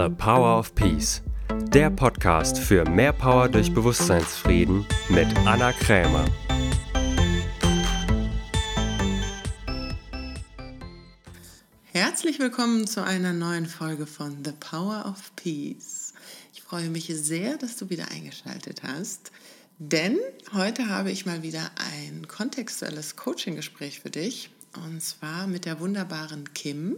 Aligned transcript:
The 0.00 0.08
Power 0.08 0.58
of 0.58 0.74
Peace, 0.74 1.20
der 1.74 1.90
Podcast 1.90 2.56
für 2.58 2.88
mehr 2.88 3.12
Power 3.12 3.50
durch 3.50 3.70
Bewusstseinsfrieden 3.74 4.86
mit 5.10 5.26
Anna 5.44 5.72
Krämer. 5.72 6.24
Herzlich 11.92 12.38
willkommen 12.38 12.86
zu 12.86 13.04
einer 13.04 13.34
neuen 13.34 13.66
Folge 13.66 14.06
von 14.06 14.42
The 14.42 14.52
Power 14.58 15.04
of 15.04 15.36
Peace. 15.36 16.14
Ich 16.54 16.62
freue 16.62 16.88
mich 16.88 17.12
sehr, 17.14 17.58
dass 17.58 17.76
du 17.76 17.90
wieder 17.90 18.10
eingeschaltet 18.10 18.82
hast, 18.82 19.32
denn 19.76 20.16
heute 20.54 20.88
habe 20.88 21.10
ich 21.10 21.26
mal 21.26 21.42
wieder 21.42 21.70
ein 21.76 22.26
kontextuelles 22.26 23.16
Coaching-Gespräch 23.16 24.00
für 24.00 24.08
dich 24.08 24.48
und 24.82 25.02
zwar 25.02 25.46
mit 25.46 25.66
der 25.66 25.78
wunderbaren 25.78 26.54
Kim. 26.54 26.96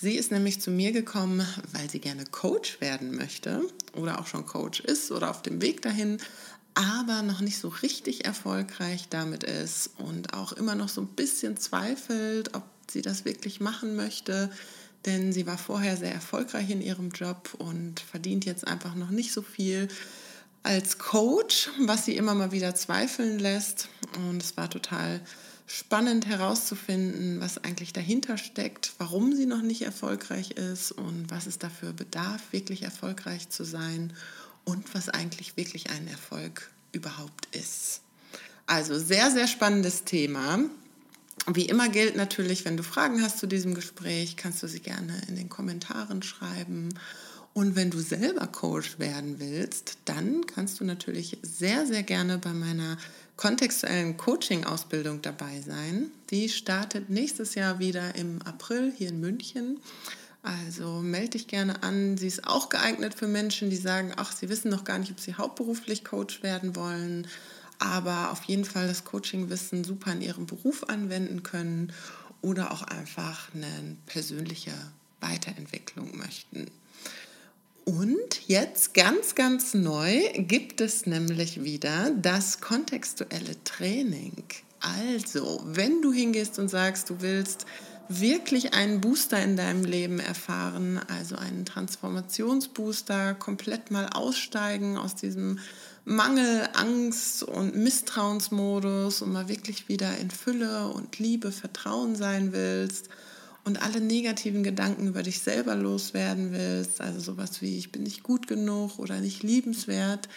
Sie 0.00 0.14
ist 0.14 0.30
nämlich 0.30 0.62
zu 0.62 0.70
mir 0.70 0.92
gekommen, 0.92 1.46
weil 1.72 1.90
sie 1.90 1.98
gerne 1.98 2.24
Coach 2.24 2.80
werden 2.80 3.14
möchte 3.14 3.62
oder 3.92 4.18
auch 4.18 4.26
schon 4.26 4.46
Coach 4.46 4.80
ist 4.80 5.12
oder 5.12 5.28
auf 5.28 5.42
dem 5.42 5.60
Weg 5.60 5.82
dahin, 5.82 6.16
aber 6.72 7.20
noch 7.20 7.42
nicht 7.42 7.58
so 7.58 7.68
richtig 7.68 8.24
erfolgreich 8.24 9.08
damit 9.10 9.44
ist 9.44 9.90
und 9.98 10.32
auch 10.32 10.52
immer 10.52 10.74
noch 10.74 10.88
so 10.88 11.02
ein 11.02 11.08
bisschen 11.08 11.58
zweifelt, 11.58 12.54
ob 12.54 12.62
sie 12.90 13.02
das 13.02 13.26
wirklich 13.26 13.60
machen 13.60 13.94
möchte. 13.94 14.50
Denn 15.04 15.34
sie 15.34 15.46
war 15.46 15.58
vorher 15.58 15.98
sehr 15.98 16.14
erfolgreich 16.14 16.70
in 16.70 16.80
ihrem 16.80 17.10
Job 17.10 17.54
und 17.58 18.00
verdient 18.00 18.46
jetzt 18.46 18.66
einfach 18.66 18.94
noch 18.94 19.10
nicht 19.10 19.32
so 19.32 19.42
viel 19.42 19.88
als 20.62 20.96
Coach, 20.96 21.68
was 21.80 22.06
sie 22.06 22.16
immer 22.16 22.34
mal 22.34 22.52
wieder 22.52 22.74
zweifeln 22.74 23.38
lässt. 23.38 23.88
Und 24.26 24.42
es 24.42 24.56
war 24.56 24.70
total 24.70 25.20
spannend 25.72 26.26
herauszufinden, 26.26 27.40
was 27.40 27.58
eigentlich 27.58 27.92
dahinter 27.92 28.38
steckt, 28.38 28.92
warum 28.98 29.36
sie 29.36 29.46
noch 29.46 29.62
nicht 29.62 29.82
erfolgreich 29.82 30.50
ist 30.50 30.90
und 30.90 31.30
was 31.30 31.46
es 31.46 31.58
dafür 31.58 31.92
bedarf, 31.92 32.40
wirklich 32.50 32.82
erfolgreich 32.82 33.50
zu 33.50 33.62
sein 33.62 34.12
und 34.64 34.92
was 34.94 35.08
eigentlich 35.08 35.56
wirklich 35.56 35.90
ein 35.90 36.08
Erfolg 36.08 36.70
überhaupt 36.90 37.54
ist. 37.54 38.00
Also 38.66 38.98
sehr, 38.98 39.30
sehr 39.30 39.46
spannendes 39.46 40.02
Thema. 40.02 40.58
Wie 41.46 41.66
immer 41.66 41.88
gilt 41.88 42.16
natürlich, 42.16 42.64
wenn 42.64 42.76
du 42.76 42.82
Fragen 42.82 43.22
hast 43.22 43.38
zu 43.38 43.46
diesem 43.46 43.74
Gespräch, 43.74 44.36
kannst 44.36 44.64
du 44.64 44.66
sie 44.66 44.80
gerne 44.80 45.22
in 45.28 45.36
den 45.36 45.48
Kommentaren 45.48 46.24
schreiben. 46.24 46.88
Und 47.54 47.76
wenn 47.76 47.90
du 47.90 48.00
selber 48.00 48.48
Coach 48.48 48.98
werden 48.98 49.38
willst, 49.38 49.98
dann 50.04 50.46
kannst 50.46 50.80
du 50.80 50.84
natürlich 50.84 51.38
sehr, 51.42 51.86
sehr 51.86 52.02
gerne 52.02 52.38
bei 52.38 52.52
meiner 52.52 52.96
kontextuellen 53.40 54.18
Coaching-Ausbildung 54.18 55.22
dabei 55.22 55.62
sein. 55.62 56.10
Die 56.28 56.50
startet 56.50 57.08
nächstes 57.08 57.54
Jahr 57.54 57.78
wieder 57.78 58.14
im 58.14 58.42
April 58.42 58.92
hier 58.94 59.08
in 59.08 59.18
München. 59.18 59.80
Also 60.42 61.00
melde 61.00 61.30
dich 61.30 61.46
gerne 61.46 61.82
an. 61.82 62.18
Sie 62.18 62.26
ist 62.26 62.46
auch 62.46 62.68
geeignet 62.68 63.14
für 63.14 63.28
Menschen, 63.28 63.70
die 63.70 63.76
sagen, 63.76 64.12
ach, 64.16 64.32
sie 64.32 64.50
wissen 64.50 64.70
noch 64.70 64.84
gar 64.84 64.98
nicht, 64.98 65.10
ob 65.10 65.20
sie 65.20 65.36
hauptberuflich 65.36 66.04
Coach 66.04 66.42
werden 66.42 66.76
wollen, 66.76 67.26
aber 67.78 68.30
auf 68.30 68.44
jeden 68.44 68.66
Fall 68.66 68.86
das 68.86 69.04
Coaching-Wissen 69.04 69.84
super 69.84 70.12
in 70.12 70.20
ihrem 70.20 70.44
Beruf 70.44 70.90
anwenden 70.90 71.42
können 71.42 71.94
oder 72.42 72.72
auch 72.72 72.82
einfach 72.82 73.54
eine 73.54 73.96
persönliche 74.04 74.74
Weiterentwicklung 75.20 76.14
möchten. 76.18 76.66
Und 77.84 78.46
jetzt 78.46 78.94
ganz, 78.94 79.34
ganz 79.34 79.74
neu 79.74 80.20
gibt 80.36 80.80
es 80.80 81.06
nämlich 81.06 81.64
wieder 81.64 82.10
das 82.10 82.60
kontextuelle 82.60 83.62
Training. 83.64 84.44
Also, 84.80 85.60
wenn 85.64 86.02
du 86.02 86.12
hingehst 86.12 86.58
und 86.58 86.68
sagst, 86.68 87.10
du 87.10 87.20
willst 87.20 87.66
wirklich 88.08 88.74
einen 88.74 89.00
Booster 89.00 89.42
in 89.42 89.56
deinem 89.56 89.84
Leben 89.84 90.18
erfahren, 90.18 91.00
also 91.08 91.36
einen 91.36 91.64
Transformationsbooster, 91.64 93.34
komplett 93.34 93.90
mal 93.90 94.08
aussteigen 94.08 94.98
aus 94.98 95.14
diesem 95.14 95.60
Mangel, 96.04 96.68
Angst 96.74 97.42
und 97.42 97.76
Misstrauensmodus 97.76 99.22
und 99.22 99.32
mal 99.32 99.48
wirklich 99.48 99.88
wieder 99.88 100.16
in 100.18 100.30
Fülle 100.30 100.88
und 100.88 101.18
Liebe, 101.18 101.52
Vertrauen 101.52 102.16
sein 102.16 102.52
willst 102.52 103.08
und 103.64 103.82
alle 103.82 104.00
negativen 104.00 104.62
Gedanken 104.62 105.06
über 105.06 105.22
dich 105.22 105.40
selber 105.40 105.74
loswerden 105.74 106.52
willst, 106.52 107.00
also 107.00 107.20
sowas 107.20 107.62
wie 107.62 107.78
ich 107.78 107.92
bin 107.92 108.02
nicht 108.02 108.22
gut 108.22 108.46
genug 108.46 108.98
oder 108.98 109.20
nicht 109.20 109.42
liebenswert, 109.42 110.28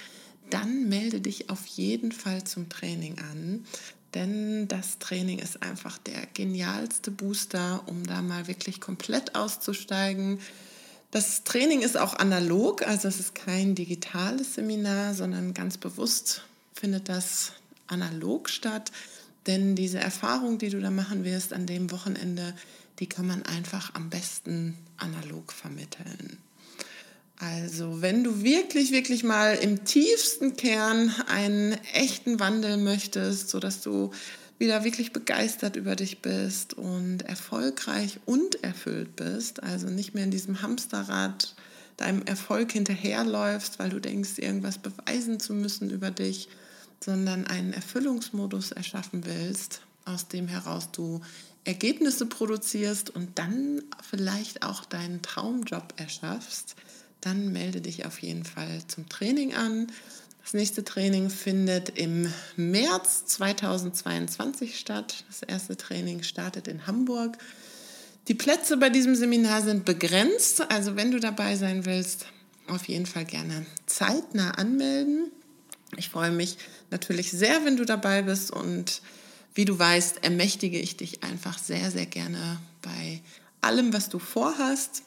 dann 0.50 0.90
melde 0.90 1.22
dich 1.22 1.50
auf 1.50 1.66
jeden 1.66 2.12
Fall 2.12 2.44
zum 2.44 2.70
Training 2.70 3.18
an. 3.20 3.66
Denn 4.14 4.68
das 4.68 5.00
Training 5.00 5.40
ist 5.40 5.64
einfach 5.64 5.98
der 5.98 6.28
genialste 6.34 7.10
Booster, 7.10 7.82
um 7.88 8.06
da 8.06 8.22
mal 8.22 8.48
wirklich 8.48 8.80
komplett 8.80 9.36
auszusteigen. 9.36 10.40
Das 11.10 11.44
Training 11.44 11.82
ist 11.82 11.98
auch 11.98 12.16
analog, 12.16 12.86
also 12.86 13.08
es 13.08 13.20
ist 13.20 13.36
kein 13.36 13.76
digitales 13.76 14.56
Seminar, 14.56 15.14
sondern 15.14 15.54
ganz 15.54 15.78
bewusst 15.78 16.44
findet 16.74 17.10
das 17.10 17.54
analog 17.88 18.50
statt. 18.50 18.92
Denn 19.48 19.76
diese 19.76 20.00
Erfahrung, 20.00 20.58
die 20.58 20.70
du 20.70 20.80
da 20.80 20.92
machen 20.92 21.24
wirst 21.24 21.54
an 21.54 21.66
dem 21.66 21.92
Wochenende, 21.92 22.54
die 23.00 23.08
kann 23.08 23.28
man 23.28 23.44
einfach 23.44 23.96
am 23.96 24.10
besten 24.10 24.78
analog 24.98 25.52
vermitteln. 25.52 26.38
Also 27.38 28.02
wenn 28.02 28.24
du 28.24 28.44
wirklich, 28.44 28.92
wirklich 28.92 29.24
mal 29.24 29.56
im 29.56 29.84
tiefsten 29.84 30.56
Kern 30.56 31.14
einen 31.28 31.74
echten 31.94 32.40
Wandel 32.40 32.78
möchtest, 32.78 33.50
sodass 33.50 33.82
du 33.82 34.12
wieder 34.60 34.84
wirklich 34.84 35.12
begeistert 35.12 35.76
über 35.76 35.96
dich 35.96 36.22
bist 36.22 36.74
und 36.74 37.24
erfolgreich 37.24 38.20
und 38.26 38.64
erfüllt 38.64 39.16
bist, 39.16 39.62
also 39.62 39.88
nicht 39.88 40.14
mehr 40.14 40.24
in 40.24 40.32
diesem 40.32 40.62
Hamsterrad 40.62 41.56
deinem 41.98 42.22
Erfolg 42.24 42.72
hinterherläufst, 42.72 43.78
weil 43.80 43.90
du 43.90 44.00
denkst, 44.00 44.38
irgendwas 44.38 44.78
beweisen 44.78 45.40
zu 45.40 45.54
müssen 45.54 45.90
über 45.90 46.12
dich, 46.12 46.48
sondern 47.04 47.46
einen 47.46 47.74
Erfüllungsmodus 47.74 48.72
erschaffen 48.72 49.26
willst, 49.26 49.82
aus 50.06 50.28
dem 50.28 50.48
heraus 50.48 50.92
du 50.92 51.22
Ergebnisse 51.66 52.26
produzierst 52.26 53.10
und 53.10 53.40
dann 53.40 53.84
vielleicht 54.10 54.64
auch 54.64 54.86
deinen 54.86 55.22
Traumjob 55.22 55.94
erschaffst, 55.98 56.76
dann 57.22 57.54
melde 57.54 57.80
dich 57.80 58.06
auf 58.06 58.20
jeden 58.22 58.44
Fall 58.44 58.82
zum 58.88 59.08
Training 59.08 59.54
an. 59.54 59.88
Das 60.44 60.54
nächste 60.54 60.84
Training 60.84 61.30
findet 61.30 61.98
im 61.98 62.32
März 62.58 63.26
2022 63.28 64.78
statt. 64.78 65.24
Das 65.28 65.42
erste 65.42 65.78
Training 65.78 66.24
startet 66.24 66.68
in 66.68 66.86
Hamburg. 66.86 67.38
Die 68.28 68.34
Plätze 68.34 68.78
bei 68.78 68.90
diesem 68.90 69.16
Seminar 69.16 69.62
sind 69.62 69.86
begrenzt, 69.86 70.70
also 70.70 70.96
wenn 70.98 71.12
du 71.12 71.20
dabei 71.20 71.56
sein 71.56 71.86
willst, 71.86 72.26
auf 72.68 72.88
jeden 72.88 73.06
Fall 73.06 73.26
gerne 73.26 73.66
zeitnah 73.86 74.52
anmelden. 74.52 75.32
Ich 75.98 76.10
freue 76.10 76.32
mich 76.32 76.58
natürlich 76.92 77.32
sehr, 77.32 77.66
wenn 77.66 77.78
du 77.78 77.86
dabei 77.86 78.22
bist 78.22 78.52
und 78.52 79.02
wie 79.56 79.66
du 79.66 79.78
weißt, 79.78 80.24
ermächtige 80.24 80.80
ich 80.80 80.98
dich 80.98 81.24
einfach 81.24 81.58
sehr, 81.58 81.92
sehr 81.92 82.06
gerne 82.06 82.60
bei 82.82 83.22
allem, 83.62 83.94
was 83.94 84.10
du 84.10 84.20
vorhast. 84.20 85.04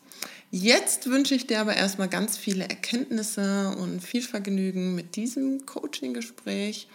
Jetzt 0.51 1.07
wünsche 1.07 1.34
ich 1.34 1.47
dir 1.47 1.61
aber 1.61 1.77
erstmal 1.77 2.09
ganz 2.09 2.39
viele 2.39 2.69
Erkenntnisse 2.69 3.77
und 3.77 4.01
viel 4.01 4.23
Vergnügen 4.23 4.95
mit 4.95 5.17
diesem 5.17 5.67
Coaching-Gespräch 5.67 6.89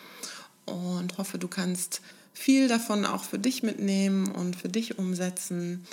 und 0.65 1.17
hoffe, 1.17 1.37
du 1.37 1.47
kannst 1.47 2.01
viel 2.33 2.67
davon 2.67 3.05
auch 3.05 3.23
für 3.23 3.39
dich 3.39 3.61
mitnehmen 3.61 4.31
und 4.31 4.55
für 4.55 4.69
dich 4.69 4.97
umsetzen 4.97 5.85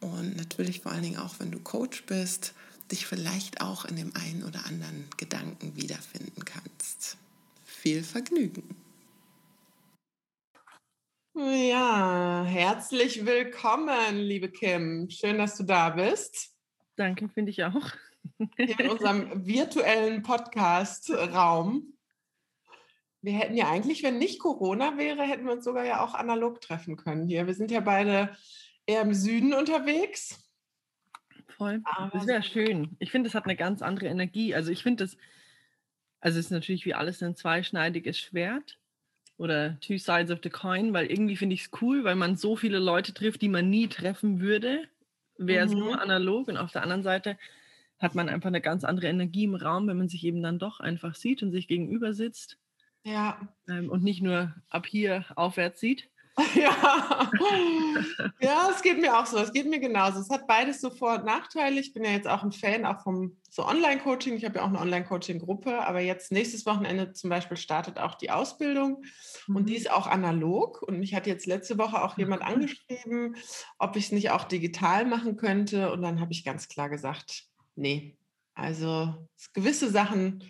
und 0.00 0.36
natürlich 0.36 0.80
vor 0.80 0.92
allen 0.92 1.02
Dingen 1.02 1.18
auch, 1.18 1.36
wenn 1.38 1.50
du 1.50 1.58
Coach 1.58 2.04
bist, 2.04 2.52
dich 2.92 3.06
vielleicht 3.06 3.60
auch 3.60 3.84
in 3.86 3.96
dem 3.96 4.14
einen 4.14 4.44
oder 4.44 4.66
anderen 4.66 5.06
Gedanken 5.16 5.74
wiederfinden 5.74 6.44
kannst. 6.44 7.16
Viel 7.64 8.04
Vergnügen! 8.04 8.85
Ja, 11.38 12.44
herzlich 12.48 13.26
willkommen, 13.26 14.16
liebe 14.16 14.48
Kim. 14.48 15.10
Schön, 15.10 15.36
dass 15.36 15.58
du 15.58 15.64
da 15.64 15.90
bist. 15.90 16.56
Danke, 16.96 17.28
finde 17.28 17.50
ich 17.50 17.62
auch. 17.62 17.90
Hier 18.56 18.80
in 18.80 18.88
unserem 18.88 19.46
virtuellen 19.46 20.22
Podcast-Raum. 20.22 21.92
Wir 23.20 23.32
hätten 23.34 23.54
ja 23.54 23.68
eigentlich, 23.68 24.02
wenn 24.02 24.16
nicht 24.16 24.40
Corona 24.40 24.96
wäre, 24.96 25.24
hätten 25.24 25.44
wir 25.44 25.52
uns 25.52 25.66
sogar 25.66 25.84
ja 25.84 26.02
auch 26.02 26.14
analog 26.14 26.62
treffen 26.62 26.96
können 26.96 27.28
hier. 27.28 27.46
Wir 27.46 27.54
sind 27.54 27.70
ja 27.70 27.80
beide 27.80 28.34
eher 28.86 29.02
im 29.02 29.12
Süden 29.12 29.52
unterwegs. 29.52 30.42
Voll. 31.48 31.82
Aber 31.84 32.16
das 32.16 32.26
wäre 32.26 32.42
schön. 32.42 32.96
Ich 32.98 33.10
finde, 33.10 33.28
es 33.28 33.34
hat 33.34 33.44
eine 33.44 33.56
ganz 33.56 33.82
andere 33.82 34.06
Energie. 34.06 34.54
Also 34.54 34.70
ich 34.70 34.82
finde 34.82 35.04
das, 35.04 35.18
also 36.18 36.38
es 36.38 36.46
ist 36.46 36.50
natürlich 36.50 36.86
wie 36.86 36.94
alles 36.94 37.22
ein 37.22 37.36
zweischneidiges 37.36 38.18
Schwert 38.18 38.78
oder 39.38 39.78
Two 39.80 39.98
Sides 39.98 40.30
of 40.30 40.40
the 40.42 40.50
Coin, 40.50 40.92
weil 40.92 41.06
irgendwie 41.06 41.36
finde 41.36 41.54
ich 41.54 41.62
es 41.62 41.70
cool, 41.80 42.04
weil 42.04 42.16
man 42.16 42.36
so 42.36 42.56
viele 42.56 42.78
Leute 42.78 43.12
trifft, 43.12 43.42
die 43.42 43.48
man 43.48 43.68
nie 43.68 43.88
treffen 43.88 44.40
würde, 44.40 44.84
wäre 45.36 45.66
es 45.66 45.72
mhm. 45.72 45.80
nur 45.80 46.00
analog. 46.00 46.48
Und 46.48 46.56
auf 46.56 46.72
der 46.72 46.82
anderen 46.82 47.02
Seite 47.02 47.36
hat 47.98 48.14
man 48.14 48.28
einfach 48.28 48.48
eine 48.48 48.60
ganz 48.60 48.84
andere 48.84 49.08
Energie 49.08 49.44
im 49.44 49.54
Raum, 49.54 49.88
wenn 49.88 49.98
man 49.98 50.08
sich 50.08 50.24
eben 50.24 50.42
dann 50.42 50.58
doch 50.58 50.80
einfach 50.80 51.14
sieht 51.14 51.42
und 51.42 51.52
sich 51.52 51.68
gegenüber 51.68 52.14
sitzt. 52.14 52.58
Ja. 53.04 53.48
Ähm, 53.68 53.90
und 53.90 54.02
nicht 54.02 54.22
nur 54.22 54.54
ab 54.68 54.86
hier 54.86 55.24
aufwärts 55.36 55.80
sieht. 55.80 56.08
ja. 56.54 57.30
ja, 58.40 58.68
es 58.70 58.82
geht 58.82 59.00
mir 59.00 59.18
auch 59.18 59.24
so. 59.24 59.38
Es 59.38 59.52
geht 59.52 59.68
mir 59.68 59.80
genauso. 59.80 60.20
Es 60.20 60.28
hat 60.28 60.46
beides 60.46 60.82
so 60.82 60.90
Vor- 60.90 61.14
und 61.14 61.24
Nachteile. 61.24 61.80
Ich 61.80 61.94
bin 61.94 62.04
ja 62.04 62.10
jetzt 62.10 62.28
auch 62.28 62.42
ein 62.42 62.52
Fan 62.52 62.84
auch 62.84 63.02
vom 63.02 63.38
so 63.48 63.64
Online-Coaching. 63.64 64.34
Ich 64.34 64.44
habe 64.44 64.56
ja 64.56 64.64
auch 64.64 64.68
eine 64.68 64.80
Online-Coaching-Gruppe, 64.80 65.86
aber 65.86 66.00
jetzt 66.00 66.32
nächstes 66.32 66.66
Wochenende 66.66 67.12
zum 67.12 67.30
Beispiel 67.30 67.56
startet 67.56 67.98
auch 67.98 68.16
die 68.16 68.30
Ausbildung 68.30 69.02
mhm. 69.46 69.56
und 69.56 69.68
die 69.68 69.72
mhm. 69.72 69.78
ist 69.78 69.90
auch 69.90 70.06
analog. 70.06 70.82
Und 70.82 70.98
mich 70.98 71.14
hat 71.14 71.26
jetzt 71.26 71.46
letzte 71.46 71.78
Woche 71.78 72.02
auch 72.02 72.18
jemand 72.18 72.42
mhm. 72.42 72.48
angeschrieben, 72.48 73.36
ob 73.78 73.96
ich 73.96 74.06
es 74.06 74.12
nicht 74.12 74.30
auch 74.30 74.44
digital 74.44 75.06
machen 75.06 75.36
könnte. 75.36 75.90
Und 75.90 76.02
dann 76.02 76.20
habe 76.20 76.32
ich 76.32 76.44
ganz 76.44 76.68
klar 76.68 76.90
gesagt, 76.90 77.44
nee. 77.76 78.18
Also 78.54 79.14
gewisse 79.54 79.90
Sachen 79.90 80.44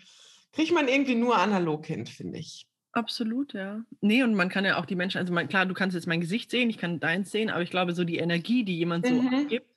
kriegt 0.52 0.72
man 0.72 0.88
irgendwie 0.88 1.14
nur 1.14 1.36
analog 1.36 1.86
hin, 1.86 2.06
finde 2.06 2.38
ich. 2.38 2.66
Absolut, 2.96 3.52
ja. 3.52 3.84
Nee, 4.00 4.22
und 4.22 4.34
man 4.34 4.48
kann 4.48 4.64
ja 4.64 4.78
auch 4.78 4.86
die 4.86 4.94
Menschen, 4.94 5.18
also 5.18 5.30
man, 5.30 5.48
klar, 5.48 5.66
du 5.66 5.74
kannst 5.74 5.94
jetzt 5.94 6.06
mein 6.06 6.22
Gesicht 6.22 6.50
sehen, 6.50 6.70
ich 6.70 6.78
kann 6.78 6.98
deins 6.98 7.30
sehen, 7.30 7.50
aber 7.50 7.60
ich 7.60 7.68
glaube, 7.68 7.92
so 7.92 8.04
die 8.04 8.16
Energie, 8.16 8.64
die 8.64 8.78
jemand 8.78 9.06
so 9.06 9.12
mhm. 9.12 9.34
abgibt, 9.34 9.70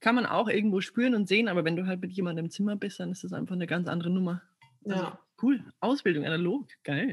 kann 0.00 0.14
man 0.14 0.24
auch 0.24 0.48
irgendwo 0.48 0.80
spüren 0.80 1.14
und 1.14 1.28
sehen, 1.28 1.48
aber 1.48 1.66
wenn 1.66 1.76
du 1.76 1.86
halt 1.86 2.00
mit 2.00 2.12
jemandem 2.12 2.46
im 2.46 2.50
Zimmer 2.50 2.74
bist, 2.74 2.98
dann 2.98 3.12
ist 3.12 3.24
das 3.24 3.34
einfach 3.34 3.56
eine 3.56 3.66
ganz 3.66 3.88
andere 3.88 4.08
Nummer. 4.08 4.40
Also, 4.86 5.02
ja. 5.02 5.18
Cool. 5.42 5.62
Ausbildung 5.80 6.24
analog. 6.24 6.66
Geil. 6.82 7.12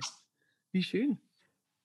Wie 0.72 0.82
schön. 0.82 1.20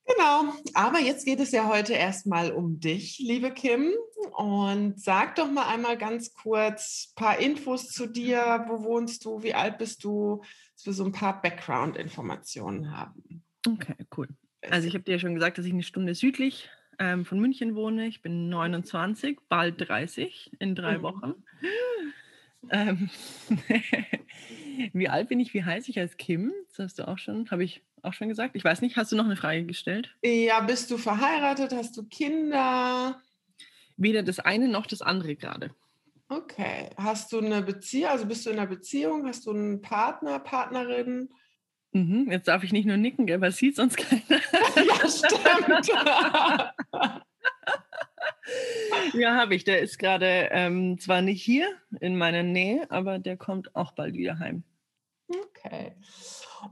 Genau, 0.07 0.55
aber 0.75 1.01
jetzt 1.01 1.25
geht 1.25 1.41
es 1.41 1.51
ja 1.51 1.69
heute 1.69 1.95
erstmal 1.95 2.53
um 2.53 2.79
dich, 2.79 3.19
liebe 3.19 3.51
Kim. 3.51 3.93
Und 4.37 5.01
sag 5.01 5.35
doch 5.35 5.51
mal 5.51 5.67
einmal 5.67 5.99
ganz 5.99 6.33
kurz 6.33 7.09
ein 7.11 7.15
paar 7.17 7.39
Infos 7.41 7.89
zu 7.89 8.07
dir. 8.07 8.67
Wo 8.69 8.85
wohnst 8.85 9.25
du? 9.25 9.43
Wie 9.43 9.55
alt 9.55 9.79
bist 9.79 10.05
du? 10.05 10.43
Dass 10.77 10.87
wir 10.87 10.93
so 10.93 11.05
ein 11.05 11.13
paar 11.13 11.43
Background-Informationen 11.43 12.97
haben. 12.97 13.43
Okay, 13.67 13.95
cool. 14.17 14.29
Also 14.71 14.89
ich 14.89 14.95
habe 14.95 15.05
dir 15.05 15.13
ja 15.13 15.19
schon 15.19 15.35
gesagt, 15.35 15.59
dass 15.59 15.67
ich 15.67 15.73
eine 15.73 15.83
Stunde 15.83 16.15
südlich 16.15 16.69
ähm, 16.99 17.25
von 17.25 17.39
München 17.41 17.75
wohne. 17.75 18.07
Ich 18.07 18.23
bin 18.23 18.49
29, 18.49 19.39
bald 19.49 19.89
30 19.89 20.53
in 20.59 20.75
drei 20.75 20.99
mhm. 20.99 21.03
Wochen. 21.03 21.35
Ähm, 22.71 23.11
wie 24.93 25.09
alt 25.09 25.29
bin 25.29 25.41
ich? 25.41 25.55
Wie 25.55 25.65
heiße 25.65 25.91
ich 25.91 25.99
als 25.99 26.17
Kim? 26.17 26.53
Das 26.69 26.79
hast 26.79 26.99
du 26.99 27.09
auch 27.09 27.19
schon, 27.19 27.51
habe 27.51 27.65
ich 27.65 27.83
auch 28.03 28.13
schon 28.13 28.29
gesagt. 28.29 28.57
Ich 28.57 28.65
weiß 28.65 28.81
nicht, 28.81 28.97
hast 28.97 29.13
du 29.13 29.17
noch 29.17 29.25
eine 29.25 29.37
Frage 29.37 29.65
gestellt? 29.65 30.15
Ja, 30.23 30.61
bist 30.61 30.91
du 30.91 30.99
verheiratet? 30.99 31.73
Hast 31.73 31.97
du 31.97 32.05
Kinder? 32.05 33.21
Weder 33.97 34.23
das 34.23 34.39
eine 34.39 34.69
noch 34.69 34.87
das 34.87 35.03
andere 35.03 35.37
gerade. 35.37 35.71
Okay. 36.29 36.91
Hast 36.97 37.33
du 37.33 37.39
eine 37.39 37.63
Beziehung? 37.63 38.11
Also 38.11 38.27
bist 38.27 38.45
du 38.45 38.51
in 38.51 38.59
einer 38.59 38.69
Beziehung? 38.69 39.27
Hast 39.27 39.47
du 39.47 39.51
einen 39.51 39.81
Partner, 39.81 40.39
Partnerin? 40.39 41.31
Mhm, 41.99 42.31
jetzt 42.31 42.47
darf 42.47 42.63
ich 42.63 42.73
nicht 42.73 42.87
nur 42.87 42.97
nicken, 42.97 43.27
gell, 43.27 43.41
weil 43.41 43.51
sieht 43.51 43.75
sonst 43.75 43.97
keiner. 43.97 44.23
ja, 44.31 45.09
stimmt. 45.09 45.89
ja, 49.15 49.35
habe 49.35 49.57
ich. 49.57 49.65
Der 49.65 49.81
ist 49.81 49.99
gerade 49.99 50.49
ähm, 50.53 51.01
zwar 51.01 51.23
nicht 51.23 51.43
hier 51.43 51.67
in 52.01 52.17
meiner 52.17 52.45
Nähe, 52.45 52.89
aber 52.89 53.19
der 53.19 53.37
kommt 53.37 53.75
auch 53.75 53.91
bald 53.93 54.15
wieder 54.15 54.39
heim. 54.39 54.63
Okay. 55.29 55.97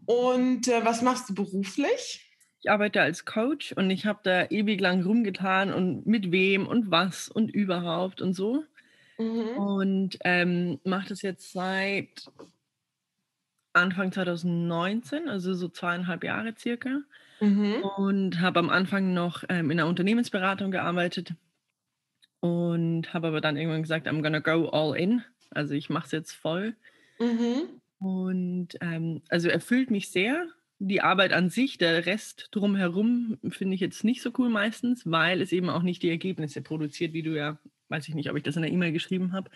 Und 0.05 0.69
äh, 0.69 0.85
was 0.85 1.03
machst 1.03 1.29
du 1.29 1.35
beruflich? 1.35 2.31
Ich 2.61 2.71
arbeite 2.71 3.03
als 3.03 3.25
Coach 3.25 3.73
und 3.73 3.91
ich 3.91 4.07
habe 4.07 4.21
da 4.23 4.47
ewig 4.47 4.81
lang 4.81 5.03
rumgetan 5.03 5.73
und 5.73 6.07
mit 6.07 6.31
wem 6.31 6.69
und 6.69 6.89
was 6.91 7.29
und 7.29 7.51
überhaupt 7.51 8.23
und 8.23 8.35
so. 8.35 8.63
Mhm. 9.19 9.49
Und 9.57 10.19
ähm, 10.23 10.79
mache 10.85 11.09
das 11.09 11.23
jetzt 11.23 11.53
seit 11.53 12.31
Anfang 13.77 14.13
2019, 14.13 15.29
also 15.29 15.55
so 15.55 15.69
zweieinhalb 15.69 16.25
Jahre 16.25 16.55
circa. 16.59 17.03
Mhm. 17.41 17.83
Und 17.97 18.41
habe 18.41 18.59
am 18.59 18.71
Anfang 18.71 19.13
noch 19.13 19.45
ähm, 19.49 19.71
in 19.71 19.77
der 19.77 19.87
Unternehmensberatung 19.87 20.71
gearbeitet 20.71 21.35
und 22.41 23.13
habe 23.13 23.29
aber 23.29 23.41
dann 23.41 23.57
irgendwann 23.57 23.83
gesagt, 23.83 24.07
I'm 24.07 24.23
gonna 24.23 24.39
go 24.39 24.69
all 24.69 24.97
in. 24.97 25.23
Also 25.51 25.75
ich 25.75 25.91
mache 25.91 26.07
es 26.07 26.13
jetzt 26.13 26.33
voll. 26.33 26.75
Mhm. 27.19 27.81
Und 27.99 28.69
ähm, 28.81 29.23
also 29.29 29.49
erfüllt 29.49 29.91
mich 29.91 30.11
sehr. 30.11 30.47
Die 30.79 31.01
Arbeit 31.01 31.33
an 31.33 31.49
sich, 31.49 31.79
der 31.79 32.05
Rest 32.05 32.49
drumherum 32.51 33.39
finde 33.49 33.75
ich 33.75 33.81
jetzt 33.81 34.05
nicht 34.05 34.21
so 34.21 34.31
cool 34.39 34.51
meistens, 34.51 35.11
weil 35.11 35.41
es 35.41 35.53
eben 35.53 35.71
auch 35.71 35.83
nicht 35.83 36.03
die 36.03 36.11
Ergebnisse 36.11 36.61
produziert, 36.61 37.15
wie 37.15 37.23
du 37.23 37.35
ja, 37.35 37.59
weiß 37.89 38.09
ich 38.09 38.15
nicht, 38.15 38.31
ob 38.31 38.37
ich 38.37 38.43
das 38.43 38.57
in 38.57 38.63
der 38.63 38.71
E-Mail 38.71 38.93
geschrieben 38.93 39.33
habe. 39.33 39.51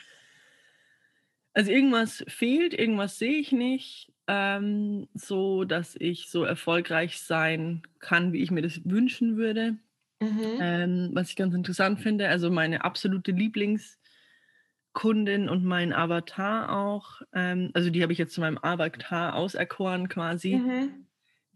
Also 1.52 1.70
irgendwas 1.70 2.24
fehlt, 2.28 2.72
irgendwas 2.72 3.18
sehe 3.18 3.38
ich 3.38 3.52
nicht, 3.52 4.09
ähm, 4.26 5.06
so 5.14 5.64
dass 5.64 5.96
ich 5.96 6.28
so 6.28 6.44
erfolgreich 6.44 7.20
sein 7.20 7.82
kann, 7.98 8.32
wie 8.32 8.42
ich 8.42 8.50
mir 8.50 8.62
das 8.62 8.80
wünschen 8.84 9.36
würde. 9.36 9.76
Mhm. 10.20 10.58
Ähm, 10.60 11.10
was 11.14 11.30
ich 11.30 11.36
ganz 11.36 11.54
interessant 11.54 12.00
finde, 12.00 12.28
also 12.28 12.50
meine 12.50 12.84
absolute 12.84 13.30
Lieblingskundin 13.32 15.48
und 15.48 15.64
mein 15.64 15.94
Avatar 15.94 16.76
auch, 16.76 17.22
ähm, 17.32 17.70
also 17.72 17.88
die 17.90 18.02
habe 18.02 18.12
ich 18.12 18.18
jetzt 18.18 18.34
zu 18.34 18.42
meinem 18.42 18.58
Avatar 18.58 19.34
auserkoren 19.34 20.08
quasi. 20.08 20.56
Mhm. 20.56 21.06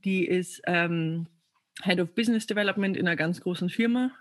Die 0.04 0.26
ist 0.26 0.62
ähm, 0.66 1.26
Head 1.82 2.00
of 2.00 2.14
Business 2.14 2.46
Development 2.46 2.96
in 2.96 3.06
einer 3.06 3.16
ganz 3.16 3.40
großen 3.40 3.68
Firma. 3.68 4.12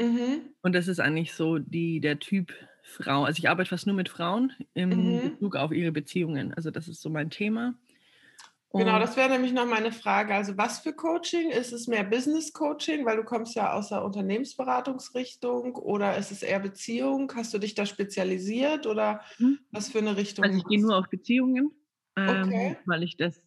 Mhm. 0.00 0.42
Und 0.62 0.74
das 0.74 0.86
ist 0.86 1.00
eigentlich 1.00 1.32
so 1.32 1.58
die, 1.58 2.00
der 2.00 2.20
Typ 2.20 2.52
Frau. 2.82 3.24
Also 3.24 3.38
ich 3.38 3.48
arbeite 3.48 3.68
fast 3.68 3.86
nur 3.86 3.96
mit 3.96 4.08
Frauen 4.08 4.52
im 4.74 4.90
mhm. 4.90 5.30
Bezug 5.30 5.56
auf 5.56 5.72
ihre 5.72 5.92
Beziehungen. 5.92 6.54
Also 6.54 6.70
das 6.70 6.88
ist 6.88 7.02
so 7.02 7.10
mein 7.10 7.30
Thema. 7.30 7.74
Genau, 8.74 8.98
das 8.98 9.16
wäre 9.16 9.30
nämlich 9.30 9.52
noch 9.52 9.66
meine 9.66 9.92
Frage. 9.92 10.34
Also 10.34 10.58
was 10.58 10.80
für 10.80 10.92
Coaching? 10.92 11.50
Ist 11.50 11.72
es 11.72 11.86
mehr 11.86 12.04
Business 12.04 12.52
Coaching, 12.52 13.06
weil 13.06 13.16
du 13.16 13.24
kommst 13.24 13.54
ja 13.54 13.72
aus 13.72 13.88
der 13.88 14.04
Unternehmensberatungsrichtung 14.04 15.74
oder 15.74 16.18
ist 16.18 16.32
es 16.32 16.42
eher 16.42 16.60
Beziehung? 16.60 17.32
Hast 17.34 17.54
du 17.54 17.58
dich 17.58 17.74
da 17.74 17.86
spezialisiert 17.86 18.86
oder 18.86 19.22
hm. 19.36 19.58
was 19.70 19.88
für 19.88 19.98
eine 19.98 20.16
Richtung? 20.16 20.44
Also 20.44 20.58
ich 20.58 20.64
gehe 20.64 20.82
nur 20.82 20.98
auf 20.98 21.08
Beziehungen, 21.08 21.70
ähm, 22.16 22.48
okay. 22.48 22.76
weil 22.84 23.02
ich 23.04 23.16
das 23.16 23.40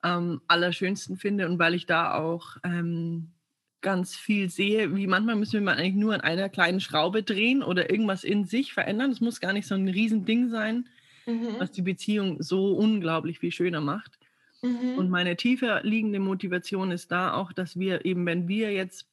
am 0.00 0.40
allerschönsten 0.48 1.16
finde 1.16 1.46
und 1.46 1.60
weil 1.60 1.74
ich 1.74 1.86
da 1.86 2.14
auch 2.14 2.56
ähm, 2.64 3.32
ganz 3.80 4.16
viel 4.16 4.50
sehe, 4.50 4.96
wie 4.96 5.06
manchmal 5.06 5.36
müssen 5.36 5.62
wir 5.62 5.72
eigentlich 5.72 5.94
nur 5.94 6.14
an 6.14 6.20
einer 6.20 6.48
kleinen 6.48 6.80
Schraube 6.80 7.22
drehen 7.22 7.62
oder 7.62 7.90
irgendwas 7.90 8.24
in 8.24 8.44
sich 8.44 8.72
verändern. 8.72 9.12
Es 9.12 9.20
muss 9.20 9.40
gar 9.40 9.52
nicht 9.52 9.68
so 9.68 9.76
ein 9.76 9.88
Riesending 9.88 10.48
sein 10.48 10.88
mhm. 11.26 11.56
was 11.58 11.70
die 11.70 11.82
Beziehung 11.82 12.42
so 12.42 12.72
unglaublich 12.72 13.38
viel 13.38 13.52
schöner 13.52 13.80
macht. 13.80 14.18
Mhm. 14.62 14.98
Und 14.98 15.10
meine 15.10 15.36
tiefer 15.36 15.82
liegende 15.82 16.20
Motivation 16.20 16.90
ist 16.90 17.10
da 17.10 17.34
auch, 17.34 17.52
dass 17.52 17.78
wir 17.78 18.04
eben, 18.04 18.26
wenn 18.26 18.48
wir 18.48 18.72
jetzt 18.72 19.06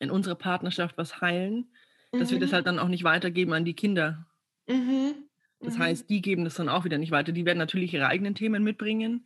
in 0.00 0.10
unserer 0.10 0.34
Partnerschaft 0.34 0.98
was 0.98 1.20
heilen, 1.20 1.68
dass 2.12 2.30
wir 2.30 2.40
das 2.40 2.50
mhm. 2.50 2.54
halt 2.54 2.66
dann 2.66 2.78
auch 2.78 2.88
nicht 2.88 3.04
weitergeben 3.04 3.52
an 3.52 3.64
die 3.64 3.74
Kinder. 3.74 4.26
Mhm. 4.66 5.14
Das 5.60 5.76
mhm. 5.76 5.82
heißt, 5.82 6.10
die 6.10 6.22
geben 6.22 6.44
das 6.44 6.54
dann 6.54 6.68
auch 6.68 6.84
wieder 6.84 6.98
nicht 6.98 7.12
weiter. 7.12 7.32
Die 7.32 7.44
werden 7.44 7.58
natürlich 7.58 7.94
ihre 7.94 8.06
eigenen 8.06 8.34
Themen 8.34 8.64
mitbringen. 8.64 9.24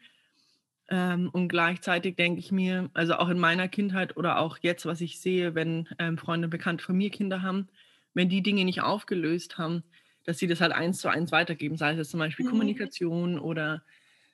Ähm, 0.90 1.30
und 1.32 1.48
gleichzeitig 1.48 2.16
denke 2.16 2.40
ich 2.40 2.52
mir, 2.52 2.90
also 2.92 3.14
auch 3.14 3.30
in 3.30 3.38
meiner 3.38 3.68
Kindheit 3.68 4.16
oder 4.16 4.38
auch 4.38 4.58
jetzt, 4.60 4.84
was 4.84 5.00
ich 5.00 5.18
sehe, 5.20 5.54
wenn 5.54 5.88
ähm, 5.98 6.18
Freunde, 6.18 6.48
Bekannte 6.48 6.84
von 6.84 6.96
mir 6.96 7.10
Kinder 7.10 7.40
haben, 7.40 7.68
wenn 8.12 8.28
die 8.28 8.42
Dinge 8.42 8.64
nicht 8.64 8.82
aufgelöst 8.82 9.56
haben, 9.56 9.82
dass 10.24 10.38
sie 10.38 10.46
das 10.46 10.60
halt 10.60 10.72
eins 10.72 10.98
zu 10.98 11.08
eins 11.08 11.32
weitergeben, 11.32 11.76
sei 11.76 11.92
es 11.92 12.10
zum 12.10 12.20
Beispiel 12.20 12.46
mhm. 12.46 12.50
Kommunikation 12.50 13.38
oder 13.38 13.82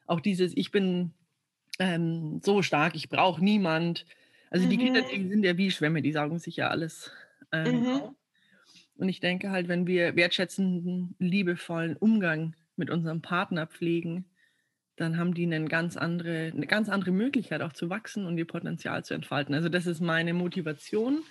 auch 0.06 0.20
dieses, 0.20 0.56
ich 0.56 0.70
bin 0.70 1.12
ähm, 1.78 2.40
so 2.44 2.62
stark, 2.62 2.94
ich 2.94 3.08
brauche 3.08 3.42
niemand. 3.42 4.06
Also 4.50 4.66
mhm. 4.66 4.70
die 4.70 4.78
Kinder, 4.78 5.02
die 5.02 5.28
sind 5.28 5.44
ja 5.44 5.56
wie 5.56 5.70
Schwämme, 5.70 6.02
die 6.02 6.12
saugen 6.12 6.38
sich 6.38 6.56
ja 6.56 6.68
alles 6.68 7.10
ähm, 7.52 7.80
mhm. 7.80 8.00
Und 8.96 9.08
ich 9.08 9.20
denke 9.20 9.50
halt, 9.50 9.68
wenn 9.68 9.86
wir 9.86 10.14
wertschätzenden, 10.14 11.14
liebevollen 11.18 11.96
Umgang 11.96 12.54
mit 12.76 12.90
unserem 12.90 13.22
Partner 13.22 13.66
pflegen, 13.66 14.26
dann 14.96 15.16
haben 15.16 15.32
die 15.32 15.44
eine 15.44 15.64
ganz 15.64 15.96
andere, 15.96 16.52
eine 16.54 16.66
ganz 16.66 16.90
andere 16.90 17.10
Möglichkeit 17.10 17.62
auch 17.62 17.72
zu 17.72 17.88
wachsen 17.88 18.26
und 18.26 18.36
ihr 18.36 18.46
Potenzial 18.46 19.02
zu 19.04 19.14
entfalten. 19.14 19.54
Also 19.54 19.70
das 19.70 19.86
ist 19.86 20.00
meine 20.00 20.34
Motivation. 20.34 21.22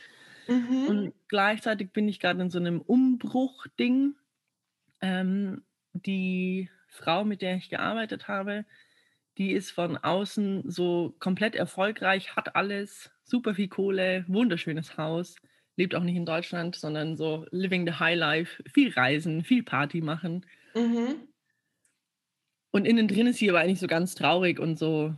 Mhm. 0.48 0.88
Und 0.88 1.14
gleichzeitig 1.28 1.92
bin 1.92 2.08
ich 2.10 2.20
gerade 2.20 2.42
in 2.42 2.50
so 2.50 2.58
einem 2.58 2.82
Umbruchding. 2.82 4.16
Ähm, 5.02 5.64
die 5.94 6.70
Frau, 6.88 7.24
mit 7.24 7.42
der 7.42 7.56
ich 7.56 7.70
gearbeitet 7.70 8.28
habe, 8.28 8.66
die 9.38 9.52
ist 9.52 9.72
von 9.72 9.98
außen 9.98 10.70
so 10.70 11.16
komplett 11.20 11.56
erfolgreich, 11.56 12.36
hat 12.36 12.56
alles, 12.56 13.12
super 13.24 13.56
viel 13.56 13.70
Kohle, 13.70 14.26
wunderschönes 14.28 14.98
Haus, 14.98 15.36
lebt 15.78 15.96
auch 15.96 16.04
nicht 16.04 16.16
in 16.16 16.26
Deutschland, 16.26 16.76
sondern 16.76 17.16
so 17.16 17.46
living 17.52 17.86
the 17.86 17.94
high 17.94 18.18
life, 18.18 18.62
viel 18.74 18.92
reisen, 18.92 19.44
viel 19.44 19.64
Party 19.64 20.02
machen. 20.02 20.46
Mhm. 20.76 21.16
Und 22.72 22.86
innen 22.86 23.08
drin 23.08 23.28
ist 23.28 23.38
sie 23.38 23.50
aber 23.50 23.62
eigentlich 23.62 23.80
so 23.80 23.88
ganz 23.88 24.14
traurig 24.14 24.60
und 24.60 24.78
so 24.78 25.16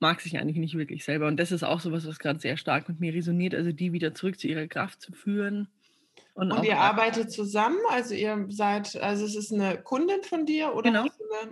mag 0.00 0.20
sich 0.20 0.38
eigentlich 0.38 0.58
nicht 0.58 0.76
wirklich 0.76 1.04
selber. 1.04 1.28
Und 1.28 1.38
das 1.38 1.52
ist 1.52 1.62
auch 1.62 1.80
so 1.80 1.92
was, 1.92 2.06
was 2.06 2.18
gerade 2.18 2.40
sehr 2.40 2.56
stark 2.56 2.88
mit 2.88 3.00
mir 3.00 3.14
resoniert, 3.14 3.54
also 3.54 3.72
die 3.72 3.92
wieder 3.92 4.14
zurück 4.14 4.38
zu 4.38 4.48
ihrer 4.48 4.66
Kraft 4.66 5.00
zu 5.00 5.12
führen 5.12 5.68
und, 6.34 6.50
und 6.50 6.64
ihr 6.64 6.78
arbeitet 6.78 7.30
zusammen, 7.30 7.76
also 7.90 8.14
ihr 8.14 8.46
seid, 8.48 8.96
also 8.96 9.26
es 9.26 9.36
ist 9.36 9.52
eine 9.52 9.76
Kundin 9.76 10.22
von 10.22 10.46
dir 10.46 10.74
oder 10.74 10.90
genau. 10.90 11.06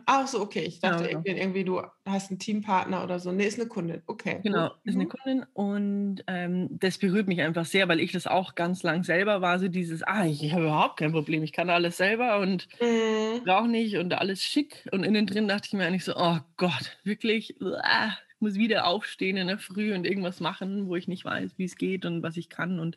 Ach 0.07 0.26
so, 0.26 0.40
okay. 0.40 0.61
Ich 0.61 0.81
dachte 0.81 1.05
genau, 1.05 1.11
irgendwie, 1.11 1.40
irgendwie, 1.40 1.64
du 1.64 1.83
hast 2.07 2.31
einen 2.31 2.38
Teampartner 2.38 3.05
oder 3.05 3.19
so. 3.19 3.31
Nee, 3.31 3.45
ist 3.47 3.61
eine 3.61 3.69
Kundin. 3.69 4.02
Okay. 4.07 4.40
Genau, 4.43 4.71
ist 4.85 4.95
eine 4.95 5.05
mhm. 5.05 5.09
Kundin 5.11 5.47
und 5.52 6.25
ähm, 6.26 6.69
das 6.71 6.97
berührt 6.97 7.29
mich 7.29 7.43
einfach 7.43 7.67
sehr, 7.67 7.88
weil 7.88 8.00
ich 8.00 8.12
das 8.12 8.26
auch 8.26 8.55
ganz 8.55 8.83
lang 8.83 9.05
selber 9.05 9.43
war. 9.43 9.59
So 9.59 9.69
dieses, 9.69 10.02
ah, 10.02 10.25
ich, 10.25 10.43
ich 10.43 10.55
habe 10.55 10.64
überhaupt 10.64 10.99
kein 10.99 11.12
Problem. 11.12 11.43
Ich 11.43 11.52
kann 11.52 11.69
alles 11.69 11.99
selber 11.99 12.38
und 12.38 12.67
mhm. 12.81 13.45
brauche 13.45 13.69
nicht 13.69 13.99
und 13.99 14.14
alles 14.14 14.43
schick. 14.43 14.88
Und 14.93 15.05
innen 15.05 15.26
drin 15.26 15.47
dachte 15.47 15.67
ich 15.67 15.73
mir 15.75 15.87
eigentlich 15.87 16.05
so, 16.05 16.17
oh 16.17 16.38
Gott, 16.57 16.99
wirklich, 17.05 17.57
ich 17.61 18.40
muss 18.40 18.55
wieder 18.55 18.87
aufstehen 18.87 19.37
in 19.37 19.49
der 19.49 19.59
Früh 19.59 19.95
und 19.95 20.07
irgendwas 20.07 20.40
machen, 20.40 20.88
wo 20.88 20.97
ich 20.97 21.07
nicht 21.07 21.26
weiß, 21.26 21.59
wie 21.59 21.64
es 21.64 21.76
geht 21.76 22.07
und 22.07 22.23
was 22.23 22.38
ich 22.38 22.49
kann. 22.49 22.81
Und 22.81 22.97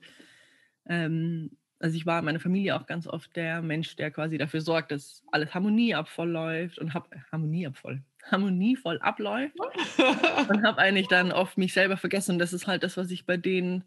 ähm, 0.87 1.51
also 1.83 1.97
ich 1.97 2.05
war 2.05 2.19
in 2.19 2.25
meiner 2.25 2.39
Familie 2.39 2.77
auch 2.77 2.85
ganz 2.85 3.07
oft 3.07 3.35
der 3.35 3.61
Mensch, 3.61 3.97
der 3.97 4.09
quasi 4.09 4.37
dafür 4.37 4.61
sorgt, 4.61 4.91
dass 4.91 5.21
alles 5.33 5.53
harmonieabvoll 5.53 6.29
läuft 6.29 6.79
und 6.79 6.93
hab 6.93 7.09
harmonieabvoll, 7.29 8.01
harmonievoll 8.31 8.99
abläuft 8.99 9.57
und 10.49 10.63
habe 10.63 10.77
eigentlich 10.77 11.09
dann 11.09 11.33
oft 11.33 11.57
mich 11.57 11.73
selber 11.73 11.97
vergessen. 11.97 12.33
Und 12.33 12.39
das 12.39 12.53
ist 12.53 12.67
halt 12.67 12.83
das, 12.83 12.95
was 12.95 13.11
ich 13.11 13.25
bei 13.25 13.35
den 13.35 13.83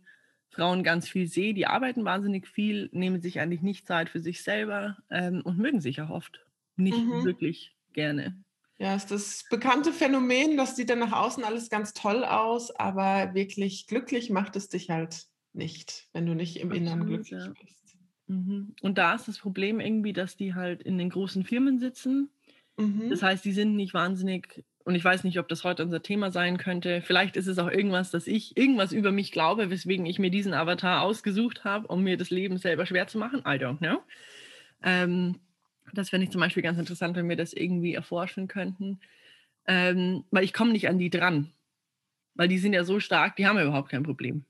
Frauen 0.51 0.85
ganz 0.85 1.09
viel 1.09 1.27
sehe. 1.27 1.55
Die 1.55 1.67
arbeiten 1.67 2.05
wahnsinnig 2.05 2.47
viel, 2.47 2.91
nehmen 2.93 3.23
sich 3.23 3.41
eigentlich 3.41 3.63
nicht 3.63 3.87
Zeit 3.87 4.11
für 4.11 4.21
sich 4.21 4.43
selber 4.43 4.99
ähm, 5.11 5.41
und 5.43 5.59
mögen 5.59 5.81
sich 5.81 6.03
auch 6.03 6.11
oft 6.11 6.45
nicht 6.77 6.99
mhm. 6.99 7.25
wirklich 7.25 7.75
gerne. 7.95 8.37
Ja, 8.79 8.95
ist 8.95 9.11
das 9.11 9.47
bekannte 9.49 9.91
Phänomen, 9.93 10.59
das 10.59 10.77
sieht 10.77 10.91
dann 10.91 10.99
nach 10.99 11.13
außen 11.13 11.45
alles 11.45 11.71
ganz 11.71 11.95
toll 11.95 12.27
aus, 12.27 12.71
aber 12.77 13.33
wirklich 13.33 13.87
glücklich 13.87 14.29
macht 14.29 14.55
es 14.55 14.69
dich 14.69 14.91
halt 14.91 15.29
nicht, 15.57 16.09
wenn 16.13 16.27
du 16.27 16.35
nicht 16.35 16.59
im 16.61 16.73
Inneren 16.73 17.07
glücklich 17.07 17.45
ja. 17.45 17.53
bist. 17.61 17.97
Mhm. 18.29 18.75
Und 18.83 18.99
da 18.99 19.15
ist 19.15 19.29
das 19.29 19.39
Problem 19.39 19.81
irgendwie, 19.81 20.13
dass 20.13 20.37
die 20.37 20.55
halt 20.55 20.83
in 20.83 20.99
den 20.99 21.11
großen 21.11 21.45
Firmen 21.45 21.79
sitzen. 21.79 22.31
Mhm. 22.77 23.09
Das 23.11 23.23
heißt, 23.23 23.45
die 23.45 23.53
sind 23.53 23.77
nicht 23.77 23.95
wahnsinnig, 23.95 24.65
und 24.85 24.95
ich 24.95 25.05
weiß 25.05 25.25
nicht, 25.25 25.39
ob 25.39 25.49
das 25.49 25.65
heute 25.65 25.83
unser 25.83 26.03
Thema 26.03 26.31
sein 26.31 26.59
könnte. 26.59 27.03
Vielleicht 27.03 27.37
ist 27.37 27.47
es 27.47 27.59
auch 27.59 27.71
irgendwas, 27.71 28.11
dass 28.11 28.27
ich 28.27 28.57
irgendwas 28.57 28.93
über 28.93 29.13
mich 29.13 29.33
glaube, 29.33 29.71
weswegen 29.71 30.07
ich 30.07 30.19
mir 30.19 30.31
diesen 30.31 30.55
Avatar 30.55 31.03
ausgesucht 31.03 31.65
habe, 31.65 31.87
um 31.89 32.03
mir 32.03 32.17
das 32.17 32.31
Leben 32.31 32.59
selber 32.59 32.87
schwer 32.87 33.07
zu 33.07 33.19
machen. 33.19 33.41
I 33.41 33.59
don't 33.59 33.79
know. 33.79 34.03
Ähm, 34.83 35.41
das 35.93 36.11
fände 36.11 36.25
ich 36.25 36.31
zum 36.31 36.41
Beispiel 36.41 36.63
ganz 36.63 36.79
interessant, 36.79 37.17
wenn 37.17 37.29
wir 37.29 37.37
das 37.37 37.53
irgendwie 37.53 37.95
erforschen 37.95 38.49
könnten. 38.49 39.01
Ähm, 39.67 40.25
weil 40.31 40.45
ich 40.45 40.53
komme 40.53 40.73
nicht 40.73 40.89
an 40.89 40.99
die 40.99 41.11
dran. 41.11 41.53
Weil 42.35 42.49
die 42.49 42.59
sind 42.59 42.73
ja 42.73 42.85
so 42.85 43.01
stark, 43.01 43.37
die 43.37 43.47
haben 43.47 43.57
ja 43.57 43.65
überhaupt 43.65 43.89
kein 43.89 44.03
Problem. 44.03 44.45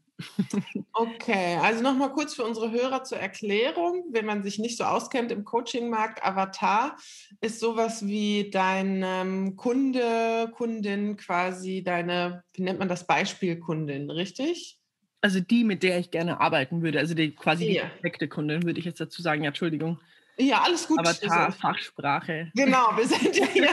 Okay, 0.93 1.57
also 1.61 1.83
nochmal 1.83 2.11
kurz 2.13 2.35
für 2.35 2.45
unsere 2.45 2.71
Hörer 2.71 3.05
zur 3.05 3.19
Erklärung, 3.19 4.05
wenn 4.13 4.25
man 4.25 4.43
sich 4.43 4.59
nicht 4.59 4.79
so 4.79 4.85
auskennt 4.85 5.31
im 5.31 5.45
Coaching-Markt, 5.45 6.25
Avatar 6.25 6.97
ist 7.41 7.61
sowas 7.61 8.07
wie 8.07 8.51
dein 8.51 9.03
ähm, 9.05 9.57
Kunde, 9.57 10.51
Kundin, 10.55 11.17
quasi 11.17 11.83
deine, 11.83 12.45
wie 12.55 12.63
nennt 12.63 12.79
man 12.79 12.89
das, 12.89 13.07
Beispielkundin, 13.07 14.11
richtig? 14.11 14.79
Also 15.21 15.41
die, 15.41 15.65
mit 15.65 15.83
der 15.83 15.99
ich 15.99 16.11
gerne 16.11 16.41
arbeiten 16.41 16.83
würde, 16.83 16.99
also 16.99 17.15
die 17.15 17.33
quasi 17.33 17.67
ja. 17.67 17.83
die 17.83 17.89
perfekte 17.89 18.29
Kundin, 18.29 18.65
würde 18.65 18.79
ich 18.79 18.87
jetzt 18.87 19.01
dazu 19.01 19.21
sagen, 19.23 19.43
ja, 19.43 19.49
Entschuldigung. 19.49 19.99
Ja, 20.39 20.63
alles 20.63 20.87
gut. 20.87 20.99
Avatar, 20.99 21.53
Fachsprache. 21.53 22.51
Genau, 22.55 22.97
wir 22.97 23.07
sind 23.07 23.37
ja 23.37 23.47
hier 23.53 23.71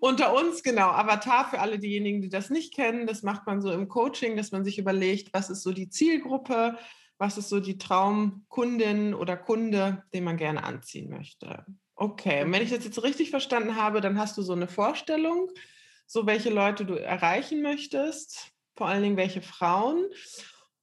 unter 0.00 0.34
uns, 0.34 0.62
genau. 0.62 0.88
Avatar 0.88 1.48
für 1.48 1.60
alle 1.60 1.78
diejenigen, 1.78 2.22
die 2.22 2.28
das 2.28 2.50
nicht 2.50 2.74
kennen, 2.74 3.06
das 3.06 3.22
macht 3.22 3.46
man 3.46 3.60
so 3.60 3.70
im 3.70 3.88
Coaching, 3.88 4.36
dass 4.36 4.50
man 4.50 4.64
sich 4.64 4.78
überlegt, 4.78 5.32
was 5.32 5.48
ist 5.48 5.62
so 5.62 5.72
die 5.72 5.88
Zielgruppe, 5.88 6.76
was 7.18 7.38
ist 7.38 7.48
so 7.48 7.60
die 7.60 7.78
Traumkundin 7.78 9.14
oder 9.14 9.36
Kunde, 9.36 10.02
den 10.12 10.24
man 10.24 10.36
gerne 10.36 10.64
anziehen 10.64 11.08
möchte. 11.08 11.64
Okay, 11.94 12.42
und 12.42 12.52
wenn 12.52 12.62
ich 12.62 12.70
das 12.70 12.84
jetzt 12.84 13.02
richtig 13.02 13.30
verstanden 13.30 13.76
habe, 13.76 14.00
dann 14.00 14.18
hast 14.18 14.36
du 14.36 14.42
so 14.42 14.54
eine 14.54 14.66
Vorstellung, 14.66 15.50
so 16.06 16.26
welche 16.26 16.50
Leute 16.50 16.84
du 16.84 16.94
erreichen 16.94 17.62
möchtest, 17.62 18.52
vor 18.74 18.88
allen 18.88 19.02
Dingen 19.02 19.16
welche 19.16 19.42
Frauen 19.42 20.06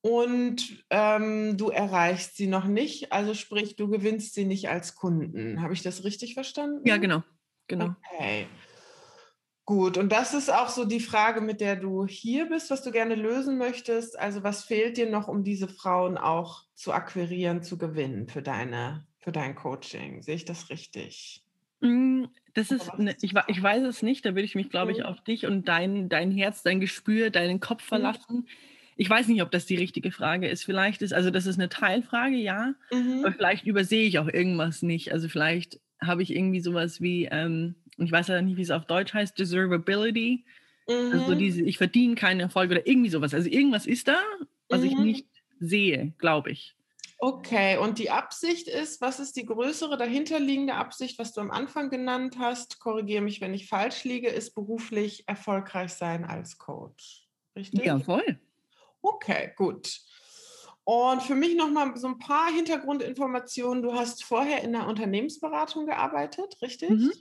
und 0.02 0.84
ähm, 0.90 1.58
du 1.58 1.70
erreichst 1.70 2.38
sie 2.38 2.48
noch 2.48 2.66
nicht, 2.66 3.12
also 3.12 3.34
sprich, 3.34 3.76
du 3.76 3.90
gewinnst 3.90 4.34
sie 4.34 4.46
nicht 4.46 4.70
als 4.70 4.96
Kunden. 4.96 5.62
Habe 5.62 5.74
ich 5.74 5.82
das 5.82 6.04
richtig 6.04 6.34
verstanden? 6.36 6.88
Ja, 6.88 6.98
genau. 6.98 7.24
genau. 7.68 7.96
Okay. 8.14 8.48
Gut, 9.66 10.00
und 10.00 10.12
das 10.12 10.34
ist 10.34 10.52
auch 10.52 10.70
so 10.70 10.84
die 10.84 11.00
Frage, 11.00 11.42
mit 11.42 11.62
der 11.62 11.76
du 11.76 12.08
hier 12.08 12.48
bist, 12.48 12.72
was 12.72 12.82
du 12.82 12.92
gerne 12.92 13.14
lösen 13.14 13.60
möchtest. 13.60 14.18
Also 14.18 14.42
was 14.42 14.64
fehlt 14.64 14.98
dir 14.98 15.08
noch, 15.10 15.28
um 15.28 15.44
diese 15.44 15.68
Frauen 15.68 16.18
auch 16.18 16.64
zu 16.74 16.92
akquirieren, 16.92 17.62
zu 17.62 17.78
gewinnen 17.78 18.28
für 18.28 18.42
deine, 18.42 19.06
für 19.20 19.32
dein 19.32 19.54
Coaching? 19.54 20.24
Sehe 20.24 20.36
ich 20.36 20.46
das 20.46 20.72
richtig? 20.72 21.44
Mm, 21.82 22.24
das 22.56 22.72
ist, 22.72 22.98
ne, 22.98 23.16
ich, 23.22 23.34
ich 23.46 23.62
weiß 23.62 23.84
es 23.84 24.02
nicht, 24.02 24.26
da 24.26 24.30
würde 24.30 24.42
ich 24.42 24.56
mich, 24.56 24.72
glaube 24.72 24.92
ich, 24.92 25.00
mhm. 25.00 25.06
auf 25.06 25.22
dich 25.22 25.46
und 25.46 25.68
dein, 25.68 26.10
dein 26.10 26.32
Herz, 26.32 26.64
dein 26.64 26.80
Gespür, 26.80 27.30
deinen 27.30 27.60
Kopf 27.60 27.92
mhm. 27.92 28.48
Ich 29.00 29.10
weiß 29.10 29.30
nicht, 29.30 29.42
ob 29.42 29.50
das 29.50 29.66
die 29.66 29.78
richtige 29.78 30.12
Frage 30.12 30.50
ist. 30.50 30.66
Vielleicht 30.66 31.02
ist, 31.02 31.14
also 31.14 31.32
das 31.32 31.46
ist 31.46 31.58
eine 31.58 31.70
Teilfrage, 31.70 32.36
ja, 32.36 32.74
mhm. 32.92 33.22
aber 33.24 33.32
vielleicht 33.32 33.66
übersehe 33.66 34.06
ich 34.06 34.20
auch 34.20 34.28
irgendwas 34.28 34.82
nicht. 34.82 35.14
Also 35.14 35.30
vielleicht 35.30 35.80
habe 36.02 36.22
ich 36.22 36.36
irgendwie 36.36 36.60
sowas 36.60 37.00
wie, 37.00 37.24
ähm, 37.32 37.76
ich 37.96 38.12
weiß 38.12 38.28
ja 38.28 38.42
nicht, 38.42 38.58
wie 38.58 38.62
es 38.62 38.72
auf 38.72 38.84
Deutsch 38.84 39.14
heißt, 39.14 39.40
Deservability. 39.40 40.44
Mhm. 40.90 41.12
Also 41.14 41.36
diese, 41.36 41.62
ich 41.62 41.78
verdiene 41.78 42.16
keinen 42.16 42.42
Erfolg 42.42 42.72
oder 42.72 42.86
irgendwie 42.86 43.10
sowas. 43.10 43.34
Also 43.34 43.50
irgendwas 43.50 43.86
ist 43.86 44.10
da, 44.10 44.20
was 44.68 44.82
mhm. 44.82 44.88
ich 44.88 44.98
nicht 44.98 45.28
sehe, 45.62 46.14
glaube 46.18 46.52
ich. 46.52 46.76
Okay, 47.20 47.78
und 47.78 48.00
die 48.00 48.10
Absicht 48.10 48.68
ist, 48.68 49.00
was 49.00 49.22
ist 49.22 49.38
die 49.38 49.46
größere 49.46 49.96
dahinterliegende 49.96 50.74
Absicht, 50.74 51.20
was 51.20 51.32
du 51.32 51.40
am 51.40 51.52
Anfang 51.52 51.90
genannt 51.90 52.36
hast? 52.38 52.82
Korrigiere 52.82 53.22
mich, 53.22 53.40
wenn 53.40 53.54
ich 53.54 53.70
falsch 53.70 54.04
liege, 54.04 54.28
ist 54.28 54.56
beruflich 54.56 55.24
erfolgreich 55.26 55.94
sein 55.94 56.26
als 56.26 56.58
Coach. 56.58 57.30
Richtig? 57.56 57.86
Ja, 57.86 57.98
voll. 58.00 58.40
Okay, 59.02 59.54
gut. 59.56 60.00
Und 60.84 61.22
für 61.22 61.36
mich 61.36 61.56
nochmal 61.56 61.96
so 61.98 62.08
ein 62.08 62.18
paar 62.18 62.52
Hintergrundinformationen. 62.52 63.84
Du 63.84 63.94
hast 63.94 64.24
vorher 64.24 64.64
in 64.64 64.72
der 64.72 64.88
Unternehmensberatung 64.88 65.86
gearbeitet, 65.86 66.58
richtig? 66.62 66.90
Mhm. 66.90 67.12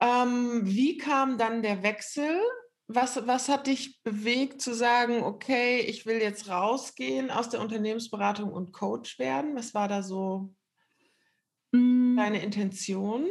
Ähm, 0.00 0.60
wie 0.64 0.96
kam 0.98 1.38
dann 1.38 1.62
der 1.62 1.82
Wechsel? 1.82 2.40
Was, 2.88 3.26
was 3.26 3.48
hat 3.48 3.66
dich 3.66 4.02
bewegt 4.02 4.60
zu 4.60 4.74
sagen, 4.74 5.22
okay, 5.22 5.80
ich 5.80 6.06
will 6.06 6.20
jetzt 6.20 6.48
rausgehen 6.48 7.30
aus 7.30 7.48
der 7.48 7.60
Unternehmensberatung 7.60 8.52
und 8.52 8.72
Coach 8.72 9.18
werden? 9.18 9.56
Was 9.56 9.74
war 9.74 9.88
da 9.88 10.02
so 10.02 10.52
mhm. 11.72 12.16
deine 12.16 12.42
Intention? 12.42 13.26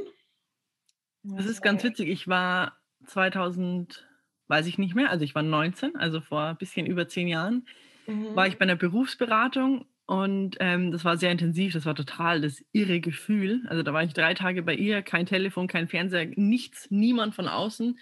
Das 1.23 1.45
ist 1.45 1.61
ganz 1.61 1.83
witzig. 1.83 2.09
Ich 2.09 2.27
war 2.27 2.77
2000 3.07 4.07
weiß 4.47 4.67
ich 4.67 4.77
nicht 4.77 4.95
mehr, 4.95 5.09
also 5.09 5.23
ich 5.23 5.35
war 5.35 5.43
19, 5.43 5.95
also 5.95 6.21
vor 6.21 6.41
ein 6.41 6.57
bisschen 6.57 6.85
über 6.85 7.07
zehn 7.07 7.27
Jahren, 7.27 7.67
mhm. 8.07 8.35
war 8.35 8.47
ich 8.47 8.57
bei 8.57 8.63
einer 8.63 8.75
Berufsberatung 8.75 9.85
und 10.07 10.57
ähm, 10.59 10.91
das 10.91 11.03
war 11.03 11.17
sehr 11.17 11.31
intensiv, 11.31 11.73
das 11.73 11.85
war 11.85 11.95
total 11.95 12.41
das 12.41 12.63
irre 12.71 12.99
Gefühl. 12.99 13.63
Also 13.67 13.81
da 13.81 13.91
war 13.91 14.03
ich 14.03 14.13
drei 14.13 14.35
Tage 14.35 14.61
bei 14.61 14.75
ihr, 14.75 15.01
kein 15.01 15.25
Telefon, 15.25 15.67
kein 15.67 15.87
Fernseher, 15.87 16.27
nichts, 16.35 16.91
niemand 16.91 17.33
von 17.33 17.47
außen. 17.47 17.97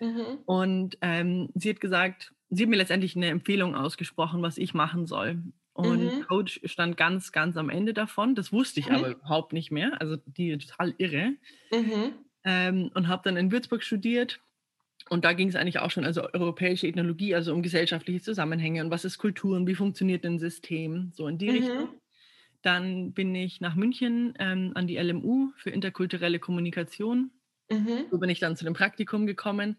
Mhm. 0.00 0.38
Und 0.46 0.98
ähm, 1.00 1.48
sie 1.54 1.70
hat 1.70 1.80
gesagt, 1.80 2.32
sie 2.50 2.62
hat 2.62 2.70
mir 2.70 2.76
letztendlich 2.76 3.16
eine 3.16 3.26
Empfehlung 3.26 3.74
ausgesprochen, 3.74 4.40
was 4.40 4.56
ich 4.56 4.72
machen 4.72 5.06
soll. 5.06 5.42
Und 5.72 6.04
mhm. 6.04 6.22
Coach 6.28 6.60
stand 6.64 6.96
ganz, 6.96 7.32
ganz 7.32 7.56
am 7.56 7.70
Ende 7.70 7.92
davon. 7.92 8.36
Das 8.36 8.52
wusste 8.52 8.78
ich 8.78 8.88
mhm. 8.88 8.94
aber 8.94 9.08
überhaupt 9.10 9.52
nicht 9.52 9.72
mehr. 9.72 10.00
Also 10.00 10.16
die 10.26 10.56
total 10.58 10.94
irre. 10.98 11.34
Mhm. 11.72 12.12
Ähm, 12.44 12.90
und 12.94 13.08
habe 13.08 13.22
dann 13.24 13.36
in 13.36 13.50
Würzburg 13.50 13.82
studiert 13.82 14.40
und 15.08 15.24
da 15.24 15.32
ging 15.32 15.48
es 15.48 15.56
eigentlich 15.56 15.78
auch 15.78 15.90
schon, 15.90 16.04
also 16.04 16.22
europäische 16.32 16.86
Ethnologie, 16.86 17.34
also 17.34 17.54
um 17.54 17.62
gesellschaftliche 17.62 18.20
Zusammenhänge 18.20 18.84
und 18.84 18.90
was 18.90 19.04
ist 19.04 19.18
Kultur 19.18 19.56
und 19.56 19.66
wie 19.66 19.74
funktioniert 19.74 20.24
ein 20.24 20.38
System, 20.38 21.12
so 21.14 21.28
in 21.28 21.38
die 21.38 21.48
mhm. 21.48 21.56
Richtung. 21.56 21.88
Dann 22.62 23.12
bin 23.12 23.34
ich 23.34 23.60
nach 23.60 23.74
München 23.74 24.34
ähm, 24.38 24.72
an 24.74 24.86
die 24.86 24.98
LMU 24.98 25.52
für 25.56 25.70
interkulturelle 25.70 26.38
Kommunikation. 26.38 27.30
Mhm. 27.70 28.06
So 28.10 28.18
bin 28.18 28.30
ich 28.30 28.40
dann 28.40 28.56
zu 28.56 28.64
dem 28.64 28.74
Praktikum 28.74 29.26
gekommen. 29.26 29.76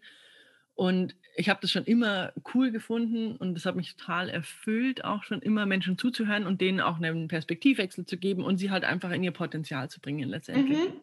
Und 0.74 1.14
ich 1.36 1.50
habe 1.50 1.60
das 1.60 1.70
schon 1.70 1.84
immer 1.84 2.32
cool 2.54 2.70
gefunden 2.70 3.36
und 3.36 3.54
das 3.54 3.66
hat 3.66 3.76
mich 3.76 3.94
total 3.96 4.30
erfüllt, 4.30 5.04
auch 5.04 5.24
schon 5.24 5.42
immer 5.42 5.66
Menschen 5.66 5.98
zuzuhören 5.98 6.46
und 6.46 6.60
denen 6.62 6.80
auch 6.80 6.96
einen 6.96 7.28
Perspektivwechsel 7.28 8.06
zu 8.06 8.16
geben 8.16 8.44
und 8.44 8.56
sie 8.56 8.70
halt 8.70 8.84
einfach 8.84 9.10
in 9.10 9.22
ihr 9.22 9.30
Potenzial 9.30 9.90
zu 9.90 10.00
bringen 10.00 10.28
letztendlich. 10.28 10.78
Mhm. 10.78 11.00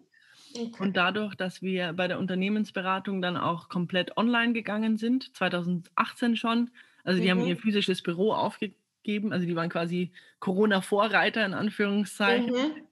Okay. 0.56 0.72
Und 0.80 0.98
dadurch, 0.98 1.36
dass 1.36 1.62
wir 1.62 1.94
bei 1.94 2.08
der 2.08 2.20
Unternehmensberatung 2.20 3.22
dann 3.22 3.38
auch 3.38 3.70
komplett 3.70 4.18
online 4.18 4.54
gegangen 4.54 4.98
sind, 4.98 5.36
2018 5.36 6.36
schon, 6.36 6.70
also 7.04 7.20
die 7.22 7.28
mhm. 7.28 7.32
haben 7.32 7.48
ihr 7.48 7.58
physisches 7.58 8.02
Büro 8.02 8.34
aufgegeben, 8.34 9.32
also 9.32 9.46
die 9.46 9.56
waren 9.56 9.70
quasi 9.70 10.12
Corona-Vorreiter 10.40 11.46
in 11.46 11.54
Anführungszeichen. 11.54 12.52
Mhm. 12.52 12.88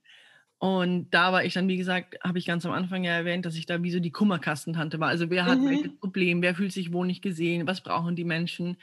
Und 0.58 1.12
da 1.12 1.34
war 1.34 1.44
ich 1.44 1.54
dann, 1.54 1.68
wie 1.68 1.78
gesagt, 1.78 2.18
habe 2.24 2.40
ich 2.40 2.46
ganz 2.46 2.66
am 2.66 2.72
Anfang 2.72 3.04
ja 3.04 3.12
erwähnt, 3.12 3.46
dass 3.46 3.56
ich 3.56 3.66
da 3.66 3.84
wie 3.84 3.92
so 3.92 4.00
die 4.00 4.12
Kummerkastentante 4.12 5.00
war. 5.00 5.10
Also 5.10 5.30
wer 5.30 5.46
hat 5.46 5.60
mhm. 5.60 5.70
welches 5.70 5.96
Problem, 6.00 6.42
wer 6.42 6.56
fühlt 6.56 6.72
sich 6.72 6.94
wohl 6.94 7.06
nicht 7.06 7.22
gesehen, 7.22 7.68
was 7.68 7.82
brauchen 7.82 8.16
die 8.16 8.24
Menschen? 8.24 8.78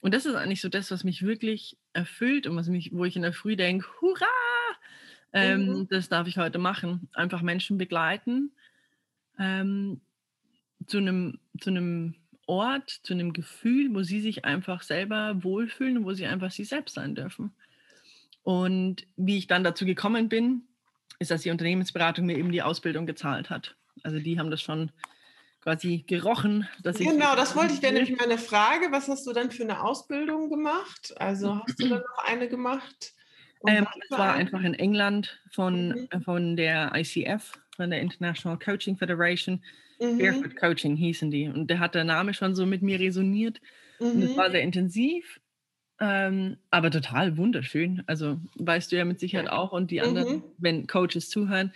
Und 0.00 0.14
das 0.14 0.26
ist 0.26 0.36
eigentlich 0.36 0.60
so 0.60 0.68
das, 0.68 0.90
was 0.90 1.02
mich 1.02 1.22
wirklich 1.22 1.76
erfüllt 1.92 2.46
und 2.46 2.56
was 2.56 2.68
mich, 2.68 2.92
wo 2.94 3.04
ich 3.04 3.16
in 3.16 3.22
der 3.22 3.32
Früh 3.32 3.56
denke, 3.56 3.86
hurra, 4.00 4.26
ähm, 5.32 5.66
mhm. 5.66 5.88
Das 5.88 6.08
darf 6.08 6.26
ich 6.26 6.38
heute 6.38 6.58
machen. 6.58 7.08
Einfach 7.12 7.42
Menschen 7.42 7.78
begleiten. 7.78 8.52
Ähm, 9.38 10.00
zu 10.86 10.98
einem, 10.98 11.38
zu 11.60 11.70
einem 11.70 12.14
Ort, 12.46 13.00
zu 13.02 13.12
einem 13.12 13.32
Gefühl, 13.32 13.94
wo 13.94 14.02
sie 14.02 14.20
sich 14.20 14.44
einfach 14.44 14.82
selber 14.82 15.42
wohlfühlen 15.42 15.98
und 15.98 16.04
wo 16.04 16.14
sie 16.14 16.26
einfach 16.26 16.50
sie 16.50 16.64
selbst 16.64 16.94
sein 16.94 17.14
dürfen. 17.14 17.52
Und 18.42 19.06
wie 19.16 19.36
ich 19.36 19.46
dann 19.46 19.64
dazu 19.64 19.84
gekommen 19.84 20.28
bin, 20.28 20.62
ist, 21.18 21.30
dass 21.30 21.42
die 21.42 21.50
Unternehmensberatung 21.50 22.24
mir 22.24 22.38
eben 22.38 22.52
die 22.52 22.62
Ausbildung 22.62 23.04
gezahlt 23.04 23.50
hat. 23.50 23.76
Also 24.02 24.18
die 24.18 24.38
haben 24.38 24.50
das 24.50 24.62
schon 24.62 24.90
quasi 25.60 26.04
gerochen, 26.06 26.66
dass 26.82 26.98
ich. 27.00 27.08
Genau, 27.08 27.36
das 27.36 27.54
wollte 27.54 27.74
ich, 27.74 27.82
wäre 27.82 27.92
nämlich 27.92 28.16
meine 28.16 28.38
Frage. 28.38 28.90
Was 28.90 29.08
hast 29.08 29.26
du 29.26 29.32
dann 29.32 29.50
für 29.50 29.64
eine 29.64 29.82
Ausbildung 29.82 30.48
gemacht? 30.48 31.12
Also 31.20 31.60
hast 31.66 31.78
du 31.78 31.88
dann 31.88 31.98
noch 31.98 32.24
eine 32.24 32.48
gemacht? 32.48 33.12
Ähm, 33.66 33.86
es 34.08 34.18
war 34.18 34.34
einfach 34.34 34.62
in 34.62 34.74
England 34.74 35.40
von, 35.50 35.88
mhm. 35.88 36.08
Äh, 36.10 36.20
von 36.20 36.56
der 36.56 36.92
ICF, 36.94 37.52
von 37.76 37.90
der 37.90 38.00
International 38.00 38.58
Coaching 38.58 38.96
Federation. 38.96 39.62
Mhm. 40.00 40.18
Barefoot 40.18 40.56
Coaching 40.56 40.96
hießen 40.96 41.30
die. 41.30 41.48
Und 41.48 41.68
der 41.68 41.80
hat 41.80 41.94
der 41.94 42.04
Name 42.04 42.34
schon 42.34 42.54
so 42.54 42.66
mit 42.66 42.82
mir 42.82 43.00
resoniert. 43.00 43.60
Mhm. 43.98 44.06
Und 44.06 44.22
es 44.22 44.36
war 44.36 44.50
sehr 44.50 44.62
intensiv, 44.62 45.40
ähm, 46.00 46.58
aber 46.70 46.90
total 46.90 47.36
wunderschön. 47.36 48.02
Also 48.06 48.38
weißt 48.56 48.92
du 48.92 48.96
ja 48.96 49.04
mit 49.04 49.18
Sicherheit 49.18 49.50
auch 49.50 49.72
und 49.72 49.90
die 49.90 50.00
anderen, 50.00 50.36
mhm. 50.36 50.42
wenn 50.58 50.86
Coaches 50.86 51.28
zuhören, 51.28 51.72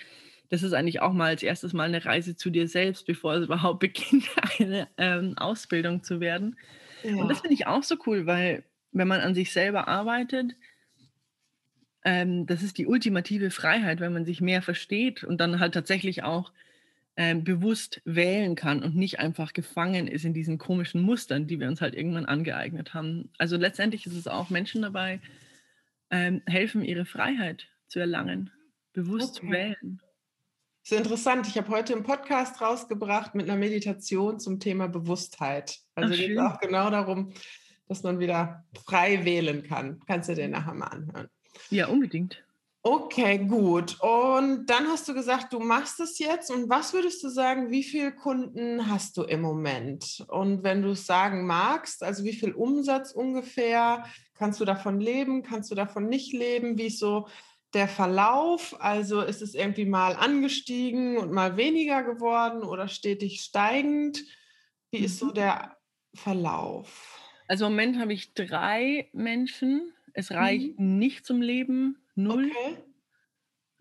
das 0.49 0.63
ist 0.63 0.75
eigentlich 0.75 1.01
auch 1.01 1.13
mal 1.13 1.29
als 1.29 1.43
erstes 1.43 1.73
mal 1.73 1.85
eine 1.85 2.05
Reise 2.05 2.37
zu 2.37 2.51
dir 2.51 2.69
selbst, 2.69 3.07
bevor 3.07 3.35
es 3.35 3.45
überhaupt 3.47 3.81
beginnt, 3.81 4.29
eine 4.59 4.89
ähm, 4.99 5.37
Ausbildung 5.39 6.03
zu 6.03 6.21
werden. 6.21 6.57
Ja. 7.03 7.17
Und 7.17 7.29
das 7.29 7.41
finde 7.41 7.55
ich 7.55 7.67
auch 7.67 7.83
so 7.83 7.97
cool, 8.07 8.27
weil 8.27 8.65
wenn 8.93 9.09
man 9.09 9.21
an 9.21 9.35
sich 9.35 9.51
selber 9.51 9.89
arbeitet, 9.89 10.55
ähm, 12.05 12.47
das 12.47 12.63
ist 12.63 12.79
die 12.79 12.87
ultimative 12.87 13.51
Freiheit, 13.51 14.01
wenn 14.01 14.13
man 14.13 14.25
sich 14.25 14.41
mehr 14.41 14.63
versteht 14.63 15.25
und 15.25 15.41
dann 15.41 15.61
halt 15.61 15.75
tatsächlich 15.75 16.23
auch 16.23 16.53
ähm, 17.17 17.45
bewusst 17.45 18.01
wählen 18.05 18.55
kann 18.55 18.83
und 18.83 18.97
nicht 18.97 19.19
einfach 19.19 19.53
gefangen 19.53 20.09
ist 20.09 20.25
in 20.25 20.35
diesen 20.35 20.59
komischen 20.59 21.03
Mustern, 21.03 21.47
die 21.47 21.61
wir 21.61 21.69
uns 21.69 21.81
halt 21.81 21.95
irgendwann 21.95 22.25
angeeignet 22.25 22.95
haben. 22.95 23.31
Also 23.39 23.57
letztendlich 23.57 24.07
ist 24.07 24.17
es 24.17 24.27
auch 24.27 24.51
Menschen 24.51 24.83
dabei, 24.83 25.21
ähm, 26.11 26.43
helfen, 26.47 26.83
ihre 26.83 27.05
Freiheit 27.05 27.69
zu 27.89 28.01
erlangen, 28.01 28.51
bewusst 28.93 29.39
okay. 29.39 29.47
zu 29.47 29.53
wählen. 29.53 30.01
Das 30.83 30.93
ist 30.93 30.99
interessant. 30.99 31.47
Ich 31.47 31.57
habe 31.57 31.69
heute 31.69 31.93
einen 31.93 32.03
Podcast 32.03 32.61
rausgebracht 32.61 33.35
mit 33.35 33.49
einer 33.49 33.59
Meditation 33.59 34.41
zum 34.41 34.59
Thema 34.59 34.89
Bewusstheit. 34.89 35.79
Also 35.95 36.15
geht 36.15 36.33
es 36.33 36.39
auch 36.39 36.59
genau 36.59 36.91
darum, 36.91 37.33
dass 37.87 38.03
man 38.03 38.19
wieder 38.19 38.65
frei 38.87 39.25
wählen 39.25 39.63
kann. 39.63 40.01
Kannst 40.07 40.29
du 40.29 40.35
dir 40.35 40.49
nachher 40.49 40.75
mal 40.75 40.87
anhören. 40.87 41.29
Ja, 41.71 41.89
unbedingt. 41.89 42.43
Okay, 42.85 43.39
gut. 43.39 44.01
Und 44.01 44.67
dann 44.67 44.89
hast 44.89 45.09
du 45.09 45.15
gesagt, 45.15 45.53
du 45.53 45.61
machst 45.61 46.01
es 46.01 46.19
jetzt. 46.19 46.51
Und 46.51 46.69
was 46.69 46.93
würdest 46.93 47.23
du 47.23 47.29
sagen, 47.29 47.71
wie 47.71 47.85
viele 47.85 48.13
Kunden 48.13 48.91
hast 48.91 49.17
du 49.17 49.23
im 49.23 49.41
Moment? 49.41 50.25
Und 50.27 50.65
wenn 50.65 50.83
du 50.83 50.91
es 50.91 51.07
sagen 51.07 51.47
magst, 51.47 52.03
also 52.03 52.25
wie 52.25 52.33
viel 52.33 52.53
Umsatz 52.53 53.13
ungefähr? 53.13 54.05
Kannst 54.35 54.61
du 54.61 54.65
davon 54.65 54.99
leben? 54.99 55.45
Kannst 55.45 55.71
du 55.71 55.77
davon 55.77 56.09
nicht 56.09 56.33
leben? 56.33 56.77
Wie 56.77 56.87
ist 56.87 56.99
so 56.99 57.29
der 57.73 57.87
Verlauf? 57.87 58.75
Also 58.81 59.21
ist 59.21 59.43
es 59.43 59.55
irgendwie 59.55 59.87
mal 59.87 60.17
angestiegen 60.17 61.19
und 61.19 61.31
mal 61.31 61.57
weniger 61.57 62.03
geworden 62.03 62.65
oder 62.65 62.89
stetig 62.89 63.43
steigend? 63.43 64.25
Wie 64.91 65.05
ist 65.05 65.21
so 65.21 65.27
mhm. 65.27 65.35
der 65.35 65.77
Verlauf? 66.15 67.21
Also 67.47 67.67
im 67.67 67.73
Moment 67.73 68.01
habe 68.01 68.13
ich 68.13 68.35
drei 68.35 69.09
Menschen. 69.13 69.93
Es 70.15 70.31
reicht 70.31 70.79
mhm. 70.79 70.99
nicht 70.99 71.27
zum 71.27 71.41
Leben 71.43 71.99
null. 72.15 72.51
Okay. 72.51 72.77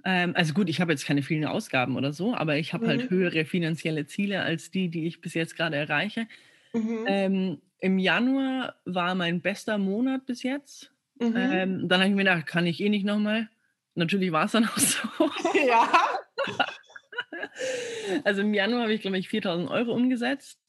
Ähm, 0.04 0.34
also 0.36 0.54
gut, 0.54 0.70
ich 0.70 0.82
habe 0.82 0.92
jetzt 0.92 1.06
keine 1.06 1.22
vielen 1.22 1.46
Ausgaben 1.46 1.96
oder 1.96 2.14
so, 2.14 2.34
aber 2.34 2.58
ich 2.58 2.74
habe 2.74 2.88
halt 2.88 2.98
mhm. 2.98 3.02
halt 3.02 3.12
höhere 3.12 3.46
finanzielle 3.46 4.08
Ziele 4.08 4.42
als 4.42 4.72
die, 4.72 4.90
die 4.90 5.06
ich 5.06 5.22
bis 5.22 5.34
jetzt 5.34 5.56
gerade 5.56 5.76
erreiche. 5.76 6.28
Mhm. 6.74 7.06
Ähm, 7.08 7.62
Im 7.80 8.00
Januar 8.00 8.76
war 8.86 9.16
mein 9.16 9.42
bester 9.42 9.78
Monat 9.78 10.26
bis 10.26 10.44
jetzt. 10.44 10.92
Mhm. 11.20 11.36
Ähm, 11.36 11.88
dann 11.88 12.00
habe 12.00 12.10
ich 12.10 12.16
mir 12.16 12.24
gedacht, 12.24 12.48
kann 12.48 12.66
ich 12.66 12.82
eh 12.82 12.90
nicht 12.90 13.06
nochmal. 13.06 13.50
Natürlich 13.94 14.32
war 14.32 14.46
es 14.46 14.54
dann 14.54 14.66
auch 14.68 14.78
so. 14.78 15.08
Ja. 15.68 15.92
also 18.24 18.42
im 18.42 18.54
Januar 18.54 18.84
habe 18.84 18.94
ich, 18.94 19.02
glaube 19.02 19.18
ich, 19.18 19.30
4000 19.30 19.70
Euro 19.70 19.94
umgesetzt. 19.94 20.60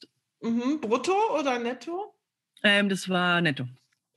Mhm. 0.41 0.81
Brutto 0.81 1.15
oder 1.39 1.59
netto? 1.59 2.15
Ähm, 2.63 2.89
das 2.89 3.09
war 3.09 3.41
netto. 3.41 3.67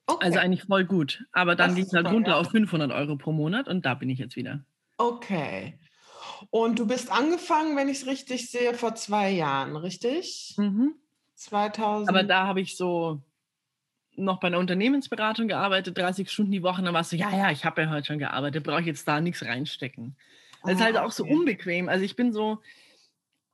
Also 0.08 0.18
okay. 0.18 0.26
Also 0.26 0.40
eigentlich 0.40 0.64
voll 0.64 0.86
gut. 0.86 1.26
Aber 1.32 1.56
dann 1.56 1.76
ging 1.76 1.86
es 1.86 1.94
halt 1.94 2.08
runter 2.08 2.32
ja. 2.32 2.40
auf 2.40 2.52
500 2.52 2.92
Euro 2.92 3.16
pro 3.16 3.32
Monat 3.32 3.68
und 3.68 3.86
da 3.86 3.94
bin 3.96 4.10
ich 4.10 4.20
jetzt 4.20 4.36
wieder. 4.36 4.64
Okay. 4.98 5.80
Und 6.50 6.80
du 6.80 6.88
bist 6.88 7.12
angefangen, 7.12 7.76
wenn 7.76 7.90
ich 7.90 8.02
es 8.02 8.08
richtig 8.08 8.50
sehe, 8.50 8.74
vor 8.74 8.96
zwei 8.96 9.32
Jahren, 9.32 9.76
richtig? 9.76 10.56
Mhm. 10.58 10.96
2000. 11.36 12.10
Aber 12.10 12.24
da 12.24 12.48
habe 12.48 12.62
ich 12.62 12.78
so 12.78 13.22
noch 14.16 14.40
bei 14.40 14.48
einer 14.48 14.60
Unternehmensberatung 14.60 15.48
gearbeitet, 15.48 15.98
30 15.98 16.30
Stunden 16.30 16.52
die 16.52 16.64
Woche. 16.64 16.82
Dann 16.82 16.94
warst 16.94 17.12
du, 17.12 17.18
ja, 17.18 17.36
ja, 17.36 17.52
ich 17.52 17.66
habe 17.66 17.82
ja 17.82 17.90
heute 17.90 18.08
schon 18.08 18.20
gearbeitet, 18.20 18.64
brauche 18.64 18.82
ich 18.82 18.88
jetzt 18.88 19.08
da 19.08 19.20
nichts 19.20 19.44
reinstecken. 19.44 20.16
Das 20.64 20.72
ah, 20.72 20.74
ist 20.74 20.84
halt 20.84 20.98
auch 20.98 21.06
okay. 21.06 21.14
so 21.16 21.26
unbequem. 21.26 21.90
Also 21.90 22.06
ich 22.06 22.16
bin 22.16 22.32
so, 22.32 22.62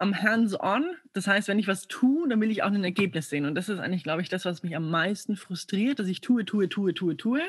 am 0.02 0.22
Hands-on. 0.22 0.86
Das 1.14 1.28
heißt, 1.28 1.48
wenn 1.48 1.60
ich 1.60 1.68
was 1.68 1.88
tue, 1.88 2.28
dann 2.28 2.42
will 2.42 2.52
ich 2.52 2.64
auch 2.64 2.72
ein 2.72 2.84
Ergebnis 2.84 3.30
sehen. 3.30 3.46
Und 3.46 3.56
das 3.56 3.70
ist 3.70 3.80
eigentlich, 3.80 4.04
glaube 4.04 4.22
ich, 4.22 4.30
das, 4.30 4.46
was 4.46 4.64
mich 4.64 4.76
am 4.76 4.90
meisten 4.90 5.36
frustriert, 5.36 6.00
dass 6.00 6.08
ich 6.08 6.22
tue, 6.22 6.46
tue, 6.46 6.68
tue, 6.70 6.94
tue, 6.94 7.16
tue. 7.16 7.42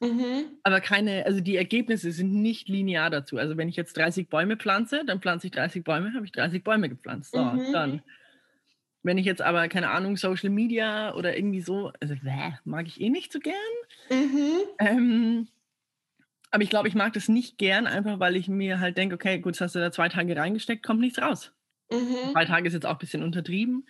Mhm. 0.00 0.44
Aber 0.62 0.80
keine, 0.80 1.24
also 1.24 1.40
die 1.40 1.56
Ergebnisse 1.56 2.12
sind 2.12 2.34
nicht 2.34 2.68
linear 2.68 3.10
dazu. 3.10 3.38
Also 3.38 3.56
wenn 3.56 3.68
ich 3.68 3.76
jetzt 3.76 3.96
30 3.96 4.28
Bäume 4.28 4.56
pflanze, 4.56 5.04
dann 5.04 5.20
pflanze 5.20 5.46
ich 5.46 5.52
30 5.52 5.82
Bäume, 5.82 6.12
habe 6.14 6.26
ich 6.26 6.32
30 6.32 6.62
Bäume 6.62 6.88
gepflanzt. 6.88 7.32
So, 7.32 7.42
mhm. 7.42 7.72
dann. 7.72 8.02
Wenn 9.02 9.18
ich 9.18 9.26
jetzt 9.26 9.42
aber, 9.42 9.68
keine 9.68 9.90
Ahnung, 9.90 10.16
Social 10.16 10.48
Media 10.48 11.14
oder 11.14 11.36
irgendwie 11.36 11.60
so, 11.60 11.92
also 12.00 12.14
bäh, 12.22 12.54
mag 12.64 12.86
ich 12.86 13.00
eh 13.02 13.10
nicht 13.10 13.32
so 13.32 13.38
gern. 13.38 13.54
Mhm. 14.10 14.56
Ähm, 14.78 15.48
aber 16.50 16.62
ich 16.62 16.70
glaube, 16.70 16.88
ich 16.88 16.94
mag 16.94 17.12
das 17.12 17.28
nicht 17.28 17.58
gern, 17.58 17.86
einfach 17.86 18.18
weil 18.18 18.36
ich 18.36 18.48
mir 18.48 18.80
halt 18.80 18.96
denke, 18.96 19.16
okay, 19.16 19.40
gut, 19.40 19.54
jetzt 19.54 19.60
hast 19.60 19.74
du 19.74 19.80
da 19.80 19.92
zwei 19.92 20.08
Tage 20.08 20.36
reingesteckt, 20.36 20.84
kommt 20.84 21.00
nichts 21.00 21.20
raus. 21.20 21.53
Mhm. 21.90 22.32
Zwei 22.32 22.44
Tage 22.44 22.66
ist 22.66 22.74
jetzt 22.74 22.86
auch 22.86 22.92
ein 22.92 22.98
bisschen 22.98 23.22
untertrieben. 23.22 23.86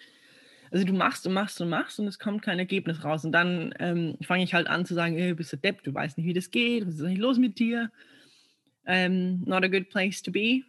Also 0.71 0.85
du 0.85 0.93
machst 0.93 1.27
und 1.27 1.35
machst 1.35 1.61
und 1.61 1.69
machst 1.69 2.01
und 2.01 2.07
es 2.09 2.19
kommt 2.19 2.43
kein 2.43 2.59
Ergebnis 2.59 3.05
raus. 3.05 3.25
Und 3.25 3.33
dann 3.33 3.73
ähm, 3.79 4.17
fange 4.23 4.43
ich 4.43 4.55
halt 4.55 4.67
an 4.67 4.85
zu 4.85 4.95
sagen, 4.95 5.17
hey, 5.17 5.35
bist 5.35 5.53
du 5.53 5.57
Depp, 5.57 5.85
du 5.85 5.95
weißt 5.95 6.19
nicht, 6.19 6.27
wie 6.27 6.33
das 6.33 6.51
geht, 6.51 6.87
was 6.87 6.97
ist 6.97 7.03
eigentlich 7.03 7.19
los 7.19 7.39
mit 7.39 7.59
dir? 7.59 7.93
Ähm, 8.87 9.43
not 9.47 9.63
a 9.63 9.69
good 9.69 9.89
place 9.89 10.23
to 10.23 10.33
be. 10.33 10.63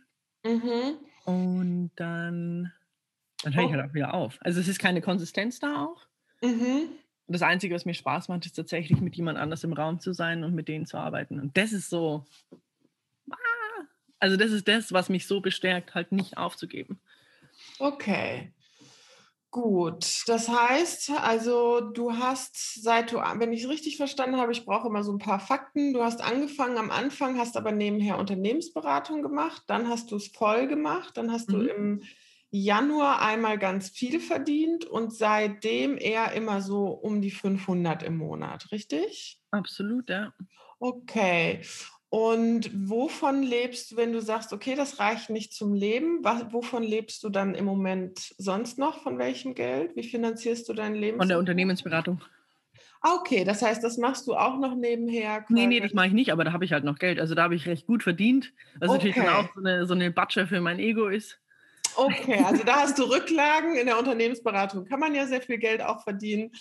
Mhm. 0.43 0.97
Und 1.25 1.91
dann, 1.95 2.71
dann 3.43 3.55
höre 3.55 3.63
ich 3.63 3.69
oh. 3.69 3.73
halt 3.73 3.89
auch 3.89 3.93
wieder 3.93 4.13
auf. 4.13 4.38
Also 4.41 4.59
es 4.59 4.67
ist 4.67 4.79
keine 4.79 5.01
Konsistenz 5.01 5.59
da 5.59 5.85
auch. 5.85 6.05
Mhm. 6.41 6.89
Das 7.27 7.41
Einzige, 7.41 7.73
was 7.73 7.85
mir 7.85 7.95
Spaß 7.95 8.27
macht, 8.27 8.45
ist 8.45 8.53
tatsächlich 8.53 9.01
mit 9.01 9.15
jemand 9.15 9.39
anders 9.39 9.63
im 9.63 9.73
Raum 9.73 9.99
zu 9.99 10.13
sein 10.13 10.43
und 10.43 10.53
mit 10.53 10.67
denen 10.67 10.85
zu 10.85 10.97
arbeiten. 10.97 11.39
Und 11.39 11.57
das 11.57 11.73
ist 11.73 11.89
so, 11.89 12.23
ah, 13.31 13.35
also 14.19 14.38
das 14.38 14.51
ist 14.51 14.67
das, 14.67 14.93
was 14.93 15.09
mich 15.09 15.25
so 15.25 15.41
bestärkt, 15.41 15.95
halt 15.95 16.11
nicht 16.11 16.38
aufzugeben. 16.38 16.99
Okay. 17.79 18.53
Gut, 19.55 20.23
das 20.27 20.49
heißt, 20.49 21.11
also 21.11 21.79
du 21.79 22.11
hast, 22.11 22.81
seit 22.83 23.13
du, 23.13 23.19
wenn 23.19 23.53
ich 23.53 23.63
es 23.63 23.69
richtig 23.69 23.95
verstanden 23.95 24.35
habe, 24.35 24.51
ich 24.51 24.65
brauche 24.65 24.89
immer 24.89 25.01
so 25.01 25.13
ein 25.13 25.17
paar 25.17 25.39
Fakten. 25.39 25.93
Du 25.93 26.03
hast 26.03 26.21
angefangen 26.21 26.77
am 26.77 26.91
Anfang, 26.91 27.38
hast 27.38 27.55
aber 27.55 27.71
nebenher 27.71 28.19
Unternehmensberatung 28.19 29.21
gemacht, 29.21 29.63
dann 29.67 29.88
hast 29.88 30.11
du 30.11 30.17
es 30.17 30.27
voll 30.27 30.67
gemacht, 30.67 31.15
dann 31.15 31.31
hast 31.31 31.47
mhm. 31.47 31.53
du 31.53 31.61
im 31.67 32.03
Januar 32.51 33.21
einmal 33.21 33.57
ganz 33.57 33.89
viel 33.89 34.19
verdient 34.19 34.83
und 34.83 35.13
seitdem 35.13 35.97
eher 35.97 36.33
immer 36.33 36.61
so 36.61 36.88
um 36.88 37.21
die 37.21 37.31
500 37.31 38.03
im 38.03 38.17
Monat, 38.17 38.71
richtig? 38.73 39.39
Absolut, 39.51 40.09
ja. 40.09 40.33
Okay. 40.79 41.61
Und 42.15 42.71
wovon 42.73 43.43
lebst 43.43 43.91
du, 43.91 43.97
wenn 43.97 44.13
du 44.13 44.21
sagst, 44.21 44.54
okay, 44.54 44.75
das 44.75 44.99
reicht 44.99 45.30
nicht 45.30 45.51
zum 45.51 45.73
Leben? 45.73 46.19
Was, 46.21 46.45
wovon 46.54 46.82
lebst 46.82 47.21
du 47.25 47.30
dann 47.30 47.56
im 47.56 47.65
Moment 47.65 48.34
sonst 48.38 48.78
noch? 48.78 49.04
Von 49.04 49.17
welchem 49.17 49.54
Geld? 49.54 49.97
Wie 49.97 50.04
finanzierst 50.04 50.69
du 50.69 50.73
dein 50.73 50.95
Leben? 50.95 51.17
Von 51.17 51.28
der 51.28 51.39
Unternehmensberatung. 51.39 52.21
Ah, 53.01 53.15
okay, 53.15 53.43
das 53.43 53.62
heißt, 53.62 53.84
das 53.84 53.97
machst 53.97 54.28
du 54.28 54.36
auch 54.36 54.58
noch 54.60 54.75
nebenher? 54.75 55.41
Quasi. 55.41 55.54
Nee, 55.56 55.67
nee, 55.67 55.82
das 55.82 55.91
mache 55.91 56.08
ich 56.08 56.13
nicht, 56.13 56.32
aber 56.32 56.45
da 56.45 56.54
habe 56.54 56.63
ich 56.63 56.71
halt 56.71 56.86
noch 56.86 56.99
Geld. 56.99 57.19
Also 57.19 57.36
da 57.36 57.43
habe 57.43 57.56
ich 57.56 57.67
recht 57.67 57.86
gut 57.86 58.01
verdient. 58.01 58.54
Was 58.80 58.91
okay. 58.91 58.97
natürlich 58.97 59.15
dann 59.17 59.36
auch 59.36 59.54
so 59.54 59.60
eine, 59.60 59.86
so 59.86 59.93
eine 59.93 60.10
Batsche 60.10 60.47
für 60.47 60.62
mein 60.62 60.80
Ego 60.80 61.10
ist. 61.10 61.41
Okay, 61.97 62.41
also 62.45 62.63
da 62.63 62.78
hast 62.78 62.97
du 62.97 63.04
Rücklagen. 63.04 63.75
In 63.75 63.88
der 63.88 63.99
Unternehmensberatung 63.99 64.86
kann 64.86 65.01
man 65.01 65.15
ja 65.15 65.28
sehr 65.28 65.41
viel 65.41 65.58
Geld 65.58 65.82
auch 65.82 66.01
verdienen. 66.01 66.54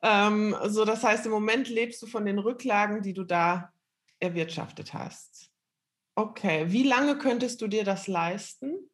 Ähm, 0.00 0.56
so, 0.64 0.86
das 0.86 1.04
heißt, 1.04 1.26
im 1.26 1.32
Moment 1.32 1.68
lebst 1.68 2.00
du 2.00 2.06
von 2.06 2.24
den 2.24 2.38
Rücklagen, 2.38 3.02
die 3.02 3.12
du 3.12 3.24
da 3.24 3.70
erwirtschaftet 4.20 4.94
hast. 4.94 5.50
Okay, 6.16 6.66
wie 6.68 6.84
lange 6.84 7.18
könntest 7.18 7.60
du 7.60 7.66
dir 7.66 7.84
das 7.84 8.06
leisten? 8.06 8.90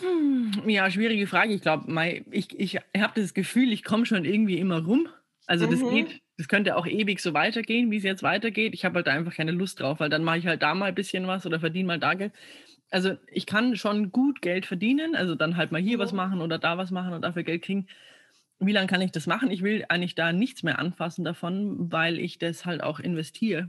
Hm, 0.00 0.62
ja, 0.66 0.90
schwierige 0.90 1.26
Frage. 1.26 1.52
Ich 1.52 1.62
glaube, 1.62 2.24
ich, 2.30 2.58
ich 2.58 2.76
habe 2.96 3.20
das 3.20 3.34
Gefühl, 3.34 3.72
ich 3.72 3.84
komme 3.84 4.06
schon 4.06 4.24
irgendwie 4.24 4.58
immer 4.58 4.84
rum. 4.84 5.08
Also 5.46 5.66
das 5.66 5.80
mhm. 5.80 5.90
geht, 5.90 6.22
das 6.38 6.48
könnte 6.48 6.76
auch 6.76 6.86
ewig 6.86 7.20
so 7.20 7.34
weitergehen, 7.34 7.90
wie 7.90 7.96
es 7.96 8.04
jetzt 8.04 8.22
weitergeht. 8.22 8.72
Ich 8.72 8.84
habe 8.84 8.96
halt 8.96 9.08
einfach 9.08 9.34
keine 9.34 9.50
Lust 9.50 9.80
drauf, 9.80 10.00
weil 10.00 10.08
dann 10.08 10.24
mache 10.24 10.38
ich 10.38 10.46
halt 10.46 10.62
da 10.62 10.74
mal 10.74 10.86
ein 10.86 10.94
bisschen 10.94 11.26
was 11.26 11.44
oder 11.44 11.60
verdiene 11.60 11.88
mal 11.88 11.98
da 11.98 12.14
Geld. 12.14 12.32
Also 12.90 13.16
ich 13.28 13.46
kann 13.46 13.76
schon 13.76 14.10
gut 14.10 14.42
Geld 14.42 14.66
verdienen, 14.66 15.14
also 15.14 15.34
dann 15.34 15.56
halt 15.56 15.72
mal 15.72 15.80
hier 15.80 15.98
was 15.98 16.12
machen 16.12 16.40
oder 16.40 16.58
da 16.58 16.76
was 16.76 16.90
machen 16.90 17.12
und 17.12 17.22
dafür 17.22 17.44
Geld 17.44 17.62
kriegen. 17.62 17.86
Wie 18.58 18.72
lange 18.72 18.88
kann 18.88 19.00
ich 19.00 19.12
das 19.12 19.26
machen? 19.26 19.50
Ich 19.50 19.62
will 19.62 19.84
eigentlich 19.88 20.16
da 20.16 20.32
nichts 20.32 20.62
mehr 20.62 20.78
anfassen 20.78 21.24
davon, 21.24 21.90
weil 21.92 22.18
ich 22.18 22.38
das 22.38 22.66
halt 22.66 22.82
auch 22.82 23.00
investiere. 23.00 23.68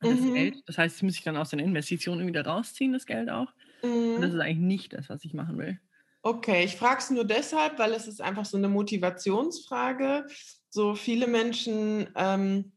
Das 0.00 0.20
mhm. 0.20 0.34
Geld. 0.34 0.62
Das 0.66 0.78
heißt, 0.78 0.96
das 0.96 1.02
muss 1.02 1.16
ich 1.16 1.22
dann 1.22 1.36
aus 1.36 1.50
den 1.50 1.58
Investitionen 1.58 2.26
wieder 2.26 2.46
rausziehen, 2.46 2.92
das 2.92 3.06
Geld 3.06 3.28
auch. 3.28 3.52
Mhm. 3.82 4.14
Und 4.16 4.22
das 4.22 4.32
ist 4.32 4.40
eigentlich 4.40 4.58
nicht 4.58 4.92
das, 4.92 5.08
was 5.08 5.24
ich 5.24 5.34
machen 5.34 5.58
will. 5.58 5.78
Okay, 6.22 6.64
ich 6.64 6.76
frage 6.76 7.00
es 7.00 7.10
nur 7.10 7.24
deshalb, 7.24 7.78
weil 7.78 7.92
es 7.92 8.06
ist 8.06 8.22
einfach 8.22 8.46
so 8.46 8.56
eine 8.56 8.68
Motivationsfrage. 8.68 10.26
So 10.70 10.94
viele 10.94 11.26
Menschen, 11.26 12.08
ähm, 12.16 12.72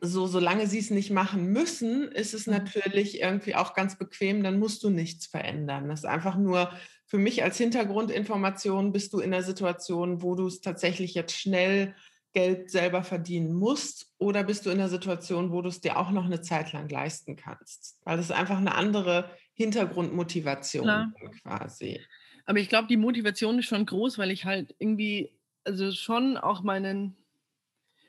so 0.00 0.26
solange 0.26 0.66
sie 0.66 0.78
es 0.78 0.90
nicht 0.90 1.10
machen 1.10 1.52
müssen, 1.52 2.10
ist 2.10 2.34
es 2.34 2.46
mhm. 2.46 2.54
natürlich 2.54 3.20
irgendwie 3.20 3.54
auch 3.54 3.74
ganz 3.74 3.96
bequem, 3.96 4.42
dann 4.42 4.58
musst 4.58 4.82
du 4.82 4.90
nichts 4.90 5.26
verändern. 5.26 5.88
Das 5.88 6.00
ist 6.00 6.06
einfach 6.06 6.36
nur 6.36 6.70
für 7.06 7.18
mich 7.18 7.42
als 7.42 7.58
Hintergrundinformation, 7.58 8.92
bist 8.92 9.12
du 9.12 9.20
in 9.20 9.30
der 9.30 9.42
Situation, 9.42 10.22
wo 10.22 10.34
du 10.34 10.46
es 10.46 10.60
tatsächlich 10.60 11.14
jetzt 11.14 11.38
schnell 11.38 11.94
Geld 12.32 12.70
selber 12.70 13.04
verdienen 13.04 13.54
musst 13.54 14.12
oder 14.18 14.42
bist 14.42 14.66
du 14.66 14.70
in 14.70 14.78
der 14.78 14.88
Situation, 14.88 15.52
wo 15.52 15.62
du 15.62 15.68
es 15.68 15.80
dir 15.80 15.96
auch 15.96 16.10
noch 16.10 16.24
eine 16.24 16.40
Zeit 16.40 16.72
lang 16.72 16.88
leisten 16.88 17.36
kannst? 17.36 18.00
Weil 18.04 18.16
das 18.16 18.26
ist 18.26 18.32
einfach 18.32 18.58
eine 18.58 18.74
andere 18.74 19.30
Hintergrundmotivation 19.52 21.14
quasi. 21.42 22.00
Aber 22.44 22.58
ich 22.58 22.68
glaube, 22.68 22.88
die 22.88 22.96
Motivation 22.96 23.58
ist 23.60 23.66
schon 23.66 23.86
groß, 23.86 24.18
weil 24.18 24.30
ich 24.30 24.44
halt 24.44 24.74
irgendwie, 24.78 25.30
also 25.62 25.92
schon 25.92 26.36
auch 26.36 26.62
meinen, 26.62 27.16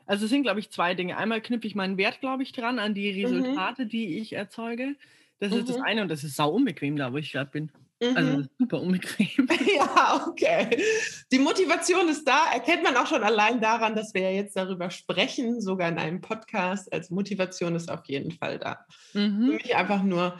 also 0.05 0.25
es 0.25 0.31
sind, 0.31 0.43
glaube 0.43 0.59
ich, 0.59 0.71
zwei 0.71 0.93
Dinge. 0.93 1.17
Einmal 1.17 1.41
knüpfe 1.41 1.67
ich 1.67 1.75
meinen 1.75 1.97
Wert, 1.97 2.19
glaube 2.19 2.43
ich, 2.43 2.51
dran 2.51 2.79
an 2.79 2.93
die 2.93 3.11
mhm. 3.11 3.25
Resultate, 3.25 3.85
mhm. 3.85 3.89
die 3.89 4.17
ich 4.19 4.33
erzeuge. 4.33 4.95
Das 5.39 5.51
mhm. 5.51 5.59
ist 5.59 5.69
das 5.69 5.77
mhm. 5.77 5.83
eine 5.83 6.01
und 6.03 6.09
das 6.09 6.23
ist 6.23 6.35
sau 6.35 6.49
unbequem 6.49 6.95
da, 6.95 7.11
wo 7.11 7.17
ich 7.17 7.31
gerade 7.31 7.51
bin. 7.51 7.71
Also 8.01 8.11
mhm. 8.11 8.17
Also 8.17 8.49
super 8.59 8.81
unbequem. 8.81 9.47
Ja, 9.75 10.25
okay. 10.27 10.81
Die 11.31 11.39
Motivation 11.39 12.07
ist 12.07 12.25
da, 12.25 12.51
erkennt 12.53 12.83
man 12.83 12.95
auch 12.95 13.07
schon 13.07 13.23
allein 13.23 13.59
daran, 13.59 13.95
dass 13.95 14.13
wir 14.13 14.21
ja 14.21 14.31
jetzt 14.31 14.55
darüber 14.55 14.89
sprechen, 14.89 15.59
sogar 15.61 15.89
in 15.89 15.97
einem 15.97 16.21
Podcast. 16.21 16.91
Also 16.93 17.13
Motivation 17.13 17.75
ist 17.75 17.91
auf 17.91 18.05
jeden 18.05 18.31
Fall 18.31 18.59
da. 18.59 18.85
Mhm. 19.13 19.47
Für 19.47 19.53
mich 19.53 19.75
einfach 19.75 20.03
nur 20.03 20.37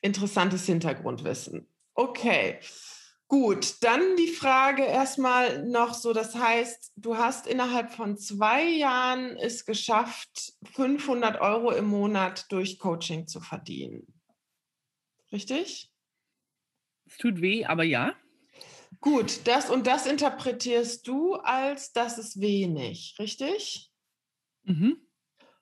interessantes 0.00 0.64
Hintergrundwissen. 0.66 1.66
Okay. 1.94 2.58
Gut, 3.28 3.82
dann 3.82 4.16
die 4.16 4.28
Frage 4.28 4.84
erstmal 4.84 5.66
noch 5.66 5.92
so, 5.92 6.14
das 6.14 6.34
heißt, 6.34 6.92
du 6.96 7.18
hast 7.18 7.46
innerhalb 7.46 7.92
von 7.92 8.16
zwei 8.16 8.64
Jahren 8.64 9.36
es 9.36 9.66
geschafft, 9.66 10.54
500 10.72 11.38
Euro 11.42 11.70
im 11.72 11.84
Monat 11.84 12.50
durch 12.50 12.78
Coaching 12.78 13.26
zu 13.26 13.40
verdienen. 13.40 14.06
Richtig? 15.30 15.92
Es 17.04 17.18
tut 17.18 17.42
weh, 17.42 17.66
aber 17.66 17.84
ja. 17.84 18.14
Gut, 19.02 19.46
das 19.46 19.68
und 19.68 19.86
das 19.86 20.06
interpretierst 20.06 21.06
du 21.06 21.34
als, 21.34 21.92
das 21.92 22.16
ist 22.16 22.40
wenig, 22.40 23.14
richtig? 23.18 23.90
Mhm. 24.62 25.06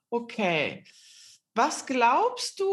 Okay. 0.09 0.85
Was 1.57 1.87
glaubst 1.87 2.59
du, 2.59 2.65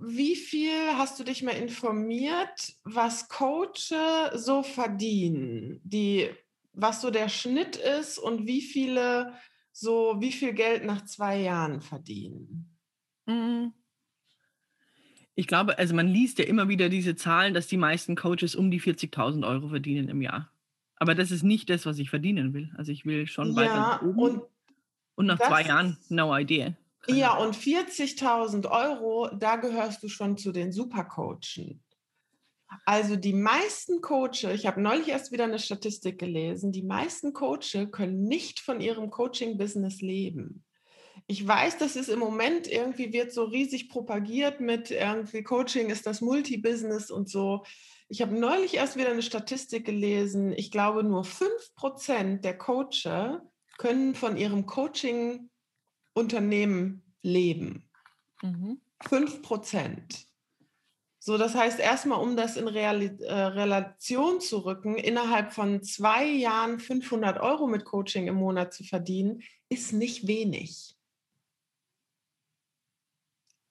wie 0.00 0.36
viel 0.36 0.70
hast 0.96 1.18
du 1.18 1.24
dich 1.24 1.42
mal 1.42 1.56
informiert, 1.56 2.72
was 2.84 3.28
Coaches 3.28 4.30
so 4.34 4.62
verdienen, 4.62 5.80
die, 5.82 6.30
was 6.72 7.00
so 7.00 7.10
der 7.10 7.28
Schnitt 7.28 7.74
ist 7.74 8.16
und 8.16 8.46
wie 8.46 8.62
viele 8.62 9.34
so, 9.72 10.18
wie 10.20 10.30
viel 10.30 10.52
Geld 10.52 10.84
nach 10.84 11.04
zwei 11.04 11.40
Jahren 11.40 11.80
verdienen? 11.80 12.78
Mhm. 13.26 13.72
Ich 15.34 15.48
glaube, 15.48 15.76
also 15.76 15.96
man 15.96 16.06
liest 16.06 16.38
ja 16.38 16.44
immer 16.44 16.68
wieder 16.68 16.88
diese 16.88 17.16
Zahlen, 17.16 17.54
dass 17.54 17.66
die 17.66 17.76
meisten 17.76 18.14
Coaches 18.14 18.54
um 18.54 18.70
die 18.70 18.80
40.000 18.80 19.44
Euro 19.48 19.66
verdienen 19.68 20.08
im 20.08 20.22
Jahr. 20.22 20.52
Aber 20.94 21.16
das 21.16 21.32
ist 21.32 21.42
nicht 21.42 21.70
das, 21.70 21.86
was 21.86 21.98
ich 21.98 22.08
verdienen 22.08 22.54
will. 22.54 22.70
Also 22.76 22.92
ich 22.92 23.04
will 23.04 23.26
schon 23.26 23.48
ja, 23.54 23.56
weiter 23.56 24.06
oben. 24.06 24.18
Und, 24.20 24.42
und 25.16 25.26
nach 25.26 25.40
zwei 25.40 25.62
Jahren, 25.62 25.98
no 26.08 26.36
idea. 26.38 26.76
Ja, 27.06 27.36
und 27.38 27.56
40.000 27.56 28.70
Euro, 28.70 29.28
da 29.34 29.56
gehörst 29.56 30.02
du 30.02 30.08
schon 30.08 30.36
zu 30.36 30.52
den 30.52 30.72
Supercoachen. 30.72 31.82
Also 32.84 33.16
die 33.16 33.32
meisten 33.32 34.02
Coaches, 34.02 34.52
ich 34.54 34.66
habe 34.66 34.82
neulich 34.82 35.08
erst 35.08 35.32
wieder 35.32 35.44
eine 35.44 35.58
Statistik 35.58 36.18
gelesen, 36.18 36.70
die 36.70 36.82
meisten 36.82 37.32
Coaches 37.32 37.90
können 37.90 38.24
nicht 38.24 38.60
von 38.60 38.80
ihrem 38.80 39.10
Coaching-Business 39.10 40.02
leben. 40.02 40.64
Ich 41.26 41.46
weiß, 41.46 41.78
dass 41.78 41.96
es 41.96 42.08
im 42.08 42.18
Moment 42.18 42.70
irgendwie 42.70 43.12
wird 43.12 43.32
so 43.32 43.44
riesig 43.44 43.88
propagiert 43.88 44.60
mit 44.60 44.90
irgendwie 44.90 45.42
Coaching 45.42 45.90
ist 45.90 46.06
das 46.06 46.20
Multi-Business 46.20 47.10
und 47.10 47.28
so. 47.28 47.64
Ich 48.08 48.22
habe 48.22 48.38
neulich 48.38 48.74
erst 48.74 48.96
wieder 48.96 49.10
eine 49.10 49.22
Statistik 49.22 49.84
gelesen. 49.84 50.52
Ich 50.52 50.70
glaube, 50.70 51.02
nur 51.02 51.24
5% 51.24 52.40
der 52.40 52.56
Coaches 52.56 53.40
können 53.78 54.14
von 54.14 54.36
ihrem 54.36 54.66
Coaching 54.66 55.50
Unternehmen 56.18 57.02
leben. 57.22 57.88
Mhm. 58.42 58.80
5 59.08 59.42
Prozent. 59.42 60.26
So, 61.20 61.36
das 61.36 61.54
heißt 61.54 61.78
erstmal, 61.78 62.20
um 62.20 62.36
das 62.36 62.56
in 62.56 62.68
Real, 62.68 63.02
äh, 63.02 63.32
Relation 63.32 64.40
zu 64.40 64.58
rücken, 64.64 64.96
innerhalb 64.96 65.52
von 65.52 65.82
zwei 65.82 66.24
Jahren 66.24 66.80
500 66.80 67.38
Euro 67.38 67.66
mit 67.66 67.84
Coaching 67.84 68.28
im 68.28 68.36
Monat 68.36 68.72
zu 68.72 68.82
verdienen, 68.82 69.42
ist 69.68 69.92
nicht 69.92 70.26
wenig. 70.26 70.94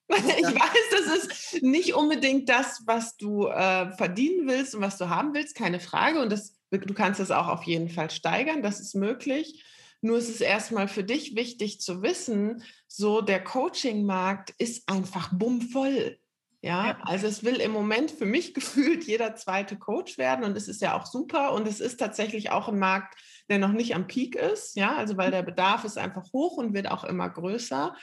Ich 0.10 0.46
weiß, 0.46 0.90
das 0.92 1.18
ist 1.18 1.64
nicht 1.64 1.94
unbedingt 1.94 2.48
das, 2.48 2.84
was 2.86 3.18
du 3.18 3.48
äh, 3.48 3.92
verdienen 3.98 4.48
willst 4.48 4.74
und 4.74 4.82
was 4.82 4.98
du 4.98 5.10
haben 5.10 5.34
willst, 5.34 5.56
keine 5.56 5.80
Frage. 5.80 6.22
Und 6.22 6.32
das, 6.32 6.56
du 6.70 6.94
kannst 6.94 7.20
es 7.20 7.32
auch 7.32 7.48
auf 7.48 7.64
jeden 7.64 7.90
Fall 7.90 8.10
steigern, 8.10 8.62
das 8.62 8.80
ist 8.80 8.96
möglich. 8.96 9.64
Nur 10.02 10.18
ist 10.18 10.30
es 10.30 10.42
erstmal 10.42 10.88
für 10.88 11.04
dich 11.04 11.36
wichtig 11.36 11.82
zu 11.82 12.02
wissen, 12.02 12.64
so 12.88 13.22
der 13.22 13.44
Coaching-Markt 13.44 14.54
ist 14.58 14.88
einfach 14.90 15.34
bummvoll. 15.34 16.20
Ja, 16.62 16.88
ja, 16.88 17.00
also 17.04 17.28
es 17.28 17.44
will 17.44 17.58
im 17.58 17.72
Moment 17.72 18.12
für 18.12 18.26
mich 18.26 18.54
gefühlt 18.56 19.06
jeder 19.06 19.36
zweite 19.36 19.78
Coach 19.78 20.18
werden 20.18 20.44
und 20.44 20.58
es 20.58 20.68
ist 20.68 20.82
ja 20.82 21.00
auch 21.00 21.06
super 21.06 21.54
und 21.54 21.68
es 21.68 21.80
ist 21.80 21.98
tatsächlich 21.98 22.50
auch 22.50 22.68
ein 22.68 22.80
Markt, 22.80 23.20
der 23.50 23.60
noch 23.60 23.72
nicht 23.72 23.96
am 23.96 24.08
Peak 24.08 24.36
ist, 24.36 24.76
ja, 24.76 24.96
also 24.96 25.18
weil 25.18 25.32
der 25.32 25.44
Bedarf 25.44 25.86
ist 25.86 25.98
einfach 25.98 26.32
hoch 26.34 26.58
und 26.58 26.74
wird 26.74 26.90
auch 26.90 27.04
immer 27.04 27.30
größer. 27.30 27.96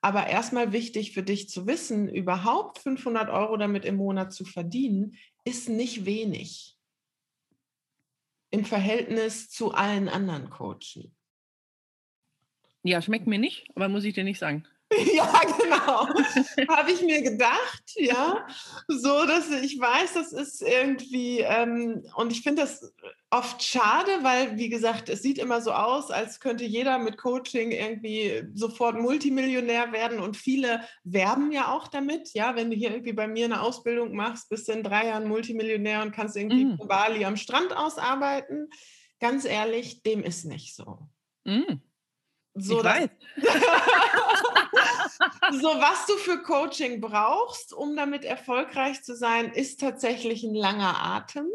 Aber 0.00 0.28
erstmal 0.28 0.72
wichtig 0.72 1.12
für 1.12 1.24
dich 1.24 1.48
zu 1.48 1.66
wissen, 1.66 2.08
überhaupt 2.08 2.78
500 2.78 3.30
Euro 3.30 3.56
damit 3.56 3.84
im 3.84 3.96
Monat 3.96 4.32
zu 4.32 4.44
verdienen, 4.44 5.16
ist 5.44 5.68
nicht 5.68 6.04
wenig 6.04 6.78
im 8.50 8.64
Verhältnis 8.64 9.50
zu 9.50 9.72
allen 9.72 10.08
anderen 10.08 10.50
Coachen. 10.50 11.14
Ja, 12.82 13.02
schmeckt 13.02 13.26
mir 13.26 13.38
nicht, 13.38 13.66
aber 13.74 13.88
muss 13.88 14.04
ich 14.04 14.14
dir 14.14 14.24
nicht 14.24 14.38
sagen. 14.38 14.64
Ja, 15.14 15.40
genau. 15.58 16.08
Habe 16.76 16.92
ich 16.92 17.02
mir 17.02 17.22
gedacht, 17.22 17.82
ja. 17.96 18.46
So, 18.88 19.26
dass 19.26 19.50
ich 19.50 19.78
weiß, 19.78 20.14
das 20.14 20.32
ist 20.32 20.62
irgendwie, 20.62 21.40
ähm, 21.40 22.04
und 22.16 22.32
ich 22.32 22.42
finde 22.42 22.62
das 22.62 22.92
oft 23.30 23.62
schade, 23.62 24.10
weil, 24.22 24.56
wie 24.56 24.68
gesagt, 24.68 25.08
es 25.08 25.22
sieht 25.22 25.38
immer 25.38 25.60
so 25.60 25.72
aus, 25.72 26.10
als 26.10 26.40
könnte 26.40 26.64
jeder 26.64 26.98
mit 26.98 27.18
Coaching 27.18 27.70
irgendwie 27.70 28.44
sofort 28.54 28.96
Multimillionär 28.96 29.92
werden 29.92 30.20
und 30.20 30.36
viele 30.36 30.82
werben 31.04 31.52
ja 31.52 31.70
auch 31.72 31.88
damit. 31.88 32.32
Ja, 32.32 32.56
wenn 32.56 32.70
du 32.70 32.76
hier 32.76 32.90
irgendwie 32.90 33.12
bei 33.12 33.28
mir 33.28 33.44
eine 33.44 33.60
Ausbildung 33.60 34.14
machst, 34.14 34.48
bist 34.48 34.68
du 34.68 34.72
in 34.72 34.82
drei 34.82 35.08
Jahren 35.08 35.28
Multimillionär 35.28 36.02
und 36.02 36.12
kannst 36.12 36.36
irgendwie 36.36 36.64
mm. 36.64 36.78
Bali 36.88 37.24
am 37.26 37.36
Strand 37.36 37.76
ausarbeiten. 37.76 38.70
Ganz 39.20 39.44
ehrlich, 39.44 40.02
dem 40.02 40.22
ist 40.22 40.46
nicht 40.46 40.74
so. 40.74 41.10
Mm. 41.44 41.80
So, 42.60 42.82
weiß. 42.82 43.08
so, 45.60 45.68
was 45.68 46.06
du 46.06 46.14
für 46.14 46.42
Coaching 46.42 47.00
brauchst, 47.00 47.72
um 47.72 47.96
damit 47.96 48.24
erfolgreich 48.24 49.02
zu 49.02 49.16
sein, 49.16 49.52
ist 49.52 49.80
tatsächlich 49.80 50.44
ein 50.44 50.54
langer 50.54 51.02
Atem. 51.02 51.46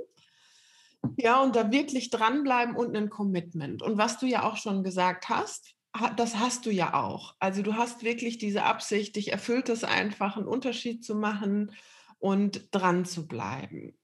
Ja, 1.17 1.41
und 1.41 1.55
da 1.55 1.71
wirklich 1.71 2.09
dranbleiben 2.09 2.75
und 2.75 2.95
ein 2.95 3.09
Commitment. 3.09 3.81
Und 3.81 3.97
was 3.97 4.19
du 4.19 4.25
ja 4.25 4.43
auch 4.43 4.57
schon 4.57 4.83
gesagt 4.83 5.29
hast, 5.29 5.75
das 6.15 6.37
hast 6.37 6.65
du 6.65 6.71
ja 6.71 6.93
auch. 6.93 7.35
Also 7.39 7.61
du 7.61 7.75
hast 7.75 8.03
wirklich 8.03 8.37
diese 8.37 8.63
Absicht, 8.63 9.15
dich 9.15 9.31
erfüllt 9.31 9.69
es 9.69 9.83
einfach, 9.83 10.37
einen 10.37 10.47
Unterschied 10.47 11.05
zu 11.05 11.15
machen 11.15 11.71
und 12.19 12.69
dran 12.71 13.05
zu 13.05 13.27
bleiben. 13.27 13.97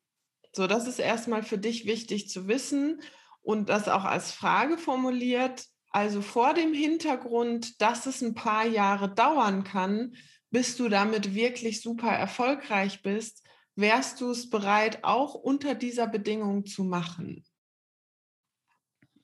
So, 0.51 0.67
das 0.67 0.87
ist 0.87 0.99
erstmal 0.99 1.43
für 1.43 1.57
dich 1.57 1.85
wichtig 1.85 2.29
zu 2.29 2.47
wissen 2.47 3.01
und 3.41 3.69
das 3.69 3.87
auch 3.87 4.03
als 4.03 4.31
Frage 4.31 4.77
formuliert. 4.77 5.65
Also 5.89 6.21
vor 6.21 6.53
dem 6.53 6.73
Hintergrund, 6.73 7.81
dass 7.81 8.05
es 8.05 8.21
ein 8.21 8.35
paar 8.35 8.65
Jahre 8.65 9.13
dauern 9.13 9.63
kann, 9.63 10.15
bis 10.51 10.77
du 10.77 10.89
damit 10.89 11.33
wirklich 11.33 11.81
super 11.81 12.11
erfolgreich 12.11 13.01
bist, 13.01 13.43
wärst 13.75 14.21
du 14.21 14.31
es 14.31 14.49
bereit, 14.49 15.03
auch 15.03 15.33
unter 15.33 15.75
dieser 15.75 16.07
Bedingung 16.07 16.65
zu 16.65 16.83
machen? 16.83 17.43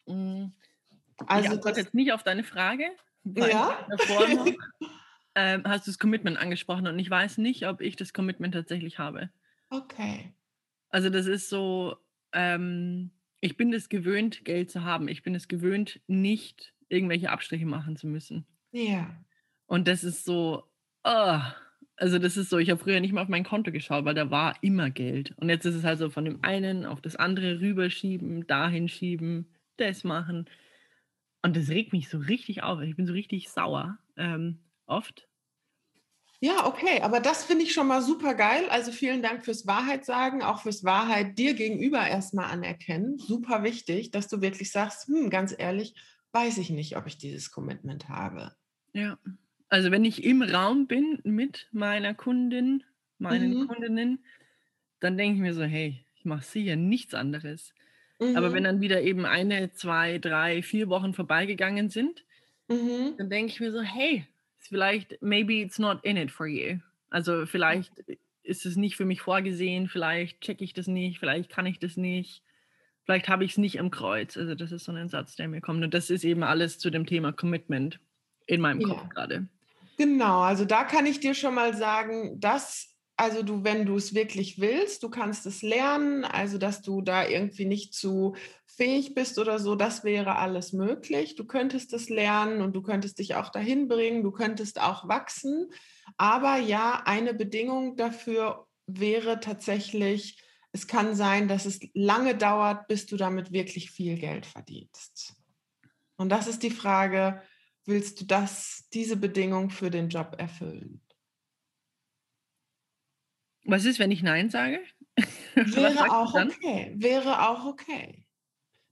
Mm, 0.06 0.48
also 1.28 1.46
ich 1.46 1.52
antworte 1.52 1.80
jetzt 1.82 1.94
nicht 1.94 2.12
auf 2.14 2.24
deine 2.24 2.44
Frage. 2.44 2.86
Ja. 3.24 3.88
Ähm, 5.38 5.64
hast 5.66 5.86
du 5.86 5.92
das 5.92 6.00
Commitment 6.00 6.38
angesprochen 6.38 6.88
und 6.88 6.98
ich 6.98 7.10
weiß 7.10 7.40
nicht, 7.40 7.68
ob 7.68 7.82
ich 7.82 7.98
das 7.98 8.14
Commitment 8.14 8.54
tatsächlich 8.54 9.00
habe. 9.00 9.30
Okay. 9.70 10.34
Also 10.90 11.10
das 11.10 11.26
ist 11.26 11.50
so, 11.50 11.98
ähm, 12.32 13.12
ich 13.46 13.58
bin 13.58 13.72
es 13.74 13.90
gewöhnt, 13.90 14.44
Geld 14.44 14.72
zu 14.72 14.84
haben. 14.84 15.08
Ich 15.08 15.22
bin 15.22 15.36
es 15.36 15.48
gewöhnt, 15.48 16.02
nicht 16.08 16.74
irgendwelche 16.90 17.30
Abstriche 17.30 17.68
machen 17.68 17.96
zu 17.96 18.08
müssen. 18.08 18.48
Ja. 18.72 19.24
Und 19.68 19.88
das 19.88 20.04
ist 20.04 20.26
so, 20.26 20.64
oh, 21.04 21.40
also 21.96 22.18
das 22.18 22.38
ist 22.38 22.50
so, 22.50 22.58
ich 22.58 22.72
habe 22.72 22.82
früher 22.82 23.00
nicht 23.00 23.14
mal 23.14 23.22
auf 23.22 23.28
mein 23.28 23.44
Konto 23.44 23.72
geschaut, 23.72 24.04
weil 24.04 24.16
da 24.16 24.32
war 24.32 24.56
immer 24.64 24.90
Geld. 24.90 25.36
Und 25.38 25.50
jetzt 25.50 25.64
ist 25.66 25.76
es 25.76 25.84
halt 25.84 26.00
so 26.00 26.10
von 26.10 26.26
dem 26.26 26.44
einen 26.44 26.88
auf 26.88 27.02
das 27.02 27.16
andere 27.16 27.62
rüberschieben, 27.62 28.48
dahin 28.48 28.90
schieben, 28.90 29.54
das 29.78 30.04
machen. 30.04 30.50
Und 31.44 31.56
das 31.56 31.70
regt 31.70 31.94
mich 31.94 32.10
so 32.10 32.18
richtig 32.18 32.64
auf. 32.64 32.82
Ich 32.82 32.96
bin 32.96 33.06
so 33.06 33.14
richtig 33.14 33.50
sauer, 33.50 34.00
ähm, 34.18 34.58
oft. 34.88 35.28
Ja, 36.42 36.66
okay, 36.68 37.02
aber 37.02 37.20
das 37.20 37.44
finde 37.46 37.64
ich 37.64 37.74
schon 37.74 37.88
mal 37.88 38.02
super 38.02 38.36
geil. 38.36 38.68
Also 38.70 38.92
vielen 38.92 39.22
Dank 39.22 39.44
fürs 39.46 39.66
Wahrheit 39.68 40.06
sagen, 40.06 40.42
auch 40.44 40.62
fürs 40.62 40.84
Wahrheit 40.84 41.38
dir 41.38 41.54
gegenüber 41.54 42.06
erstmal 42.08 42.46
anerkennen. 42.52 43.18
Super 43.18 43.64
wichtig, 43.64 44.12
dass 44.12 44.28
du 44.28 44.42
wirklich 44.42 44.72
sagst, 44.72 45.08
hm, 45.08 45.30
ganz 45.30 45.54
ehrlich, 45.58 45.96
weiß 46.32 46.58
ich 46.58 46.70
nicht, 46.70 46.98
ob 46.98 47.08
ich 47.08 47.18
dieses 47.18 47.52
Commitment 47.52 48.10
habe. 48.10 48.56
Ja. 48.94 49.18
Also 49.70 49.92
wenn 49.92 50.06
ich 50.06 50.24
im 50.24 50.42
Raum 50.42 50.88
bin 50.88 51.20
mit 51.24 51.68
meiner 51.72 52.14
Kundin, 52.14 52.84
meinen 53.18 53.58
Mhm. 53.58 53.68
Kundinnen, 53.68 54.24
dann 55.00 55.18
denke 55.18 55.36
ich 55.38 55.42
mir 55.42 55.54
so, 55.54 55.64
hey, 55.64 56.06
ich 56.16 56.26
mache 56.26 56.44
sicher 56.46 56.76
nichts 56.76 57.14
anderes. 57.14 57.74
Aber 58.34 58.54
wenn 58.54 58.64
Mhm. 58.64 58.66
dann 58.66 58.82
wieder 58.82 59.02
eben 59.04 59.26
eine, 59.26 59.72
zwei, 59.74 60.20
drei, 60.20 60.64
vier 60.64 60.90
Wochen 60.90 61.14
vorbeigegangen 61.14 61.90
sind, 61.90 62.26
Mhm. 62.70 63.18
dann 63.18 63.30
denke 63.30 63.54
ich 63.54 63.60
mir 63.60 63.72
so, 63.72 63.82
hey, 63.82 64.28
vielleicht, 64.68 65.22
maybe 65.22 65.62
it's 65.62 65.80
not 65.80 66.04
in 66.04 66.18
it 66.18 66.32
for 66.32 66.48
you. 66.48 66.80
Also 67.10 67.46
vielleicht 67.46 67.92
ist 68.44 68.66
es 68.66 68.76
nicht 68.76 68.96
für 68.96 69.06
mich 69.06 69.22
vorgesehen, 69.22 69.88
vielleicht 69.88 70.42
checke 70.42 70.64
ich 70.64 70.74
das 70.74 70.88
nicht, 70.88 71.20
vielleicht 71.20 71.50
kann 71.50 71.66
ich 71.66 71.80
das 71.80 71.98
nicht, 71.98 72.44
vielleicht 73.04 73.28
habe 73.28 73.44
ich 73.44 73.52
es 73.52 73.58
nicht 73.58 73.76
im 73.76 73.92
Kreuz. 73.92 74.38
Also 74.38 74.56
das 74.56 74.72
ist 74.72 74.86
so 74.86 74.92
ein 74.92 75.10
Satz, 75.10 75.36
der 75.36 75.48
mir 75.48 75.62
kommt. 75.62 75.84
Und 75.84 75.94
das 75.94 76.10
ist 76.10 76.24
eben 76.24 76.44
alles 76.44 76.80
zu 76.80 76.90
dem 76.90 77.06
Thema 77.06 77.32
Commitment 77.32 78.00
in 78.48 78.62
meinem 78.62 78.82
Ja. 78.82 78.90
Kopf 78.90 79.10
gerade. 79.10 79.48
Genau, 79.98 80.42
also 80.42 80.66
da 80.66 80.84
kann 80.84 81.06
ich 81.06 81.20
dir 81.20 81.34
schon 81.34 81.56
mal 81.56 81.74
sagen, 81.74 82.40
dass, 82.40 82.96
also 83.16 83.44
du, 83.44 83.64
wenn 83.64 83.86
du 83.86 83.96
es 83.96 84.14
wirklich 84.14 84.60
willst, 84.60 85.04
du 85.04 85.10
kannst 85.10 85.46
es 85.46 85.62
lernen, 85.62 86.26
also 86.26 86.58
dass 86.58 86.82
du 86.82 87.02
da 87.02 87.26
irgendwie 87.26 87.66
nicht 87.66 87.94
zu 87.94 88.36
fähig 88.76 89.14
bist 89.14 89.40
oder 89.40 89.60
so, 89.60 89.76
das 89.76 90.04
wäre 90.04 90.36
alles 90.38 90.74
möglich. 90.74 91.36
Du 91.36 91.46
könntest 91.46 91.94
es 91.94 92.10
lernen 92.10 92.62
und 92.62 92.76
du 92.76 92.82
könntest 92.82 93.20
dich 93.20 93.36
auch 93.36 93.50
dahin 93.50 93.88
bringen, 93.88 94.24
du 94.24 94.32
könntest 94.32 94.82
auch 94.82 95.08
wachsen. 95.08 95.72
Aber 96.18 96.58
ja, 96.58 97.02
eine 97.06 97.34
Bedingung 97.34 97.96
dafür 97.96 98.68
wäre 98.88 99.40
tatsächlich, 99.40 100.42
es 100.72 100.88
kann 100.88 101.16
sein, 101.16 101.48
dass 101.48 101.66
es 101.66 101.80
lange 101.94 102.36
dauert, 102.36 102.88
bis 102.88 103.06
du 103.06 103.16
damit 103.16 103.54
wirklich 103.54 103.92
viel 103.92 104.18
Geld 104.18 104.46
verdienst. 104.46 105.36
Und 106.18 106.30
das 106.30 106.48
ist 106.48 106.64
die 106.64 106.72
Frage, 106.72 107.42
willst 107.86 108.20
du 108.20 108.26
das, 108.26 108.88
diese 108.94 109.16
Bedingung 109.16 109.70
für 109.70 109.90
den 109.90 110.10
Job 110.10 110.36
erfüllen? 110.38 111.02
Was 113.64 113.86
ist, 113.86 114.00
wenn 114.00 114.12
ich 114.12 114.22
Nein 114.22 114.50
sage? 114.50 114.80
Wäre 115.56 116.12
auch 116.12 116.34
okay. 116.36 116.94
Wäre 116.98 117.50
auch 117.50 117.66
okay. 117.66 118.25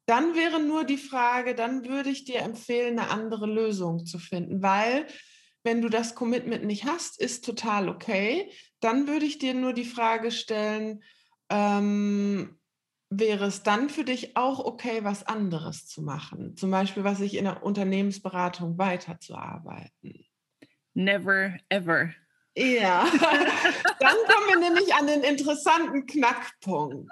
Dann 0.05 0.35
wäre 0.35 0.61
nur 0.61 0.83
die 0.83 0.97
Frage, 0.97 1.55
dann 1.55 1.87
würde 1.87 2.09
ich 2.09 2.25
dir 2.25 2.41
empfehlen, 2.41 2.99
eine 2.99 3.09
andere 3.09 3.45
Lösung 3.45 4.05
zu 4.05 4.19
finden, 4.19 4.61
weil 4.61 5.07
wenn 5.63 5.81
du 5.81 5.89
das 5.89 6.13
Commitment 6.13 6.65
nicht 6.65 6.85
hast, 6.85 7.19
ist 7.19 7.45
total 7.45 7.87
okay. 7.87 8.51
Dann 8.81 9.07
würde 9.07 9.25
ich 9.25 9.39
dir 9.39 9.53
nur 9.53 9.71
die 9.71 9.85
Frage 9.85 10.31
stellen, 10.31 11.03
ähm, 11.49 12.59
wäre 13.09 13.45
es 13.45 13.63
dann 13.63 13.89
für 13.89 14.03
dich 14.03 14.35
auch 14.35 14.59
okay, 14.59 15.03
was 15.03 15.25
anderes 15.25 15.87
zu 15.87 16.01
machen? 16.01 16.57
Zum 16.57 16.71
Beispiel, 16.71 17.03
was 17.03 17.21
ich 17.21 17.35
in 17.35 17.45
der 17.45 17.63
Unternehmensberatung 17.63 18.77
weiterzuarbeiten. 18.77 20.25
Never 20.93 21.57
ever. 21.69 22.09
Ja, 22.55 23.05
dann 23.99 24.15
kommen 24.27 24.47
wir 24.49 24.59
nämlich 24.59 24.93
an 24.93 25.07
den 25.07 25.21
interessanten 25.21 26.05
Knackpunkt. 26.05 27.09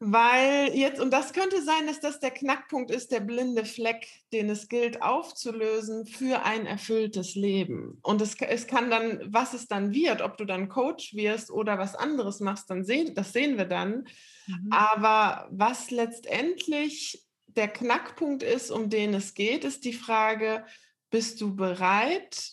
Weil 0.00 0.76
jetzt, 0.76 1.00
und 1.00 1.12
das 1.12 1.32
könnte 1.32 1.60
sein, 1.60 1.88
dass 1.88 1.98
das 1.98 2.20
der 2.20 2.30
Knackpunkt 2.30 2.90
ist, 2.90 3.10
der 3.10 3.18
blinde 3.18 3.64
Fleck, 3.64 4.06
den 4.32 4.48
es 4.48 4.68
gilt 4.68 5.02
aufzulösen 5.02 6.06
für 6.06 6.44
ein 6.44 6.66
erfülltes 6.66 7.34
Leben. 7.34 7.98
Und 8.02 8.22
es, 8.22 8.36
es 8.36 8.68
kann 8.68 8.90
dann, 8.90 9.20
was 9.26 9.54
es 9.54 9.66
dann 9.66 9.92
wird, 9.92 10.22
ob 10.22 10.36
du 10.36 10.44
dann 10.44 10.68
Coach 10.68 11.14
wirst 11.14 11.50
oder 11.50 11.78
was 11.78 11.96
anderes 11.96 12.38
machst, 12.38 12.70
dann 12.70 12.84
sehen, 12.84 13.16
das 13.16 13.32
sehen 13.32 13.58
wir 13.58 13.64
dann. 13.64 14.06
Mhm. 14.46 14.70
Aber 14.70 15.48
was 15.50 15.90
letztendlich 15.90 17.24
der 17.48 17.66
Knackpunkt 17.66 18.44
ist, 18.44 18.70
um 18.70 18.90
den 18.90 19.14
es 19.14 19.34
geht, 19.34 19.64
ist 19.64 19.84
die 19.84 19.92
Frage, 19.92 20.64
bist 21.10 21.40
du 21.40 21.56
bereit, 21.56 22.52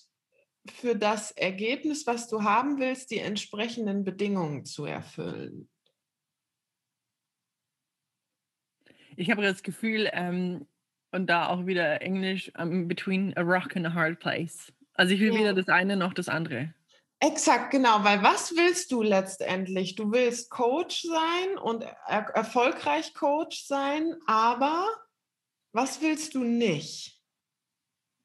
für 0.74 0.96
das 0.96 1.30
Ergebnis, 1.32 2.08
was 2.08 2.28
du 2.28 2.42
haben 2.42 2.80
willst, 2.80 3.12
die 3.12 3.20
entsprechenden 3.20 4.04
Bedingungen 4.04 4.66
zu 4.66 4.86
erfüllen? 4.86 5.70
Ich 9.16 9.32
habe 9.32 9.42
das 9.42 9.64
Gefühl, 9.64 10.10
ähm, 10.14 10.68
und 11.12 11.28
da 11.28 11.48
auch 11.48 11.66
wieder 11.66 12.02
Englisch, 12.02 12.52
um, 12.58 12.88
between 12.88 13.36
a 13.38 13.42
rock 13.42 13.76
and 13.76 13.88
a 13.88 13.94
hard 13.94 14.20
place. 14.20 14.72
Also 14.94 15.14
ich 15.14 15.20
will 15.22 15.34
Ja. 15.34 15.40
weder 15.40 15.54
das 15.54 15.70
eine 15.70 15.96
noch 15.96 16.14
das 16.14 16.28
andere. 16.30 16.74
Exakt, 17.22 17.72
genau, 17.72 18.04
weil 18.04 18.22
was 18.22 18.56
willst 18.58 18.92
du 18.92 19.02
letztendlich? 19.02 19.96
Du 19.96 20.12
willst 20.12 20.50
Coach 20.52 21.04
sein 21.04 21.58
und 21.58 21.84
er 21.84 22.24
erfolgreich 22.36 23.14
Coach 23.14 23.64
sein, 23.66 24.16
aber 24.28 24.86
was 25.72 26.02
willst 26.02 26.36
du 26.36 26.44
nicht? 26.44 27.22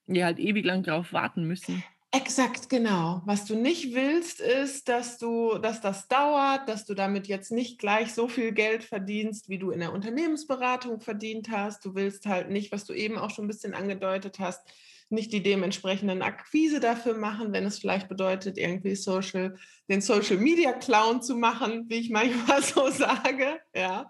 Die 0.07 0.25
halt 0.25 0.41
ewig 0.41 0.65
lang 0.65 0.83
drauf 0.83 1.13
warten 1.13 1.45
müssen. 1.45 1.85
Exakt, 2.13 2.69
genau. 2.69 3.23
Was 3.25 3.45
du 3.45 3.55
nicht 3.55 3.95
willst, 3.95 4.41
ist, 4.41 4.89
dass 4.89 5.19
du, 5.19 5.59
dass 5.59 5.81
das 5.81 6.09
dauert, 6.09 6.69
dass 6.69 6.85
du 6.85 6.95
damit 6.95 7.29
jetzt 7.29 7.53
nicht 7.53 7.79
gleich 7.79 8.13
so 8.13 8.27
viel 8.27 8.51
Geld 8.51 8.83
verdienst, 8.83 9.49
wie 9.49 9.59
du 9.59 9.71
in 9.71 9.79
der 9.79 9.93
Unternehmensberatung 9.93 11.01
verdient 11.01 11.51
hast. 11.51 11.85
Du 11.85 11.95
willst 11.95 12.27
halt 12.27 12.51
nicht, 12.51 12.73
was 12.73 12.85
du 12.85 12.95
eben 12.95 13.17
auch 13.17 13.31
schon 13.31 13.45
ein 13.45 13.49
bisschen 13.49 13.75
angedeutet 13.75 14.41
hast, 14.41 14.61
nicht 15.09 15.33
die 15.33 15.43
dementsprechenden 15.43 16.23
Akquise 16.23 16.81
dafür 16.81 17.17
machen, 17.17 17.53
wenn 17.53 17.65
es 17.65 17.79
vielleicht 17.79 18.09
bedeutet, 18.09 18.59
irgendwie 18.59 18.97
Social, 18.97 19.57
den 19.89 20.01
Social 20.01 20.37
Media 20.37 20.73
Clown 20.73 21.23
zu 21.23 21.37
machen, 21.37 21.85
wie 21.89 22.01
ich 22.01 22.11
manchmal 22.11 22.63
so 22.65 22.91
sage. 22.91 23.61
Ja. 23.73 24.09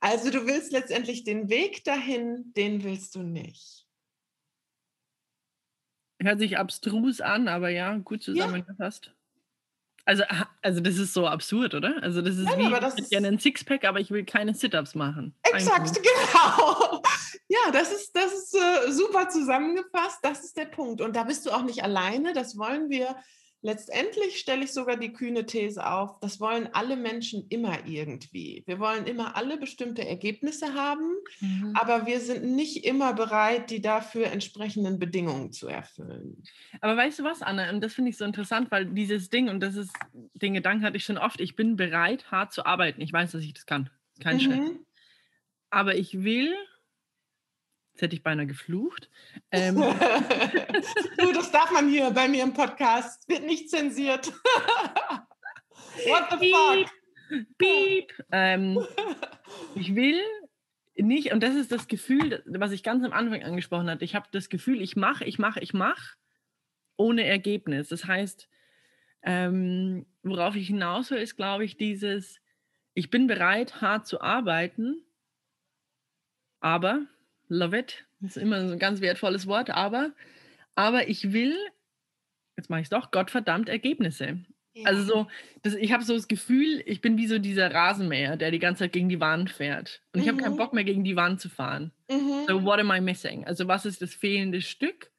Also 0.00 0.30
du 0.30 0.46
willst 0.46 0.72
letztendlich 0.72 1.24
den 1.24 1.48
Weg 1.48 1.84
dahin, 1.84 2.52
den 2.54 2.84
willst 2.84 3.14
du 3.14 3.22
nicht. 3.22 3.86
Hört 6.22 6.38
sich 6.38 6.58
abstrus 6.58 7.20
an, 7.20 7.48
aber 7.48 7.70
ja, 7.70 7.96
gut 7.96 8.22
zusammengefasst. 8.22 9.12
Also, 10.04 10.24
ha- 10.24 10.48
also 10.62 10.80
das 10.80 10.96
ist 10.96 11.14
so 11.14 11.26
absurd, 11.26 11.74
oder? 11.74 12.02
Also 12.02 12.20
das 12.22 12.36
ist 12.36 12.44
Nein, 12.44 12.58
wie, 12.58 12.70
das 12.80 12.94
ich 12.94 13.00
hätte 13.00 13.10
gerne 13.10 13.28
einen 13.28 13.38
Sixpack, 13.38 13.84
aber 13.84 14.00
ich 14.00 14.10
will 14.10 14.24
keine 14.24 14.54
Sit-Ups 14.54 14.94
machen. 14.94 15.34
Exakt, 15.42 15.78
Eigentlich. 15.88 16.02
genau. 16.02 17.02
Ja, 17.52 17.72
das 17.72 17.90
ist, 17.92 18.14
das 18.14 18.32
ist 18.32 18.54
äh, 18.54 18.92
super 18.92 19.28
zusammengefasst. 19.28 20.20
Das 20.22 20.44
ist 20.44 20.56
der 20.56 20.66
Punkt. 20.66 21.00
Und 21.00 21.16
da 21.16 21.24
bist 21.24 21.44
du 21.46 21.50
auch 21.50 21.62
nicht 21.64 21.82
alleine. 21.82 22.32
Das 22.32 22.56
wollen 22.56 22.88
wir. 22.90 23.16
Letztendlich 23.62 24.38
stelle 24.38 24.64
ich 24.64 24.72
sogar 24.72 24.96
die 24.96 25.12
kühne 25.12 25.44
These 25.44 25.86
auf, 25.86 26.18
das 26.20 26.40
wollen 26.40 26.70
alle 26.72 26.96
Menschen 26.96 27.46
immer 27.50 27.86
irgendwie. 27.86 28.62
Wir 28.66 28.78
wollen 28.78 29.06
immer 29.06 29.36
alle 29.36 29.58
bestimmte 29.58 30.06
Ergebnisse 30.06 30.72
haben, 30.74 31.16
Mhm. 31.40 31.74
aber 31.74 32.06
wir 32.06 32.20
sind 32.20 32.44
nicht 32.56 32.84
immer 32.86 33.12
bereit, 33.12 33.70
die 33.70 33.82
dafür 33.82 34.28
entsprechenden 34.28 34.98
Bedingungen 34.98 35.52
zu 35.52 35.68
erfüllen. 35.68 36.42
Aber 36.80 36.96
weißt 36.96 37.18
du 37.18 37.24
was, 37.24 37.42
Anna? 37.42 37.68
Und 37.70 37.82
das 37.82 37.92
finde 37.92 38.10
ich 38.10 38.16
so 38.16 38.24
interessant, 38.24 38.70
weil 38.70 38.86
dieses 38.86 39.28
Ding, 39.28 39.48
und 39.50 39.60
das 39.60 39.76
ist, 39.76 39.92
den 40.34 40.54
Gedanken 40.54 40.82
hatte 40.84 40.96
ich 40.96 41.04
schon 41.04 41.18
oft, 41.18 41.40
ich 41.40 41.54
bin 41.54 41.76
bereit, 41.76 42.30
hart 42.30 42.52
zu 42.52 42.64
arbeiten. 42.64 43.00
Ich 43.02 43.12
weiß, 43.12 43.32
dass 43.32 43.42
ich 43.42 43.52
das 43.52 43.66
kann. 43.66 43.90
Kein. 44.20 44.38
Mhm. 44.38 44.86
Aber 45.68 45.96
ich 45.96 46.22
will, 46.24 46.54
jetzt 47.92 48.02
hätte 48.02 48.16
ich 48.16 48.22
beinahe 48.22 48.46
geflucht, 48.46 49.10
ähm, 49.50 49.76
du, 49.76 51.32
das 51.32 51.50
darf 51.50 51.70
man 51.72 51.88
hier 51.88 52.10
bei 52.10 52.28
mir 52.28 52.42
im 52.42 52.52
Podcast. 52.52 53.28
Wird 53.28 53.44
nicht 53.44 53.70
zensiert. 53.70 54.32
What 56.06 56.40
the 56.40 56.50
fuck? 56.50 56.90
Piep. 57.58 58.12
Ähm, 58.32 58.84
ich 59.74 59.94
will 59.94 60.20
nicht, 60.96 61.32
und 61.32 61.42
das 61.42 61.54
ist 61.54 61.72
das 61.72 61.88
Gefühl, 61.88 62.42
was 62.46 62.72
ich 62.72 62.82
ganz 62.82 63.04
am 63.04 63.12
Anfang 63.12 63.42
angesprochen 63.42 63.88
hatte. 63.88 64.04
Ich 64.04 64.14
habe 64.14 64.28
das 64.32 64.48
Gefühl, 64.48 64.82
ich 64.82 64.96
mache, 64.96 65.24
ich 65.24 65.38
mache, 65.38 65.60
ich 65.60 65.72
mache 65.72 66.16
ohne 66.96 67.24
Ergebnis. 67.24 67.88
Das 67.88 68.04
heißt, 68.04 68.48
ähm, 69.22 70.06
worauf 70.22 70.56
ich 70.56 70.66
hinaus 70.66 71.10
will, 71.10 71.18
ist, 71.18 71.36
glaube 71.36 71.64
ich, 71.64 71.76
dieses, 71.76 72.40
ich 72.94 73.10
bin 73.10 73.26
bereit, 73.26 73.80
hart 73.80 74.06
zu 74.06 74.20
arbeiten, 74.20 75.02
aber 76.60 77.06
love 77.50 77.76
it. 77.76 78.06
Das 78.20 78.36
ist 78.36 78.42
immer 78.42 78.66
so 78.66 78.72
ein 78.72 78.78
ganz 78.78 79.00
wertvolles 79.00 79.46
Wort, 79.46 79.70
aber, 79.70 80.12
aber 80.74 81.08
ich 81.08 81.32
will, 81.32 81.56
jetzt 82.56 82.70
mache 82.70 82.80
ich 82.80 82.86
es 82.86 82.90
doch, 82.90 83.10
Gottverdammt 83.10 83.68
Ergebnisse. 83.68 84.40
Ja. 84.72 84.86
Also 84.86 85.02
so, 85.02 85.26
das, 85.62 85.74
ich 85.74 85.92
habe 85.92 86.04
so 86.04 86.14
das 86.14 86.28
Gefühl, 86.28 86.82
ich 86.86 87.00
bin 87.00 87.16
wie 87.16 87.26
so 87.26 87.38
dieser 87.38 87.74
Rasenmäher, 87.74 88.36
der 88.36 88.50
die 88.50 88.60
ganze 88.60 88.84
Zeit 88.84 88.92
gegen 88.92 89.08
die 89.08 89.20
Wand 89.20 89.50
fährt. 89.50 90.02
Und 90.14 90.20
ich 90.20 90.28
habe 90.28 90.38
keinen 90.38 90.52
mhm. 90.54 90.58
Bock 90.58 90.72
mehr, 90.72 90.84
gegen 90.84 91.02
die 91.02 91.16
Wand 91.16 91.40
zu 91.40 91.48
fahren. 91.48 91.92
Mhm. 92.08 92.46
So, 92.46 92.64
what 92.64 92.78
am 92.78 92.92
I 92.92 93.00
missing? 93.00 93.44
Also 93.44 93.66
was 93.66 93.84
ist 93.84 94.00
das 94.00 94.14
fehlende 94.14 94.60
Stück? 94.60 95.10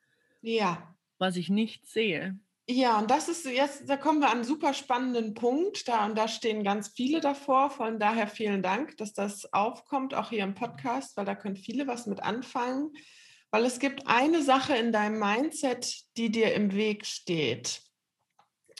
Ja. 0.42 0.96
Was 1.18 1.36
ich 1.36 1.50
nicht 1.50 1.86
sehe. 1.86 2.40
Ja, 2.74 3.00
und 3.00 3.12
das 3.12 3.28
ist 3.28 3.46
jetzt, 3.46 3.90
da 3.90 3.98
kommen 3.98 4.20
wir 4.22 4.28
an 4.28 4.38
einen 4.38 4.44
super 4.46 4.74
spannenden 4.74 5.34
Punkt. 5.34 5.90
Da 5.90 6.06
und 6.06 6.18
da 6.18 6.30
stehen 6.30 6.64
ganz 6.64 6.88
viele 6.96 7.20
davor. 7.20 7.70
Von 7.70 8.00
daher 8.00 8.28
vielen 8.28 8.64
Dank, 8.64 8.96
dass 8.96 9.12
das 9.12 9.52
aufkommt, 9.52 10.14
auch 10.14 10.30
hier 10.30 10.46
im 10.46 10.56
Podcast, 10.56 11.18
weil 11.18 11.26
da 11.26 11.36
können 11.36 11.58
viele 11.58 11.86
was 11.86 12.06
mit 12.06 12.24
anfangen. 12.24 12.94
Weil 13.50 13.66
es 13.66 13.80
gibt 13.80 14.08
eine 14.08 14.42
Sache 14.42 14.74
in 14.78 14.94
deinem 14.94 15.20
Mindset, 15.20 16.06
die 16.16 16.32
dir 16.32 16.54
im 16.54 16.74
Weg 16.74 17.06
steht. 17.06 17.82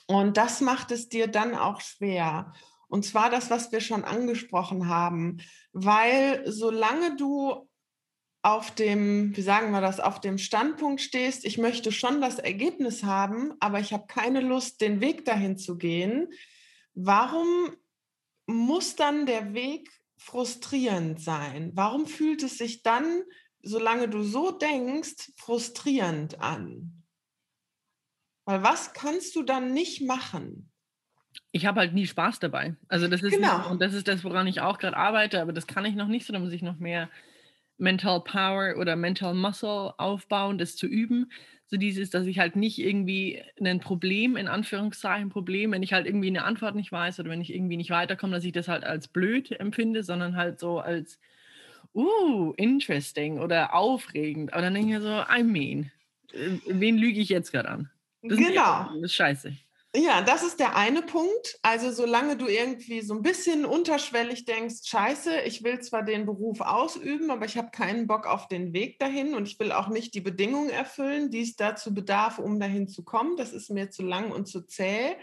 Und 0.08 0.38
das 0.38 0.62
macht 0.62 0.92
es 0.92 1.10
dir 1.10 1.28
dann 1.28 1.54
auch 1.54 1.82
schwer. 1.82 2.54
Und 2.88 3.04
zwar 3.04 3.30
das, 3.30 3.50
was 3.50 3.74
wir 3.74 3.82
schon 3.82 4.06
angesprochen 4.06 4.88
haben. 4.88 5.42
Weil 5.74 6.44
solange 6.50 7.18
du 7.18 7.70
auf 8.44 8.72
dem, 8.72 9.36
wie 9.36 9.42
sagen 9.42 9.72
wir 9.72 9.82
das, 9.82 10.00
auf 10.00 10.20
dem 10.20 10.38
Standpunkt 10.38 11.02
stehst, 11.02 11.46
ich 11.46 11.58
möchte 11.58 11.92
schon 11.92 12.22
das 12.22 12.40
Ergebnis 12.40 13.04
haben, 13.04 13.54
aber 13.60 13.80
ich 13.80 13.94
habe 13.94 14.08
keine 14.08 14.42
Lust, 14.42 14.82
den 14.82 15.00
Weg 15.00 15.26
dahin 15.26 15.58
zu 15.58 15.78
gehen, 15.78 16.28
warum 16.94 17.76
muss 18.48 18.96
dann 18.96 19.26
der 19.26 19.54
Weg 19.54 19.90
frustrierend 20.18 21.22
sein? 21.22 21.72
Warum 21.76 22.08
fühlt 22.08 22.44
es 22.44 22.58
sich 22.58 22.84
dann, 22.84 23.24
solange 23.62 24.10
du 24.10 24.24
so 24.24 24.52
denkst, 24.52 25.32
frustrierend 25.36 26.42
an? 26.42 27.04
Weil 28.46 28.64
was 28.64 28.94
kannst 28.94 29.36
du 29.36 29.44
dann 29.44 29.74
nicht 29.74 30.02
machen? 30.02 30.72
Ich 31.52 31.66
habe 31.66 31.80
halt 31.80 31.94
nie 31.94 32.08
Spaß 32.08 32.40
dabei. 32.40 32.76
Also 32.88 33.08
das 33.08 33.22
ist 33.22 33.34
genau. 33.34 33.70
und 33.70 33.82
das 33.82 33.94
ist 33.94 34.08
das, 34.08 34.24
woran 34.24 34.48
ich 34.48 34.62
auch 34.62 34.80
gerade 34.80 34.98
arbeite, 34.98 35.42
aber 35.42 35.54
das 35.54 35.68
kann 35.68 35.86
ich 35.86 35.96
noch 35.96 36.08
nicht, 36.08 36.26
so 36.26 36.34
da 36.34 36.40
muss 36.40 36.52
ich 36.52 36.64
noch 36.64 36.78
mehr 36.78 37.10
Mental 37.82 38.22
Power 38.24 38.76
oder 38.78 38.96
Mental 38.96 39.34
Muscle 39.34 39.94
aufbauen, 39.98 40.58
das 40.58 40.76
zu 40.76 40.88
üben. 40.88 41.32
So 41.66 41.78
dieses, 41.78 42.10
dass 42.10 42.28
ich 42.28 42.38
halt 42.38 42.56
nicht 42.56 42.78
irgendwie 42.78 43.42
ein 43.60 43.80
Problem, 43.80 44.38
in 44.38 44.48
Anführungszeichen 44.48 45.30
Problem, 45.30 45.72
wenn 45.72 45.84
ich 45.84 45.94
halt 45.94 46.06
irgendwie 46.06 46.28
eine 46.28 46.44
Antwort 46.44 46.76
nicht 46.76 46.92
weiß 46.92 47.20
oder 47.20 47.30
wenn 47.30 47.42
ich 47.42 47.54
irgendwie 47.54 47.78
nicht 47.78 47.90
weiterkomme, 47.90 48.36
dass 48.36 48.44
ich 48.44 48.52
das 48.52 48.68
halt 48.68 48.84
als 48.84 49.08
blöd 49.08 49.52
empfinde, 49.60 50.04
sondern 50.04 50.36
halt 50.36 50.60
so 50.60 50.80
als, 50.80 51.20
uh, 51.96 52.54
interesting 52.58 53.40
oder 53.40 53.74
aufregend. 53.74 54.54
Aber 54.54 54.62
dann 54.62 54.74
denke 54.74 54.90
ich 54.90 55.00
mir 55.00 55.02
so, 55.02 55.24
I 55.34 55.44
mean, 55.44 55.92
äh, 56.34 56.60
wen 56.68 56.98
lüge 56.98 57.20
ich 57.20 57.30
jetzt 57.30 57.52
gerade 57.52 57.70
an? 57.70 57.90
Das 58.22 58.38
genau. 58.38 58.82
Ist, 58.82 58.90
das 58.90 59.02
ist 59.04 59.14
scheiße. 59.14 59.54
Ja, 59.94 60.22
das 60.22 60.42
ist 60.42 60.62
der 60.62 60.78
eine 60.78 61.02
Punkt. 61.02 61.60
Also 61.64 61.92
solange 61.92 62.38
du 62.38 62.48
irgendwie 62.48 63.02
so 63.02 63.14
ein 63.14 63.22
bisschen 63.22 63.66
unterschwellig 63.66 64.46
denkst, 64.46 64.86
scheiße, 64.86 65.42
ich 65.42 65.66
will 65.66 65.82
zwar 65.82 66.04
den 66.04 66.26
Beruf 66.26 66.62
ausüben, 66.62 67.30
aber 67.30 67.46
ich 67.46 67.58
habe 67.58 67.72
keinen 67.72 68.08
Bock 68.08 68.26
auf 68.26 68.48
den 68.48 68.72
Weg 68.72 69.00
dahin 69.00 69.36
und 69.36 69.50
ich 69.50 69.60
will 69.60 69.74
auch 69.74 69.90
nicht 69.90 70.14
die 70.14 70.22
Bedingungen 70.22 70.70
erfüllen, 70.70 71.30
die 71.30 71.42
es 71.42 71.58
dazu 71.58 71.94
bedarf, 71.94 72.40
um 72.40 72.58
dahin 72.58 72.88
zu 72.88 73.04
kommen. 73.04 73.36
Das 73.36 73.52
ist 73.52 73.70
mir 73.70 73.90
zu 73.90 74.04
lang 74.04 74.32
und 74.32 74.48
zu 74.48 74.62
zäh. 74.62 75.18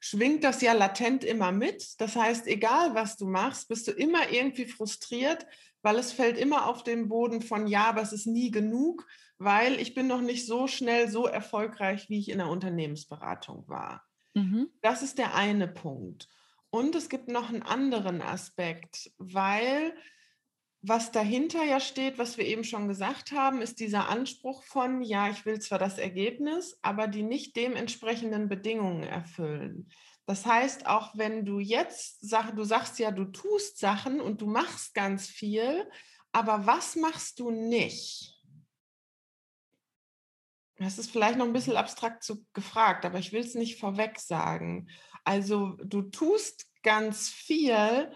Schwingt 0.00 0.42
das 0.42 0.62
ja 0.62 0.72
latent 0.72 1.22
immer 1.22 1.52
mit. 1.52 2.00
Das 2.00 2.16
heißt, 2.16 2.48
egal 2.48 2.96
was 2.96 3.16
du 3.18 3.26
machst, 3.26 3.68
bist 3.68 3.86
du 3.86 3.92
immer 3.92 4.32
irgendwie 4.32 4.66
frustriert, 4.66 5.46
weil 5.82 5.96
es 5.96 6.10
fällt 6.10 6.38
immer 6.38 6.66
auf 6.66 6.82
den 6.82 7.08
Boden 7.08 7.40
von, 7.40 7.68
ja, 7.68 7.84
aber 7.84 8.02
es 8.02 8.12
ist 8.12 8.26
nie 8.26 8.50
genug, 8.50 9.06
weil 9.38 9.78
ich 9.80 9.94
bin 9.94 10.08
noch 10.08 10.20
nicht 10.22 10.44
so 10.44 10.66
schnell 10.66 11.08
so 11.08 11.26
erfolgreich, 11.26 12.08
wie 12.08 12.18
ich 12.18 12.30
in 12.30 12.38
der 12.38 12.48
Unternehmensberatung 12.48 13.68
war. 13.68 14.07
Mhm. 14.34 14.68
Das 14.80 15.02
ist 15.02 15.18
der 15.18 15.34
eine 15.34 15.68
Punkt. 15.68 16.28
Und 16.70 16.94
es 16.94 17.08
gibt 17.08 17.28
noch 17.28 17.48
einen 17.48 17.62
anderen 17.62 18.20
Aspekt, 18.20 19.10
weil 19.18 19.94
was 20.80 21.10
dahinter 21.10 21.64
ja 21.64 21.80
steht, 21.80 22.18
was 22.18 22.38
wir 22.38 22.46
eben 22.46 22.62
schon 22.62 22.86
gesagt 22.86 23.32
haben, 23.32 23.60
ist 23.60 23.80
dieser 23.80 24.08
Anspruch 24.08 24.62
von, 24.62 25.02
ja, 25.02 25.28
ich 25.28 25.44
will 25.44 25.58
zwar 25.58 25.78
das 25.78 25.98
Ergebnis, 25.98 26.78
aber 26.82 27.08
die 27.08 27.24
nicht 27.24 27.56
dementsprechenden 27.56 28.48
Bedingungen 28.48 29.02
erfüllen. 29.02 29.90
Das 30.26 30.46
heißt, 30.46 30.86
auch 30.86 31.16
wenn 31.16 31.44
du 31.44 31.58
jetzt, 31.58 32.22
du 32.54 32.64
sagst 32.64 32.98
ja, 32.98 33.10
du 33.10 33.24
tust 33.24 33.78
Sachen 33.78 34.20
und 34.20 34.40
du 34.40 34.46
machst 34.46 34.94
ganz 34.94 35.26
viel, 35.26 35.88
aber 36.32 36.66
was 36.66 36.96
machst 36.96 37.40
du 37.40 37.50
nicht? 37.50 38.37
Das 40.78 40.98
ist 40.98 41.10
vielleicht 41.10 41.38
noch 41.38 41.46
ein 41.46 41.52
bisschen 41.52 41.76
abstrakt 41.76 42.22
zu, 42.22 42.44
gefragt, 42.52 43.04
aber 43.04 43.18
ich 43.18 43.32
will 43.32 43.40
es 43.40 43.54
nicht 43.54 43.80
vorweg 43.80 44.18
sagen. 44.20 44.88
Also 45.24 45.76
du 45.84 46.02
tust 46.02 46.66
ganz 46.82 47.28
viel, 47.28 48.10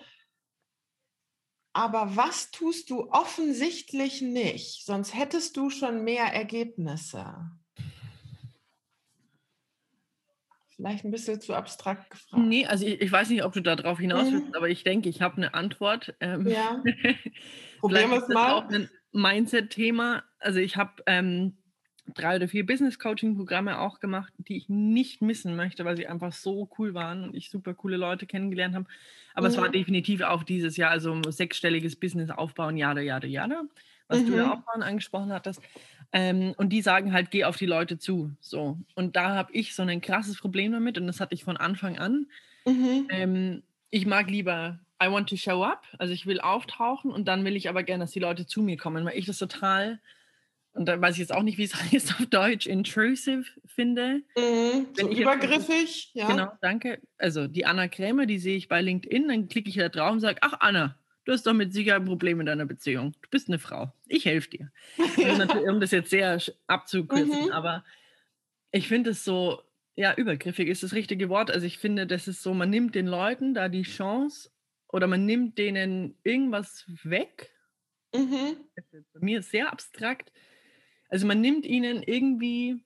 aber 1.72 2.16
was 2.16 2.50
tust 2.50 2.90
du 2.90 3.10
offensichtlich 3.10 4.22
nicht? 4.22 4.84
Sonst 4.84 5.14
hättest 5.14 5.56
du 5.56 5.70
schon 5.70 6.04
mehr 6.04 6.26
Ergebnisse. 6.26 7.50
Vielleicht 10.76 11.04
ein 11.04 11.10
bisschen 11.10 11.40
zu 11.40 11.54
abstrakt 11.54 12.10
gefragt. 12.10 12.42
Nee, 12.42 12.66
also 12.66 12.86
ich, 12.86 13.00
ich 13.00 13.12
weiß 13.12 13.28
nicht, 13.30 13.44
ob 13.44 13.52
du 13.52 13.60
darauf 13.60 13.98
hinaus 13.98 14.30
willst, 14.30 14.48
mhm. 14.48 14.54
aber 14.54 14.68
ich 14.68 14.84
denke, 14.84 15.08
ich 15.08 15.20
habe 15.20 15.36
eine 15.36 15.54
Antwort. 15.54 16.14
Ähm, 16.20 16.46
ja. 16.46 16.82
Probieren 17.80 18.10
wir 18.10 18.22
es 18.22 18.28
mal. 18.28 18.52
auch 18.52 18.68
ein 18.68 18.88
Mindset-Thema. 19.12 20.24
Also 20.38 20.60
ich 20.60 20.76
habe 20.76 21.02
ähm, 21.06 21.61
drei 22.14 22.36
oder 22.36 22.48
vier 22.48 22.66
Business 22.66 22.98
Coaching 22.98 23.36
Programme 23.36 23.78
auch 23.78 24.00
gemacht, 24.00 24.32
die 24.38 24.56
ich 24.56 24.68
nicht 24.68 25.22
missen 25.22 25.56
möchte, 25.56 25.84
weil 25.84 25.96
sie 25.96 26.06
einfach 26.06 26.32
so 26.32 26.68
cool 26.78 26.94
waren 26.94 27.24
und 27.24 27.34
ich 27.34 27.50
super 27.50 27.74
coole 27.74 27.96
Leute 27.96 28.26
kennengelernt 28.26 28.74
habe. 28.74 28.86
Aber 29.34 29.48
mhm. 29.48 29.54
es 29.54 29.60
war 29.60 29.68
mhm. 29.68 29.72
definitiv 29.72 30.20
auch 30.22 30.42
dieses 30.42 30.76
Jahr, 30.76 30.90
also 30.90 31.20
sechsstelliges 31.28 31.96
Business 31.96 32.30
aufbauen, 32.30 32.76
jada, 32.76 33.00
jada, 33.00 33.26
jada, 33.26 33.62
was 34.08 34.22
mhm. 34.22 34.26
du 34.26 34.36
ja 34.36 34.52
auch 34.52 34.64
vorhin 34.64 34.82
angesprochen 34.82 35.32
hattest. 35.32 35.62
Ähm, 36.12 36.54
und 36.56 36.70
die 36.70 36.82
sagen 36.82 37.12
halt, 37.12 37.30
geh 37.30 37.44
auf 37.44 37.56
die 37.56 37.66
Leute 37.66 37.98
zu. 37.98 38.32
So. 38.40 38.78
Und 38.94 39.16
da 39.16 39.34
habe 39.34 39.52
ich 39.52 39.74
so 39.74 39.82
ein 39.82 40.00
krasses 40.00 40.38
Problem 40.38 40.72
damit 40.72 40.98
und 40.98 41.06
das 41.06 41.20
hatte 41.20 41.34
ich 41.34 41.44
von 41.44 41.56
Anfang 41.56 41.98
an. 41.98 42.26
Mhm. 42.66 43.06
Ähm, 43.10 43.62
ich 43.90 44.06
mag 44.06 44.28
lieber 44.28 44.80
I 45.02 45.10
want 45.10 45.28
to 45.30 45.36
show 45.36 45.64
up, 45.64 45.84
also 45.98 46.12
ich 46.12 46.26
will 46.26 46.40
auftauchen 46.40 47.10
und 47.10 47.26
dann 47.26 47.44
will 47.44 47.56
ich 47.56 47.68
aber 47.68 47.82
gerne, 47.82 48.04
dass 48.04 48.12
die 48.12 48.20
Leute 48.20 48.46
zu 48.46 48.62
mir 48.62 48.76
kommen, 48.76 49.04
weil 49.04 49.18
ich 49.18 49.26
das 49.26 49.38
total 49.38 49.98
und 50.74 50.86
da 50.86 51.00
weiß 51.00 51.14
ich 51.14 51.20
jetzt 51.20 51.32
auch 51.32 51.42
nicht, 51.42 51.58
wie 51.58 51.64
es 51.64 51.74
heißt 51.74 52.20
auf 52.20 52.26
Deutsch, 52.26 52.66
intrusive 52.66 53.44
finde. 53.66 54.22
Mhm, 54.36 54.86
so 54.94 55.08
übergriffig, 55.10 56.06
jetzt, 56.06 56.14
ja. 56.14 56.28
Genau, 56.28 56.52
danke. 56.60 57.00
Also 57.18 57.46
die 57.46 57.66
Anna 57.66 57.88
Krämer, 57.88 58.26
die 58.26 58.38
sehe 58.38 58.56
ich 58.56 58.68
bei 58.68 58.80
LinkedIn, 58.80 59.28
dann 59.28 59.48
klicke 59.48 59.68
ich 59.68 59.76
da 59.76 59.88
drauf 59.88 60.12
und 60.12 60.20
sage, 60.20 60.38
ach 60.40 60.54
Anna, 60.60 60.98
du 61.24 61.32
hast 61.32 61.46
doch 61.46 61.52
mit 61.52 61.72
Sicherheit 61.72 62.02
ein 62.02 62.06
Problem 62.06 62.40
in 62.40 62.46
deiner 62.46 62.66
Beziehung. 62.66 63.12
Du 63.22 63.28
bist 63.30 63.48
eine 63.48 63.58
Frau. 63.58 63.92
Ich 64.06 64.24
helfe 64.24 64.50
dir. 64.50 64.72
Also 64.98 65.68
um 65.68 65.80
das 65.80 65.90
jetzt 65.90 66.10
sehr 66.10 66.40
abzukürzen, 66.66 67.46
mhm. 67.46 67.52
aber 67.52 67.84
ich 68.70 68.88
finde 68.88 69.10
es 69.10 69.24
so, 69.24 69.62
ja, 69.94 70.14
übergriffig 70.14 70.68
ist 70.68 70.82
das 70.82 70.94
richtige 70.94 71.28
Wort. 71.28 71.50
Also 71.50 71.66
ich 71.66 71.78
finde, 71.78 72.06
das 72.06 72.26
ist 72.26 72.42
so, 72.42 72.54
man 72.54 72.70
nimmt 72.70 72.94
den 72.94 73.06
Leuten 73.06 73.52
da 73.52 73.68
die 73.68 73.82
Chance 73.82 74.50
oder 74.88 75.06
man 75.06 75.26
nimmt 75.26 75.58
denen 75.58 76.16
irgendwas 76.24 76.86
weg. 77.02 77.50
Mhm. 78.14 78.56
Bei 78.74 79.20
mir 79.20 79.40
ist 79.40 79.50
sehr 79.50 79.70
abstrakt 79.70 80.32
also 81.12 81.26
man 81.26 81.42
nimmt 81.42 81.66
ihnen 81.66 82.02
irgendwie, 82.02 82.82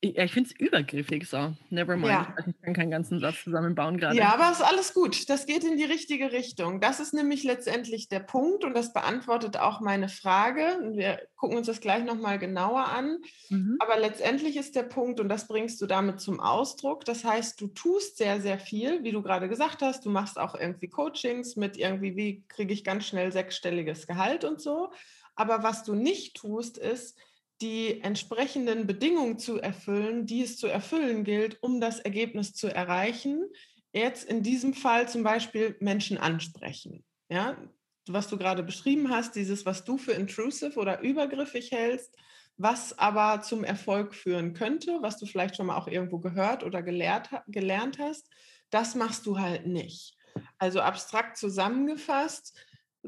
ich, 0.00 0.18
ich 0.18 0.32
finde 0.32 0.50
es 0.50 0.60
übergriffig 0.60 1.28
so. 1.28 1.54
Never 1.70 1.94
mind. 1.96 2.08
Ja. 2.08 2.36
Ich 2.44 2.60
kann 2.60 2.74
keinen 2.74 2.90
ganzen 2.90 3.20
Satz 3.20 3.44
zusammenbauen 3.44 3.98
gerade. 3.98 4.16
Ja, 4.16 4.34
aber 4.34 4.50
es 4.50 4.58
ist 4.58 4.66
alles 4.66 4.94
gut. 4.94 5.30
Das 5.30 5.46
geht 5.46 5.62
in 5.62 5.76
die 5.76 5.84
richtige 5.84 6.32
Richtung. 6.32 6.80
Das 6.80 6.98
ist 6.98 7.14
nämlich 7.14 7.44
letztendlich 7.44 8.08
der 8.08 8.18
Punkt 8.18 8.64
und 8.64 8.74
das 8.74 8.92
beantwortet 8.92 9.56
auch 9.58 9.80
meine 9.80 10.08
Frage. 10.08 10.92
Wir 10.94 11.20
gucken 11.36 11.56
uns 11.56 11.68
das 11.68 11.80
gleich 11.80 12.02
nochmal 12.02 12.40
genauer 12.40 12.86
an. 12.86 13.18
Mhm. 13.48 13.76
Aber 13.78 13.96
letztendlich 13.96 14.56
ist 14.56 14.74
der 14.74 14.82
Punkt, 14.82 15.20
und 15.20 15.28
das 15.28 15.46
bringst 15.46 15.80
du 15.80 15.86
damit 15.86 16.20
zum 16.20 16.40
Ausdruck, 16.40 17.04
das 17.04 17.24
heißt, 17.24 17.60
du 17.60 17.68
tust 17.68 18.16
sehr, 18.16 18.40
sehr 18.40 18.58
viel, 18.58 19.04
wie 19.04 19.12
du 19.12 19.22
gerade 19.22 19.48
gesagt 19.48 19.82
hast. 19.82 20.04
Du 20.04 20.10
machst 20.10 20.36
auch 20.36 20.56
irgendwie 20.56 20.88
Coachings 20.88 21.54
mit 21.54 21.76
irgendwie, 21.76 22.16
wie 22.16 22.44
kriege 22.48 22.74
ich 22.74 22.82
ganz 22.82 23.06
schnell 23.06 23.30
sechsstelliges 23.30 24.08
Gehalt 24.08 24.42
und 24.42 24.60
so. 24.60 24.90
Aber 25.36 25.62
was 25.62 25.84
du 25.84 25.94
nicht 25.94 26.36
tust, 26.36 26.78
ist, 26.78 27.18
die 27.60 28.00
entsprechenden 28.00 28.86
Bedingungen 28.86 29.38
zu 29.38 29.60
erfüllen, 29.60 30.26
die 30.26 30.42
es 30.42 30.58
zu 30.58 30.66
erfüllen 30.66 31.24
gilt, 31.24 31.62
um 31.62 31.80
das 31.80 32.00
Ergebnis 32.00 32.52
zu 32.52 32.68
erreichen. 32.68 33.44
Jetzt 33.92 34.24
in 34.24 34.42
diesem 34.42 34.74
Fall 34.74 35.08
zum 35.08 35.22
Beispiel 35.22 35.76
Menschen 35.80 36.18
ansprechen. 36.18 37.04
Ja, 37.28 37.56
was 38.06 38.28
du 38.28 38.36
gerade 38.36 38.62
beschrieben 38.62 39.08
hast, 39.10 39.34
dieses, 39.36 39.64
was 39.64 39.84
du 39.84 39.96
für 39.96 40.12
intrusive 40.12 40.78
oder 40.78 41.00
übergriffig 41.00 41.70
hältst, 41.70 42.14
was 42.56 42.96
aber 42.98 43.42
zum 43.42 43.64
Erfolg 43.64 44.14
führen 44.14 44.52
könnte, 44.52 44.98
was 45.00 45.18
du 45.18 45.26
vielleicht 45.26 45.56
schon 45.56 45.66
mal 45.66 45.76
auch 45.76 45.88
irgendwo 45.88 46.18
gehört 46.18 46.64
oder 46.64 46.82
gelehrt, 46.82 47.30
gelernt 47.48 47.98
hast, 47.98 48.28
das 48.70 48.94
machst 48.94 49.26
du 49.26 49.38
halt 49.38 49.66
nicht. 49.66 50.16
Also 50.58 50.80
abstrakt 50.80 51.36
zusammengefasst, 51.36 52.54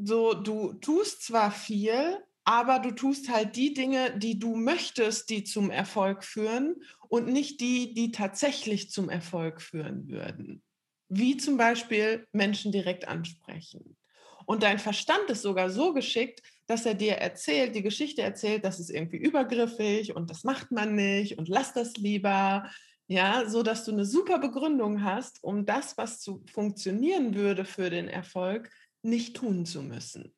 so 0.02 0.34
du 0.34 0.74
tust 0.74 1.22
zwar 1.22 1.50
viel, 1.50 2.18
aber 2.44 2.78
du 2.78 2.92
tust 2.92 3.28
halt 3.28 3.56
die 3.56 3.74
Dinge, 3.74 4.16
die 4.18 4.38
du 4.38 4.54
möchtest, 4.54 5.30
die 5.30 5.42
zum 5.42 5.70
Erfolg 5.70 6.22
führen 6.22 6.76
und 7.08 7.26
nicht 7.26 7.60
die, 7.60 7.92
die 7.94 8.12
tatsächlich 8.12 8.90
zum 8.90 9.10
Erfolg 9.10 9.60
führen 9.60 10.08
würden. 10.08 10.62
Wie 11.08 11.36
zum 11.36 11.56
Beispiel 11.56 12.26
Menschen 12.32 12.72
direkt 12.72 13.08
ansprechen. 13.08 13.96
Und 14.44 14.62
dein 14.62 14.78
Verstand 14.78 15.28
ist 15.28 15.42
sogar 15.42 15.70
so 15.70 15.92
geschickt, 15.92 16.40
dass 16.68 16.86
er 16.86 16.94
dir 16.94 17.14
erzählt, 17.14 17.74
die 17.74 17.82
Geschichte 17.82 18.22
erzählt, 18.22 18.64
das 18.64 18.78
ist 18.78 18.90
irgendwie 18.90 19.16
übergriffig 19.16 20.14
und 20.14 20.30
das 20.30 20.44
macht 20.44 20.70
man 20.70 20.94
nicht 20.94 21.38
und 21.38 21.48
lass 21.48 21.72
das 21.72 21.96
lieber. 21.96 22.70
Ja, 23.08 23.48
so 23.48 23.62
dass 23.62 23.84
du 23.84 23.92
eine 23.92 24.04
super 24.04 24.40
Begründung 24.40 25.04
hast, 25.04 25.42
um 25.42 25.64
das, 25.64 25.96
was 25.96 26.20
zu 26.20 26.42
funktionieren 26.52 27.34
würde 27.34 27.64
für 27.64 27.88
den 27.88 28.08
Erfolg, 28.08 28.68
nicht 29.02 29.36
tun 29.36 29.66
zu 29.66 29.82
müssen. 29.82 30.34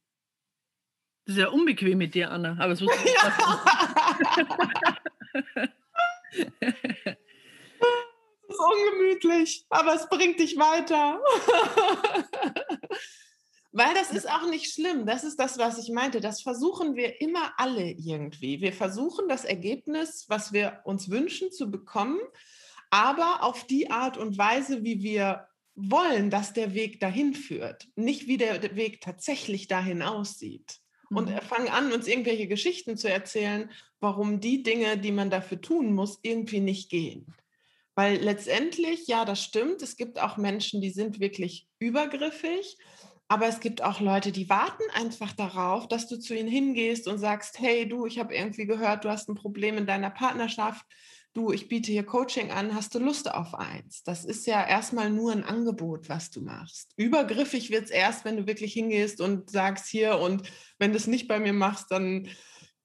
Das 1.24 1.36
ist 1.36 1.40
ja 1.42 1.48
unbequem 1.48 1.98
mit 1.98 2.14
dir, 2.14 2.30
Anna. 2.30 2.56
Aber 2.58 2.72
es 2.72 2.80
muss 2.80 2.92
Das 8.48 8.56
ist 8.56 8.64
ungemütlich, 8.64 9.66
aber 9.68 9.94
es 9.94 10.08
bringt 10.08 10.40
dich 10.40 10.56
weiter. 10.56 11.20
Weil 13.72 13.92
das 13.92 14.10
ist 14.10 14.28
auch 14.28 14.48
nicht 14.48 14.72
schlimm. 14.72 15.04
Das 15.04 15.22
ist 15.22 15.38
das, 15.38 15.58
was 15.58 15.78
ich 15.78 15.90
meinte. 15.90 16.20
Das 16.20 16.40
versuchen 16.40 16.96
wir 16.96 17.20
immer 17.20 17.52
alle 17.58 17.90
irgendwie. 17.90 18.62
Wir 18.62 18.72
versuchen 18.72 19.28
das 19.28 19.44
Ergebnis, 19.44 20.24
was 20.28 20.54
wir 20.54 20.80
uns 20.84 21.10
wünschen, 21.10 21.52
zu 21.52 21.70
bekommen, 21.70 22.18
aber 22.88 23.42
auf 23.42 23.66
die 23.66 23.90
Art 23.90 24.16
und 24.16 24.38
Weise, 24.38 24.82
wie 24.82 25.02
wir 25.02 25.46
wollen, 25.78 26.30
dass 26.30 26.52
der 26.52 26.74
Weg 26.74 27.00
dahin 27.00 27.34
führt. 27.34 27.88
Nicht 27.94 28.26
wie 28.26 28.36
der 28.36 28.76
Weg 28.76 29.00
tatsächlich 29.00 29.68
dahin 29.68 30.02
aussieht. 30.02 30.78
Und 31.10 31.30
mhm. 31.30 31.38
fangen 31.40 31.68
an, 31.68 31.92
uns 31.92 32.06
irgendwelche 32.06 32.48
Geschichten 32.48 32.96
zu 32.96 33.10
erzählen, 33.10 33.70
warum 34.00 34.40
die 34.40 34.62
Dinge, 34.62 34.98
die 34.98 35.12
man 35.12 35.30
dafür 35.30 35.60
tun 35.60 35.94
muss, 35.94 36.18
irgendwie 36.22 36.60
nicht 36.60 36.90
gehen. 36.90 37.26
Weil 37.94 38.16
letztendlich, 38.16 39.06
ja, 39.06 39.24
das 39.24 39.42
stimmt, 39.42 39.82
es 39.82 39.96
gibt 39.96 40.20
auch 40.20 40.36
Menschen, 40.36 40.80
die 40.80 40.90
sind 40.90 41.20
wirklich 41.20 41.66
übergriffig 41.78 42.76
aber 43.28 43.46
es 43.46 43.60
gibt 43.60 43.82
auch 43.82 44.00
Leute, 44.00 44.32
die 44.32 44.48
warten 44.48 44.84
einfach 44.94 45.32
darauf, 45.32 45.86
dass 45.86 46.08
du 46.08 46.18
zu 46.18 46.34
ihnen 46.34 46.48
hingehst 46.48 47.06
und 47.06 47.18
sagst, 47.18 47.58
hey 47.58 47.86
du, 47.86 48.06
ich 48.06 48.18
habe 48.18 48.34
irgendwie 48.34 48.66
gehört, 48.66 49.04
du 49.04 49.10
hast 49.10 49.28
ein 49.28 49.34
Problem 49.34 49.76
in 49.76 49.86
deiner 49.86 50.10
Partnerschaft. 50.10 50.84
Du, 51.38 51.52
ich 51.52 51.68
biete 51.68 51.92
hier 51.92 52.02
Coaching 52.02 52.50
an, 52.50 52.74
hast 52.74 52.96
du 52.96 52.98
Lust 52.98 53.32
auf 53.32 53.54
eins? 53.54 54.02
Das 54.02 54.24
ist 54.24 54.44
ja 54.48 54.66
erstmal 54.66 55.08
nur 55.08 55.30
ein 55.30 55.44
Angebot, 55.44 56.08
was 56.08 56.32
du 56.32 56.40
machst. 56.40 56.90
Übergriffig 56.96 57.70
wird 57.70 57.84
es 57.84 57.90
erst, 57.90 58.24
wenn 58.24 58.38
du 58.38 58.48
wirklich 58.48 58.72
hingehst 58.72 59.20
und 59.20 59.48
sagst 59.48 59.86
hier 59.86 60.18
und 60.18 60.50
wenn 60.80 60.90
du 60.90 60.96
es 60.96 61.06
nicht 61.06 61.28
bei 61.28 61.38
mir 61.38 61.52
machst, 61.52 61.92
dann 61.92 62.28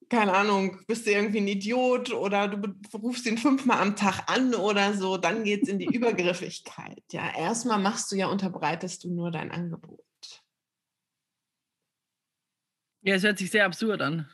keine 0.08 0.34
Ahnung, 0.34 0.82
bist 0.86 1.08
du 1.08 1.12
irgendwie 1.12 1.40
ein 1.40 1.48
Idiot 1.48 2.14
oder 2.14 2.48
du 2.48 2.76
rufst 2.96 3.26
ihn 3.26 3.40
fünfmal 3.40 3.82
am 3.82 3.96
Tag 3.96 4.32
an 4.32 4.54
oder 4.54 4.94
so, 4.94 5.18
dann 5.18 5.44
geht 5.44 5.64
es 5.64 5.70
in 5.70 5.80
die 5.80 5.86
Übergriffigkeit. 5.92 7.04
Ja, 7.12 7.36
erstmal 7.36 7.80
machst 7.80 8.12
du 8.12 8.16
ja, 8.18 8.28
unterbreitest 8.28 9.04
du 9.04 9.10
nur 9.10 9.32
dein 9.32 9.50
Angebot. 9.50 10.00
Ja, 13.02 13.16
es 13.16 13.24
hört 13.24 13.40
sich 13.40 13.50
sehr 13.50 13.66
absurd 13.66 14.04
an. 14.04 14.30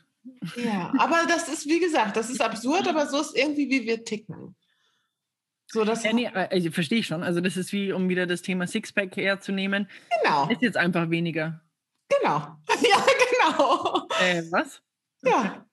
Ja, 0.56 0.92
aber 0.98 1.24
das 1.28 1.48
ist, 1.48 1.66
wie 1.66 1.80
gesagt, 1.80 2.16
das 2.16 2.30
ist 2.30 2.40
absurd, 2.40 2.86
aber 2.88 3.06
so 3.06 3.20
ist 3.20 3.36
irgendwie, 3.36 3.70
wie 3.70 3.86
wir 3.86 4.04
ticken. 4.04 4.54
So, 5.72 5.84
das 5.84 6.02
ja, 6.02 6.12
nee, 6.12 6.26
also, 6.26 6.70
verstehe 6.72 6.98
ich 6.98 7.06
schon. 7.06 7.22
Also 7.22 7.40
das 7.40 7.56
ist 7.56 7.72
wie, 7.72 7.92
um 7.92 8.08
wieder 8.08 8.26
das 8.26 8.42
Thema 8.42 8.66
Sixpack 8.66 9.16
herzunehmen. 9.16 9.88
Genau. 10.22 10.48
Ist 10.48 10.62
jetzt 10.62 10.76
einfach 10.76 11.10
weniger. 11.10 11.60
Genau. 12.08 12.56
Ja, 12.82 13.04
genau. 13.30 14.08
Äh, 14.20 14.42
was? 14.50 14.82
Ja. 15.22 15.66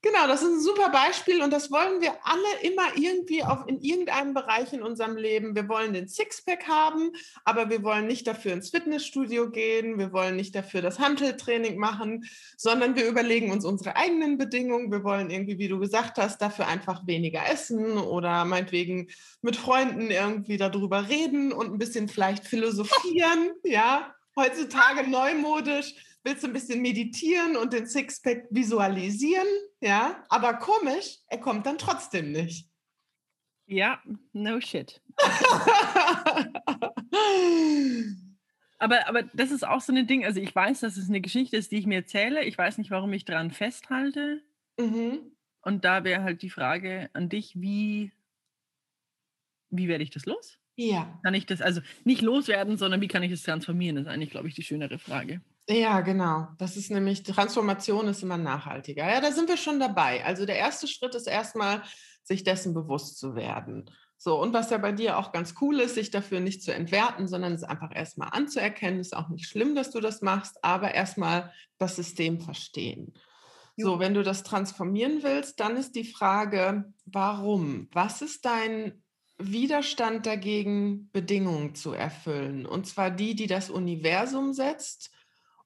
Genau, 0.00 0.28
das 0.28 0.42
ist 0.42 0.48
ein 0.48 0.60
super 0.60 0.90
Beispiel 0.90 1.42
und 1.42 1.52
das 1.52 1.72
wollen 1.72 2.00
wir 2.00 2.12
alle 2.22 2.60
immer 2.62 2.96
irgendwie 2.96 3.42
auf, 3.42 3.66
in 3.66 3.80
irgendeinem 3.80 4.32
Bereich 4.32 4.72
in 4.72 4.80
unserem 4.80 5.16
Leben. 5.16 5.56
Wir 5.56 5.68
wollen 5.68 5.92
den 5.92 6.06
Sixpack 6.06 6.68
haben, 6.68 7.10
aber 7.44 7.68
wir 7.68 7.82
wollen 7.82 8.06
nicht 8.06 8.24
dafür 8.28 8.52
ins 8.52 8.70
Fitnessstudio 8.70 9.50
gehen, 9.50 9.98
wir 9.98 10.12
wollen 10.12 10.36
nicht 10.36 10.54
dafür 10.54 10.82
das 10.82 11.00
Handeltraining 11.00 11.78
machen, 11.78 12.24
sondern 12.56 12.94
wir 12.94 13.08
überlegen 13.08 13.50
uns 13.50 13.64
unsere 13.64 13.96
eigenen 13.96 14.38
Bedingungen. 14.38 14.92
Wir 14.92 15.02
wollen 15.02 15.30
irgendwie, 15.30 15.58
wie 15.58 15.68
du 15.68 15.80
gesagt 15.80 16.16
hast, 16.18 16.40
dafür 16.40 16.68
einfach 16.68 17.04
weniger 17.08 17.40
essen 17.50 17.98
oder 17.98 18.44
meinetwegen 18.44 19.08
mit 19.42 19.56
Freunden 19.56 20.12
irgendwie 20.12 20.58
darüber 20.58 21.08
reden 21.08 21.52
und 21.52 21.72
ein 21.72 21.78
bisschen 21.78 22.08
vielleicht 22.08 22.44
philosophieren, 22.46 23.50
ja, 23.64 24.14
heutzutage 24.36 25.10
neumodisch 25.10 25.94
willst 26.24 26.42
du 26.42 26.48
ein 26.48 26.52
bisschen 26.52 26.82
meditieren 26.82 27.56
und 27.56 27.72
den 27.72 27.86
Sixpack 27.86 28.46
visualisieren, 28.50 29.46
ja, 29.80 30.24
aber 30.28 30.54
komisch, 30.54 31.18
er 31.28 31.38
kommt 31.38 31.66
dann 31.66 31.78
trotzdem 31.78 32.32
nicht. 32.32 32.68
Ja, 33.66 34.02
no 34.32 34.60
shit. 34.60 35.02
aber, 38.78 39.06
aber 39.08 39.22
das 39.34 39.50
ist 39.50 39.66
auch 39.66 39.80
so 39.80 39.92
ein 39.92 40.06
Ding, 40.06 40.24
also 40.24 40.40
ich 40.40 40.54
weiß, 40.54 40.80
dass 40.80 40.96
es 40.96 41.08
eine 41.08 41.20
Geschichte 41.20 41.56
ist, 41.56 41.70
die 41.70 41.76
ich 41.76 41.86
mir 41.86 41.96
erzähle. 41.96 42.44
Ich 42.44 42.56
weiß 42.56 42.78
nicht, 42.78 42.90
warum 42.90 43.12
ich 43.12 43.26
daran 43.26 43.50
festhalte. 43.50 44.42
Mhm. 44.78 45.32
Und 45.60 45.84
da 45.84 46.04
wäre 46.04 46.22
halt 46.22 46.40
die 46.40 46.48
Frage 46.50 47.10
an 47.12 47.28
dich, 47.28 47.60
wie, 47.60 48.12
wie 49.68 49.88
werde 49.88 50.02
ich 50.04 50.10
das 50.10 50.24
los? 50.24 50.58
Ja. 50.76 51.20
Kann 51.22 51.34
ich 51.34 51.44
das, 51.44 51.60
also 51.60 51.82
nicht 52.04 52.22
loswerden, 52.22 52.78
sondern 52.78 53.02
wie 53.02 53.08
kann 53.08 53.22
ich 53.22 53.32
das 53.32 53.42
transformieren? 53.42 53.96
Das 53.96 54.06
ist 54.06 54.12
eigentlich, 54.12 54.30
glaube 54.30 54.48
ich, 54.48 54.54
die 54.54 54.62
schönere 54.62 54.98
Frage. 54.98 55.42
Ja, 55.70 56.00
genau. 56.00 56.48
Das 56.56 56.76
ist 56.78 56.90
nämlich, 56.90 57.22
Transformation 57.22 58.08
ist 58.08 58.22
immer 58.22 58.38
nachhaltiger. 58.38 59.06
Ja, 59.06 59.20
da 59.20 59.32
sind 59.32 59.48
wir 59.48 59.58
schon 59.58 59.78
dabei. 59.78 60.24
Also 60.24 60.46
der 60.46 60.56
erste 60.56 60.88
Schritt 60.88 61.14
ist 61.14 61.26
erstmal, 61.26 61.82
sich 62.22 62.42
dessen 62.42 62.72
bewusst 62.72 63.18
zu 63.18 63.34
werden. 63.34 63.90
So, 64.16 64.40
und 64.40 64.52
was 64.52 64.70
ja 64.70 64.78
bei 64.78 64.92
dir 64.92 65.18
auch 65.18 65.30
ganz 65.30 65.54
cool 65.60 65.78
ist, 65.80 65.94
sich 65.94 66.10
dafür 66.10 66.40
nicht 66.40 66.62
zu 66.62 66.72
entwerten, 66.72 67.28
sondern 67.28 67.52
es 67.52 67.62
einfach 67.62 67.94
erstmal 67.94 68.30
anzuerkennen, 68.32 68.98
ist 68.98 69.14
auch 69.14 69.28
nicht 69.28 69.46
schlimm, 69.46 69.74
dass 69.74 69.90
du 69.90 70.00
das 70.00 70.22
machst, 70.22 70.56
aber 70.64 70.94
erstmal 70.94 71.52
das 71.76 71.96
System 71.96 72.40
verstehen. 72.40 73.12
So, 73.76 74.00
wenn 74.00 74.14
du 74.14 74.24
das 74.24 74.42
transformieren 74.42 75.22
willst, 75.22 75.60
dann 75.60 75.76
ist 75.76 75.94
die 75.94 76.04
Frage, 76.04 76.92
warum? 77.04 77.88
Was 77.92 78.22
ist 78.22 78.44
dein 78.44 79.04
Widerstand 79.36 80.26
dagegen, 80.26 81.10
Bedingungen 81.12 81.76
zu 81.76 81.92
erfüllen? 81.92 82.66
Und 82.66 82.88
zwar 82.88 83.10
die, 83.12 83.36
die 83.36 83.46
das 83.46 83.70
Universum 83.70 84.52
setzt 84.52 85.12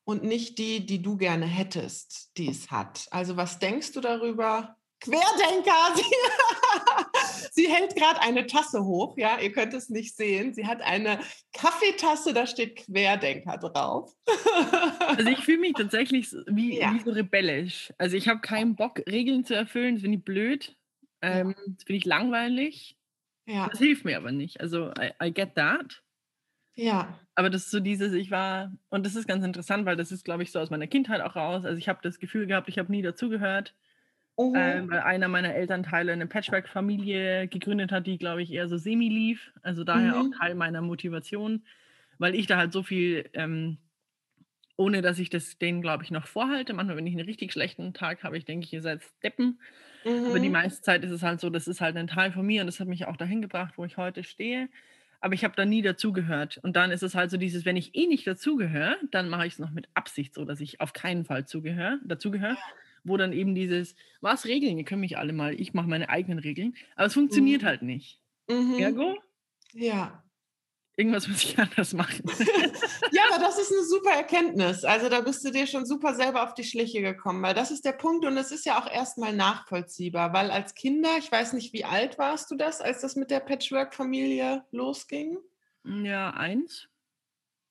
und 0.05 0.24
nicht 0.24 0.59
die, 0.59 0.84
die 0.84 1.03
du 1.03 1.16
gerne 1.16 1.46
hättest, 1.46 2.36
die 2.36 2.48
es 2.48 2.70
hat. 2.70 3.07
Also 3.11 3.36
was 3.36 3.59
denkst 3.59 3.92
du 3.92 4.00
darüber? 4.00 4.76
Querdenker! 5.00 5.96
Sie, 7.53 7.64
sie 7.64 7.68
hält 7.68 7.96
gerade 7.96 8.20
eine 8.20 8.46
Tasse 8.46 8.84
hoch, 8.84 9.18
ja, 9.18 9.38
ihr 9.40 9.50
könnt 9.53 9.74
es 9.74 9.88
nicht 9.88 10.16
sehen. 10.16 10.55
Sie 10.55 10.66
hat 10.66 10.80
eine 10.80 11.18
Kaffeetasse, 11.53 12.32
da 12.32 12.46
steht 12.46 12.76
Querdenker 12.76 13.59
drauf. 13.59 14.14
Also 15.00 15.28
ich 15.28 15.44
fühle 15.44 15.59
mich 15.59 15.72
tatsächlich 15.74 16.30
wie, 16.46 16.78
ja. 16.78 16.94
wie 16.94 17.00
so 17.00 17.11
rebellisch. 17.11 17.92
Also 17.98 18.16
ich 18.16 18.28
habe 18.28 18.40
keinen 18.40 18.76
Bock, 18.76 19.03
Regeln 19.09 19.44
zu 19.44 19.55
erfüllen, 19.55 19.96
das 19.96 20.03
finde 20.03 20.18
ich 20.18 20.24
blöd, 20.24 20.76
ähm, 21.20 21.55
das 21.66 21.84
finde 21.84 21.98
ich 21.98 22.05
langweilig. 22.05 22.96
Ja. 23.46 23.68
Das 23.68 23.78
hilft 23.78 24.05
mir 24.05 24.16
aber 24.16 24.32
nicht. 24.32 24.61
Also 24.61 24.92
I, 24.92 25.11
I 25.22 25.32
get 25.32 25.57
that. 25.57 26.03
Ja. 26.75 27.18
Aber 27.35 27.51
das 27.51 27.64
ist 27.64 27.70
so 27.70 27.81
dieses, 27.81 28.12
ich 28.12 28.31
war, 28.31 28.73
und 28.91 29.07
das 29.07 29.14
ist 29.14 29.27
ganz 29.27 29.45
interessant, 29.45 29.87
weil 29.87 29.97
das 29.97 30.12
ist, 30.12 30.25
glaube 30.25 30.43
ich, 30.43 30.53
so 30.53 30.61
aus 30.61 30.70
meiner 30.70 30.87
Kindheit 30.87 31.20
auch 31.20 31.37
raus. 31.37 31.64
Also 31.64 31.79
ich 31.79 31.89
habe 31.89 32.01
das 32.03 32.18
Gefühl 32.18 32.47
gehabt, 32.47 32.68
ich 32.68 32.79
habe 32.79 32.93
nie 32.93 33.03
dazugehört, 33.03 33.75
mhm. 34.37 34.55
äh, 34.55 34.89
weil 34.89 35.01
einer 35.01 35.29
meiner 35.29 35.55
Elternteile 35.55 36.12
eine 36.12 36.27
Patchwork-Familie 36.27 37.49
gegründet 37.49 37.93
hat, 37.93 38.07
die, 38.07 38.18
glaube 38.18 38.43
ich, 38.43 38.53
eher 38.53 38.68
so 38.68 38.77
semi 38.77 39.09
lief. 39.09 39.53
Also 39.62 39.85
daher 39.85 40.14
mhm. 40.14 40.33
auch 40.33 40.39
Teil 40.39 40.55
meiner 40.55 40.83
Motivation, 40.83 41.64
weil 42.18 42.35
ich 42.35 42.47
da 42.47 42.59
halt 42.59 42.73
so 42.73 42.83
viel, 42.83 43.29
ähm, 43.33 43.79
ohne 44.77 45.01
dass 45.01 45.18
ich 45.18 45.31
das 45.31 45.59
denen, 45.59 45.81
glaube 45.81 46.05
ich, 46.05 46.11
noch 46.11 46.27
vorhalte. 46.27 46.75
Manchmal, 46.75 46.97
wenn 46.97 47.07
ich 47.07 47.14
einen 47.14 47.27
richtig 47.27 47.53
schlechten 47.53 47.95
Tag 47.95 48.25
habe, 48.25 48.37
ich 48.37 48.45
denke, 48.45 48.68
ihr 48.70 48.83
seid 48.83 49.03
Steppen. 49.18 49.59
Mhm. 50.05 50.27
Aber 50.27 50.39
die 50.39 50.49
mhm. 50.49 50.53
meiste 50.53 50.83
Zeit 50.83 51.05
ist 51.05 51.12
es 51.12 51.23
halt 51.23 51.41
so, 51.41 51.49
das 51.49 51.66
ist 51.66 51.81
halt 51.81 51.97
ein 51.97 52.09
Teil 52.09 52.33
von 52.33 52.45
mir 52.45 52.61
und 52.61 52.66
das 52.66 52.81
hat 52.81 52.89
mich 52.89 53.07
auch 53.07 53.16
dahin 53.16 53.41
gebracht, 53.41 53.75
wo 53.77 53.85
ich 53.85 53.97
heute 53.97 54.23
stehe 54.23 54.68
aber 55.23 55.35
ich 55.35 55.45
habe 55.45 55.55
da 55.57 55.64
nie 55.64 55.83
dazugehört. 55.83 56.59
Und 56.59 56.77
dann 56.77 56.91
ist 56.91 57.03
es 57.03 57.14
halt 57.14 57.31
so 57.31 57.37
dieses, 57.37 57.64
wenn 57.64 57.77
ich 57.77 57.95
eh 57.95 58.07
nicht 58.07 58.27
dazugehöre, 58.27 58.97
dann 59.11 59.29
mache 59.29 59.47
ich 59.47 59.55
es 59.55 59.59
noch 59.59 59.70
mit 59.70 59.89
Absicht 59.95 60.35
so, 60.35 60.45
dass 60.45 60.61
ich 60.61 60.81
auf 60.81 60.93
keinen 60.93 61.25
Fall 61.25 61.47
zugehöre, 61.47 61.99
dazugehöre. 62.05 62.57
Wo 63.05 63.16
dann 63.16 63.33
eben 63.33 63.55
dieses, 63.55 63.97
was 64.20 64.45
Regeln, 64.45 64.79
ihr 64.79 64.85
könnt 64.85 65.01
mich 65.01 65.18
alle 65.18 65.33
mal, 65.33 65.59
ich 65.59 65.75
mache 65.75 65.89
meine 65.89 66.09
eigenen 66.09 66.39
Regeln, 66.39 66.75
aber 66.95 67.07
es 67.07 67.14
funktioniert 67.14 67.62
mhm. 67.62 67.66
halt 67.66 67.83
nicht. 67.83 68.20
Mhm. 68.49 68.79
Ergo? 68.79 69.16
Ja 69.73 70.23
irgendwas 70.97 71.28
muss 71.28 71.43
ich 71.43 71.59
anders 71.59 71.93
machen. 71.93 72.22
ja, 73.12 73.22
aber 73.30 73.43
das 73.43 73.59
ist 73.59 73.72
eine 73.72 73.84
super 73.84 74.11
Erkenntnis. 74.11 74.84
Also 74.84 75.09
da 75.09 75.20
bist 75.20 75.45
du 75.45 75.51
dir 75.51 75.66
schon 75.66 75.86
super 75.86 76.14
selber 76.14 76.45
auf 76.45 76.55
die 76.55 76.64
Schliche 76.64 77.01
gekommen, 77.01 77.43
weil 77.43 77.55
das 77.55 77.70
ist 77.70 77.84
der 77.84 77.93
Punkt 77.93 78.24
und 78.24 78.36
es 78.36 78.51
ist 78.51 78.66
ja 78.66 78.80
auch 78.80 78.90
erstmal 78.90 79.34
nachvollziehbar, 79.34 80.32
weil 80.32 80.51
als 80.51 80.74
Kinder, 80.74 81.16
ich 81.18 81.30
weiß 81.30 81.55
nicht, 81.55 81.72
wie 81.72 81.84
alt 81.84 82.18
warst 82.18 82.51
du 82.51 82.57
das, 82.57 82.80
als 82.80 83.01
das 83.01 83.16
mit 83.16 83.30
der 83.30 83.40
Patchwork-Familie 83.40 84.64
losging? 84.70 85.38
Ja, 85.84 86.30
eins. 86.30 86.88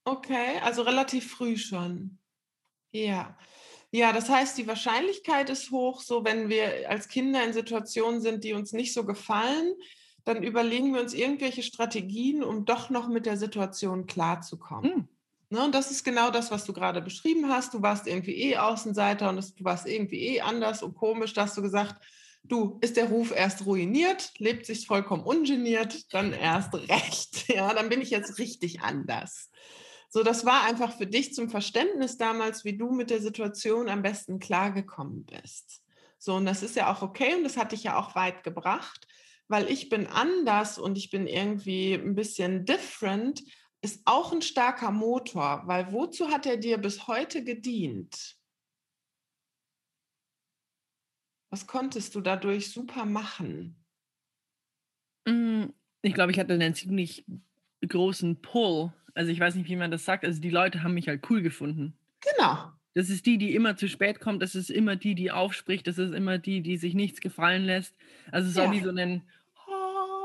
Okay, 0.04 0.60
also 0.64 0.82
relativ 0.82 1.32
früh 1.32 1.58
schon. 1.58 2.18
Ja. 2.92 3.38
Ja, 3.94 4.14
das 4.14 4.30
heißt, 4.30 4.58
die 4.58 4.68
Wahrscheinlichkeit 4.68 5.50
ist 5.50 5.70
hoch, 5.70 6.02
so 6.02 6.24
wenn 6.24 6.48
wir 6.50 6.90
als 6.90 7.10
Kinder 7.10 7.44
in 7.44 7.54
Situationen 7.54 8.22
sind, 8.22 8.44
die 8.44 8.54
uns 8.54 8.72
nicht 8.72 8.94
so 8.94 9.06
gefallen, 9.06 9.76
dann 10.24 10.44
überlegen 10.44 10.94
wir 10.94 11.02
uns 11.02 11.14
irgendwelche 11.14 11.64
Strategien, 11.64 12.44
um 12.44 12.66
doch 12.66 12.90
noch 12.90 13.08
mit 13.08 13.26
der 13.26 13.38
Situation 13.38 14.06
klarzukommen. 14.06 14.96
Mhm. 14.96 15.08
Ne, 15.50 15.66
und 15.66 15.76
das 15.76 15.92
ist 15.92 16.06
genau 16.06 16.32
das, 16.32 16.50
was 16.50 16.64
du 16.64 16.72
gerade 16.72 17.02
beschrieben 17.02 17.50
hast. 17.50 17.74
Du 17.74 17.82
warst 17.82 18.08
irgendwie 18.08 18.36
eh 18.36 18.58
Außenseiter 18.58 19.30
und 19.30 19.36
das, 19.36 19.54
du 19.54 19.66
warst 19.66 19.86
irgendwie 19.86 20.22
eh 20.22 20.42
anders 20.42 20.82
und 20.82 20.96
komisch. 20.96 21.34
Da 21.34 21.42
hast 21.42 21.58
du 21.58 21.62
gesagt, 21.62 22.02
du, 22.44 22.80
ist 22.82 22.96
der 22.96 23.10
Ruf 23.10 23.32
erst 23.36 23.66
ruiniert, 23.66 24.32
lebt 24.38 24.66
sich 24.66 24.88
vollkommen 24.88 25.24
ungeniert, 25.24 26.14
dann 26.14 26.34
erst 26.34 26.74
recht. 26.74 27.46
Ja, 27.52 27.74
dann 27.74 27.90
bin 27.90 28.00
ich 28.00 28.12
jetzt 28.12 28.40
richtig 28.40 28.80
anders. 28.80 29.50
So, 30.10 30.24
das 30.24 30.46
war 30.46 30.64
einfach 30.64 30.96
für 30.96 31.06
dich 31.06 31.34
zum 31.34 31.50
Verständnis 31.50 32.18
damals, 32.18 32.64
wie 32.64 32.78
du 32.78 32.92
mit 32.92 33.10
der 33.10 33.22
Situation 33.22 33.90
am 33.90 34.02
besten 34.02 34.40
klargekommen 34.40 35.26
bist. 35.26 35.82
So, 36.18 36.36
und 36.36 36.46
das 36.46 36.64
ist 36.64 36.78
ja 36.78 36.92
auch 36.92 37.02
okay 37.02 37.36
und 37.36 37.44
das 37.44 37.58
hat 37.58 37.74
dich 37.74 37.84
ja 37.84 37.98
auch 37.98 38.16
weit 38.16 38.44
gebracht, 38.44 39.06
weil 39.52 39.70
ich 39.70 39.90
bin 39.90 40.08
anders 40.08 40.80
und 40.80 40.98
ich 40.98 41.10
bin 41.10 41.28
irgendwie 41.28 41.94
ein 41.94 42.16
bisschen 42.16 42.66
different, 42.66 43.44
ist 43.82 44.02
auch 44.06 44.32
ein 44.32 44.42
starker 44.42 44.92
Motor, 44.92 45.64
weil 45.66 45.92
wozu 45.92 46.30
hat 46.30 46.46
er 46.46 46.56
dir 46.56 46.78
bis 46.78 47.08
heute 47.08 47.44
gedient? 47.44 48.38
Was 51.52 51.68
konntest 51.68 52.16
du 52.16 52.22
dadurch 52.22 52.72
super 52.72 53.04
machen? 53.04 53.76
Hm, 55.28 55.74
ich 56.02 56.14
glaube, 56.14 56.32
ich 56.32 56.40
hatte 56.40 56.54
einen 56.54 56.74
ziemlich 56.74 57.26
großen 57.86 58.42
Pull. 58.42 58.94
Also 59.16 59.34
ich 59.34 59.40
weiß 59.42 59.56
nicht, 59.56 59.68
wie 59.68 59.76
man 59.76 59.92
das 59.92 60.06
sagt. 60.06 60.24
Also 60.24 60.40
die 60.40 60.50
Leute 60.50 60.82
haben 60.82 60.94
mich 60.94 61.10
halt 61.10 61.30
cool 61.30 61.42
gefunden. 61.42 61.94
Genau. 62.22 62.72
Das 62.94 63.10
ist 63.10 63.26
die, 63.26 63.38
die 63.38 63.54
immer 63.54 63.76
zu 63.76 63.90
spät 63.90 64.22
kommt. 64.22 64.42
Das 64.42 64.56
ist 64.56 64.70
immer 64.70 64.96
die, 64.96 65.16
die 65.16 65.32
aufspricht. 65.32 65.88
Das 65.88 65.98
ist 65.98 66.14
immer 66.14 66.38
die, 66.38 66.62
die 66.62 66.78
sich 66.78 66.94
nichts 66.94 67.20
gefallen 67.20 67.66
lässt. 67.66 67.96
Also 68.32 68.50
es 68.50 68.56
ja. 68.56 68.64
war 68.64 68.72
wie 68.72 68.80
so 68.80 68.92
ein 68.92 69.24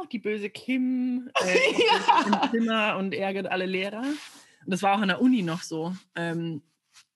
die 0.09 0.19
böse 0.19 0.51
Kim 0.51 1.31
äh, 1.45 1.57
ja. 1.73 2.27
im 2.27 2.51
Zimmer 2.51 2.97
und 2.97 3.15
ärgert 3.15 3.47
alle 3.47 3.67
Lehrer. 3.67 4.03
Und 4.03 4.73
das 4.73 4.83
war 4.83 4.97
auch 4.97 5.01
an 5.01 5.09
der 5.09 5.21
Uni 5.21 5.43
noch 5.43 5.63
so, 5.63 5.95
ähm, 6.15 6.63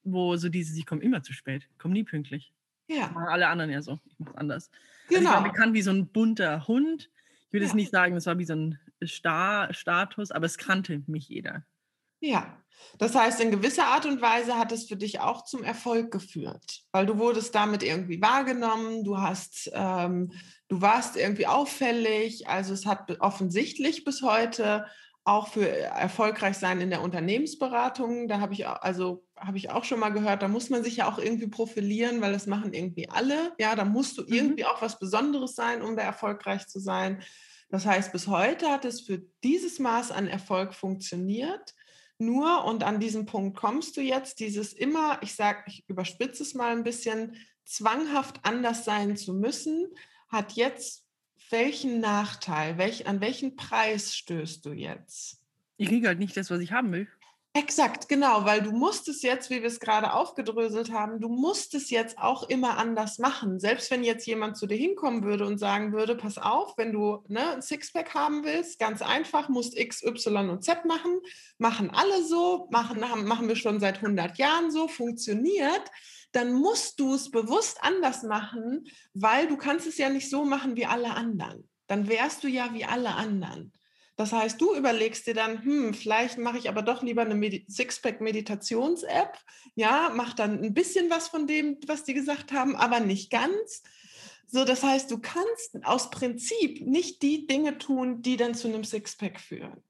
wo 0.02 0.36
so 0.36 0.48
diese, 0.48 0.72
sie 0.72 0.84
kommen 0.84 1.02
immer 1.02 1.22
zu 1.22 1.32
spät, 1.32 1.68
kommen 1.78 1.94
nie 1.94 2.04
pünktlich. 2.04 2.52
Ja. 2.88 3.14
alle 3.14 3.46
anderen 3.46 3.70
ja 3.70 3.82
so, 3.82 4.00
ich 4.04 4.18
mache 4.18 4.30
es 4.30 4.36
anders. 4.36 4.70
Genau. 5.08 5.18
Also 5.18 5.22
ich 5.22 5.32
war 5.32 5.42
genau. 5.42 5.52
bekannt 5.52 5.74
wie 5.74 5.82
so 5.82 5.90
ein 5.92 6.08
bunter 6.08 6.66
Hund. 6.66 7.10
Ich 7.46 7.52
würde 7.52 7.64
ja. 7.64 7.70
es 7.70 7.74
nicht 7.74 7.90
sagen, 7.90 8.16
es 8.16 8.26
war 8.26 8.38
wie 8.38 8.44
so 8.44 8.54
ein 8.54 8.78
Star 9.04 9.72
Status, 9.72 10.30
aber 10.30 10.46
es 10.46 10.58
kannte 10.58 11.02
mich 11.06 11.28
jeder. 11.28 11.64
Ja, 12.20 12.60
das 12.98 13.14
heißt, 13.14 13.40
in 13.40 13.50
gewisser 13.50 13.86
Art 13.86 14.06
und 14.06 14.20
Weise 14.20 14.58
hat 14.58 14.72
es 14.72 14.86
für 14.86 14.96
dich 14.96 15.20
auch 15.20 15.44
zum 15.44 15.62
Erfolg 15.64 16.10
geführt, 16.10 16.82
weil 16.92 17.06
du 17.06 17.18
wurdest 17.18 17.54
damit 17.54 17.82
irgendwie 17.82 18.20
wahrgenommen, 18.20 19.04
du 19.04 19.18
hast, 19.18 19.70
ähm, 19.72 20.32
du 20.68 20.80
warst 20.80 21.16
irgendwie 21.16 21.46
auffällig, 21.46 22.48
also 22.48 22.72
es 22.72 22.86
hat 22.86 23.20
offensichtlich 23.20 24.04
bis 24.04 24.22
heute 24.22 24.86
auch 25.24 25.48
für 25.48 25.68
erfolgreich 25.68 26.56
sein 26.56 26.80
in 26.80 26.90
der 26.90 27.02
Unternehmensberatung. 27.02 28.26
Da 28.26 28.40
habe 28.40 28.54
ich 28.54 28.66
also 28.66 29.24
habe 29.36 29.58
ich 29.58 29.70
auch 29.70 29.84
schon 29.84 30.00
mal 30.00 30.10
gehört, 30.10 30.42
da 30.42 30.48
muss 30.48 30.70
man 30.70 30.82
sich 30.82 30.96
ja 30.96 31.08
auch 31.08 31.18
irgendwie 31.18 31.46
profilieren, 31.46 32.20
weil 32.20 32.32
das 32.32 32.46
machen 32.46 32.72
irgendwie 32.72 33.08
alle. 33.08 33.52
Ja, 33.58 33.74
da 33.76 33.84
musst 33.84 34.18
du 34.18 34.22
mhm. 34.22 34.32
irgendwie 34.32 34.64
auch 34.64 34.82
was 34.82 34.98
Besonderes 34.98 35.54
sein, 35.54 35.82
um 35.82 35.96
da 35.96 36.02
erfolgreich 36.02 36.66
zu 36.66 36.80
sein. 36.80 37.22
Das 37.70 37.86
heißt, 37.86 38.12
bis 38.12 38.26
heute 38.26 38.68
hat 38.68 38.84
es 38.84 39.02
für 39.02 39.22
dieses 39.44 39.78
Maß 39.78 40.10
an 40.10 40.26
Erfolg 40.26 40.74
funktioniert. 40.74 41.74
Nur, 42.20 42.64
und 42.64 42.84
an 42.84 43.00
diesem 43.00 43.24
Punkt 43.26 43.56
kommst 43.56 43.96
du 43.96 44.02
jetzt, 44.02 44.40
dieses 44.40 44.72
immer, 44.72 45.18
ich 45.22 45.34
sage, 45.34 45.62
ich 45.66 45.84
überspitze 45.88 46.42
es 46.42 46.54
mal 46.54 46.70
ein 46.72 46.84
bisschen, 46.84 47.36
zwanghaft 47.64 48.40
anders 48.42 48.84
sein 48.84 49.16
zu 49.16 49.32
müssen, 49.32 49.86
hat 50.28 50.52
jetzt 50.52 51.06
welchen 51.50 52.00
Nachteil? 52.00 52.78
Welch, 52.78 53.06
an 53.06 53.20
welchen 53.20 53.56
Preis 53.56 54.14
stößt 54.14 54.64
du 54.66 54.72
jetzt? 54.72 55.40
Ich 55.76 55.88
kriege 55.88 56.08
halt 56.08 56.18
nicht 56.18 56.36
das, 56.36 56.50
was 56.50 56.60
ich 56.60 56.72
haben 56.72 56.92
will. 56.92 57.08
Exakt, 57.52 58.08
genau, 58.08 58.44
weil 58.44 58.62
du 58.62 58.70
musst 58.70 59.08
es 59.08 59.22
jetzt, 59.22 59.50
wie 59.50 59.60
wir 59.60 59.66
es 59.66 59.80
gerade 59.80 60.12
aufgedröselt 60.12 60.92
haben, 60.92 61.20
du 61.20 61.28
musst 61.28 61.74
es 61.74 61.90
jetzt 61.90 62.16
auch 62.16 62.48
immer 62.48 62.78
anders 62.78 63.18
machen. 63.18 63.58
Selbst 63.58 63.90
wenn 63.90 64.04
jetzt 64.04 64.24
jemand 64.24 64.56
zu 64.56 64.68
dir 64.68 64.76
hinkommen 64.76 65.24
würde 65.24 65.46
und 65.46 65.58
sagen 65.58 65.92
würde, 65.92 66.14
pass 66.14 66.38
auf, 66.38 66.78
wenn 66.78 66.92
du 66.92 67.24
ne, 67.26 67.54
ein 67.54 67.62
Sixpack 67.62 68.14
haben 68.14 68.44
willst, 68.44 68.78
ganz 68.78 69.02
einfach, 69.02 69.48
musst 69.48 69.76
X, 69.76 70.04
Y 70.04 70.48
und 70.48 70.62
Z 70.62 70.84
machen, 70.84 71.18
machen 71.58 71.90
alle 71.90 72.22
so, 72.22 72.68
machen, 72.70 73.00
machen 73.00 73.48
wir 73.48 73.56
schon 73.56 73.80
seit 73.80 73.96
100 73.96 74.38
Jahren 74.38 74.70
so, 74.70 74.86
funktioniert, 74.86 75.90
dann 76.30 76.52
musst 76.52 77.00
du 77.00 77.14
es 77.14 77.32
bewusst 77.32 77.78
anders 77.82 78.22
machen, 78.22 78.86
weil 79.12 79.48
du 79.48 79.56
kannst 79.56 79.88
es 79.88 79.98
ja 79.98 80.08
nicht 80.08 80.30
so 80.30 80.44
machen 80.44 80.76
wie 80.76 80.86
alle 80.86 81.16
anderen. 81.16 81.68
Dann 81.88 82.06
wärst 82.06 82.44
du 82.44 82.48
ja 82.48 82.72
wie 82.74 82.84
alle 82.84 83.16
anderen. 83.16 83.72
Das 84.20 84.34
heißt, 84.34 84.60
du 84.60 84.74
überlegst 84.74 85.26
dir 85.26 85.32
dann, 85.32 85.64
hm, 85.64 85.94
vielleicht 85.94 86.36
mache 86.36 86.58
ich 86.58 86.68
aber 86.68 86.82
doch 86.82 87.02
lieber 87.02 87.22
eine 87.22 87.34
Medi 87.34 87.64
Sixpack-Meditations-App. 87.70 89.38
Ja, 89.76 90.12
mach 90.14 90.34
dann 90.34 90.62
ein 90.62 90.74
bisschen 90.74 91.08
was 91.08 91.28
von 91.28 91.46
dem, 91.46 91.78
was 91.86 92.04
die 92.04 92.12
gesagt 92.12 92.52
haben, 92.52 92.76
aber 92.76 93.00
nicht 93.00 93.30
ganz. 93.30 93.82
So, 94.46 94.66
das 94.66 94.82
heißt, 94.82 95.10
du 95.10 95.20
kannst 95.20 95.82
aus 95.84 96.10
Prinzip 96.10 96.86
nicht 96.86 97.22
die 97.22 97.46
Dinge 97.46 97.78
tun, 97.78 98.20
die 98.20 98.36
dann 98.36 98.54
zu 98.54 98.68
einem 98.68 98.84
Sixpack 98.84 99.40
führen. 99.40 99.82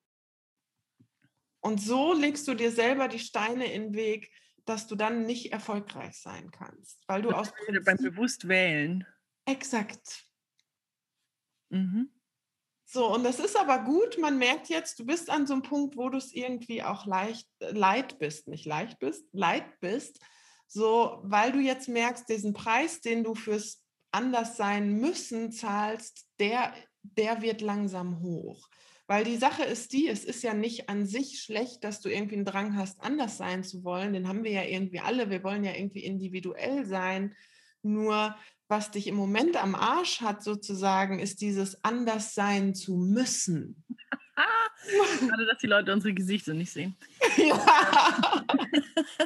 Und 1.59 1.81
so 1.83 2.12
legst 2.12 2.47
du 2.47 2.55
dir 2.55 2.70
selber 2.70 3.09
die 3.09 3.18
Steine 3.18 3.72
in 3.72 3.87
den 3.87 3.95
Weg, 3.95 4.31
dass 4.64 4.87
du 4.87 4.95
dann 4.95 5.26
nicht 5.26 5.53
erfolgreich 5.53 6.16
sein 6.16 6.53
kannst, 6.53 7.03
weil 7.09 7.22
du 7.22 7.33
aus 7.33 7.51
Prinzip 7.51 7.85
beim 7.85 7.97
bewusst 7.97 8.47
wählen. 8.47 9.05
Exakt. 9.45 10.24
Mhm. 11.70 12.12
So, 12.93 13.07
und 13.14 13.22
das 13.22 13.38
ist 13.38 13.57
aber 13.57 13.84
gut. 13.84 14.18
Man 14.18 14.36
merkt 14.36 14.68
jetzt, 14.68 14.99
du 14.99 15.07
bist 15.07 15.30
an 15.30 15.47
so 15.47 15.53
einem 15.53 15.62
Punkt, 15.62 15.97
wo 15.97 16.09
du 16.09 16.18
es 16.18 16.32
irgendwie 16.32 16.82
auch 16.82 17.07
leicht, 17.07 17.47
leid 17.61 18.18
bist, 18.18 18.49
nicht 18.49 18.66
leicht 18.66 18.99
bist, 18.99 19.24
leid 19.30 19.78
bist. 19.78 20.18
So, 20.66 21.20
weil 21.22 21.53
du 21.53 21.61
jetzt 21.61 21.88
merkst, 21.88 22.28
diesen 22.28 22.53
Preis, 22.53 23.01
den 23.01 23.22
du 23.22 23.36
fürs 23.36 23.84
Anderssein 24.11 24.95
müssen 24.95 25.53
zahlst, 25.53 26.26
der, 26.41 26.74
der 27.03 27.43
wird 27.43 27.61
langsam 27.61 28.22
hoch. 28.22 28.68
Weil 29.07 29.22
die 29.22 29.36
Sache 29.36 29.62
ist 29.62 29.93
die, 29.93 30.09
es 30.09 30.24
ist 30.24 30.43
ja 30.43 30.53
nicht 30.53 30.88
an 30.88 31.07
sich 31.07 31.41
schlecht, 31.41 31.84
dass 31.84 32.01
du 32.01 32.09
irgendwie 32.09 32.36
einen 32.36 32.45
Drang 32.45 32.76
hast, 32.76 33.01
anders 33.03 33.36
sein 33.36 33.62
zu 33.62 33.84
wollen. 33.84 34.14
Den 34.14 34.26
haben 34.26 34.43
wir 34.43 34.51
ja 34.51 34.64
irgendwie 34.64 34.99
alle. 34.99 35.30
Wir 35.30 35.45
wollen 35.45 35.62
ja 35.62 35.74
irgendwie 35.76 36.05
individuell 36.05 36.84
sein. 36.84 37.36
Nur 37.82 38.34
was 38.71 38.91
dich 38.91 39.09
im 39.09 39.16
Moment 39.16 39.62
am 39.62 39.75
Arsch 39.75 40.21
hat, 40.21 40.43
sozusagen, 40.43 41.18
ist 41.18 41.41
dieses 41.41 41.85
anders 41.85 42.35
sein 42.35 42.75
zu 42.75 42.97
müssen. 42.97 43.85
Schade, 45.18 45.47
dass 45.47 45.59
die 45.59 45.66
Leute 45.66 45.93
unsere 45.93 46.14
Gesichter 46.14 46.55
nicht 46.55 46.73
sehen. 46.73 46.97
ja. 47.37 48.45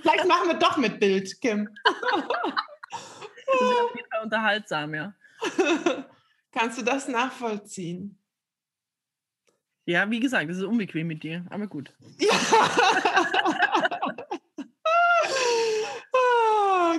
Vielleicht 0.03 0.27
machen 0.27 0.49
wir 0.49 0.59
doch 0.59 0.77
mit 0.79 0.99
Bild, 0.99 1.41
Kim. 1.41 1.69
das 1.85 3.61
ist 3.61 3.81
auf 3.81 3.95
jeden 3.95 4.09
Fall 4.11 4.23
unterhaltsam, 4.25 4.95
ja. 4.95 5.15
Kannst 6.51 6.79
du 6.79 6.83
das 6.83 7.07
nachvollziehen? 7.07 8.19
Ja, 9.87 10.11
wie 10.11 10.21
gesagt, 10.21 10.51
es 10.51 10.57
ist 10.57 10.65
unbequem 10.65 11.07
mit 11.07 11.23
dir, 11.23 11.45
aber 11.51 11.67
gut. 11.67 11.93
Ja. 12.19 12.33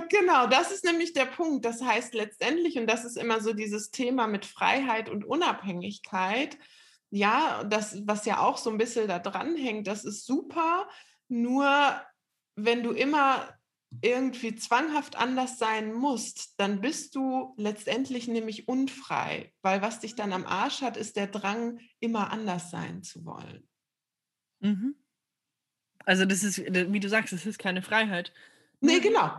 Genau, 0.08 0.46
das 0.46 0.70
ist 0.70 0.84
nämlich 0.84 1.12
der 1.12 1.26
Punkt. 1.26 1.64
Das 1.64 1.82
heißt 1.82 2.14
letztendlich, 2.14 2.78
und 2.78 2.86
das 2.86 3.04
ist 3.04 3.16
immer 3.16 3.40
so 3.40 3.52
dieses 3.52 3.90
Thema 3.90 4.26
mit 4.26 4.46
Freiheit 4.46 5.08
und 5.08 5.24
Unabhängigkeit, 5.24 6.58
ja, 7.10 7.64
das, 7.64 8.06
was 8.06 8.26
ja 8.26 8.40
auch 8.40 8.58
so 8.58 8.70
ein 8.70 8.78
bisschen 8.78 9.08
da 9.08 9.18
dran 9.18 9.56
hängt, 9.56 9.86
das 9.86 10.04
ist 10.04 10.26
super. 10.26 10.88
Nur 11.28 12.00
wenn 12.56 12.82
du 12.82 12.90
immer 12.90 13.48
irgendwie 14.02 14.54
zwanghaft 14.56 15.16
anders 15.16 15.58
sein 15.58 15.92
musst, 15.92 16.58
dann 16.58 16.80
bist 16.80 17.14
du 17.14 17.54
letztendlich 17.56 18.28
nämlich 18.28 18.68
unfrei, 18.68 19.52
weil 19.62 19.82
was 19.82 20.00
dich 20.00 20.14
dann 20.14 20.32
am 20.32 20.44
Arsch 20.44 20.82
hat, 20.82 20.96
ist 20.96 21.16
der 21.16 21.28
Drang, 21.28 21.80
immer 22.00 22.30
anders 22.32 22.70
sein 22.70 23.02
zu 23.02 23.24
wollen. 23.24 23.68
Mhm. 24.60 24.96
Also 26.04 26.24
das 26.24 26.44
ist, 26.44 26.58
wie 26.58 27.00
du 27.00 27.08
sagst, 27.08 27.32
es 27.32 27.46
ist 27.46 27.58
keine 27.58 27.82
Freiheit. 27.82 28.32
Nee, 28.80 29.00
genau. 29.00 29.32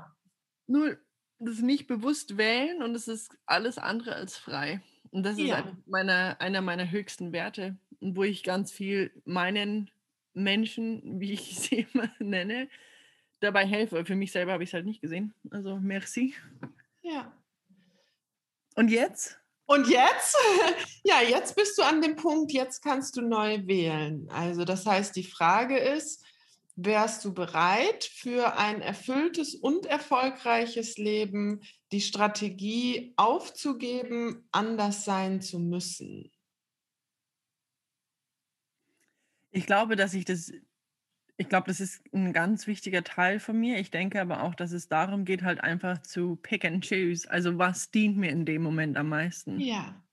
Nur 0.68 0.97
das 1.39 1.59
nicht 1.59 1.88
bewusst 1.88 2.38
wählen 2.38 2.82
und 2.82 2.95
es 2.95 3.07
ist 3.07 3.38
alles 3.45 3.78
andere 3.78 4.15
als 4.15 4.38
frei. 4.38 4.82
Und 5.11 5.24
das 5.24 5.38
ist 5.38 5.45
ja. 5.45 5.72
meine, 5.86 6.39
einer 6.41 6.61
meiner 6.61 6.91
höchsten 6.91 7.32
Werte, 7.32 7.78
wo 7.99 8.24
ich 8.24 8.43
ganz 8.43 8.72
viel 8.72 9.11
meinen 9.26 9.89
Menschen, 10.34 11.01
wie 11.20 11.34
ich 11.34 11.59
sie 11.59 11.88
immer 11.93 12.09
nenne, 12.20 12.70
dabei 13.39 13.65
helfe. 13.65 14.05
Für 14.05 14.15
mich 14.15 14.32
selber 14.32 14.53
habe 14.53 14.63
ich 14.63 14.70
es 14.70 14.74
halt 14.74 14.86
nicht 14.86 15.01
gesehen. 15.01 15.34
Also 15.51 15.78
merci. 15.78 16.34
Ja. 17.01 17.32
Und 18.76 18.89
jetzt? 18.89 19.39
Und 19.65 19.88
jetzt? 19.88 20.38
Ja, 21.03 21.22
jetzt 21.22 21.55
bist 21.55 21.78
du 21.78 21.84
an 21.84 22.01
dem 22.01 22.18
Punkt, 22.18 22.51
jetzt 22.51 22.84
kannst 22.84 23.15
du 23.15 23.22
neu 23.22 23.65
wählen. 23.65 24.30
Also 24.30 24.65
das 24.65 24.86
heißt, 24.86 25.15
die 25.15 25.24
Frage 25.24 25.78
ist, 25.78 26.22
wärst 26.78 27.25
du 27.25 27.34
bereit, 27.34 28.03
für 28.03 28.57
ein 28.57 28.82
erfülltes 28.82 29.55
und 29.55 29.88
erfolgreiches 29.88 30.97
Leben 30.97 31.61
die 31.91 32.01
Strategie 32.01 33.13
aufzugeben, 33.17 34.47
anders 34.51 35.03
sein 35.03 35.41
zu 35.41 35.59
müssen? 35.59 36.32
Ich 39.49 39.65
glaube, 39.65 39.95
dass 39.95 40.13
ich 40.13 40.23
das, 40.23 40.51
ich 41.38 41.49
glaube, 41.49 41.67
das 41.67 41.80
ist 41.80 42.03
ein 42.13 42.32
ganz 42.32 42.67
wichtiger 42.67 43.03
Teil 43.03 43.39
von 43.39 43.59
mir. 43.59 43.80
Ich 43.80 43.89
denke 43.89 44.21
aber 44.21 44.43
auch, 44.43 44.53
dass 44.53 44.71
es 44.71 44.88
darum 44.88 45.25
geht, 45.25 45.41
halt 45.41 45.61
einfach 45.61 46.03
zu 46.03 46.36
pick 46.36 46.63
and 46.63 46.88
choose. 46.88 47.30
Also 47.30 47.57
was 47.57 47.89
dient 47.89 48.17
mir 48.17 48.30
in 48.30 48.45
dem 48.45 48.61
Moment 48.61 48.97
am 48.97 49.09
meisten? 49.09 49.59
Ja. 49.59 50.07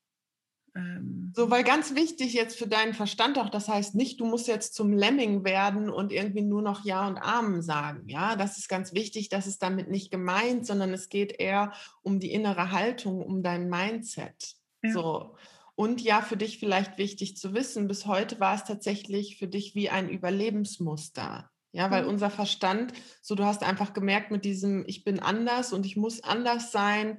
Ähm, 0.77 1.33
so, 1.37 1.51
weil 1.51 1.63
ganz 1.63 1.95
wichtig 1.95 2.33
jetzt 2.33 2.59
für 2.59 2.67
deinen 2.67 2.95
Verstand 2.95 3.39
auch, 3.39 3.49
das 3.49 3.69
heißt 3.69 3.95
nicht, 3.95 4.21
du 4.21 4.27
musst 4.27 4.49
jetzt 4.49 4.75
zum 4.75 4.93
Lemming 4.93 5.45
werden 5.45 5.89
und 5.89 6.13
irgendwie 6.13 6.43
nur 6.43 6.63
noch 6.63 6.85
Ja 6.85 7.07
und 7.07 7.17
Amen 7.19 7.63
sagen. 7.63 8.09
Ja, 8.09 8.35
das 8.37 8.59
ist 8.59 8.69
ganz 8.69 8.93
wichtig, 8.93 9.29
das 9.29 9.47
ist 9.47 9.63
damit 9.63 9.89
nicht 9.89 10.11
gemeint, 10.11 10.67
sondern 10.67 10.93
es 10.93 11.09
geht 11.09 11.39
eher 11.39 11.73
um 12.03 12.19
die 12.19 12.33
innere 12.33 12.73
Haltung, 12.73 13.23
um 13.23 13.43
dein 13.43 13.69
Mindset. 13.69 14.57
Ja. 14.83 14.93
So. 14.93 15.37
Und 15.77 16.01
ja, 16.01 16.23
für 16.23 16.37
dich 16.37 16.59
vielleicht 16.59 16.99
wichtig 16.99 17.37
zu 17.37 17.55
wissen, 17.55 17.89
bis 17.89 18.07
heute 18.07 18.39
war 18.39 18.55
es 18.55 18.65
tatsächlich 18.65 19.39
für 19.39 19.49
dich 19.49 19.75
wie 19.75 19.91
ein 19.91 20.09
Überlebensmuster. 20.09 21.51
Ja, 21.73 21.91
weil 21.91 22.05
mhm. 22.05 22.11
unser 22.11 22.31
Verstand, 22.31 22.93
so 23.21 23.35
du 23.35 23.45
hast 23.45 23.65
einfach 23.65 23.93
gemerkt 23.95 24.31
mit 24.31 24.45
diesem, 24.45 24.85
ich 24.87 25.03
bin 25.03 25.19
anders 25.19 25.73
und 25.73 25.85
ich 25.85 25.97
muss 25.97 26.23
anders 26.23 26.71
sein, 26.71 27.19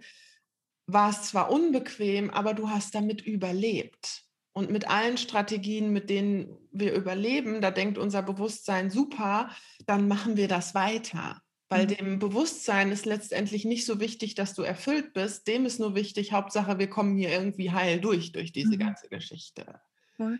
war 0.87 1.09
es 1.09 1.23
zwar 1.23 1.51
unbequem, 1.51 2.29
aber 2.29 2.53
du 2.53 2.69
hast 2.69 2.95
damit 2.95 3.21
überlebt. 3.21 4.23
Und 4.53 4.71
mit 4.71 4.89
allen 4.89 5.17
Strategien, 5.17 5.91
mit 5.91 6.09
denen 6.09 6.57
wir 6.71 6.93
überleben, 6.93 7.59
da 7.59 7.71
denkt 7.71 7.97
unser 7.97 8.21
Bewusstsein 8.21 8.89
super, 8.89 9.49
dann 9.85 10.07
machen 10.07 10.37
wir 10.37 10.47
das 10.47 10.73
weiter. 10.73 11.41
Weil 11.67 11.85
mhm. 11.85 11.89
dem 11.89 12.19
Bewusstsein 12.19 12.91
ist 12.91 13.05
letztendlich 13.05 13.65
nicht 13.65 13.85
so 13.85 13.99
wichtig, 13.99 14.35
dass 14.35 14.53
du 14.53 14.61
erfüllt 14.61 15.13
bist. 15.13 15.47
Dem 15.47 15.65
ist 15.65 15.79
nur 15.79 15.95
wichtig, 15.95 16.31
Hauptsache, 16.31 16.79
wir 16.79 16.89
kommen 16.89 17.17
hier 17.17 17.31
irgendwie 17.31 17.71
heil 17.71 17.99
durch, 17.99 18.31
durch 18.31 18.53
diese 18.53 18.75
mhm. 18.75 18.79
ganze 18.79 19.09
Geschichte. 19.09 19.81
Voll. 20.15 20.39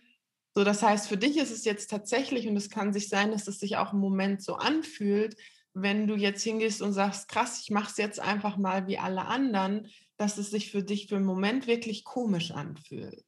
So, 0.53 0.63
das 0.63 0.81
heißt, 0.81 1.09
für 1.09 1.17
dich 1.17 1.35
ist 1.35 1.51
es 1.51 1.65
jetzt 1.65 1.89
tatsächlich, 1.89 2.47
und 2.47 2.55
es 2.55 2.69
kann 2.69 2.93
sich 2.93 3.09
sein, 3.09 3.31
dass 3.31 3.49
es 3.49 3.59
sich 3.59 3.75
auch 3.75 3.91
im 3.91 3.99
Moment 3.99 4.41
so 4.41 4.55
anfühlt, 4.55 5.35
wenn 5.75 6.07
du 6.07 6.15
jetzt 6.15 6.41
hingehst 6.41 6.81
und 6.81 6.93
sagst, 6.93 7.27
krass, 7.27 7.59
ich 7.61 7.69
mache 7.69 7.91
es 7.91 7.97
jetzt 7.97 8.19
einfach 8.19 8.55
mal 8.55 8.87
wie 8.87 8.97
alle 8.97 9.25
anderen, 9.25 9.89
dass 10.17 10.37
es 10.37 10.49
sich 10.49 10.71
für 10.71 10.83
dich 10.83 11.07
für 11.07 11.17
einen 11.17 11.25
Moment 11.25 11.67
wirklich 11.67 12.05
komisch 12.05 12.51
anfühlt. 12.51 13.25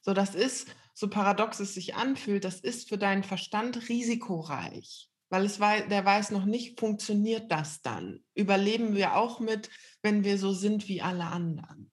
So, 0.00 0.14
das 0.14 0.34
ist, 0.34 0.74
so 0.94 1.08
paradox 1.08 1.60
es 1.60 1.74
sich 1.74 1.94
anfühlt, 1.94 2.44
das 2.44 2.60
ist 2.60 2.88
für 2.88 2.96
deinen 2.96 3.22
Verstand 3.22 3.90
risikoreich, 3.90 5.10
weil 5.28 5.44
es 5.44 5.60
weiß, 5.60 5.88
der 5.88 6.02
weiß 6.04 6.30
noch 6.30 6.46
nicht, 6.46 6.80
funktioniert 6.80 7.52
das 7.52 7.82
dann? 7.82 8.24
Überleben 8.34 8.94
wir 8.94 9.14
auch 9.14 9.38
mit, 9.38 9.68
wenn 10.00 10.24
wir 10.24 10.38
so 10.38 10.52
sind 10.52 10.88
wie 10.88 11.02
alle 11.02 11.24
anderen? 11.24 11.92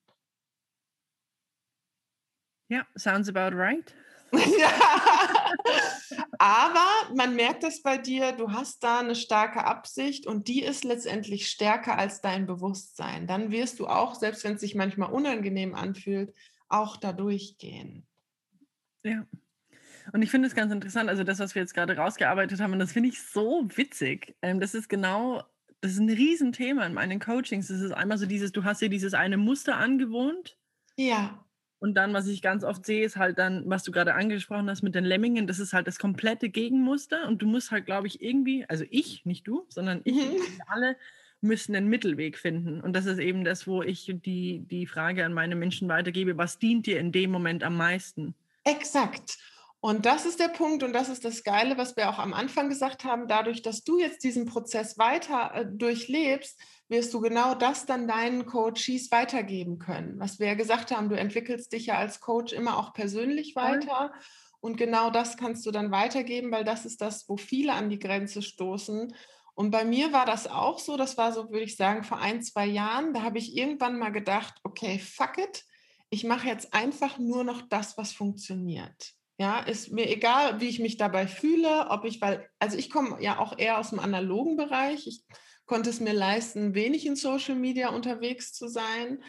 Ja, 2.69 2.87
sounds 2.95 3.27
about 3.27 3.55
right. 3.55 3.93
Ja. 4.31 4.69
Aber 6.39 7.13
man 7.15 7.35
merkt 7.35 7.63
das 7.63 7.81
bei 7.81 7.97
dir, 7.97 8.31
du 8.31 8.51
hast 8.51 8.83
da 8.83 8.99
eine 8.99 9.15
starke 9.15 9.65
Absicht 9.65 10.25
und 10.25 10.47
die 10.47 10.63
ist 10.63 10.83
letztendlich 10.83 11.49
stärker 11.49 11.97
als 11.97 12.21
dein 12.21 12.45
Bewusstsein. 12.45 13.27
Dann 13.27 13.51
wirst 13.51 13.79
du 13.79 13.87
auch, 13.87 14.15
selbst 14.15 14.43
wenn 14.43 14.55
es 14.55 14.61
sich 14.61 14.75
manchmal 14.75 15.11
unangenehm 15.11 15.75
anfühlt, 15.75 16.33
auch 16.69 16.97
da 16.97 17.11
durchgehen. 17.11 18.05
Ja. 19.03 19.25
Und 20.13 20.21
ich 20.21 20.31
finde 20.31 20.47
es 20.47 20.55
ganz 20.55 20.71
interessant, 20.71 21.09
also 21.09 21.23
das, 21.23 21.39
was 21.39 21.55
wir 21.55 21.61
jetzt 21.61 21.73
gerade 21.73 21.95
rausgearbeitet 21.95 22.59
haben, 22.59 22.73
und 22.73 22.79
das 22.79 22.91
finde 22.91 23.09
ich 23.09 23.21
so 23.21 23.67
witzig. 23.75 24.35
Ähm, 24.41 24.59
das 24.59 24.73
ist 24.73 24.89
genau, 24.89 25.43
das 25.81 25.91
ist 25.91 25.99
ein 25.99 26.09
Riesenthema 26.09 26.85
in 26.85 26.93
meinen 26.93 27.19
Coachings. 27.19 27.67
Das 27.67 27.79
ist 27.81 27.91
einmal 27.91 28.17
so 28.17 28.25
dieses, 28.25 28.51
du 28.51 28.63
hast 28.63 28.81
dir 28.81 28.89
dieses 28.89 29.13
eine 29.13 29.37
Muster 29.37 29.77
angewohnt. 29.77 30.57
Ja. 30.95 31.45
Und 31.79 31.95
dann, 31.95 32.13
was 32.13 32.27
ich 32.27 32.41
ganz 32.41 32.63
oft 32.63 32.85
sehe, 32.85 33.05
ist 33.05 33.15
halt 33.15 33.39
dann, 33.39 33.63
was 33.65 33.83
du 33.83 33.91
gerade 33.91 34.13
angesprochen 34.13 34.69
hast 34.69 34.83
mit 34.83 34.95
den 34.95 35.05
Lemmingen, 35.05 35.47
das 35.47 35.59
ist 35.59 35.73
halt 35.73 35.87
das 35.87 35.97
komplette 35.97 36.49
Gegenmuster. 36.49 37.27
Und 37.27 37.41
du 37.41 37.47
musst 37.47 37.71
halt, 37.71 37.85
glaube 37.85 38.07
ich, 38.07 38.21
irgendwie, 38.21 38.65
also 38.67 38.83
ich, 38.89 39.25
nicht 39.25 39.47
du, 39.47 39.65
sondern 39.69 40.01
ich, 40.03 40.15
mhm. 40.15 40.41
alle 40.67 40.97
müssen 41.41 41.75
einen 41.75 41.87
Mittelweg 41.87 42.37
finden. 42.37 42.81
Und 42.81 42.93
das 42.93 43.05
ist 43.05 43.19
eben 43.19 43.45
das, 43.45 43.65
wo 43.65 43.81
ich 43.81 44.13
die, 44.13 44.59
die 44.59 44.87
Frage 44.87 45.23
an 45.23 45.33
meine 45.33 45.55
Menschen 45.55 45.87
weitergebe, 45.87 46.37
was 46.37 46.59
dient 46.59 46.85
dir 46.85 46.99
in 46.99 47.13
dem 47.13 47.31
Moment 47.31 47.63
am 47.63 47.77
meisten? 47.77 48.35
Exakt. 48.65 49.37
Und 49.81 50.05
das 50.05 50.25
ist 50.25 50.41
der 50.41 50.49
Punkt 50.49 50.83
und 50.83 50.91
das 50.91 51.07
ist 51.07 51.23
das 51.23 51.43
Geile, 51.45 51.77
was 51.77 51.95
wir 51.95 52.09
auch 52.09 52.19
am 52.19 52.33
Anfang 52.33 52.67
gesagt 52.67 53.05
haben. 53.05 53.29
Dadurch, 53.29 53.61
dass 53.61 53.85
du 53.85 53.97
jetzt 53.97 54.25
diesen 54.25 54.45
Prozess 54.45 54.97
weiter 54.97 55.51
äh, 55.53 55.65
durchlebst, 55.65 56.59
wirst 56.89 57.13
du 57.13 57.21
genau 57.21 57.55
das 57.55 57.85
dann 57.85 58.07
deinen 58.07 58.45
Coaches 58.45 59.11
weitergeben 59.11 59.79
können. 59.79 60.19
Was 60.19 60.39
wir 60.39 60.47
ja 60.47 60.55
gesagt 60.55 60.91
haben, 60.91 61.09
du 61.09 61.15
entwickelst 61.15 61.71
dich 61.71 61.85
ja 61.85 61.97
als 61.97 62.19
Coach 62.19 62.51
immer 62.51 62.77
auch 62.77 62.93
persönlich 62.93 63.55
weiter. 63.55 64.11
Und 64.59 64.75
genau 64.75 65.09
das 65.09 65.37
kannst 65.37 65.65
du 65.65 65.71
dann 65.71 65.91
weitergeben, 65.91 66.51
weil 66.51 66.65
das 66.65 66.85
ist 66.85 66.99
das, 67.01 67.29
wo 67.29 67.37
viele 67.37 67.73
an 67.73 67.89
die 67.89 67.99
Grenze 67.99 68.41
stoßen. 68.41 69.15
Und 69.53 69.71
bei 69.71 69.85
mir 69.85 70.11
war 70.11 70.25
das 70.25 70.47
auch 70.47 70.79
so, 70.79 70.97
das 70.97 71.17
war 71.17 71.31
so, 71.31 71.49
würde 71.51 71.65
ich 71.65 71.77
sagen, 71.77 72.03
vor 72.03 72.19
ein, 72.19 72.41
zwei 72.41 72.65
Jahren, 72.65 73.13
da 73.13 73.21
habe 73.21 73.37
ich 73.37 73.55
irgendwann 73.55 73.99
mal 73.99 74.11
gedacht, 74.11 74.55
okay, 74.63 74.99
fuck 74.99 75.37
it, 75.37 75.65
ich 76.09 76.23
mache 76.23 76.47
jetzt 76.47 76.73
einfach 76.73 77.19
nur 77.19 77.43
noch 77.43 77.61
das, 77.61 77.97
was 77.97 78.11
funktioniert. 78.13 79.13
Ja, 79.37 79.59
ist 79.59 79.91
mir 79.91 80.09
egal, 80.09 80.59
wie 80.59 80.67
ich 80.67 80.79
mich 80.79 80.97
dabei 80.97 81.27
fühle, 81.27 81.87
ob 81.89 82.03
ich, 82.03 82.19
weil, 82.19 82.49
also 82.59 82.77
ich 82.77 82.89
komme 82.89 83.21
ja 83.21 83.39
auch 83.39 83.57
eher 83.57 83.77
aus 83.77 83.91
dem 83.91 83.99
analogen 83.99 84.57
Bereich. 84.57 85.07
Ich 85.07 85.23
konnte 85.69 85.91
es 85.91 85.99
mir 85.99 86.13
leisten, 86.13 86.73
wenig 86.73 87.05
in 87.05 87.15
Social 87.15 87.53
Media 87.53 87.89
unterwegs 87.89 88.53
zu 88.53 88.67
sein. 88.67 89.23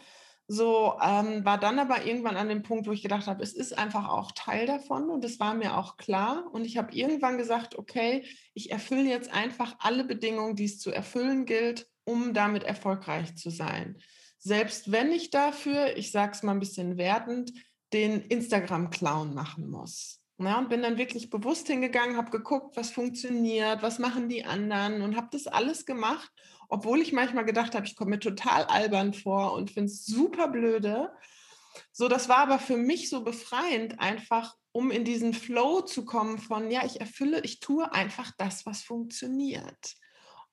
So 0.49 0.95
ähm, 1.01 1.45
war 1.45 1.61
dann 1.61 1.79
aber 1.79 2.07
irgendwann 2.07 2.39
an 2.39 2.49
dem 2.49 2.63
Punkt, 2.63 2.87
wo 2.87 2.93
ich 2.93 3.03
gedacht 3.03 3.27
habe, 3.27 3.43
es 3.43 3.53
ist 3.53 3.77
einfach 3.77 4.09
auch 4.09 4.33
Teil 4.33 4.67
davon 4.67 5.11
und 5.11 5.23
es 5.23 5.39
war 5.39 5.53
mir 5.53 5.77
auch 5.77 5.99
klar. 5.99 6.49
Und 6.51 6.65
ich 6.65 6.79
habe 6.79 6.95
irgendwann 6.95 7.37
gesagt, 7.37 7.77
okay, 7.79 8.25
ich 8.55 8.71
erfülle 8.71 9.09
jetzt 9.11 9.31
einfach 9.31 9.77
alle 9.81 10.03
Bedingungen, 10.03 10.57
die 10.57 10.65
es 10.65 10.79
zu 10.79 10.91
erfüllen 10.91 11.45
gilt, 11.45 11.87
um 12.05 12.33
damit 12.33 12.65
erfolgreich 12.65 13.37
zu 13.37 13.51
sein. 13.51 13.99
Selbst 14.39 14.91
wenn 14.91 15.13
ich 15.13 15.29
dafür, 15.29 15.99
ich 15.99 16.11
sage 16.11 16.33
es 16.33 16.43
mal 16.43 16.53
ein 16.53 16.59
bisschen 16.59 16.97
wertend, 16.97 17.53
den 17.93 18.23
Instagram-Clown 18.23 19.35
machen 19.35 19.69
muss. 19.69 20.20
Ja, 20.43 20.59
und 20.59 20.71
bin 20.71 20.81
dann 20.81 20.97
wirklich 20.97 21.29
bewusst 21.29 21.67
hingegangen, 21.67 22.17
habe 22.17 22.31
geguckt, 22.31 22.75
was 22.75 22.91
funktioniert, 22.91 23.83
was 23.83 23.99
machen 23.99 24.31
die 24.31 24.47
anderen 24.47 25.03
und 25.03 25.15
habe 25.15 25.29
das 25.31 25.47
alles 25.47 25.85
gemacht, 25.85 26.33
obwohl 26.71 27.03
ich 27.03 27.13
manchmal 27.13 27.45
gedacht 27.45 27.75
habe, 27.75 27.85
ich 27.85 27.95
komme 27.95 28.13
mir 28.13 28.21
total 28.21 28.65
albern 28.65 29.13
vor 29.13 29.53
und 29.53 29.71
finde 29.71 29.91
es 29.91 30.07
super 30.07 30.49
blöde. 30.49 31.13
So, 31.93 32.09
das 32.09 32.31
war 32.31 32.39
aber 32.39 32.59
für 32.59 32.79
mich 32.79 33.11
so 33.11 33.23
befreiend, 33.23 34.01
einfach 34.01 34.57
um 34.73 34.91
in 34.91 35.05
diesen 35.05 35.35
Flow 35.35 35.83
zu 35.83 36.07
kommen 36.07 36.39
von, 36.39 36.71
ja, 36.71 36.87
ich 36.87 37.01
erfülle, 37.01 37.41
ich 37.43 37.61
tue 37.61 37.93
einfach 37.93 38.33
das, 38.39 38.65
was 38.65 38.81
funktioniert. 38.81 39.95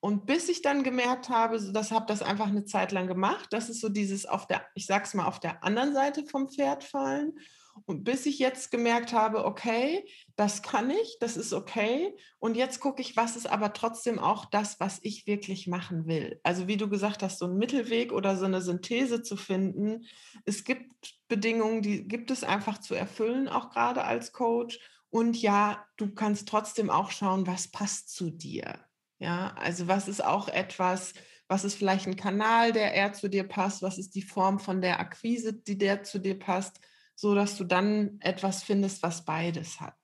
Und 0.00 0.26
bis 0.26 0.50
ich 0.50 0.60
dann 0.60 0.82
gemerkt 0.82 1.30
habe, 1.30 1.58
das 1.72 1.92
habe 1.92 2.04
das 2.04 2.20
einfach 2.20 2.48
eine 2.48 2.66
Zeit 2.66 2.92
lang 2.92 3.06
gemacht, 3.06 3.48
das 3.52 3.70
ist 3.70 3.80
so 3.80 3.88
dieses 3.88 4.26
auf 4.26 4.46
der, 4.46 4.66
ich 4.74 4.84
sag's 4.84 5.14
mal, 5.14 5.26
auf 5.26 5.40
der 5.40 5.64
anderen 5.64 5.94
Seite 5.94 6.26
vom 6.26 6.50
Pferd 6.50 6.84
fallen 6.84 7.38
und 7.86 8.04
bis 8.04 8.26
ich 8.26 8.38
jetzt 8.38 8.70
gemerkt 8.70 9.12
habe, 9.12 9.44
okay, 9.44 10.06
das 10.36 10.62
kann 10.62 10.90
ich, 10.90 11.18
das 11.20 11.36
ist 11.36 11.52
okay. 11.52 12.14
Und 12.38 12.56
jetzt 12.56 12.80
gucke 12.80 13.00
ich, 13.00 13.16
was 13.16 13.36
ist 13.36 13.46
aber 13.46 13.72
trotzdem 13.72 14.18
auch 14.18 14.44
das, 14.46 14.80
was 14.80 14.98
ich 15.02 15.26
wirklich 15.26 15.66
machen 15.66 16.06
will. 16.06 16.40
Also 16.42 16.68
wie 16.68 16.76
du 16.76 16.88
gesagt 16.88 17.22
hast, 17.22 17.38
so 17.38 17.46
ein 17.46 17.56
Mittelweg 17.56 18.12
oder 18.12 18.36
so 18.36 18.44
eine 18.44 18.60
Synthese 18.60 19.22
zu 19.22 19.36
finden. 19.36 20.06
Es 20.44 20.64
gibt 20.64 21.18
Bedingungen, 21.28 21.82
die 21.82 22.06
gibt 22.06 22.30
es 22.30 22.44
einfach 22.44 22.78
zu 22.78 22.94
erfüllen, 22.94 23.48
auch 23.48 23.70
gerade 23.70 24.04
als 24.04 24.32
Coach. 24.32 24.78
Und 25.10 25.40
ja, 25.40 25.84
du 25.96 26.14
kannst 26.14 26.48
trotzdem 26.48 26.90
auch 26.90 27.10
schauen, 27.10 27.46
was 27.46 27.68
passt 27.68 28.10
zu 28.14 28.30
dir. 28.30 28.80
Ja, 29.18 29.54
also 29.56 29.88
was 29.88 30.06
ist 30.06 30.24
auch 30.24 30.48
etwas, 30.48 31.14
was 31.48 31.64
ist 31.64 31.74
vielleicht 31.74 32.06
ein 32.06 32.16
Kanal, 32.16 32.72
der 32.72 32.92
eher 32.92 33.12
zu 33.14 33.28
dir 33.28 33.44
passt? 33.44 33.82
Was 33.82 33.98
ist 33.98 34.14
die 34.14 34.22
Form 34.22 34.60
von 34.60 34.80
der 34.80 35.00
Akquise, 35.00 35.54
die 35.54 35.78
der 35.78 36.02
zu 36.02 36.18
dir 36.18 36.38
passt? 36.38 36.78
So 37.18 37.34
dass 37.34 37.56
du 37.56 37.64
dann 37.64 38.20
etwas 38.20 38.62
findest, 38.62 39.02
was 39.02 39.24
beides 39.24 39.80
hat. 39.80 39.98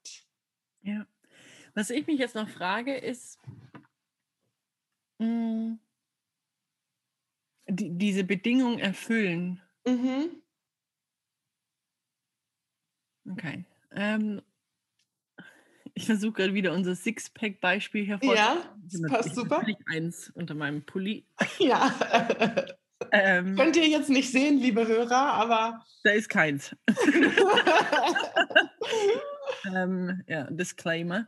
Ja. 0.83 1.07
Was 1.73 1.91
ich 1.91 2.09
mich 2.09 2.19
jetzt 2.19 2.35
noch 2.35 2.49
frage, 2.49 2.97
ist, 2.97 3.39
mh, 5.19 5.27
hm, 5.27 5.79
die, 7.69 7.97
diese 7.97 8.25
Bedingung 8.25 8.81
erfüllen. 8.81 9.63
Mhm. 9.87 10.43
Okay. 13.31 13.65
Ähm, 13.93 14.43
ich 15.95 16.07
versuche 16.07 16.33
gerade 16.33 16.55
wieder 16.55 16.73
unser 16.73 16.97
Sixpack-Beispiel 16.97 18.07
hervorzustellen. 18.09 18.59
Ja, 18.59 18.77
das 18.91 19.03
passt 19.09 19.35
super. 19.37 19.65
Ich 19.69 19.77
eins 19.87 20.33
unter 20.35 20.55
meinem 20.55 20.85
Pulli. 20.85 21.25
Ja. 21.61 21.95
Ähm, 23.13 23.57
Könnt 23.57 23.77
ihr 23.77 23.89
jetzt 23.89 24.11
nicht 24.11 24.31
sehen, 24.31 24.59
liebe 24.59 24.87
Hörer, 24.87 25.35
aber. 25.35 25.85
Da 26.03 26.11
ist 26.11 26.29
keins. 26.29 26.77
ähm, 29.75 30.23
ja, 30.27 30.45
Disclaimer. 30.51 31.27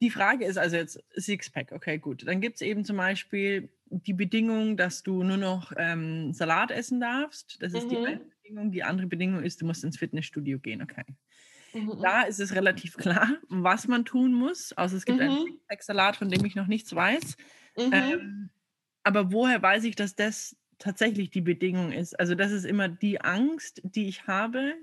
Die 0.00 0.10
Frage 0.10 0.44
ist 0.44 0.58
also 0.58 0.76
jetzt 0.76 1.02
Sixpack, 1.16 1.72
okay, 1.72 1.98
gut. 1.98 2.26
Dann 2.26 2.40
gibt 2.40 2.56
es 2.56 2.62
eben 2.62 2.84
zum 2.84 2.96
Beispiel 2.96 3.68
die 3.90 4.12
Bedingung, 4.12 4.76
dass 4.76 5.02
du 5.02 5.22
nur 5.22 5.36
noch 5.36 5.72
ähm, 5.76 6.32
Salat 6.32 6.70
essen 6.70 7.00
darfst. 7.00 7.62
Das 7.62 7.72
ist 7.72 7.86
mhm. 7.86 7.88
die 7.88 7.96
eine 7.96 8.20
Bedingung. 8.42 8.70
Die 8.70 8.82
andere 8.82 9.06
Bedingung 9.06 9.42
ist, 9.42 9.60
du 9.60 9.66
musst 9.66 9.84
ins 9.84 9.98
Fitnessstudio 9.98 10.58
gehen, 10.58 10.82
okay. 10.82 11.04
Mhm. 11.74 12.00
Da 12.02 12.22
ist 12.22 12.40
es 12.40 12.54
relativ 12.54 12.96
klar, 12.96 13.28
was 13.48 13.88
man 13.88 14.04
tun 14.04 14.32
muss. 14.32 14.72
Außer 14.76 14.96
es 14.96 15.04
gibt 15.04 15.18
mhm. 15.18 15.24
einen 15.24 15.46
Sixpack-Salat, 15.46 16.16
von 16.16 16.28
dem 16.28 16.44
ich 16.44 16.54
noch 16.54 16.66
nichts 16.66 16.94
weiß. 16.94 17.36
Mhm. 17.76 17.92
Ähm, 17.92 18.50
aber 19.02 19.32
woher 19.32 19.62
weiß 19.62 19.84
ich, 19.84 19.96
dass 19.96 20.14
das 20.14 20.56
tatsächlich 20.78 21.30
die 21.30 21.40
Bedingung 21.40 21.92
ist? 21.92 22.18
Also 22.18 22.34
das 22.34 22.52
ist 22.52 22.64
immer 22.64 22.88
die 22.88 23.20
Angst, 23.20 23.80
die 23.84 24.08
ich 24.08 24.26
habe, 24.26 24.74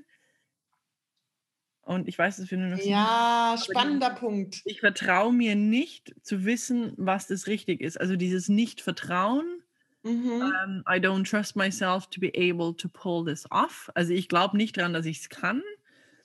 und 1.86 2.08
ich 2.08 2.18
weiß, 2.18 2.38
dass 2.38 2.50
wir 2.50 2.58
nur 2.58 2.70
noch. 2.70 2.84
Ja, 2.84 3.56
spannender 3.64 4.12
ich, 4.14 4.20
Punkt. 4.20 4.62
Ich 4.66 4.80
vertraue 4.80 5.32
mir 5.32 5.56
nicht 5.56 6.16
zu 6.24 6.43
wissen, 6.43 6.93
was 6.98 7.28
das 7.28 7.46
richtig 7.46 7.80
ist. 7.80 8.02
Also 8.02 8.16
dieses 8.16 8.50
Nicht-Vertrauen. 8.50 9.62
Mhm. 10.02 10.32
Um, 10.32 10.41
ähm, 10.41 10.84
I 10.88 11.00
don't 11.00 11.30
trust 11.30 11.56
myself 11.56 12.08
to 12.08 12.20
be 12.20 12.32
able 12.36 12.76
to 12.76 12.89
pull 12.89 13.24
this 13.24 13.46
off. 13.52 13.89
Also 13.93 14.14
ich 14.14 14.30
glaube 14.30 14.58
nicht 14.58 14.78
daran, 14.78 14.93
dass 14.93 15.06
ich 15.06 15.20
es 15.22 15.30
kann. 15.30 15.62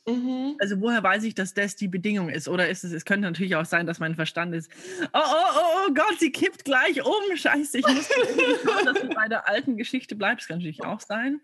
Mhm. 0.07 0.57
Also 0.59 0.81
woher 0.81 1.03
weiß 1.03 1.25
ich, 1.25 1.35
dass 1.35 1.55
das 1.55 1.77
die 1.77 1.89
Bedingung 1.89 2.31
ist? 2.31 2.49
Oder 2.49 2.69
ist 2.69 2.85
es, 2.85 2.93
es 2.93 3.05
könnte 3.05 3.27
natürlich 3.27 3.57
auch 3.57 3.65
sein, 3.65 3.87
dass 3.87 3.99
mein 3.99 4.15
Verstand 4.15 4.55
ist, 4.55 4.71
oh, 5.13 5.19
oh, 5.19 5.21
oh, 5.23 5.87
oh 5.87 5.93
Gott, 5.95 6.19
sie 6.19 6.33
kippt 6.33 6.65
gleich 6.65 7.05
um. 7.05 7.37
Scheiße, 7.37 7.79
ich 7.79 7.87
muss 7.87 8.09
schauen, 8.09 8.85
dass 8.85 9.01
du 9.01 9.09
bei 9.09 9.29
der 9.29 9.49
alten 9.49 9.77
Geschichte 9.77 10.17
bleibst. 10.17 10.49
Kann 10.49 10.59
natürlich 10.59 10.83
auch 10.85 11.01
sein. 11.01 11.41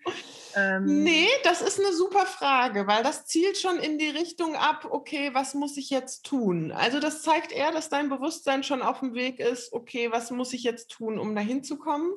Ähm, 0.55 1.05
nee, 1.05 1.29
das 1.45 1.61
ist 1.61 1.79
eine 1.79 1.93
super 1.93 2.27
Frage, 2.27 2.87
weil 2.87 3.03
das 3.03 3.27
zielt 3.27 3.59
schon 3.59 3.79
in 3.79 3.99
die 3.99 4.09
Richtung 4.09 4.57
ab, 4.57 4.87
okay, 4.91 5.31
was 5.33 5.55
muss 5.55 5.77
ich 5.77 5.91
jetzt 5.91 6.25
tun? 6.25 6.73
Also 6.73 6.99
das 6.99 7.23
zeigt 7.23 7.53
eher, 7.53 7.73
dass 7.73 7.89
dein 7.89 8.09
Bewusstsein 8.09 8.63
schon 8.63 8.83
auf 8.83 9.01
dem 9.01 9.15
Weg 9.15 9.39
ist, 9.39 9.73
okay, 9.73 10.11
was 10.11 10.31
muss 10.31 10.53
ich 10.53 10.63
jetzt 10.63 10.91
tun, 10.91 11.19
um 11.19 11.35
dahin 11.35 11.63
zu 11.63 11.77
kommen? 11.77 12.15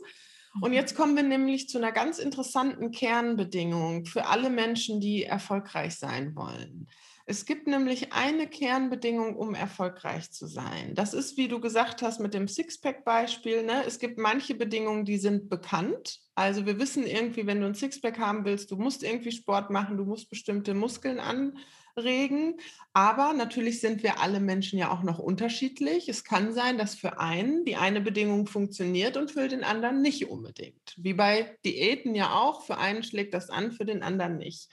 Und 0.62 0.74
jetzt 0.74 0.96
kommen 0.96 1.16
wir 1.16 1.24
nämlich 1.24 1.70
zu 1.70 1.78
einer 1.78 1.92
ganz 1.92 2.20
interessanten 2.20 2.92
Kernbedingung 2.92 4.06
für 4.06 4.26
alle 4.26 4.50
Menschen, 4.50 5.00
die 5.00 5.24
erfolgreich 5.24 5.96
sein 5.96 6.36
wollen. 6.36 6.88
Es 7.26 7.46
gibt 7.46 7.68
nämlich 7.68 8.12
eine 8.12 8.48
Kernbedingung, 8.48 9.36
um 9.36 9.54
erfolgreich 9.54 10.32
zu 10.32 10.48
sein. 10.48 10.96
Das 10.96 11.14
ist, 11.14 11.38
wie 11.38 11.48
du 11.48 11.60
gesagt 11.60 12.02
hast, 12.02 12.20
mit 12.20 12.34
dem 12.34 12.48
Sixpack-Beispiel. 12.48 13.62
Ne? 13.62 13.84
Es 13.86 14.00
gibt 14.00 14.18
manche 14.18 14.56
Bedingungen, 14.56 15.06
die 15.06 15.20
sind 15.20 15.48
bekannt. 15.48 16.22
Also 16.34 16.66
wir 16.66 16.80
wissen 16.80 17.06
irgendwie, 17.06 17.46
wenn 17.46 17.62
du 17.62 17.68
ein 17.68 17.76
Sixpack 17.76 18.18
haben 18.18 18.46
willst, 18.46 18.72
du 18.72 18.78
musst 18.78 19.04
irgendwie 19.04 19.32
Sport 19.32 19.70
machen, 19.70 19.98
du 19.98 20.06
musst 20.06 20.32
bestimmte 20.32 20.74
Muskeln 20.74 21.20
an 21.20 21.60
regen. 21.98 22.60
Aber 22.94 23.34
natürlich 23.34 23.82
sind 23.82 24.04
wir 24.04 24.20
alle 24.20 24.40
Menschen 24.40 24.80
ja 24.80 24.92
auch 24.92 25.04
noch 25.04 25.20
unterschiedlich. 25.20 26.10
Es 26.10 26.24
kann 26.24 26.54
sein, 26.54 26.78
dass 26.78 26.96
für 26.96 27.20
einen 27.20 27.66
die 27.66 27.76
eine 27.76 28.02
Bedingung 28.02 28.48
funktioniert 28.48 29.18
und 29.18 29.32
für 29.32 29.48
den 29.48 29.64
anderen 29.64 30.02
nicht 30.02 30.30
unbedingt. 30.30 30.96
Wie 30.98 31.14
bei 31.14 31.58
Diäten 31.66 32.16
ja 32.16 32.34
auch. 32.34 32.66
Für 32.66 32.78
einen 32.78 33.04
schlägt 33.04 33.34
das 33.34 33.50
an, 33.50 33.72
für 33.72 33.86
den 33.86 34.04
anderen 34.04 34.38
nicht. 34.38 34.70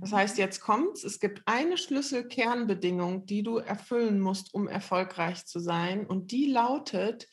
Das 0.00 0.10
mhm. 0.10 0.16
heißt, 0.16 0.38
jetzt 0.38 0.60
kommt's. 0.60 1.04
Es 1.04 1.18
gibt 1.18 1.42
eine 1.46 1.78
Schlüsselkernbedingung, 1.78 3.26
die 3.26 3.42
du 3.42 3.56
erfüllen 3.56 4.20
musst, 4.20 4.52
um 4.52 4.68
erfolgreich 4.68 5.46
zu 5.46 5.60
sein. 5.60 6.06
Und 6.06 6.30
die 6.30 6.46
lautet, 6.46 7.26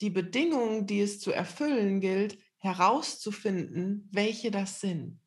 die 0.00 0.10
Bedingungen, 0.10 0.86
die 0.86 1.00
es 1.00 1.20
zu 1.20 1.30
erfüllen 1.30 2.00
gilt, 2.00 2.38
herauszufinden, 2.58 4.08
welche 4.12 4.50
das 4.50 4.80
sind. 4.80 5.18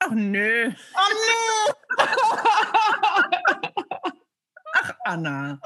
Ach 0.00 0.10
nö. 0.10 0.72
Ach 0.94 1.10
nö. 1.10 1.72
Ach 4.74 4.92
Anna. 5.04 5.60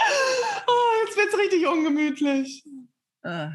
Oh, 0.67 1.05
jetzt 1.05 1.17
wird's 1.17 1.37
richtig 1.37 1.67
ungemütlich. 1.67 2.65
Uh, 3.25 3.51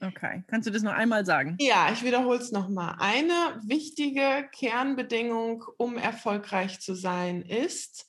okay, 0.00 0.44
kannst 0.46 0.68
du 0.68 0.72
das 0.72 0.82
noch 0.82 0.92
einmal 0.92 1.26
sagen? 1.26 1.56
Ja, 1.60 1.90
ich 1.92 2.02
wiederhole 2.02 2.38
es 2.38 2.52
nochmal. 2.52 2.96
Eine 2.98 3.60
wichtige 3.64 4.48
Kernbedingung, 4.52 5.64
um 5.76 5.98
erfolgreich 5.98 6.80
zu 6.80 6.94
sein, 6.94 7.42
ist 7.42 8.06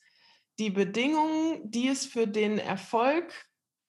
die 0.58 0.70
Bedingung, 0.70 1.60
die 1.70 1.88
es 1.88 2.06
für 2.06 2.26
den 2.26 2.58
Erfolg 2.58 3.32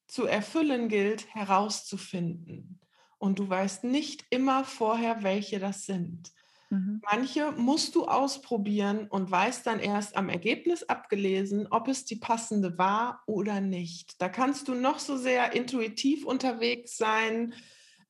zu 0.08 0.26
erfüllen 0.26 0.90
gilt, 0.90 1.34
herauszufinden. 1.34 2.80
Und 3.18 3.40
du 3.40 3.48
weißt 3.48 3.84
nicht 3.84 4.26
immer 4.30 4.66
vorher, 4.66 5.24
welche 5.24 5.60
das 5.60 5.86
sind. 5.86 6.32
Mhm. 6.74 7.04
Manche 7.12 7.52
musst 7.54 7.96
du 7.96 8.06
ausprobieren 8.06 9.08
und 9.10 9.30
weißt 9.30 9.68
dann 9.68 9.80
erst 9.80 10.16
am 10.18 10.30
Ergebnis 10.30 10.84
abgelesen, 10.84 11.68
ob 11.70 11.88
es 11.90 12.06
die 12.06 12.16
passende 12.16 12.78
war 12.78 13.24
oder 13.28 13.62
nicht. 13.62 14.22
Da 14.22 14.30
kannst 14.30 14.68
du 14.70 14.74
noch 14.74 15.00
so 15.00 15.18
sehr 15.18 15.54
intuitiv 15.54 16.26
unterwegs 16.26 16.98
sein. 16.98 17.54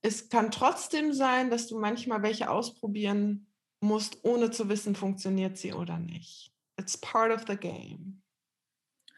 Es 0.01 0.29
kann 0.29 0.51
trotzdem 0.51 1.13
sein, 1.13 1.49
dass 1.49 1.67
du 1.67 1.79
manchmal 1.79 2.23
welche 2.23 2.49
ausprobieren 2.49 3.47
musst, 3.81 4.23
ohne 4.23 4.51
zu 4.51 4.69
wissen, 4.69 4.95
funktioniert 4.95 5.57
sie 5.57 5.73
oder 5.73 5.99
nicht. 5.99 6.53
It's 6.79 6.97
part 6.97 7.31
of 7.31 7.45
the 7.47 7.57
game. 7.57 8.22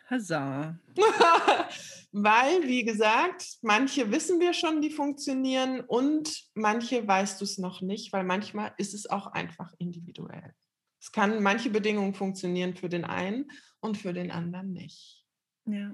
Huzzah. 0.09 0.79
Weil, 2.11 2.63
wie 2.63 2.85
gesagt, 2.85 3.57
manche 3.61 4.09
wissen 4.11 4.39
wir 4.39 4.53
schon, 4.53 4.81
die 4.81 4.89
funktionieren 4.89 5.81
und 5.81 6.45
manche 6.53 7.05
weißt 7.05 7.41
du 7.41 7.45
es 7.45 7.57
noch 7.57 7.81
nicht, 7.81 8.13
weil 8.13 8.23
manchmal 8.23 8.73
ist 8.77 8.93
es 8.93 9.09
auch 9.09 9.27
einfach 9.27 9.73
individuell. 9.79 10.53
Es 11.01 11.11
kann 11.11 11.43
manche 11.43 11.69
Bedingungen 11.69 12.13
funktionieren 12.13 12.73
für 12.75 12.87
den 12.87 13.03
einen 13.03 13.51
und 13.81 13.97
für 13.97 14.13
den 14.13 14.31
anderen 14.31 14.71
nicht. 14.71 15.25
Ja, 15.65 15.93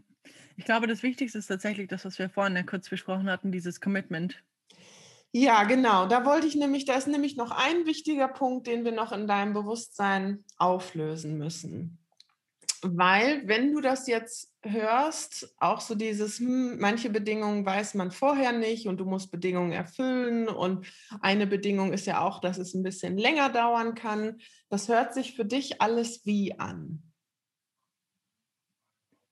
ich 0.57 0.65
glaube, 0.65 0.85
das 0.85 1.01
Wichtigste 1.01 1.39
ist 1.39 1.47
tatsächlich 1.47 1.87
das, 1.87 2.05
was 2.05 2.19
wir 2.19 2.29
vorhin 2.29 2.55
ja 2.55 2.63
kurz 2.63 2.87
besprochen 2.87 3.29
hatten, 3.29 3.51
dieses 3.51 3.81
Commitment. 3.81 4.43
Ja, 5.31 5.63
genau. 5.63 6.07
Da 6.07 6.23
wollte 6.23 6.45
ich 6.45 6.55
nämlich, 6.55 6.85
da 6.85 6.95
ist 6.95 7.07
nämlich 7.07 7.35
noch 7.35 7.49
ein 7.49 7.87
wichtiger 7.87 8.27
Punkt, 8.27 8.67
den 8.67 8.85
wir 8.85 8.91
noch 8.91 9.11
in 9.11 9.27
deinem 9.27 9.53
Bewusstsein 9.53 10.43
auflösen 10.57 11.37
müssen 11.37 12.00
weil 12.83 13.47
wenn 13.47 13.71
du 13.73 13.81
das 13.81 14.07
jetzt 14.07 14.51
hörst, 14.63 15.53
auch 15.57 15.81
so 15.81 15.95
dieses, 15.95 16.39
hm, 16.39 16.79
manche 16.79 17.09
Bedingungen 17.09 17.65
weiß 17.65 17.93
man 17.93 18.11
vorher 18.11 18.51
nicht 18.51 18.87
und 18.87 18.97
du 18.97 19.05
musst 19.05 19.31
Bedingungen 19.31 19.71
erfüllen 19.71 20.47
und 20.47 20.85
eine 21.21 21.47
Bedingung 21.47 21.93
ist 21.93 22.07
ja 22.07 22.21
auch, 22.21 22.39
dass 22.39 22.57
es 22.57 22.73
ein 22.73 22.83
bisschen 22.83 23.17
länger 23.17 23.49
dauern 23.49 23.95
kann. 23.95 24.39
Das 24.69 24.87
hört 24.87 25.13
sich 25.13 25.35
für 25.35 25.45
dich 25.45 25.81
alles 25.81 26.25
wie 26.25 26.59
an. 26.59 27.03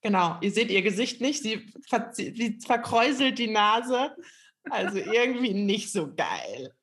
Genau, 0.02 0.38
ihr 0.42 0.52
seht 0.52 0.72
ihr 0.72 0.82
Gesicht 0.82 1.20
nicht, 1.20 1.44
sie, 1.44 1.68
ver 1.88 2.12
sie 2.14 2.58
verkräuselt 2.66 3.38
die 3.38 3.52
Nase, 3.52 4.16
also 4.70 4.98
irgendwie 4.98 5.54
nicht 5.54 5.92
so 5.92 6.14
geil. 6.16 6.74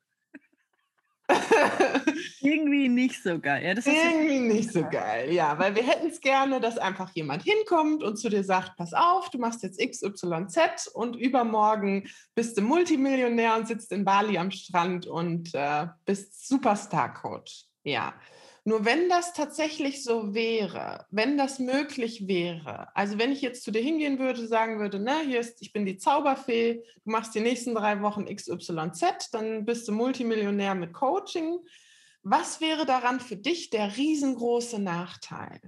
Irgendwie 2.41 2.89
nicht 2.89 3.23
so 3.23 3.39
geil. 3.39 3.65
Ja, 3.65 3.93
Irgendwie 3.93 4.39
nicht 4.39 4.73
so 4.73 4.83
geil, 4.89 5.33
ja, 5.33 5.59
weil 5.59 5.75
wir 5.75 5.83
hätten 5.83 6.09
es 6.09 6.21
gerne, 6.21 6.61
dass 6.61 6.79
einfach 6.79 7.11
jemand 7.15 7.43
hinkommt 7.43 8.03
und 8.03 8.17
zu 8.17 8.29
dir 8.29 8.45
sagt, 8.45 8.77
pass 8.77 8.93
auf, 8.93 9.31
du 9.31 9.39
machst 9.39 9.63
jetzt 9.63 9.81
XYZ 9.81 10.89
und 10.93 11.17
übermorgen 11.17 12.09
bist 12.35 12.57
du 12.57 12.63
Multimillionär 12.63 13.57
und 13.57 13.67
sitzt 13.67 13.93
in 13.93 14.05
Bali 14.05 14.39
am 14.39 14.51
Strand 14.51 15.07
und 15.07 15.55
äh, 15.55 15.87
bist 16.05 16.49
Superstar-Coach. 16.49 17.65
Ja, 17.83 18.15
nur 18.67 18.85
wenn 18.85 19.09
das 19.09 19.33
tatsächlich 19.33 20.03
so 20.03 20.35
wäre, 20.35 21.07
wenn 21.11 21.39
das 21.39 21.61
möglich 21.61 22.27
wäre, 22.27 22.89
also 22.97 23.17
wenn 23.17 23.31
ich 23.31 23.41
jetzt 23.41 23.63
zu 23.63 23.71
dir 23.71 23.81
hingehen 23.81 24.19
würde, 24.19 24.45
sagen 24.49 24.81
würde, 24.81 24.99
ne, 24.99 25.21
hier 25.21 25.39
ist, 25.39 25.63
ich 25.63 25.73
bin 25.73 25.87
die 25.87 25.99
Zauberfee, 25.99 26.83
du 27.05 27.11
machst 27.13 27.37
die 27.37 27.41
nächsten 27.41 27.77
drei 27.77 28.03
Wochen 28.03 28.27
XYZ, 28.27 29.31
dann 29.31 29.65
bist 29.65 29.87
du 29.87 29.93
Multimillionär 29.93 30.75
mit 30.75 30.93
Coaching. 30.93 31.61
Was 32.25 32.61
wäre 32.61 32.87
daran 32.87 33.21
für 33.21 33.37
dich 33.37 33.71
der 33.71 33.97
riesengroße 33.97 34.81
Nachteil? 34.81 35.61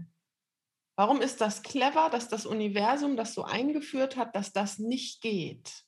Warum 0.97 1.21
ist 1.21 1.41
das 1.41 1.63
clever, 1.63 2.11
dass 2.11 2.29
das 2.29 2.47
Universum 2.47 3.17
das 3.17 3.33
so 3.33 3.45
eingeführt 3.45 4.17
hat, 4.17 4.35
dass 4.35 4.53
das 4.53 4.81
nicht 4.81 5.21
geht? 5.21 5.85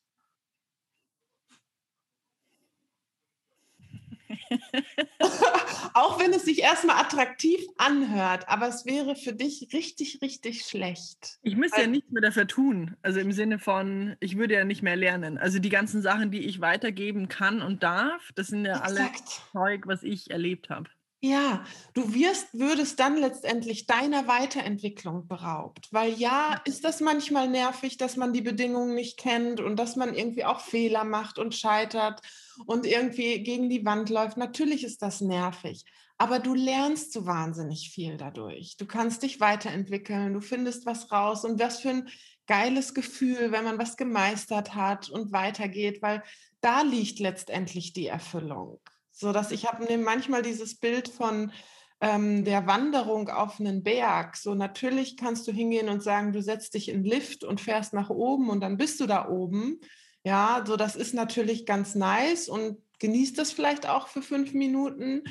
Auch 5.95 6.21
wenn 6.21 6.33
es 6.33 6.45
sich 6.45 6.61
erstmal 6.61 7.01
attraktiv 7.01 7.61
anhört, 7.79 8.49
aber 8.49 8.69
es 8.69 8.87
wäre 8.87 9.17
für 9.17 9.33
dich 9.33 9.69
richtig, 9.73 10.21
richtig 10.23 10.63
schlecht. 10.63 11.39
Ich 11.43 11.57
müsste 11.57 11.77
also, 11.77 11.87
ja 11.87 11.91
nichts 11.91 12.11
mehr 12.11 12.23
dafür 12.23 12.47
tun. 12.47 12.97
Also 13.03 13.21
im 13.21 13.33
Sinne 13.33 13.59
von, 13.59 14.17
ich 14.21 14.37
würde 14.37 14.55
ja 14.55 14.65
nicht 14.65 14.83
mehr 14.83 14.97
lernen. 14.97 15.39
Also 15.39 15.59
die 15.59 15.69
ganzen 15.69 16.03
Sachen, 16.03 16.31
die 16.31 16.47
ich 16.47 16.61
weitergeben 16.61 17.29
kann 17.29 17.63
und 17.63 17.83
darf, 17.83 18.31
das 18.35 18.49
sind 18.49 18.65
ja 18.65 18.85
exakt. 18.85 18.91
alle 18.91 19.11
Zeug, 19.53 19.87
was 19.87 20.03
ich 20.03 20.31
erlebt 20.31 20.71
habe. 20.71 20.91
Ja, 21.23 21.65
du 21.93 22.15
wirst, 22.15 22.49
würdest 22.55 22.99
dann 22.99 23.19
letztendlich 23.19 23.85
deiner 23.85 24.27
Weiterentwicklung 24.27 25.29
beraubt. 25.29 25.89
Weil 25.93 26.15
ja, 26.15 26.63
ist 26.65 26.83
das 26.83 27.01
manchmal 27.01 27.47
nervig, 27.47 27.99
dass 27.99 28.17
man 28.17 28.33
die 28.33 28.41
Bedingungen 28.41 28.95
nicht 28.95 29.19
kennt 29.19 29.61
und 29.61 29.77
dass 29.77 29.97
man 29.97 30.15
irgendwie 30.15 30.47
auch 30.47 30.61
Fehler 30.61 31.05
macht 31.05 31.39
und 31.39 31.55
scheitert 31.55 32.23
und 32.65 32.87
irgendwie 32.87 33.43
gegen 33.43 33.69
die 33.69 33.85
Wand 33.85 34.09
läuft. 34.09 34.39
Natürlich 34.39 34.83
ist 34.83 35.03
das 35.03 35.21
nervig. 35.21 35.85
Aber 36.17 36.39
du 36.39 36.55
lernst 36.55 37.13
so 37.13 37.27
wahnsinnig 37.27 37.91
viel 37.91 38.17
dadurch. 38.17 38.77
Du 38.79 38.87
kannst 38.87 39.23
dich 39.23 39.41
weiterentwickeln, 39.41 40.33
du 40.33 40.41
findest 40.41 40.87
was 40.87 41.13
raus 41.13 41.45
und 41.45 41.61
was 41.61 41.81
für 41.81 41.91
ein 41.91 42.09
geiles 42.47 42.95
Gefühl, 42.95 43.53
wenn 43.53 43.65
man 43.65 43.79
was 43.79 43.99
gemeistert 43.99 44.75
hat 44.75 45.11
und 45.11 45.33
weitergeht, 45.33 46.01
weil 46.01 46.23
da 46.63 46.81
liegt 46.81 47.19
letztendlich 47.19 47.93
die 47.93 48.07
Erfüllung. 48.07 48.81
So 49.21 49.33
dass 49.33 49.51
ich 49.51 49.67
habe 49.67 49.99
manchmal 49.99 50.43
dieses 50.43 50.79
Bild 50.79 51.09
von 51.09 51.53
ähm, 52.01 52.45
der 52.45 52.67
Wanderung 52.67 53.29
auf 53.29 53.61
einen 53.61 53.83
Berg. 53.83 54.37
So 54.37 54.55
natürlich 54.55 55.19
kannst 55.19 55.47
du 55.47 55.53
hingehen 55.53 55.91
und 55.91 56.03
sagen, 56.03 56.33
du 56.33 56.43
setzt 56.43 56.73
dich 56.73 56.89
in 56.89 57.03
den 57.03 57.11
Lift 57.13 57.45
und 57.45 57.61
fährst 57.61 57.93
nach 57.93 58.09
oben 58.09 58.49
und 58.49 58.61
dann 58.61 58.79
bist 58.79 58.99
du 58.99 59.07
da 59.07 59.29
oben. 59.29 59.81
Ja, 60.25 60.65
so 60.67 60.77
das 60.77 60.97
ist 60.97 61.13
natürlich 61.13 61.67
ganz 61.67 61.95
nice 61.95 62.49
und 62.49 62.79
genießt 62.99 63.37
das 63.37 63.53
vielleicht 63.53 63.87
auch 63.87 64.09
für 64.09 64.23
fünf 64.23 64.53
Minuten, 64.55 65.23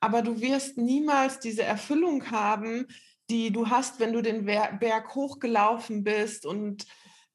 aber 0.00 0.22
du 0.22 0.40
wirst 0.40 0.76
niemals 0.78 1.40
diese 1.40 1.62
Erfüllung 1.62 2.30
haben, 2.30 2.86
die 3.30 3.50
du 3.50 3.68
hast, 3.68 4.00
wenn 4.00 4.12
du 4.12 4.22
den 4.22 4.44
Berg 4.46 5.14
hochgelaufen 5.14 6.04
bist 6.04 6.46
und 6.46 6.86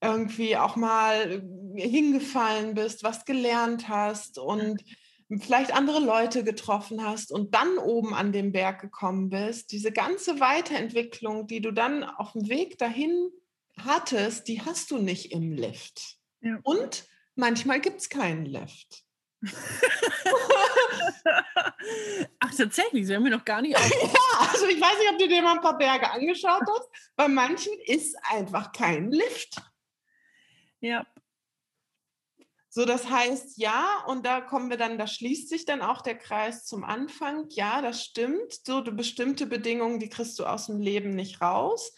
irgendwie 0.02 0.58
auch 0.58 0.76
mal 0.76 1.44
hingefallen 1.76 2.74
bist, 2.74 3.04
was 3.04 3.26
gelernt 3.26 3.88
hast 3.90 4.38
und 4.38 4.84
vielleicht 5.40 5.74
andere 5.74 6.00
Leute 6.00 6.44
getroffen 6.44 7.04
hast 7.04 7.32
und 7.32 7.54
dann 7.56 7.78
oben 7.78 8.14
an 8.14 8.32
den 8.32 8.52
Berg 8.52 8.82
gekommen 8.82 9.30
bist. 9.30 9.72
Diese 9.72 9.92
ganze 9.92 10.40
Weiterentwicklung, 10.40 11.48
die 11.48 11.62
du 11.62 11.72
dann 11.72 12.04
auf 12.04 12.34
dem 12.34 12.50
Weg 12.50 12.78
dahin 12.78 13.30
hattest, 13.78 14.48
die 14.48 14.62
hast 14.62 14.92
du 14.92 14.98
nicht 14.98 15.32
im 15.32 15.52
Lift. 15.52 16.18
Ja. 16.42 16.60
Und 16.64 17.08
manchmal 17.36 17.80
gibt 17.80 18.02
es 18.02 18.10
keinen 18.10 18.46
Lift. 18.46 19.04
Ach, 22.40 22.56
tatsächlich, 22.56 23.08
sie 23.08 23.16
haben 23.16 23.24
mir 23.24 23.30
noch 23.30 23.44
gar 23.44 23.62
nicht 23.62 23.78
Ja, 23.80 24.48
also 24.52 24.68
ich 24.68 24.80
weiß 24.80 25.00
nicht, 25.00 25.12
ob 25.12 25.18
du 25.20 25.28
dir 25.28 25.42
mal 25.42 25.56
ein 25.56 25.62
paar 25.62 25.78
Berge 25.78 26.10
angeschaut 26.10 26.64
hast. 26.68 26.90
Bei 27.16 27.28
manchen 27.28 27.74
ist 27.86 28.16
einfach 28.30 28.72
kein 28.72 29.12
Lift. 29.12 29.62
Ja. 30.80 31.06
So, 32.76 32.86
das 32.86 33.08
heißt, 33.08 33.60
ja, 33.60 34.04
und 34.08 34.26
da 34.26 34.42
kommen 34.42 34.72
wir 34.72 34.78
dann, 34.78 34.98
da 34.98 35.06
schließt 35.06 35.48
sich 35.48 35.66
dann 35.66 35.84
auch 35.84 36.02
der 36.02 36.18
Kreis 36.18 36.66
zum 36.66 36.84
Anfang. 36.84 37.46
Ja, 37.50 37.84
das 37.84 38.04
stimmt. 38.04 38.62
So, 38.66 38.82
du 38.82 38.92
bestimmte 38.92 39.46
Bedingungen, 39.46 40.00
die 40.00 40.10
kriegst 40.10 40.40
du 40.40 40.46
aus 40.48 40.66
dem 40.66 40.82
Leben 40.82 41.12
nicht 41.12 41.40
raus. 41.40 41.94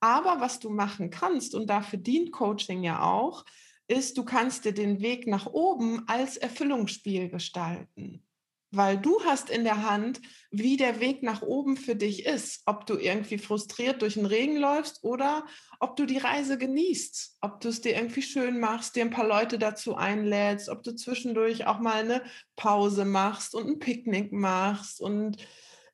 Aber 0.00 0.38
was 0.38 0.58
du 0.58 0.68
machen 0.68 1.08
kannst, 1.08 1.54
und 1.54 1.70
dafür 1.70 1.98
dient 1.98 2.30
Coaching 2.30 2.82
ja 2.82 3.00
auch, 3.00 3.46
ist, 3.86 4.18
du 4.18 4.24
kannst 4.26 4.66
dir 4.66 4.74
den 4.74 5.00
Weg 5.00 5.26
nach 5.26 5.46
oben 5.46 6.06
als 6.08 6.36
Erfüllungsspiel 6.36 7.30
gestalten. 7.30 8.22
Weil 8.70 8.98
du 8.98 9.24
hast 9.24 9.48
in 9.48 9.64
der 9.64 9.88
Hand, 9.88 10.20
wie 10.50 10.76
der 10.76 11.00
Weg 11.00 11.22
nach 11.22 11.42
oben 11.42 11.76
für 11.76 11.96
dich 11.96 12.26
ist. 12.26 12.62
Ob 12.66 12.86
du 12.86 12.98
irgendwie 12.98 13.38
frustriert 13.38 14.02
durch 14.02 14.14
den 14.14 14.26
Regen 14.26 14.56
läufst 14.56 15.02
oder 15.02 15.46
ob 15.80 15.96
du 15.96 16.04
die 16.04 16.18
Reise 16.18 16.58
genießt. 16.58 17.38
Ob 17.40 17.60
du 17.60 17.68
es 17.68 17.80
dir 17.80 17.94
irgendwie 17.96 18.22
schön 18.22 18.60
machst, 18.60 18.96
dir 18.96 19.04
ein 19.04 19.10
paar 19.10 19.26
Leute 19.26 19.58
dazu 19.58 19.96
einlädst, 19.96 20.68
ob 20.68 20.82
du 20.82 20.94
zwischendurch 20.94 21.66
auch 21.66 21.80
mal 21.80 22.02
eine 22.02 22.22
Pause 22.56 23.04
machst 23.04 23.54
und 23.54 23.68
ein 23.68 23.78
Picknick 23.78 24.32
machst 24.32 25.00
und 25.00 25.38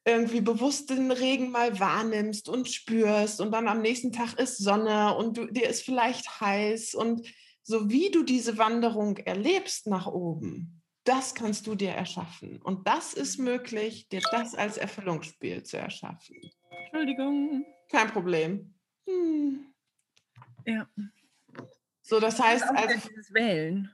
irgendwie 0.04 0.40
bewusst 0.40 0.90
den 0.90 1.10
Regen 1.10 1.50
mal 1.50 1.78
wahrnimmst 1.80 2.48
und 2.48 2.68
spürst 2.68 3.40
und 3.40 3.52
dann 3.52 3.68
am 3.68 3.80
nächsten 3.80 4.12
Tag 4.12 4.38
ist 4.38 4.58
Sonne 4.58 5.16
und 5.16 5.38
du, 5.38 5.46
dir 5.46 5.68
ist 5.68 5.82
vielleicht 5.82 6.40
heiß 6.40 6.94
und 6.94 7.26
so 7.62 7.88
wie 7.88 8.10
du 8.10 8.22
diese 8.22 8.58
Wanderung 8.58 9.16
erlebst 9.16 9.86
nach 9.86 10.06
oben, 10.06 10.82
das 11.04 11.34
kannst 11.34 11.66
du 11.66 11.74
dir 11.74 11.90
erschaffen. 11.90 12.60
Und 12.62 12.86
das 12.88 13.14
ist 13.14 13.38
möglich, 13.38 14.08
dir 14.08 14.22
das 14.30 14.54
als 14.54 14.76
Erfüllungsspiel 14.78 15.62
zu 15.62 15.78
erschaffen. 15.78 16.36
Entschuldigung. 16.70 17.64
Kein 17.90 18.10
Problem. 18.10 18.74
Hm. 19.08 19.66
Ja. 20.66 20.88
So, 22.02 22.20
das, 22.20 22.36
das 22.36 22.46
heißt, 22.46 22.64
also, 22.74 23.08
Wählen. 23.30 23.90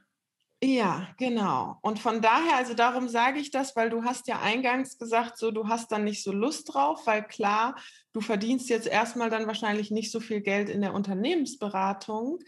Ja, 0.62 1.08
genau. 1.16 1.78
Und 1.80 1.98
von 1.98 2.20
daher, 2.20 2.56
also 2.56 2.74
darum 2.74 3.08
sage 3.08 3.40
ich 3.40 3.50
das, 3.50 3.74
weil 3.76 3.88
du 3.88 4.04
hast 4.04 4.28
ja 4.28 4.40
eingangs 4.40 4.98
gesagt, 4.98 5.38
so 5.38 5.50
du 5.50 5.68
hast 5.68 5.90
dann 5.90 6.04
nicht 6.04 6.22
so 6.22 6.32
Lust 6.32 6.74
drauf, 6.74 7.06
weil 7.06 7.26
klar, 7.26 7.76
du 8.12 8.20
verdienst 8.20 8.68
jetzt 8.68 8.86
erstmal 8.86 9.30
dann 9.30 9.46
wahrscheinlich 9.46 9.90
nicht 9.90 10.12
so 10.12 10.20
viel 10.20 10.42
Geld 10.42 10.68
in 10.68 10.82
der 10.82 10.92
Unternehmensberatung. 10.92 12.40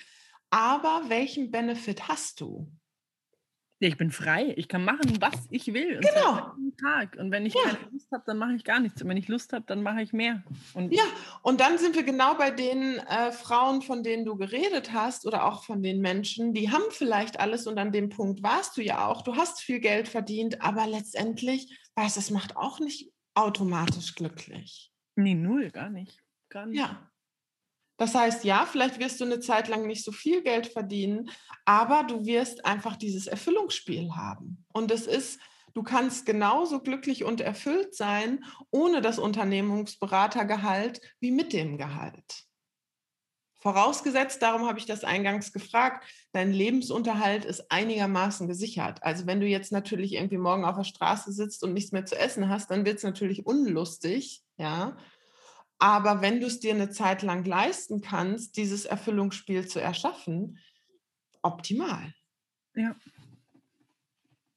Aber 0.50 1.04
welchen 1.08 1.50
Benefit 1.50 2.08
hast 2.08 2.42
du? 2.42 2.70
Ich 3.88 3.96
bin 3.96 4.10
frei. 4.12 4.54
Ich 4.56 4.68
kann 4.68 4.84
machen, 4.84 5.20
was 5.20 5.48
ich 5.50 5.72
will. 5.74 5.96
Und 5.96 6.02
genau. 6.02 6.52
Tag. 6.80 7.16
Und 7.18 7.30
wenn 7.30 7.46
ich 7.46 7.54
ja. 7.54 7.62
keine 7.62 7.78
Lust 7.90 8.10
habe, 8.12 8.22
dann 8.26 8.38
mache 8.38 8.54
ich 8.54 8.64
gar 8.64 8.80
nichts. 8.80 9.02
Und 9.02 9.08
wenn 9.08 9.16
ich 9.16 9.28
Lust 9.28 9.52
habe, 9.52 9.64
dann 9.66 9.82
mache 9.82 10.02
ich 10.02 10.12
mehr. 10.12 10.42
Und 10.74 10.92
ja, 10.92 11.02
und 11.42 11.60
dann 11.60 11.78
sind 11.78 11.96
wir 11.96 12.02
genau 12.02 12.34
bei 12.34 12.50
den 12.50 12.98
äh, 12.98 13.32
Frauen, 13.32 13.82
von 13.82 14.02
denen 14.02 14.24
du 14.24 14.36
geredet 14.36 14.92
hast 14.92 15.26
oder 15.26 15.44
auch 15.44 15.64
von 15.64 15.82
den 15.82 16.00
Menschen, 16.00 16.54
die 16.54 16.70
haben 16.70 16.82
vielleicht 16.90 17.40
alles 17.40 17.66
und 17.66 17.78
an 17.78 17.92
dem 17.92 18.08
Punkt 18.08 18.42
warst 18.42 18.76
du 18.76 18.82
ja 18.82 19.06
auch. 19.06 19.22
Du 19.22 19.36
hast 19.36 19.60
viel 19.60 19.80
Geld 19.80 20.08
verdient, 20.08 20.62
aber 20.62 20.86
letztendlich, 20.86 21.78
weißt 21.96 22.16
du, 22.16 22.20
es 22.20 22.30
macht 22.30 22.56
auch 22.56 22.78
nicht 22.78 23.12
automatisch 23.34 24.14
glücklich. 24.14 24.92
Nee, 25.16 25.34
null, 25.34 25.70
gar 25.70 25.90
nicht. 25.90 26.22
Gar 26.48 26.66
nicht. 26.66 26.78
Ja. 26.78 27.11
Das 28.02 28.16
heißt, 28.16 28.42
ja, 28.42 28.66
vielleicht 28.66 28.98
wirst 28.98 29.20
du 29.20 29.24
eine 29.24 29.38
Zeit 29.38 29.68
lang 29.68 29.86
nicht 29.86 30.04
so 30.04 30.10
viel 30.10 30.42
Geld 30.42 30.66
verdienen, 30.66 31.30
aber 31.64 32.02
du 32.02 32.26
wirst 32.26 32.66
einfach 32.66 32.96
dieses 32.96 33.28
Erfüllungsspiel 33.28 34.16
haben. 34.16 34.66
Und 34.72 34.90
es 34.90 35.06
ist, 35.06 35.38
du 35.72 35.84
kannst 35.84 36.26
genauso 36.26 36.80
glücklich 36.80 37.22
und 37.22 37.40
erfüllt 37.40 37.94
sein 37.94 38.44
ohne 38.72 39.02
das 39.02 39.20
Unternehmungsberatergehalt 39.20 41.00
wie 41.20 41.30
mit 41.30 41.52
dem 41.52 41.78
Gehalt. 41.78 42.42
Vorausgesetzt, 43.60 44.42
darum 44.42 44.66
habe 44.66 44.80
ich 44.80 44.86
das 44.86 45.04
eingangs 45.04 45.52
gefragt, 45.52 46.04
dein 46.32 46.52
Lebensunterhalt 46.52 47.44
ist 47.44 47.70
einigermaßen 47.70 48.48
gesichert. 48.48 49.00
Also 49.04 49.28
wenn 49.28 49.38
du 49.38 49.46
jetzt 49.46 49.70
natürlich 49.70 50.14
irgendwie 50.14 50.38
morgen 50.38 50.64
auf 50.64 50.74
der 50.74 50.82
Straße 50.82 51.30
sitzt 51.30 51.62
und 51.62 51.72
nichts 51.72 51.92
mehr 51.92 52.04
zu 52.04 52.18
essen 52.18 52.48
hast, 52.48 52.68
dann 52.72 52.84
wird 52.84 52.96
es 52.96 53.04
natürlich 53.04 53.46
unlustig, 53.46 54.42
ja. 54.56 54.96
Aber 55.82 56.20
wenn 56.20 56.38
du 56.38 56.46
es 56.46 56.60
dir 56.60 56.72
eine 56.72 56.90
Zeit 56.90 57.22
lang 57.22 57.44
leisten 57.44 58.02
kannst, 58.02 58.56
dieses 58.56 58.84
Erfüllungsspiel 58.84 59.66
zu 59.66 59.80
erschaffen, 59.80 60.60
optimal. 61.42 62.14
Ja. 62.76 62.94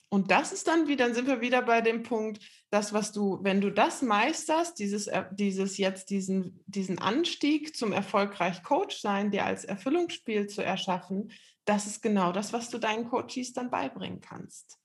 Und 0.09 0.29
das 0.29 0.53
ist 0.53 0.67
dann 0.67 0.87
wieder, 0.87 1.07
dann 1.07 1.15
sind 1.15 1.25
wir 1.25 1.41
wieder 1.41 1.63
bei 1.63 1.81
dem 1.81 2.03
Punkt, 2.03 2.47
das, 2.69 2.93
was 2.93 3.11
du, 3.11 3.39
wenn 3.41 3.59
du 3.59 3.71
das 3.71 4.03
meisterst, 4.03 4.77
dieses, 4.77 5.09
dieses 5.31 5.79
jetzt 5.79 6.11
diesen, 6.11 6.63
diesen 6.67 6.99
Anstieg 6.99 7.75
zum 7.75 7.91
erfolgreich 7.91 8.61
Coach 8.61 9.01
sein, 9.01 9.31
dir 9.31 9.45
als 9.45 9.65
Erfüllungsspiel 9.65 10.45
zu 10.45 10.63
erschaffen, 10.63 11.31
das 11.65 11.87
ist 11.87 12.03
genau 12.03 12.33
das, 12.33 12.53
was 12.53 12.69
du 12.69 12.77
deinen 12.77 13.09
Coaches 13.09 13.51
dann 13.51 13.71
beibringen 13.71 14.21
kannst. 14.21 14.77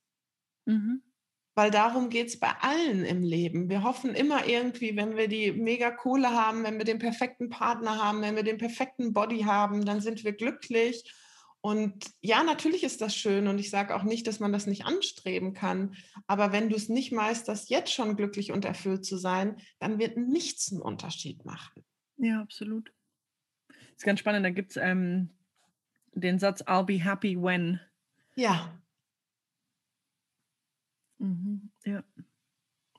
Mhm. 0.65 1.03
Weil 1.53 1.69
darum 1.69 2.09
geht 2.09 2.27
es 2.27 2.39
bei 2.39 2.51
allen 2.61 3.03
im 3.03 3.23
Leben. 3.23 3.69
Wir 3.69 3.83
hoffen 3.83 4.15
immer 4.15 4.47
irgendwie, 4.47 4.95
wenn 4.95 5.17
wir 5.17 5.27
die 5.27 5.51
mega 5.51 5.91
Kohle 5.91 6.31
haben, 6.31 6.63
wenn 6.63 6.77
wir 6.77 6.85
den 6.85 6.99
perfekten 6.99 7.49
Partner 7.49 8.01
haben, 8.01 8.21
wenn 8.21 8.35
wir 8.35 8.43
den 8.43 8.57
perfekten 8.57 9.11
Body 9.11 9.41
haben, 9.41 9.85
dann 9.85 9.99
sind 9.99 10.23
wir 10.23 10.31
glücklich. 10.31 11.03
Und 11.61 12.05
ja, 12.21 12.43
natürlich 12.43 12.83
ist 12.83 13.01
das 13.01 13.15
schön 13.15 13.47
und 13.47 13.59
ich 13.59 13.69
sage 13.69 13.95
auch 13.95 14.01
nicht, 14.01 14.25
dass 14.25 14.39
man 14.39 14.51
das 14.51 14.65
nicht 14.65 14.85
anstreben 14.85 15.53
kann. 15.53 15.95
Aber 16.25 16.51
wenn 16.51 16.69
du 16.69 16.75
es 16.75 16.89
nicht 16.89 17.11
meisterst, 17.11 17.69
jetzt 17.69 17.93
schon 17.93 18.15
glücklich 18.15 18.51
und 18.51 18.65
erfüllt 18.65 19.05
zu 19.05 19.17
sein, 19.17 19.57
dann 19.77 19.99
wird 19.99 20.17
nichts 20.17 20.71
einen 20.71 20.81
Unterschied 20.81 21.45
machen. 21.45 21.83
Ja, 22.17 22.41
absolut. 22.41 22.91
Das 23.67 23.97
ist 23.97 24.05
ganz 24.05 24.19
spannend. 24.19 24.43
Da 24.43 24.49
gibt 24.49 24.71
es 24.71 24.77
ähm, 24.77 25.29
den 26.13 26.39
Satz, 26.39 26.63
I'll 26.63 26.83
be 26.83 27.03
happy 27.03 27.39
when. 27.39 27.79
Ja. 28.35 28.80
Mhm, 31.21 31.69
ja. 31.85 32.03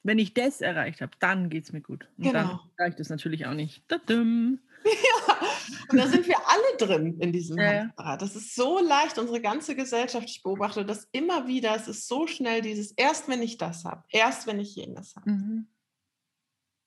Wenn 0.05 0.19
ich 0.19 0.35
das 0.35 0.61
erreicht 0.61 1.01
habe, 1.01 1.13
dann 1.21 1.49
geht 1.49 1.65
es 1.65 1.73
mir 1.73 1.81
gut. 1.81 2.09
Und 2.17 2.25
genau. 2.25 2.33
dann 2.33 2.61
reicht 2.79 3.01
es 3.01 3.09
natürlich 3.09 3.47
auch 3.47 3.55
nicht. 3.55 3.87
Tadum. 3.89 4.61
Ja, 4.85 5.49
und 5.91 5.97
da 5.97 6.09
sind 6.09 6.27
wir 6.27 6.37
alle 6.45 6.77
drin 6.77 7.21
in 7.21 7.31
diesem 7.31 7.57
ja. 7.57 7.83
Hamsterrad. 7.83 8.21
Das 8.21 8.35
ist 8.35 8.57
so 8.57 8.81
leicht, 8.81 9.17
unsere 9.17 9.41
ganze 9.41 9.77
Gesellschaft, 9.77 10.29
ich 10.29 10.43
beobachte 10.43 10.85
das 10.85 11.09
immer 11.13 11.47
wieder, 11.47 11.77
es 11.77 11.87
ist 11.87 12.09
so 12.09 12.27
schnell 12.27 12.63
dieses, 12.63 12.91
erst 12.97 13.29
wenn 13.29 13.43
ich 13.43 13.59
das 13.59 13.85
habe, 13.85 14.03
erst 14.09 14.49
wenn 14.49 14.59
ich 14.59 14.75
jenes 14.75 15.15
habe. 15.15 15.31
Mhm. 15.31 15.67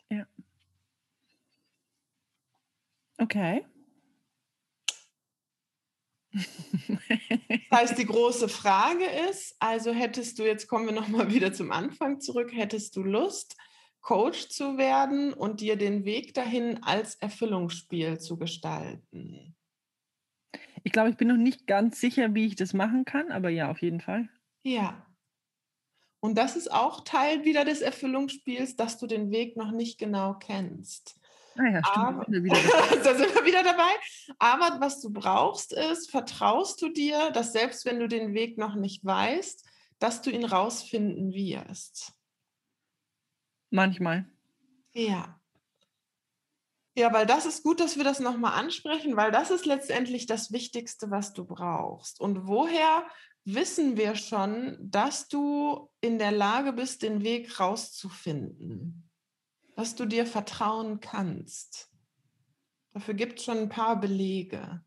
Ja. 0.10 0.28
Okay. 3.18 3.66
Das 7.70 7.80
heißt, 7.80 7.98
die 7.98 8.06
große 8.06 8.50
Frage 8.50 9.06
ist, 9.30 9.56
also 9.60 9.92
hättest 9.92 10.40
du, 10.40 10.44
jetzt 10.44 10.68
kommen 10.68 10.86
wir 10.86 10.94
nochmal 10.94 11.34
wieder 11.34 11.54
zum 11.54 11.72
Anfang 11.72 12.20
zurück, 12.20 12.52
hättest 12.54 12.96
du 12.96 13.04
Lust, 13.04 13.56
Coach 14.02 14.50
zu 14.50 14.78
werden 14.78 15.34
und 15.34 15.62
dir 15.62 15.76
den 15.76 16.06
Weg 16.06 16.34
dahin 16.34 16.84
als 16.84 17.16
Erfüllungsspiel 17.16 18.20
zu 18.20 18.38
gestalten? 18.38 19.56
Ich 20.84 20.92
glaube, 20.92 21.10
ich 21.10 21.18
bin 21.18 21.28
noch 21.28 21.38
nicht 21.38 21.66
ganz 21.66 22.00
sicher, 22.00 22.36
wie 22.36 22.46
ich 22.46 22.56
das 22.56 22.74
machen 22.74 23.06
kann, 23.06 23.32
aber 23.32 23.50
ja, 23.50 23.72
auf 23.72 23.82
jeden 23.82 24.02
Fall. 24.02 24.30
Ja. 24.64 25.06
Und 26.20 26.38
das 26.38 26.56
ist 26.56 26.72
auch 26.72 27.04
Teil 27.04 27.46
wieder 27.46 27.66
des 27.66 27.82
Erfüllungsspiels, 27.82 28.76
dass 28.76 28.98
du 28.98 29.08
den 29.08 29.32
Weg 29.32 29.58
noch 29.58 29.72
nicht 29.72 29.98
genau 29.98 30.36
kennst. 30.36 31.20
Ah 31.58 31.68
ja, 31.68 31.82
stimmt. 31.84 32.28
Da 33.06 33.16
sind 33.16 33.34
wir 33.34 33.46
wieder 33.46 33.64
dabei. 33.64 33.92
Aber 34.40 34.80
was 34.82 35.02
du 35.02 35.12
brauchst 35.12 35.74
ist, 35.74 36.12
vertraust 36.12 36.82
du 36.82 36.90
dir, 36.90 37.32
dass 37.32 37.54
selbst 37.54 37.86
wenn 37.86 38.00
du 38.00 38.08
den 38.08 38.34
Weg 38.34 38.58
noch 38.58 38.76
nicht 38.76 39.06
weißt, 39.06 39.66
dass 40.00 40.22
du 40.22 40.30
ihn 40.30 40.46
rausfinden 40.46 41.34
wirst. 41.34 42.14
Manchmal. 43.70 44.26
Ja. 44.94 45.40
Ja, 46.98 47.12
weil 47.12 47.26
das 47.26 47.46
ist 47.46 47.64
gut, 47.64 47.82
dass 47.82 47.98
wir 47.98 48.06
das 48.06 48.20
nochmal 48.20 48.58
ansprechen, 48.58 49.18
weil 49.18 49.32
das 49.32 49.52
ist 49.52 49.66
letztendlich 49.66 50.28
das 50.28 50.54
Wichtigste, 50.54 51.12
was 51.12 51.34
du 51.34 51.46
brauchst. 51.46 52.22
Und 52.22 52.48
woher 52.48 53.06
wissen 53.44 53.98
wir 53.98 54.16
schon, 54.16 54.78
dass 54.80 55.28
du 55.28 55.90
in 56.00 56.18
der 56.20 56.32
Lage 56.32 56.72
bist, 56.72 57.02
den 57.02 57.24
Weg 57.24 57.60
rauszufinden? 57.60 59.10
Dass 59.76 59.96
du 59.96 60.06
dir 60.06 60.26
vertrauen 60.26 61.00
kannst. 61.00 61.92
Dafür 62.94 63.14
gibt 63.14 63.40
es 63.40 63.46
schon 63.46 63.58
ein 63.58 63.70
paar 63.70 64.00
Belege. 64.00 64.84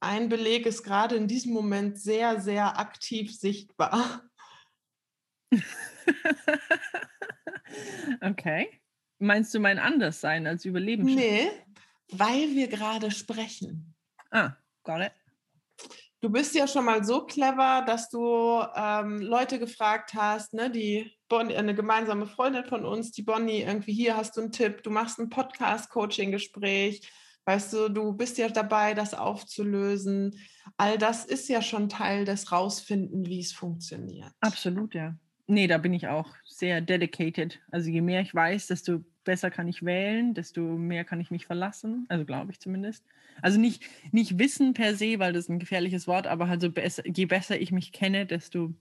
Ein 0.00 0.28
Beleg 0.28 0.66
ist 0.66 0.82
gerade 0.82 1.16
in 1.16 1.28
diesem 1.28 1.52
Moment 1.52 1.98
sehr, 1.98 2.40
sehr 2.40 2.78
aktiv 2.78 3.34
sichtbar. 3.34 4.22
okay. 8.20 8.80
Meinst 9.18 9.54
du 9.54 9.60
mein 9.60 9.78
Anderssein 9.78 10.46
als 10.46 10.64
Überleben? 10.64 11.04
Nee, 11.04 11.50
weil 12.08 12.54
wir 12.54 12.66
gerade 12.66 13.10
sprechen. 13.10 13.94
Ah, 14.30 14.56
got 14.82 15.02
it. 15.02 15.12
Du 16.20 16.28
bist 16.28 16.54
ja 16.54 16.66
schon 16.66 16.84
mal 16.84 17.04
so 17.04 17.24
clever, 17.24 17.84
dass 17.86 18.10
du 18.10 18.62
ähm, 18.74 19.20
Leute 19.20 19.58
gefragt 19.58 20.14
hast, 20.14 20.52
ne, 20.52 20.70
die 20.70 21.10
Bonnie, 21.32 21.56
eine 21.56 21.74
gemeinsame 21.74 22.26
Freundin 22.26 22.66
von 22.66 22.84
uns, 22.84 23.10
die 23.10 23.22
Bonnie, 23.22 23.62
irgendwie 23.62 23.94
hier 23.94 24.18
hast 24.18 24.36
du 24.36 24.42
einen 24.42 24.52
Tipp, 24.52 24.82
du 24.82 24.90
machst 24.90 25.18
ein 25.18 25.30
Podcast-Coaching-Gespräch, 25.30 27.10
weißt 27.46 27.72
du, 27.72 27.88
du 27.88 28.12
bist 28.12 28.36
ja 28.36 28.50
dabei, 28.50 28.92
das 28.92 29.14
aufzulösen. 29.14 30.38
All 30.76 30.98
das 30.98 31.24
ist 31.24 31.48
ja 31.48 31.62
schon 31.62 31.88
Teil 31.88 32.26
des 32.26 32.52
Rausfinden, 32.52 33.24
wie 33.24 33.40
es 33.40 33.50
funktioniert. 33.50 34.30
Absolut, 34.40 34.94
ja. 34.94 35.16
Nee, 35.46 35.68
da 35.68 35.78
bin 35.78 35.94
ich 35.94 36.06
auch 36.06 36.28
sehr 36.44 36.82
dedicated. 36.82 37.62
Also 37.70 37.88
je 37.88 38.02
mehr 38.02 38.20
ich 38.20 38.34
weiß, 38.34 38.66
desto 38.66 39.02
besser 39.24 39.50
kann 39.50 39.68
ich 39.68 39.82
wählen, 39.82 40.34
desto 40.34 40.60
mehr 40.60 41.04
kann 41.04 41.22
ich 41.22 41.30
mich 41.30 41.46
verlassen. 41.46 42.04
Also 42.10 42.26
glaube 42.26 42.52
ich 42.52 42.60
zumindest. 42.60 43.06
Also 43.40 43.58
nicht, 43.58 43.86
nicht 44.10 44.38
Wissen 44.38 44.74
per 44.74 44.96
se, 44.96 45.18
weil 45.18 45.32
das 45.32 45.44
ist 45.44 45.48
ein 45.48 45.60
gefährliches 45.60 46.06
Wort, 46.06 46.26
aber 46.26 46.48
halt 46.48 46.60
so 46.60 46.70
besser, 46.70 47.04
je 47.06 47.24
besser 47.24 47.58
ich 47.58 47.72
mich 47.72 47.92
kenne, 47.92 48.26
desto 48.26 48.74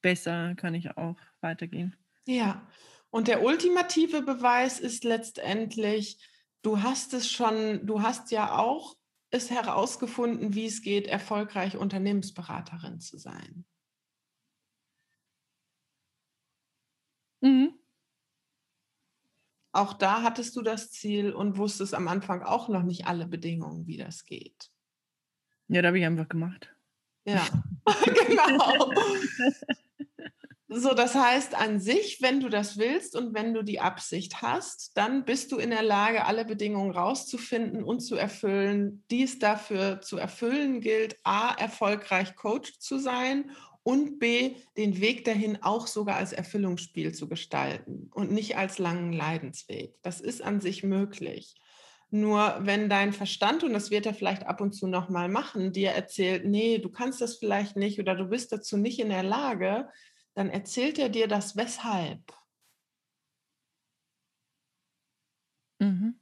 besser 0.00 0.54
kann 0.54 0.74
ich 0.74 0.96
auch 0.96 1.16
weitergehen. 1.40 1.96
Ja, 2.26 2.66
und 3.10 3.28
der 3.28 3.42
ultimative 3.42 4.22
Beweis 4.22 4.80
ist 4.80 5.04
letztendlich, 5.04 6.18
du 6.62 6.82
hast 6.82 7.14
es 7.14 7.30
schon, 7.30 7.86
du 7.86 8.02
hast 8.02 8.30
ja 8.30 8.58
auch 8.58 8.96
es 9.30 9.50
herausgefunden, 9.50 10.54
wie 10.54 10.66
es 10.66 10.82
geht, 10.82 11.06
erfolgreich 11.06 11.76
Unternehmensberaterin 11.76 13.00
zu 13.00 13.18
sein. 13.18 13.64
Mhm. 17.40 17.74
Auch 19.72 19.92
da 19.92 20.22
hattest 20.22 20.56
du 20.56 20.62
das 20.62 20.90
Ziel 20.90 21.32
und 21.32 21.56
wusstest 21.56 21.94
am 21.94 22.08
Anfang 22.08 22.42
auch 22.42 22.68
noch 22.68 22.82
nicht 22.82 23.06
alle 23.06 23.26
Bedingungen, 23.26 23.86
wie 23.86 23.96
das 23.96 24.24
geht. 24.24 24.70
Ja, 25.68 25.82
da 25.82 25.88
habe 25.88 25.98
ich 25.98 26.06
einfach 26.06 26.28
gemacht. 26.28 26.74
Ja, 27.24 27.46
genau. 28.26 28.92
So, 30.70 30.92
das 30.92 31.14
heißt 31.14 31.54
an 31.54 31.80
sich, 31.80 32.20
wenn 32.20 32.40
du 32.40 32.50
das 32.50 32.76
willst 32.76 33.16
und 33.16 33.32
wenn 33.32 33.54
du 33.54 33.62
die 33.62 33.80
Absicht 33.80 34.42
hast, 34.42 34.94
dann 34.98 35.24
bist 35.24 35.50
du 35.50 35.56
in 35.56 35.70
der 35.70 35.82
Lage, 35.82 36.26
alle 36.26 36.44
Bedingungen 36.44 36.90
rauszufinden 36.90 37.82
und 37.82 38.00
zu 38.00 38.16
erfüllen, 38.16 39.02
die 39.10 39.22
es 39.22 39.38
dafür 39.38 40.02
zu 40.02 40.18
erfüllen 40.18 40.82
gilt, 40.82 41.16
a, 41.24 41.54
erfolgreich 41.54 42.36
Coach 42.36 42.78
zu 42.80 42.98
sein 42.98 43.50
und 43.82 44.18
b, 44.18 44.56
den 44.76 45.00
Weg 45.00 45.24
dahin 45.24 45.62
auch 45.62 45.86
sogar 45.86 46.16
als 46.16 46.34
Erfüllungsspiel 46.34 47.14
zu 47.14 47.30
gestalten 47.30 48.10
und 48.12 48.30
nicht 48.30 48.58
als 48.58 48.78
langen 48.78 49.14
Leidensweg. 49.14 49.94
Das 50.02 50.20
ist 50.20 50.42
an 50.42 50.60
sich 50.60 50.82
möglich. 50.82 51.54
Nur 52.10 52.58
wenn 52.60 52.90
dein 52.90 53.14
Verstand, 53.14 53.64
und 53.64 53.72
das 53.72 53.90
wird 53.90 54.04
er 54.04 54.12
vielleicht 54.12 54.46
ab 54.46 54.60
und 54.60 54.72
zu 54.72 54.86
nochmal 54.86 55.30
machen, 55.30 55.72
dir 55.72 55.92
erzählt, 55.92 56.44
nee, 56.44 56.76
du 56.76 56.90
kannst 56.90 57.22
das 57.22 57.36
vielleicht 57.36 57.76
nicht 57.76 57.98
oder 57.98 58.14
du 58.14 58.26
bist 58.26 58.52
dazu 58.52 58.76
nicht 58.76 58.98
in 58.98 59.08
der 59.08 59.22
Lage, 59.22 59.88
dann 60.38 60.50
erzählt 60.50 61.00
er 61.00 61.08
dir 61.08 61.26
das 61.26 61.56
weshalb. 61.56 62.32
Mhm. 65.80 66.14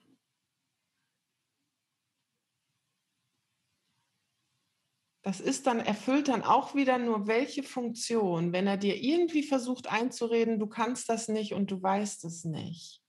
Das 5.20 5.40
ist 5.40 5.66
dann, 5.66 5.80
erfüllt 5.80 6.28
dann 6.28 6.42
auch 6.42 6.74
wieder 6.74 6.96
nur 6.96 7.26
welche 7.26 7.62
Funktion, 7.62 8.54
wenn 8.54 8.66
er 8.66 8.78
dir 8.78 8.96
irgendwie 8.96 9.42
versucht 9.42 9.92
einzureden, 9.92 10.58
du 10.58 10.66
kannst 10.66 11.10
das 11.10 11.28
nicht 11.28 11.52
und 11.52 11.70
du 11.70 11.82
weißt 11.82 12.24
es 12.24 12.46
nicht. 12.46 13.02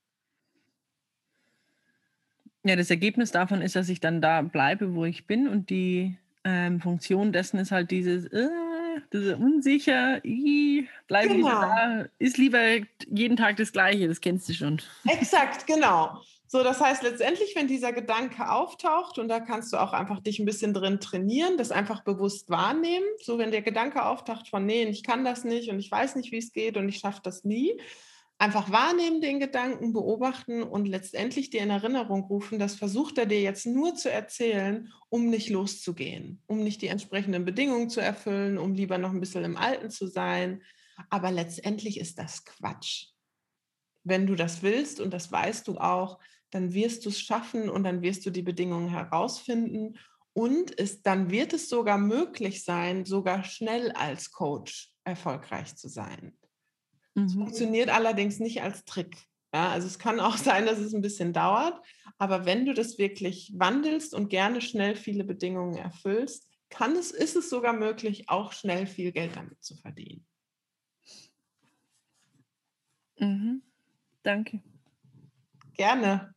Ja, 2.64 2.76
das 2.76 2.90
Ergebnis 2.90 3.30
davon 3.30 3.62
ist, 3.62 3.76
dass 3.76 3.88
ich 3.88 4.00
dann 4.00 4.20
da 4.20 4.42
bleibe, 4.42 4.94
wo 4.94 5.06
ich 5.06 5.26
bin 5.26 5.48
und 5.48 5.70
die 5.70 6.18
ähm, 6.44 6.82
Funktion 6.82 7.32
dessen 7.32 7.58
ist 7.58 7.70
halt 7.70 7.90
dieses, 7.90 8.26
äh, 8.26 8.67
diese 9.12 9.36
unsicher, 9.36 10.24
i, 10.24 10.88
bleib 11.06 11.28
Genau. 11.28 11.48
da, 11.48 12.06
ist 12.18 12.38
lieber 12.38 12.60
jeden 13.08 13.36
Tag 13.36 13.56
das 13.56 13.72
Gleiche, 13.72 14.08
das 14.08 14.20
kennst 14.20 14.48
du 14.48 14.52
schon. 14.52 14.80
Exakt, 15.06 15.66
genau. 15.66 16.20
So, 16.50 16.62
das 16.62 16.80
heißt 16.80 17.02
letztendlich, 17.02 17.54
wenn 17.54 17.68
dieser 17.68 17.92
Gedanke 17.92 18.50
auftaucht, 18.50 19.18
und 19.18 19.28
da 19.28 19.38
kannst 19.38 19.70
du 19.72 19.76
auch 19.76 19.92
einfach 19.92 20.20
dich 20.20 20.38
ein 20.38 20.46
bisschen 20.46 20.72
drin 20.72 20.98
trainieren, 20.98 21.58
das 21.58 21.70
einfach 21.70 22.02
bewusst 22.04 22.48
wahrnehmen. 22.48 23.04
So, 23.22 23.36
wenn 23.36 23.50
der 23.50 23.60
Gedanke 23.60 24.04
auftaucht 24.04 24.48
von, 24.48 24.64
nee, 24.64 24.84
ich 24.84 25.02
kann 25.02 25.26
das 25.26 25.44
nicht 25.44 25.68
und 25.68 25.78
ich 25.78 25.90
weiß 25.90 26.16
nicht, 26.16 26.32
wie 26.32 26.38
es 26.38 26.52
geht 26.52 26.78
und 26.78 26.88
ich 26.88 26.98
schaffe 26.98 27.20
das 27.22 27.44
nie, 27.44 27.78
einfach 28.38 28.70
wahrnehmen 28.70 29.20
den 29.20 29.40
Gedanken, 29.40 29.92
beobachten 29.92 30.62
und 30.62 30.86
letztendlich 30.86 31.50
dir 31.50 31.62
in 31.62 31.70
Erinnerung 31.70 32.24
rufen, 32.24 32.58
das 32.58 32.76
versucht 32.76 33.18
er 33.18 33.26
dir 33.26 33.40
jetzt 33.40 33.66
nur 33.66 33.96
zu 33.96 34.10
erzählen, 34.10 34.92
um 35.08 35.28
nicht 35.28 35.50
loszugehen, 35.50 36.42
um 36.46 36.62
nicht 36.62 36.80
die 36.80 36.86
entsprechenden 36.86 37.44
Bedingungen 37.44 37.90
zu 37.90 38.00
erfüllen, 38.00 38.56
um 38.56 38.74
lieber 38.74 38.98
noch 38.98 39.10
ein 39.10 39.20
bisschen 39.20 39.44
im 39.44 39.56
Alten 39.56 39.90
zu 39.90 40.06
sein. 40.06 40.62
Aber 41.10 41.32
letztendlich 41.32 41.98
ist 41.98 42.18
das 42.18 42.44
Quatsch. 42.44 43.08
Wenn 44.04 44.26
du 44.26 44.36
das 44.36 44.62
willst 44.62 45.00
und 45.00 45.12
das 45.12 45.30
weißt 45.32 45.66
du 45.66 45.78
auch, 45.78 46.20
dann 46.50 46.72
wirst 46.72 47.04
du 47.04 47.10
es 47.10 47.20
schaffen 47.20 47.68
und 47.68 47.84
dann 47.84 48.02
wirst 48.02 48.24
du 48.24 48.30
die 48.30 48.42
Bedingungen 48.42 48.88
herausfinden. 48.88 49.98
Und 50.32 50.78
es, 50.78 51.02
dann 51.02 51.30
wird 51.30 51.52
es 51.52 51.68
sogar 51.68 51.98
möglich 51.98 52.64
sein, 52.64 53.04
sogar 53.04 53.42
schnell 53.42 53.90
als 53.92 54.30
Coach 54.30 54.94
erfolgreich 55.04 55.74
zu 55.76 55.88
sein. 55.88 56.37
Es 57.26 57.34
Mhm. 57.34 57.40
funktioniert 57.40 57.88
allerdings 57.90 58.38
nicht 58.38 58.62
als 58.62 58.84
Trick. 58.84 59.16
Ja, 59.54 59.70
also 59.70 59.86
es 59.86 59.98
kann 59.98 60.20
auch 60.20 60.36
sein, 60.56 60.66
dass 60.66 60.78
es 60.78 60.94
ein 60.94 61.02
bisschen 61.02 61.32
dauert, 61.32 61.80
aber 62.18 62.44
wenn 62.46 62.66
du 62.66 62.74
das 62.74 62.98
wirklich 62.98 63.52
wandelst 63.56 64.14
und 64.14 64.28
gerne 64.28 64.60
schnell 64.60 64.94
viele 64.96 65.24
Bedingungen 65.24 65.76
erfüllst, 65.76 66.46
kann 66.70 66.96
es, 66.96 67.10
ist 67.10 67.36
es 67.36 67.48
sogar 67.48 67.72
möglich, 67.72 68.28
auch 68.28 68.52
schnell 68.52 68.86
viel 68.86 69.12
Geld 69.12 69.36
damit 69.36 69.62
zu 69.62 69.74
verdienen. 69.76 70.26
Mhm. 73.18 73.62
Danke. 74.22 74.62
Gerne. 75.74 76.34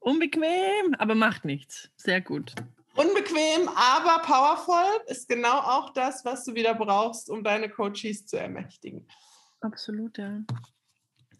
Unbequem, 0.00 0.94
aber 0.98 1.14
macht 1.14 1.44
nichts. 1.44 1.90
Sehr 1.96 2.20
gut. 2.20 2.54
Unbequem, 2.94 3.68
aber 3.68 4.22
powerful 4.22 4.84
ist 5.06 5.28
genau 5.28 5.58
auch 5.58 5.90
das, 5.94 6.24
was 6.24 6.44
du 6.44 6.54
wieder 6.54 6.74
brauchst, 6.74 7.30
um 7.30 7.42
deine 7.42 7.68
Coaches 7.68 8.26
zu 8.26 8.36
ermächtigen. 8.36 9.06
Absolut, 9.60 10.18
ja. 10.18 10.40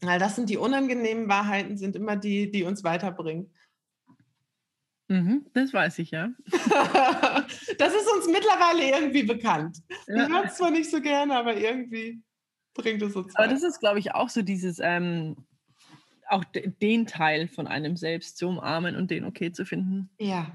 Weil 0.01 0.19
das 0.19 0.37
sind 0.37 0.49
die 0.49 0.57
unangenehmen 0.57 1.29
Wahrheiten, 1.29 1.77
sind 1.77 1.95
immer 1.95 2.17
die, 2.17 2.51
die 2.51 2.65
uns 2.65 2.83
weiterbringen. 2.85 3.53
Mhm, 5.09 5.47
das 5.53 5.73
weiß 5.75 5.99
ich, 5.99 6.11
ja. 6.11 6.31
das 6.47 7.95
ist 7.95 8.13
uns 8.17 8.27
mittlerweile 8.29 8.91
irgendwie 8.91 9.25
bekannt. 9.25 9.79
Wir 10.07 10.23
ja. 10.23 10.29
hören 10.29 10.47
es 10.47 10.57
zwar 10.57 10.71
nicht 10.71 10.91
so 10.91 11.01
gerne, 11.03 11.37
aber 11.37 11.55
irgendwie 11.55 12.23
bringt 12.73 13.03
es 13.03 13.15
uns 13.15 13.35
Aber 13.37 13.45
weiter. 13.45 13.55
das 13.55 13.63
ist, 13.63 13.81
glaube 13.81 13.99
ich, 13.99 14.15
auch 14.15 14.31
so 14.31 14.41
dieses, 14.41 14.79
ähm, 14.79 15.37
auch 16.29 16.45
de 16.45 16.73
den 16.81 17.07
Teil 17.07 17.47
von 17.47 17.67
einem 17.67 17.97
selbst 17.97 18.39
zu 18.39 18.49
umarmen 18.49 18.97
und 18.97 19.11
den 19.11 19.25
okay 19.25 19.53
zu 19.53 19.67
finden. 19.67 20.09
Ja. 20.19 20.51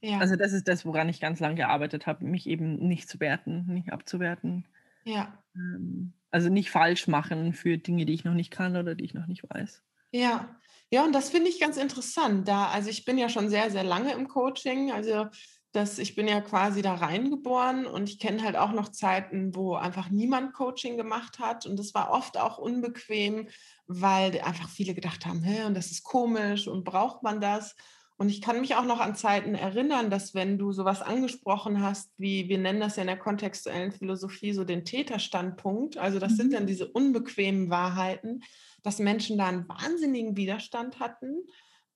Ja. 0.00 0.18
Also 0.18 0.36
das 0.36 0.52
ist 0.52 0.68
das, 0.68 0.86
woran 0.86 1.08
ich 1.08 1.20
ganz 1.20 1.40
lange 1.40 1.56
gearbeitet 1.56 2.06
habe, 2.06 2.24
mich 2.24 2.46
eben 2.46 2.76
nicht 2.76 3.08
zu 3.08 3.20
werten, 3.20 3.66
nicht 3.66 3.92
abzuwerten. 3.92 4.64
ja. 5.04 5.42
Ähm, 5.54 6.12
also 6.30 6.50
nicht 6.50 6.70
falsch 6.70 7.08
machen 7.08 7.54
für 7.54 7.78
Dinge, 7.78 8.04
die 8.04 8.12
ich 8.12 8.24
noch 8.24 8.34
nicht 8.34 8.50
kann 8.50 8.76
oder 8.76 8.94
die 8.94 9.04
ich 9.04 9.14
noch 9.14 9.26
nicht 9.26 9.48
weiß. 9.48 9.82
Ja, 10.12 10.60
ja, 10.90 11.04
und 11.04 11.12
das 11.14 11.30
finde 11.30 11.48
ich 11.48 11.60
ganz 11.60 11.76
interessant. 11.76 12.48
Da, 12.48 12.68
also 12.68 12.90
ich 12.90 13.04
bin 13.04 13.18
ja 13.18 13.28
schon 13.28 13.48
sehr, 13.48 13.70
sehr 13.70 13.84
lange 13.84 14.12
im 14.12 14.28
Coaching. 14.28 14.92
Also 14.92 15.26
dass 15.72 15.98
ich 15.98 16.14
bin 16.14 16.26
ja 16.26 16.40
quasi 16.40 16.80
da 16.82 16.94
reingeboren 16.94 17.86
und 17.86 18.08
ich 18.08 18.18
kenne 18.18 18.42
halt 18.42 18.56
auch 18.56 18.72
noch 18.72 18.88
Zeiten, 18.88 19.54
wo 19.54 19.74
einfach 19.74 20.08
niemand 20.08 20.54
Coaching 20.54 20.96
gemacht 20.96 21.38
hat 21.38 21.66
und 21.66 21.78
das 21.78 21.92
war 21.94 22.10
oft 22.10 22.38
auch 22.38 22.58
unbequem, 22.58 23.48
weil 23.86 24.40
einfach 24.40 24.68
viele 24.70 24.94
gedacht 24.94 25.26
haben, 25.26 25.42
Hä, 25.42 25.64
und 25.64 25.74
das 25.74 25.90
ist 25.90 26.04
komisch 26.04 26.68
und 26.68 26.84
braucht 26.84 27.22
man 27.22 27.40
das? 27.40 27.76
Und 28.18 28.30
ich 28.30 28.42
kann 28.42 28.60
mich 28.60 28.74
auch 28.74 28.84
noch 28.84 28.98
an 28.98 29.14
Zeiten 29.14 29.54
erinnern, 29.54 30.10
dass 30.10 30.34
wenn 30.34 30.58
du 30.58 30.72
sowas 30.72 31.02
angesprochen 31.02 31.80
hast, 31.80 32.10
wie 32.18 32.48
wir 32.48 32.58
nennen 32.58 32.80
das 32.80 32.96
ja 32.96 33.02
in 33.02 33.06
der 33.06 33.16
kontextuellen 33.16 33.92
Philosophie 33.92 34.52
so 34.52 34.64
den 34.64 34.84
Täterstandpunkt, 34.84 35.98
also 35.98 36.18
das 36.18 36.32
mhm. 36.32 36.36
sind 36.36 36.52
dann 36.54 36.66
diese 36.66 36.88
unbequemen 36.88 37.70
Wahrheiten, 37.70 38.42
dass 38.82 38.98
Menschen 38.98 39.38
da 39.38 39.46
einen 39.46 39.68
wahnsinnigen 39.68 40.36
Widerstand 40.36 40.98
hatten, 40.98 41.44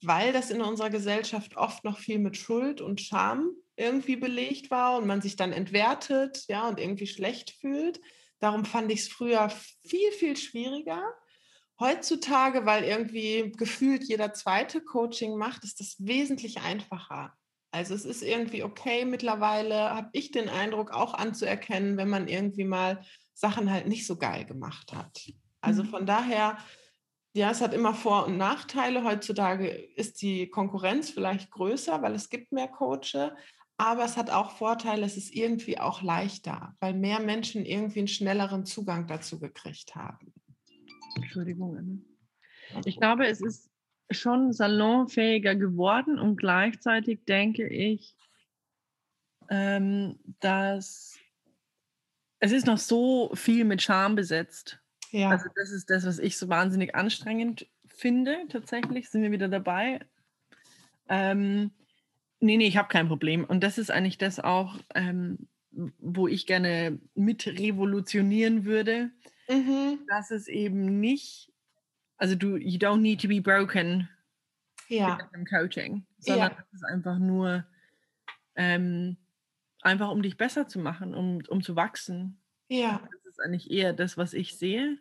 weil 0.00 0.32
das 0.32 0.52
in 0.52 0.62
unserer 0.62 0.90
Gesellschaft 0.90 1.56
oft 1.56 1.82
noch 1.82 1.98
viel 1.98 2.20
mit 2.20 2.36
Schuld 2.36 2.80
und 2.80 3.00
Scham 3.00 3.50
irgendwie 3.74 4.16
belegt 4.16 4.70
war 4.70 4.98
und 4.98 5.08
man 5.08 5.22
sich 5.22 5.34
dann 5.34 5.52
entwertet, 5.52 6.44
ja, 6.48 6.68
und 6.68 6.78
irgendwie 6.78 7.08
schlecht 7.08 7.50
fühlt. 7.50 8.00
Darum 8.38 8.64
fand 8.64 8.92
ich 8.92 9.00
es 9.00 9.08
früher 9.08 9.50
viel, 9.84 10.12
viel 10.12 10.36
schwieriger. 10.36 11.02
Heutzutage, 11.82 12.64
weil 12.64 12.84
irgendwie 12.84 13.52
gefühlt 13.56 14.04
jeder 14.04 14.32
zweite 14.32 14.80
Coaching 14.80 15.36
macht, 15.36 15.64
ist 15.64 15.80
das 15.80 15.96
wesentlich 15.98 16.60
einfacher. 16.60 17.32
Also 17.72 17.94
es 17.94 18.04
ist 18.04 18.22
irgendwie 18.22 18.62
okay 18.62 19.04
mittlerweile, 19.04 19.90
habe 19.90 20.10
ich 20.12 20.30
den 20.30 20.48
Eindruck 20.48 20.92
auch 20.92 21.12
anzuerkennen, 21.12 21.96
wenn 21.96 22.08
man 22.08 22.28
irgendwie 22.28 22.64
mal 22.64 23.02
Sachen 23.34 23.68
halt 23.68 23.88
nicht 23.88 24.06
so 24.06 24.16
geil 24.16 24.44
gemacht 24.44 24.92
hat. 24.92 25.32
Also 25.60 25.82
mhm. 25.82 25.88
von 25.88 26.06
daher, 26.06 26.56
ja, 27.34 27.50
es 27.50 27.60
hat 27.60 27.74
immer 27.74 27.94
Vor- 27.94 28.26
und 28.26 28.36
Nachteile. 28.36 29.02
Heutzutage 29.02 29.68
ist 29.68 30.22
die 30.22 30.50
Konkurrenz 30.50 31.10
vielleicht 31.10 31.50
größer, 31.50 32.00
weil 32.00 32.14
es 32.14 32.28
gibt 32.28 32.52
mehr 32.52 32.68
Coaches, 32.68 33.32
aber 33.76 34.04
es 34.04 34.16
hat 34.16 34.30
auch 34.30 34.52
Vorteile, 34.52 35.04
es 35.04 35.16
ist 35.16 35.34
irgendwie 35.34 35.80
auch 35.80 36.02
leichter, 36.02 36.76
weil 36.78 36.94
mehr 36.94 37.18
Menschen 37.18 37.66
irgendwie 37.66 37.98
einen 37.98 38.08
schnelleren 38.08 38.64
Zugang 38.66 39.08
dazu 39.08 39.40
gekriegt 39.40 39.96
haben. 39.96 40.32
Entschuldigung, 41.16 41.76
Anne. 41.76 42.00
Ich 42.84 42.96
glaube, 42.96 43.26
es 43.26 43.40
ist 43.40 43.70
schon 44.10 44.52
salonfähiger 44.52 45.54
geworden 45.54 46.18
und 46.18 46.36
gleichzeitig 46.36 47.24
denke 47.24 47.66
ich, 47.68 48.16
ähm, 49.48 50.18
dass 50.40 51.18
es 52.38 52.52
ist 52.52 52.66
noch 52.66 52.78
so 52.78 53.30
viel 53.34 53.64
mit 53.64 53.82
Scham 53.82 54.16
besetzt. 54.16 54.80
Ja. 55.10 55.30
Also 55.30 55.48
das 55.54 55.70
ist 55.70 55.90
das, 55.90 56.04
was 56.04 56.18
ich 56.18 56.36
so 56.36 56.48
wahnsinnig 56.48 56.94
anstrengend 56.94 57.68
finde. 57.86 58.36
Tatsächlich 58.48 59.10
sind 59.10 59.22
wir 59.22 59.30
wieder 59.30 59.48
dabei. 59.48 60.00
Ähm, 61.08 61.70
nee, 62.40 62.56
nee, 62.56 62.66
ich 62.66 62.76
habe 62.76 62.88
kein 62.88 63.08
Problem. 63.08 63.44
Und 63.44 63.62
das 63.62 63.78
ist 63.78 63.90
eigentlich 63.90 64.18
das 64.18 64.40
auch, 64.40 64.78
ähm, 64.94 65.48
wo 65.70 66.26
ich 66.26 66.46
gerne 66.46 66.98
mit 67.14 67.46
revolutionieren 67.46 68.64
würde 68.64 69.10
mhm. 69.52 69.98
dass 70.08 70.30
es 70.30 70.48
eben 70.48 71.00
nicht, 71.00 71.52
also 72.16 72.34
du, 72.34 72.56
you 72.56 72.78
don't 72.78 73.00
need 73.00 73.20
to 73.20 73.28
be 73.28 73.40
broken 73.40 74.08
ja. 74.88 75.18
im 75.34 75.44
Coaching, 75.44 76.04
sondern 76.18 76.52
ja. 76.52 76.56
es 76.58 76.74
ist 76.74 76.84
einfach 76.84 77.18
nur 77.18 77.64
ähm, 78.54 79.16
einfach 79.82 80.10
um 80.10 80.22
dich 80.22 80.36
besser 80.36 80.68
zu 80.68 80.78
machen, 80.78 81.14
um, 81.14 81.42
um 81.48 81.62
zu 81.62 81.76
wachsen. 81.76 82.40
Ja. 82.68 83.00
Das 83.10 83.32
ist 83.32 83.40
eigentlich 83.40 83.70
eher 83.70 83.92
das, 83.92 84.16
was 84.16 84.32
ich 84.32 84.56
sehe. 84.56 84.98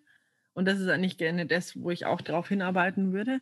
Und 0.54 0.66
das 0.66 0.80
ist 0.80 0.90
eigentlich 0.90 1.18
gerne 1.18 1.46
das, 1.46 1.80
wo 1.80 1.92
ich 1.92 2.06
auch 2.06 2.22
darauf 2.22 2.50
hinarbeiten 2.50 3.14
würde, 3.14 3.42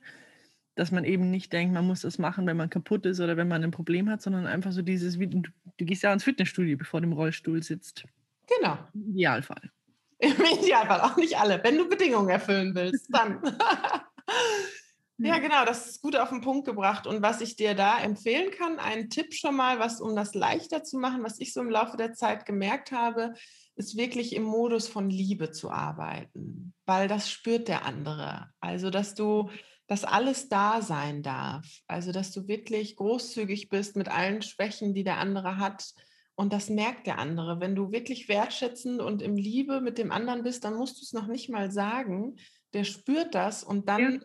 dass 0.76 0.92
man 0.92 1.04
eben 1.04 1.32
nicht 1.32 1.52
denkt, 1.52 1.74
man 1.74 1.88
muss 1.88 2.02
das 2.02 2.20
machen, 2.20 2.46
wenn 2.46 2.58
man 2.58 2.70
kaputt 2.70 3.06
ist 3.06 3.20
oder 3.20 3.36
wenn 3.36 3.48
man 3.48 3.64
ein 3.64 3.72
Problem 3.72 4.10
hat, 4.10 4.22
sondern 4.22 4.46
einfach 4.46 4.72
so 4.72 4.82
dieses, 4.82 5.20
wie, 5.20 5.28
du, 5.28 5.42
du 5.42 5.86
gehst 5.86 6.04
ja 6.04 6.14
ins 6.14 6.24
Fitnessstudio, 6.24 6.78
bevor 6.78 7.02
du 7.02 7.08
im 7.08 7.14
Rollstuhl 7.14 7.64
sitzt. 7.64 8.06
Genau. 8.48 8.78
Im 8.94 9.10
Idealfall. 9.10 9.72
Im 10.22 10.32
Idealfall 10.32 11.00
auch 11.02 11.16
nicht 11.16 11.40
alle. 11.40 11.64
Wenn 11.64 11.78
du 11.78 11.88
Bedingungen 11.88 12.28
erfüllen 12.28 12.76
willst, 12.76 13.08
dann. 13.10 13.42
ja, 15.18 15.40
genau, 15.40 15.64
das 15.64 15.88
ist 15.88 16.02
gut 16.02 16.18
auf 16.18 16.30
den 16.30 16.42
Punkt 16.42 16.66
gebracht. 16.66 17.08
Und 17.08 17.22
was 17.22 17.40
ich 17.40 17.56
dir 17.56 17.74
da 17.74 18.00
empfehlen 18.00 18.52
kann, 18.52 18.80
ein 18.80 19.10
Tipp 19.10 19.34
schon 19.34 19.56
mal, 19.56 19.80
was 19.80 20.02
um 20.02 20.18
das 20.18 20.36
leichter 20.36 20.84
zu 20.84 20.98
machen, 20.98 21.24
was 21.24 21.40
ich 21.40 21.54
so 21.54 21.62
im 21.62 21.70
Laufe 21.70 21.96
der 21.96 22.14
Zeit 22.14 22.46
gemerkt 22.46 22.92
habe, 22.92 23.34
ist 23.76 23.96
wirklich 23.96 24.36
im 24.36 24.44
Modus 24.44 24.90
von 24.90 25.10
Liebe 25.10 25.52
zu 25.52 25.72
arbeiten, 25.72 26.74
weil 26.86 27.08
das 27.08 27.32
spürt 27.32 27.70
der 27.70 27.86
andere. 27.86 28.50
Also, 28.60 28.90
dass 28.90 29.16
du, 29.16 29.50
dass 29.88 30.04
alles 30.04 30.50
da 30.50 30.82
sein 30.82 31.24
darf. 31.24 31.66
Also, 31.88 32.12
dass 32.12 32.32
du 32.32 32.50
wirklich 32.50 32.98
großzügig 32.98 33.70
bist 33.70 33.96
mit 33.96 34.10
allen 34.10 34.42
Schwächen, 34.42 34.94
die 34.94 35.06
der 35.06 35.18
andere 35.18 35.56
hat 35.56 35.94
und 36.40 36.54
das 36.54 36.70
merkt 36.70 37.06
der 37.06 37.20
andere. 37.20 37.60
Wenn 37.60 37.76
du 37.76 37.92
wirklich 37.92 38.30
wertschätzend 38.30 39.02
und 39.02 39.22
im 39.22 39.36
Liebe 39.36 39.82
mit 39.82 39.98
dem 39.98 40.10
anderen 40.10 40.42
bist, 40.42 40.64
dann 40.64 40.78
musst 40.78 40.98
du 40.98 41.02
es 41.02 41.12
noch 41.12 41.28
nicht 41.28 41.50
mal 41.50 41.70
sagen. 41.70 42.38
Der 42.72 42.86
spürt 42.86 43.36
das 43.36 43.62
und 43.62 43.90
dann 43.90 44.14
ja. 44.14 44.20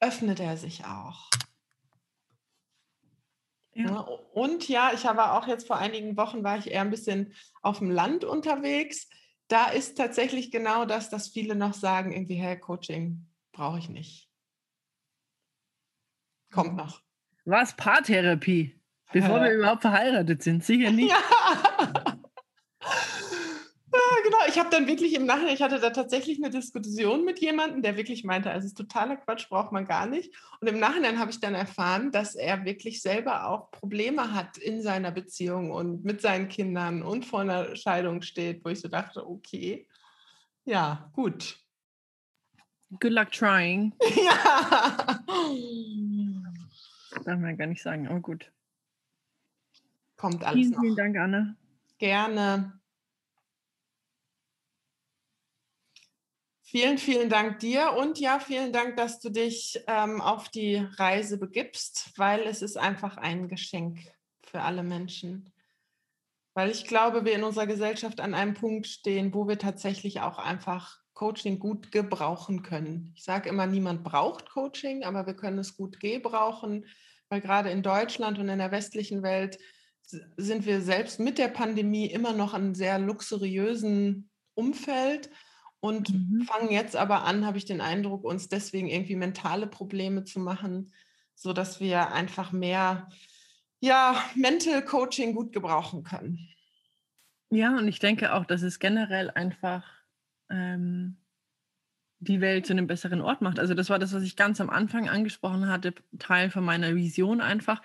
öffnet 0.00 0.40
er 0.40 0.56
sich 0.56 0.86
auch. 0.86 1.28
Ja. 3.74 3.90
Ne? 3.90 4.02
Und 4.32 4.70
ja, 4.70 4.92
ich 4.94 5.04
habe 5.04 5.32
auch 5.32 5.46
jetzt 5.46 5.66
vor 5.66 5.76
einigen 5.76 6.16
Wochen 6.16 6.42
war 6.42 6.56
ich 6.56 6.70
eher 6.70 6.80
ein 6.80 6.88
bisschen 6.88 7.34
auf 7.60 7.80
dem 7.80 7.90
Land 7.90 8.24
unterwegs. 8.24 9.10
Da 9.48 9.66
ist 9.66 9.98
tatsächlich 9.98 10.50
genau 10.50 10.86
das, 10.86 11.10
dass 11.10 11.28
viele 11.28 11.54
noch 11.54 11.74
sagen, 11.74 12.12
irgendwie, 12.12 12.36
hey, 12.36 12.58
Coaching 12.58 13.26
brauche 13.52 13.80
ich 13.80 13.90
nicht. 13.90 14.30
Kommt 16.50 16.74
noch. 16.74 17.02
Was? 17.44 17.76
Paartherapie? 17.76 18.79
Bevor 19.12 19.42
wir 19.42 19.52
überhaupt 19.52 19.82
verheiratet 19.82 20.42
sind, 20.42 20.64
sicher 20.64 20.90
nicht. 20.90 21.14
Ja. 22.02 22.20
Ja, 23.92 23.98
genau, 24.22 24.38
ich 24.48 24.56
habe 24.56 24.70
dann 24.70 24.86
wirklich 24.86 25.14
im 25.14 25.26
Nachhinein, 25.26 25.54
ich 25.54 25.62
hatte 25.62 25.80
da 25.80 25.90
tatsächlich 25.90 26.38
eine 26.38 26.50
Diskussion 26.50 27.24
mit 27.24 27.40
jemandem, 27.40 27.82
der 27.82 27.96
wirklich 27.96 28.22
meinte, 28.22 28.48
also 28.48 28.64
es 28.64 28.72
ist 28.72 28.78
totaler 28.78 29.16
Quatsch, 29.16 29.48
braucht 29.48 29.72
man 29.72 29.84
gar 29.84 30.06
nicht. 30.06 30.32
Und 30.60 30.68
im 30.68 30.78
Nachhinein 30.78 31.18
habe 31.18 31.32
ich 31.32 31.40
dann 31.40 31.54
erfahren, 31.54 32.12
dass 32.12 32.36
er 32.36 32.64
wirklich 32.64 33.02
selber 33.02 33.48
auch 33.48 33.72
Probleme 33.72 34.32
hat 34.32 34.58
in 34.58 34.80
seiner 34.80 35.10
Beziehung 35.10 35.72
und 35.72 36.04
mit 36.04 36.20
seinen 36.20 36.48
Kindern 36.48 37.02
und 37.02 37.26
vor 37.26 37.40
einer 37.40 37.74
Scheidung 37.74 38.22
steht, 38.22 38.64
wo 38.64 38.68
ich 38.68 38.80
so 38.80 38.86
dachte, 38.86 39.28
okay, 39.28 39.88
ja, 40.64 41.10
gut. 41.12 41.58
Good 43.00 43.12
luck 43.12 43.32
trying. 43.32 43.92
ja. 44.24 45.20
Darf 47.24 47.40
man 47.40 47.56
gar 47.56 47.66
nicht 47.66 47.82
sagen, 47.82 48.06
aber 48.06 48.20
gut 48.20 48.52
kommt 50.20 50.44
alles 50.44 50.56
vielen, 50.56 50.70
noch. 50.72 50.80
Vielen 50.80 50.96
Dank, 50.96 51.16
Anne. 51.16 51.56
Gerne. 51.98 52.80
Vielen, 56.62 56.98
vielen 56.98 57.28
Dank 57.28 57.58
dir 57.58 57.94
und 57.94 58.20
ja, 58.20 58.38
vielen 58.38 58.72
Dank, 58.72 58.96
dass 58.96 59.18
du 59.18 59.30
dich 59.30 59.82
ähm, 59.88 60.20
auf 60.20 60.48
die 60.48 60.76
Reise 60.76 61.36
begibst, 61.36 62.12
weil 62.16 62.42
es 62.42 62.62
ist 62.62 62.76
einfach 62.76 63.16
ein 63.16 63.48
Geschenk 63.48 63.98
für 64.44 64.60
alle 64.60 64.84
Menschen. 64.84 65.52
Weil 66.54 66.70
ich 66.70 66.84
glaube, 66.86 67.24
wir 67.24 67.32
in 67.32 67.42
unserer 67.42 67.66
Gesellschaft 67.66 68.20
an 68.20 68.34
einem 68.34 68.54
Punkt 68.54 68.86
stehen, 68.86 69.34
wo 69.34 69.48
wir 69.48 69.58
tatsächlich 69.58 70.20
auch 70.20 70.38
einfach 70.38 71.00
Coaching 71.14 71.58
gut 71.58 71.90
gebrauchen 71.90 72.62
können. 72.62 73.12
Ich 73.16 73.24
sage 73.24 73.48
immer, 73.48 73.66
niemand 73.66 74.04
braucht 74.04 74.50
Coaching, 74.50 75.02
aber 75.02 75.26
wir 75.26 75.34
können 75.34 75.58
es 75.58 75.76
gut 75.76 75.98
gebrauchen, 75.98 76.86
weil 77.28 77.40
gerade 77.40 77.70
in 77.70 77.82
Deutschland 77.82 78.38
und 78.38 78.48
in 78.48 78.58
der 78.58 78.70
westlichen 78.70 79.22
Welt 79.22 79.58
sind 80.36 80.66
wir 80.66 80.80
selbst 80.80 81.20
mit 81.20 81.38
der 81.38 81.48
Pandemie 81.48 82.06
immer 82.06 82.32
noch 82.32 82.54
in 82.54 82.62
einem 82.62 82.74
sehr 82.74 82.98
luxuriösen 82.98 84.30
Umfeld 84.54 85.30
und 85.80 86.10
mhm. 86.10 86.42
fangen 86.42 86.70
jetzt 86.70 86.96
aber 86.96 87.24
an, 87.24 87.46
habe 87.46 87.58
ich 87.58 87.64
den 87.64 87.80
Eindruck, 87.80 88.24
uns 88.24 88.48
deswegen 88.48 88.88
irgendwie 88.88 89.16
mentale 89.16 89.66
Probleme 89.66 90.24
zu 90.24 90.40
machen, 90.40 90.92
sodass 91.34 91.80
wir 91.80 92.12
einfach 92.12 92.52
mehr 92.52 93.08
ja, 93.80 94.22
Mental 94.34 94.84
Coaching 94.84 95.34
gut 95.34 95.52
gebrauchen 95.52 96.02
können. 96.02 96.38
Ja, 97.50 97.76
und 97.76 97.88
ich 97.88 97.98
denke 97.98 98.34
auch, 98.34 98.44
dass 98.44 98.62
es 98.62 98.78
generell 98.78 99.30
einfach 99.30 99.84
ähm, 100.50 101.16
die 102.20 102.40
Welt 102.40 102.66
zu 102.66 102.74
einem 102.74 102.86
besseren 102.86 103.22
Ort 103.22 103.40
macht. 103.40 103.58
Also 103.58 103.72
das 103.72 103.88
war 103.88 103.98
das, 103.98 104.12
was 104.12 104.22
ich 104.22 104.36
ganz 104.36 104.60
am 104.60 104.68
Anfang 104.68 105.08
angesprochen 105.08 105.68
hatte, 105.68 105.94
Teil 106.18 106.50
von 106.50 106.64
meiner 106.64 106.94
Vision 106.94 107.40
einfach. 107.40 107.82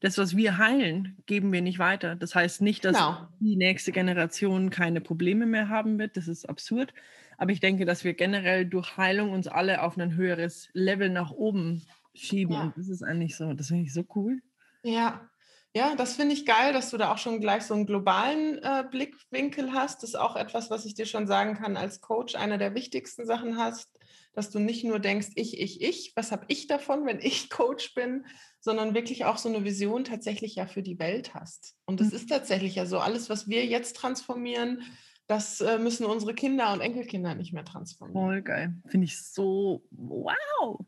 Das, 0.00 0.18
was 0.18 0.36
wir 0.36 0.58
heilen, 0.58 1.16
geben 1.26 1.52
wir 1.52 1.62
nicht 1.62 1.78
weiter. 1.78 2.14
Das 2.14 2.34
heißt 2.34 2.60
nicht, 2.60 2.84
dass 2.84 2.96
genau. 2.96 3.28
die 3.40 3.56
nächste 3.56 3.90
Generation 3.90 4.68
keine 4.70 5.00
Probleme 5.00 5.46
mehr 5.46 5.70
haben 5.70 5.98
wird. 5.98 6.16
Das 6.18 6.28
ist 6.28 6.48
absurd. 6.48 6.92
Aber 7.38 7.50
ich 7.50 7.60
denke, 7.60 7.86
dass 7.86 8.04
wir 8.04 8.12
generell 8.12 8.66
durch 8.66 8.96
Heilung 8.96 9.30
uns 9.30 9.48
alle 9.48 9.82
auf 9.82 9.96
ein 9.96 10.14
höheres 10.14 10.68
Level 10.74 11.08
nach 11.08 11.30
oben 11.30 11.82
schieben. 12.14 12.54
Ja. 12.54 12.62
Und 12.62 12.76
das 12.76 12.88
ist 12.88 13.02
eigentlich 13.02 13.36
so, 13.36 13.54
das 13.54 13.68
finde 13.68 13.84
ich 13.84 13.94
so 13.94 14.04
cool. 14.14 14.40
Ja, 14.82 15.28
Ja, 15.76 15.94
das 15.94 16.14
finde 16.14 16.34
ich 16.34 16.46
geil, 16.46 16.72
dass 16.72 16.90
du 16.90 16.96
da 16.96 17.12
auch 17.12 17.18
schon 17.18 17.40
gleich 17.40 17.64
so 17.64 17.74
einen 17.74 17.86
globalen 17.86 18.58
äh, 18.62 18.84
Blickwinkel 18.90 19.72
hast. 19.72 20.02
Das 20.02 20.10
ist 20.10 20.16
auch 20.16 20.34
etwas, 20.34 20.70
was 20.70 20.86
ich 20.86 20.94
dir 20.94 21.06
schon 21.06 21.26
sagen 21.26 21.54
kann 21.54 21.76
als 21.76 22.00
Coach, 22.00 22.34
einer 22.34 22.58
der 22.58 22.74
wichtigsten 22.74 23.26
Sachen 23.26 23.58
hast, 23.58 23.88
dass 24.32 24.50
du 24.50 24.58
nicht 24.58 24.84
nur 24.84 24.98
denkst, 24.98 25.28
ich, 25.34 25.60
ich, 25.60 25.82
ich, 25.82 26.12
was 26.16 26.32
habe 26.32 26.46
ich 26.48 26.66
davon, 26.68 27.06
wenn 27.06 27.20
ich 27.20 27.50
Coach 27.50 27.94
bin, 27.94 28.24
sondern 28.60 28.94
wirklich 28.94 29.24
auch 29.24 29.36
so 29.36 29.48
eine 29.48 29.64
Vision 29.64 30.04
tatsächlich 30.04 30.54
ja 30.54 30.66
für 30.66 30.82
die 30.82 30.98
Welt 30.98 31.34
hast. 31.34 31.76
Und 31.84 32.00
es 32.00 32.10
mhm. 32.10 32.16
ist 32.16 32.28
tatsächlich 32.28 32.74
ja 32.74 32.86
so, 32.86 32.98
alles, 32.98 33.28
was 33.28 33.48
wir 33.48 33.66
jetzt 33.66 33.96
transformieren, 33.96 34.82
das 35.26 35.60
äh, 35.60 35.78
müssen 35.78 36.06
unsere 36.06 36.34
Kinder 36.34 36.72
und 36.72 36.80
Enkelkinder 36.80 37.34
nicht 37.34 37.52
mehr 37.52 37.64
transformieren. 37.64 38.22
Voll 38.22 38.42
geil. 38.42 38.74
Finde 38.86 39.04
ich 39.04 39.22
so, 39.22 39.84
wow. 39.90 40.80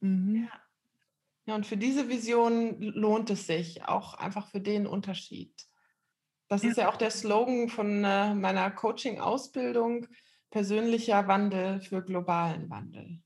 Mhm. 0.00 0.44
Ja. 0.44 0.69
Ja, 1.50 1.56
und 1.56 1.66
für 1.66 1.76
diese 1.76 2.08
Vision 2.08 2.80
lohnt 2.80 3.28
es 3.28 3.48
sich, 3.48 3.82
auch 3.84 4.14
einfach 4.14 4.46
für 4.46 4.60
den 4.60 4.86
Unterschied. 4.86 5.52
Das 6.46 6.62
ja. 6.62 6.70
ist 6.70 6.76
ja 6.76 6.88
auch 6.88 6.96
der 6.96 7.10
Slogan 7.10 7.68
von 7.68 8.04
äh, 8.04 8.34
meiner 8.34 8.70
Coaching-Ausbildung, 8.70 10.06
persönlicher 10.50 11.26
Wandel 11.26 11.80
für 11.80 12.02
globalen 12.04 12.70
Wandel. 12.70 13.20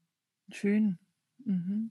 Schön. 0.50 0.98
Mhm. 1.44 1.90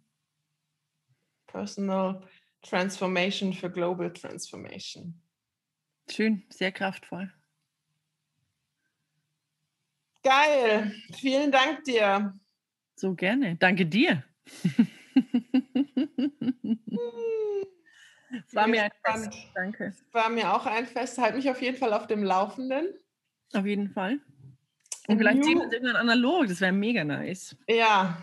Personal 1.45 2.27
Transformation 2.63 3.53
für 3.53 3.69
Global 3.69 4.11
Transformation. 4.11 5.21
Schön, 6.09 6.43
sehr 6.49 6.71
kraftvoll. 6.71 7.31
Geil. 10.23 10.95
Vielen 11.15 11.51
Dank 11.51 11.83
dir. 11.83 12.39
So 12.95 13.13
gerne. 13.13 13.55
Danke 13.57 13.85
dir. 13.85 14.23
Es 18.47 18.55
war 18.55 18.67
mir 18.67 18.83
ein 18.83 18.91
Fest. 19.03 19.31
Danke. 19.53 19.93
War 20.11 20.29
mir 20.29 20.53
auch 20.55 20.65
ein 20.65 20.87
Fest. 20.87 21.19
Halt 21.19 21.35
mich 21.35 21.49
auf 21.49 21.61
jeden 21.61 21.77
Fall 21.77 21.93
auf 21.93 22.07
dem 22.07 22.23
Laufenden. 22.23 22.87
Auf 23.53 23.65
jeden 23.65 23.89
Fall. 23.89 24.19
Und 25.07 25.17
vielleicht 25.17 25.43
sehen 25.43 25.59
wir 25.59 25.65
uns 25.65 25.73
irgendwann 25.73 25.97
analog. 25.97 26.47
Das 26.47 26.59
wäre 26.59 26.71
mega 26.71 27.03
nice. 27.03 27.55
Ja. 27.67 28.17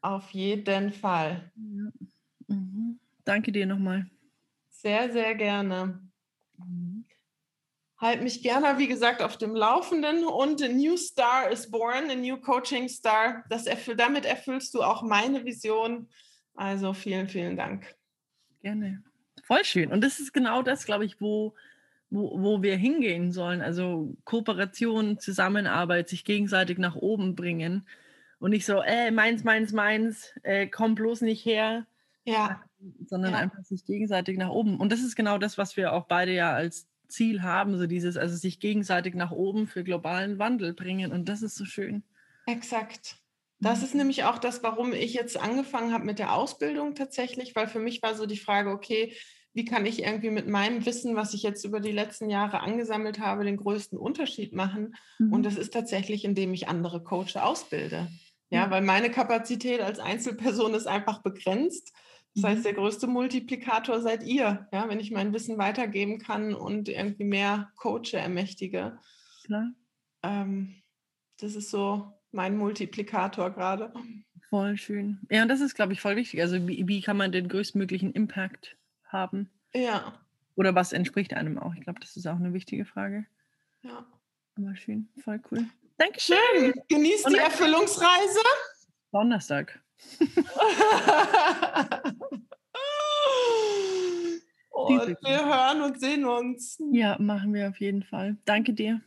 Auf 0.00 0.30
jeden 0.30 0.92
Fall. 0.92 1.50
Ja. 1.56 1.90
Mhm. 2.54 3.00
Danke 3.24 3.50
dir 3.50 3.66
nochmal. 3.66 4.06
Sehr, 4.68 5.10
sehr 5.10 5.34
gerne. 5.34 6.00
Mhm 6.56 7.04
halt 8.00 8.22
mich 8.22 8.42
gerne, 8.42 8.78
wie 8.78 8.86
gesagt, 8.86 9.22
auf 9.22 9.36
dem 9.36 9.54
Laufenden 9.54 10.24
und 10.24 10.62
a 10.62 10.68
new 10.68 10.96
star 10.96 11.50
is 11.50 11.70
born, 11.70 12.10
a 12.10 12.14
new 12.14 12.36
coaching 12.36 12.88
star. 12.88 13.44
Das 13.48 13.66
erfüll, 13.66 13.96
damit 13.96 14.24
erfüllst 14.24 14.72
du 14.74 14.82
auch 14.82 15.02
meine 15.02 15.44
Vision. 15.44 16.08
Also 16.58 16.92
vielen, 16.92 17.28
vielen 17.28 17.56
Dank. 17.56 17.94
Gerne. 18.62 19.00
Voll 19.44 19.64
schön. 19.64 19.92
Und 19.92 20.02
das 20.02 20.18
ist 20.18 20.32
genau 20.32 20.62
das, 20.62 20.84
glaube 20.84 21.04
ich, 21.04 21.20
wo, 21.20 21.54
wo, 22.10 22.42
wo 22.42 22.62
wir 22.62 22.76
hingehen 22.76 23.30
sollen. 23.30 23.62
Also 23.62 24.16
Kooperation, 24.24 25.20
Zusammenarbeit, 25.20 26.08
sich 26.08 26.24
gegenseitig 26.24 26.78
nach 26.78 26.96
oben 26.96 27.36
bringen. 27.36 27.86
Und 28.40 28.50
nicht 28.50 28.66
so, 28.66 28.82
äh, 28.82 29.12
meins, 29.12 29.44
meins, 29.44 29.72
meins, 29.72 30.34
äh, 30.42 30.66
komm 30.66 30.96
bloß 30.96 31.20
nicht 31.20 31.44
her. 31.44 31.86
Ja. 32.24 32.60
Sondern 33.06 33.34
ja. 33.34 33.38
einfach 33.38 33.62
sich 33.62 33.84
gegenseitig 33.84 34.36
nach 34.36 34.50
oben. 34.50 34.78
Und 34.78 34.90
das 34.90 35.00
ist 35.00 35.14
genau 35.14 35.38
das, 35.38 35.58
was 35.58 35.76
wir 35.76 35.92
auch 35.92 36.06
beide 36.06 36.32
ja 36.32 36.54
als 36.54 36.88
Ziel 37.06 37.42
haben, 37.42 37.78
so 37.78 37.86
dieses, 37.86 38.16
also 38.16 38.34
sich 38.34 38.58
gegenseitig 38.58 39.14
nach 39.14 39.30
oben 39.30 39.68
für 39.68 39.84
globalen 39.84 40.40
Wandel 40.40 40.74
bringen. 40.74 41.12
Und 41.12 41.28
das 41.28 41.42
ist 41.42 41.54
so 41.54 41.64
schön. 41.64 42.02
Exakt. 42.46 43.16
Das 43.60 43.82
ist 43.82 43.94
mhm. 43.94 44.00
nämlich 44.00 44.24
auch 44.24 44.38
das, 44.38 44.62
warum 44.62 44.92
ich 44.92 45.14
jetzt 45.14 45.38
angefangen 45.38 45.92
habe 45.92 46.04
mit 46.04 46.18
der 46.18 46.34
Ausbildung 46.34 46.94
tatsächlich, 46.94 47.56
weil 47.56 47.66
für 47.66 47.80
mich 47.80 48.02
war 48.02 48.14
so 48.14 48.26
die 48.26 48.36
Frage, 48.36 48.70
okay, 48.70 49.14
wie 49.54 49.64
kann 49.64 49.86
ich 49.86 50.04
irgendwie 50.04 50.30
mit 50.30 50.46
meinem 50.46 50.86
Wissen, 50.86 51.16
was 51.16 51.34
ich 51.34 51.42
jetzt 51.42 51.64
über 51.64 51.80
die 51.80 51.92
letzten 51.92 52.30
Jahre 52.30 52.60
angesammelt 52.60 53.18
habe, 53.18 53.44
den 53.44 53.56
größten 53.56 53.98
Unterschied 53.98 54.52
machen? 54.52 54.94
Mhm. 55.18 55.32
Und 55.32 55.42
das 55.44 55.56
ist 55.56 55.72
tatsächlich, 55.72 56.24
indem 56.24 56.54
ich 56.54 56.68
andere 56.68 57.02
Coaches 57.02 57.36
ausbilde. 57.36 58.08
Ja, 58.50 58.66
mhm. 58.66 58.70
weil 58.70 58.82
meine 58.82 59.10
Kapazität 59.10 59.80
als 59.80 59.98
Einzelperson 59.98 60.74
ist 60.74 60.86
einfach 60.86 61.22
begrenzt. 61.22 61.92
Das 62.34 62.44
heißt, 62.44 62.60
mhm. 62.60 62.64
der 62.64 62.74
größte 62.74 63.06
Multiplikator 63.08 64.00
seid 64.00 64.22
ihr, 64.22 64.68
ja, 64.72 64.88
wenn 64.88 65.00
ich 65.00 65.10
mein 65.10 65.32
Wissen 65.32 65.58
weitergeben 65.58 66.18
kann 66.18 66.54
und 66.54 66.88
irgendwie 66.88 67.24
mehr 67.24 67.72
Coache 67.76 68.14
ermächtige. 68.14 68.98
Klar. 69.44 69.72
Ähm, 70.22 70.82
das 71.40 71.56
ist 71.56 71.70
so 71.70 72.12
mein 72.32 72.56
Multiplikator 72.56 73.50
gerade. 73.50 73.92
Voll 74.48 74.76
schön. 74.78 75.18
Ja, 75.30 75.42
und 75.42 75.48
das 75.48 75.60
ist, 75.60 75.74
glaube 75.74 75.92
ich, 75.92 76.00
voll 76.00 76.16
wichtig. 76.16 76.40
Also 76.40 76.66
wie, 76.66 76.86
wie 76.88 77.02
kann 77.02 77.16
man 77.16 77.32
den 77.32 77.48
größtmöglichen 77.48 78.12
Impact 78.12 78.76
haben? 79.04 79.50
Ja. 79.74 80.18
Oder 80.56 80.74
was 80.74 80.92
entspricht 80.92 81.34
einem 81.34 81.58
auch? 81.58 81.74
Ich 81.74 81.82
glaube, 81.82 82.00
das 82.00 82.16
ist 82.16 82.26
auch 82.26 82.36
eine 82.36 82.52
wichtige 82.54 82.84
Frage. 82.84 83.26
Ja. 83.82 84.06
Aber 84.56 84.74
schön, 84.76 85.08
voll 85.22 85.40
cool. 85.50 85.66
Dankeschön. 85.98 86.36
Schön. 86.56 86.72
Genießt 86.88 87.28
die 87.28 87.36
Erfüllungsreise. 87.36 88.40
Donnerstag. 89.12 89.80
und 94.70 95.16
wir 95.22 95.44
hören 95.44 95.82
und 95.82 96.00
sehen 96.00 96.24
uns. 96.24 96.80
Ja, 96.92 97.16
machen 97.18 97.52
wir 97.52 97.68
auf 97.68 97.78
jeden 97.80 98.02
Fall. 98.02 98.36
Danke 98.44 98.72
dir. 98.72 99.00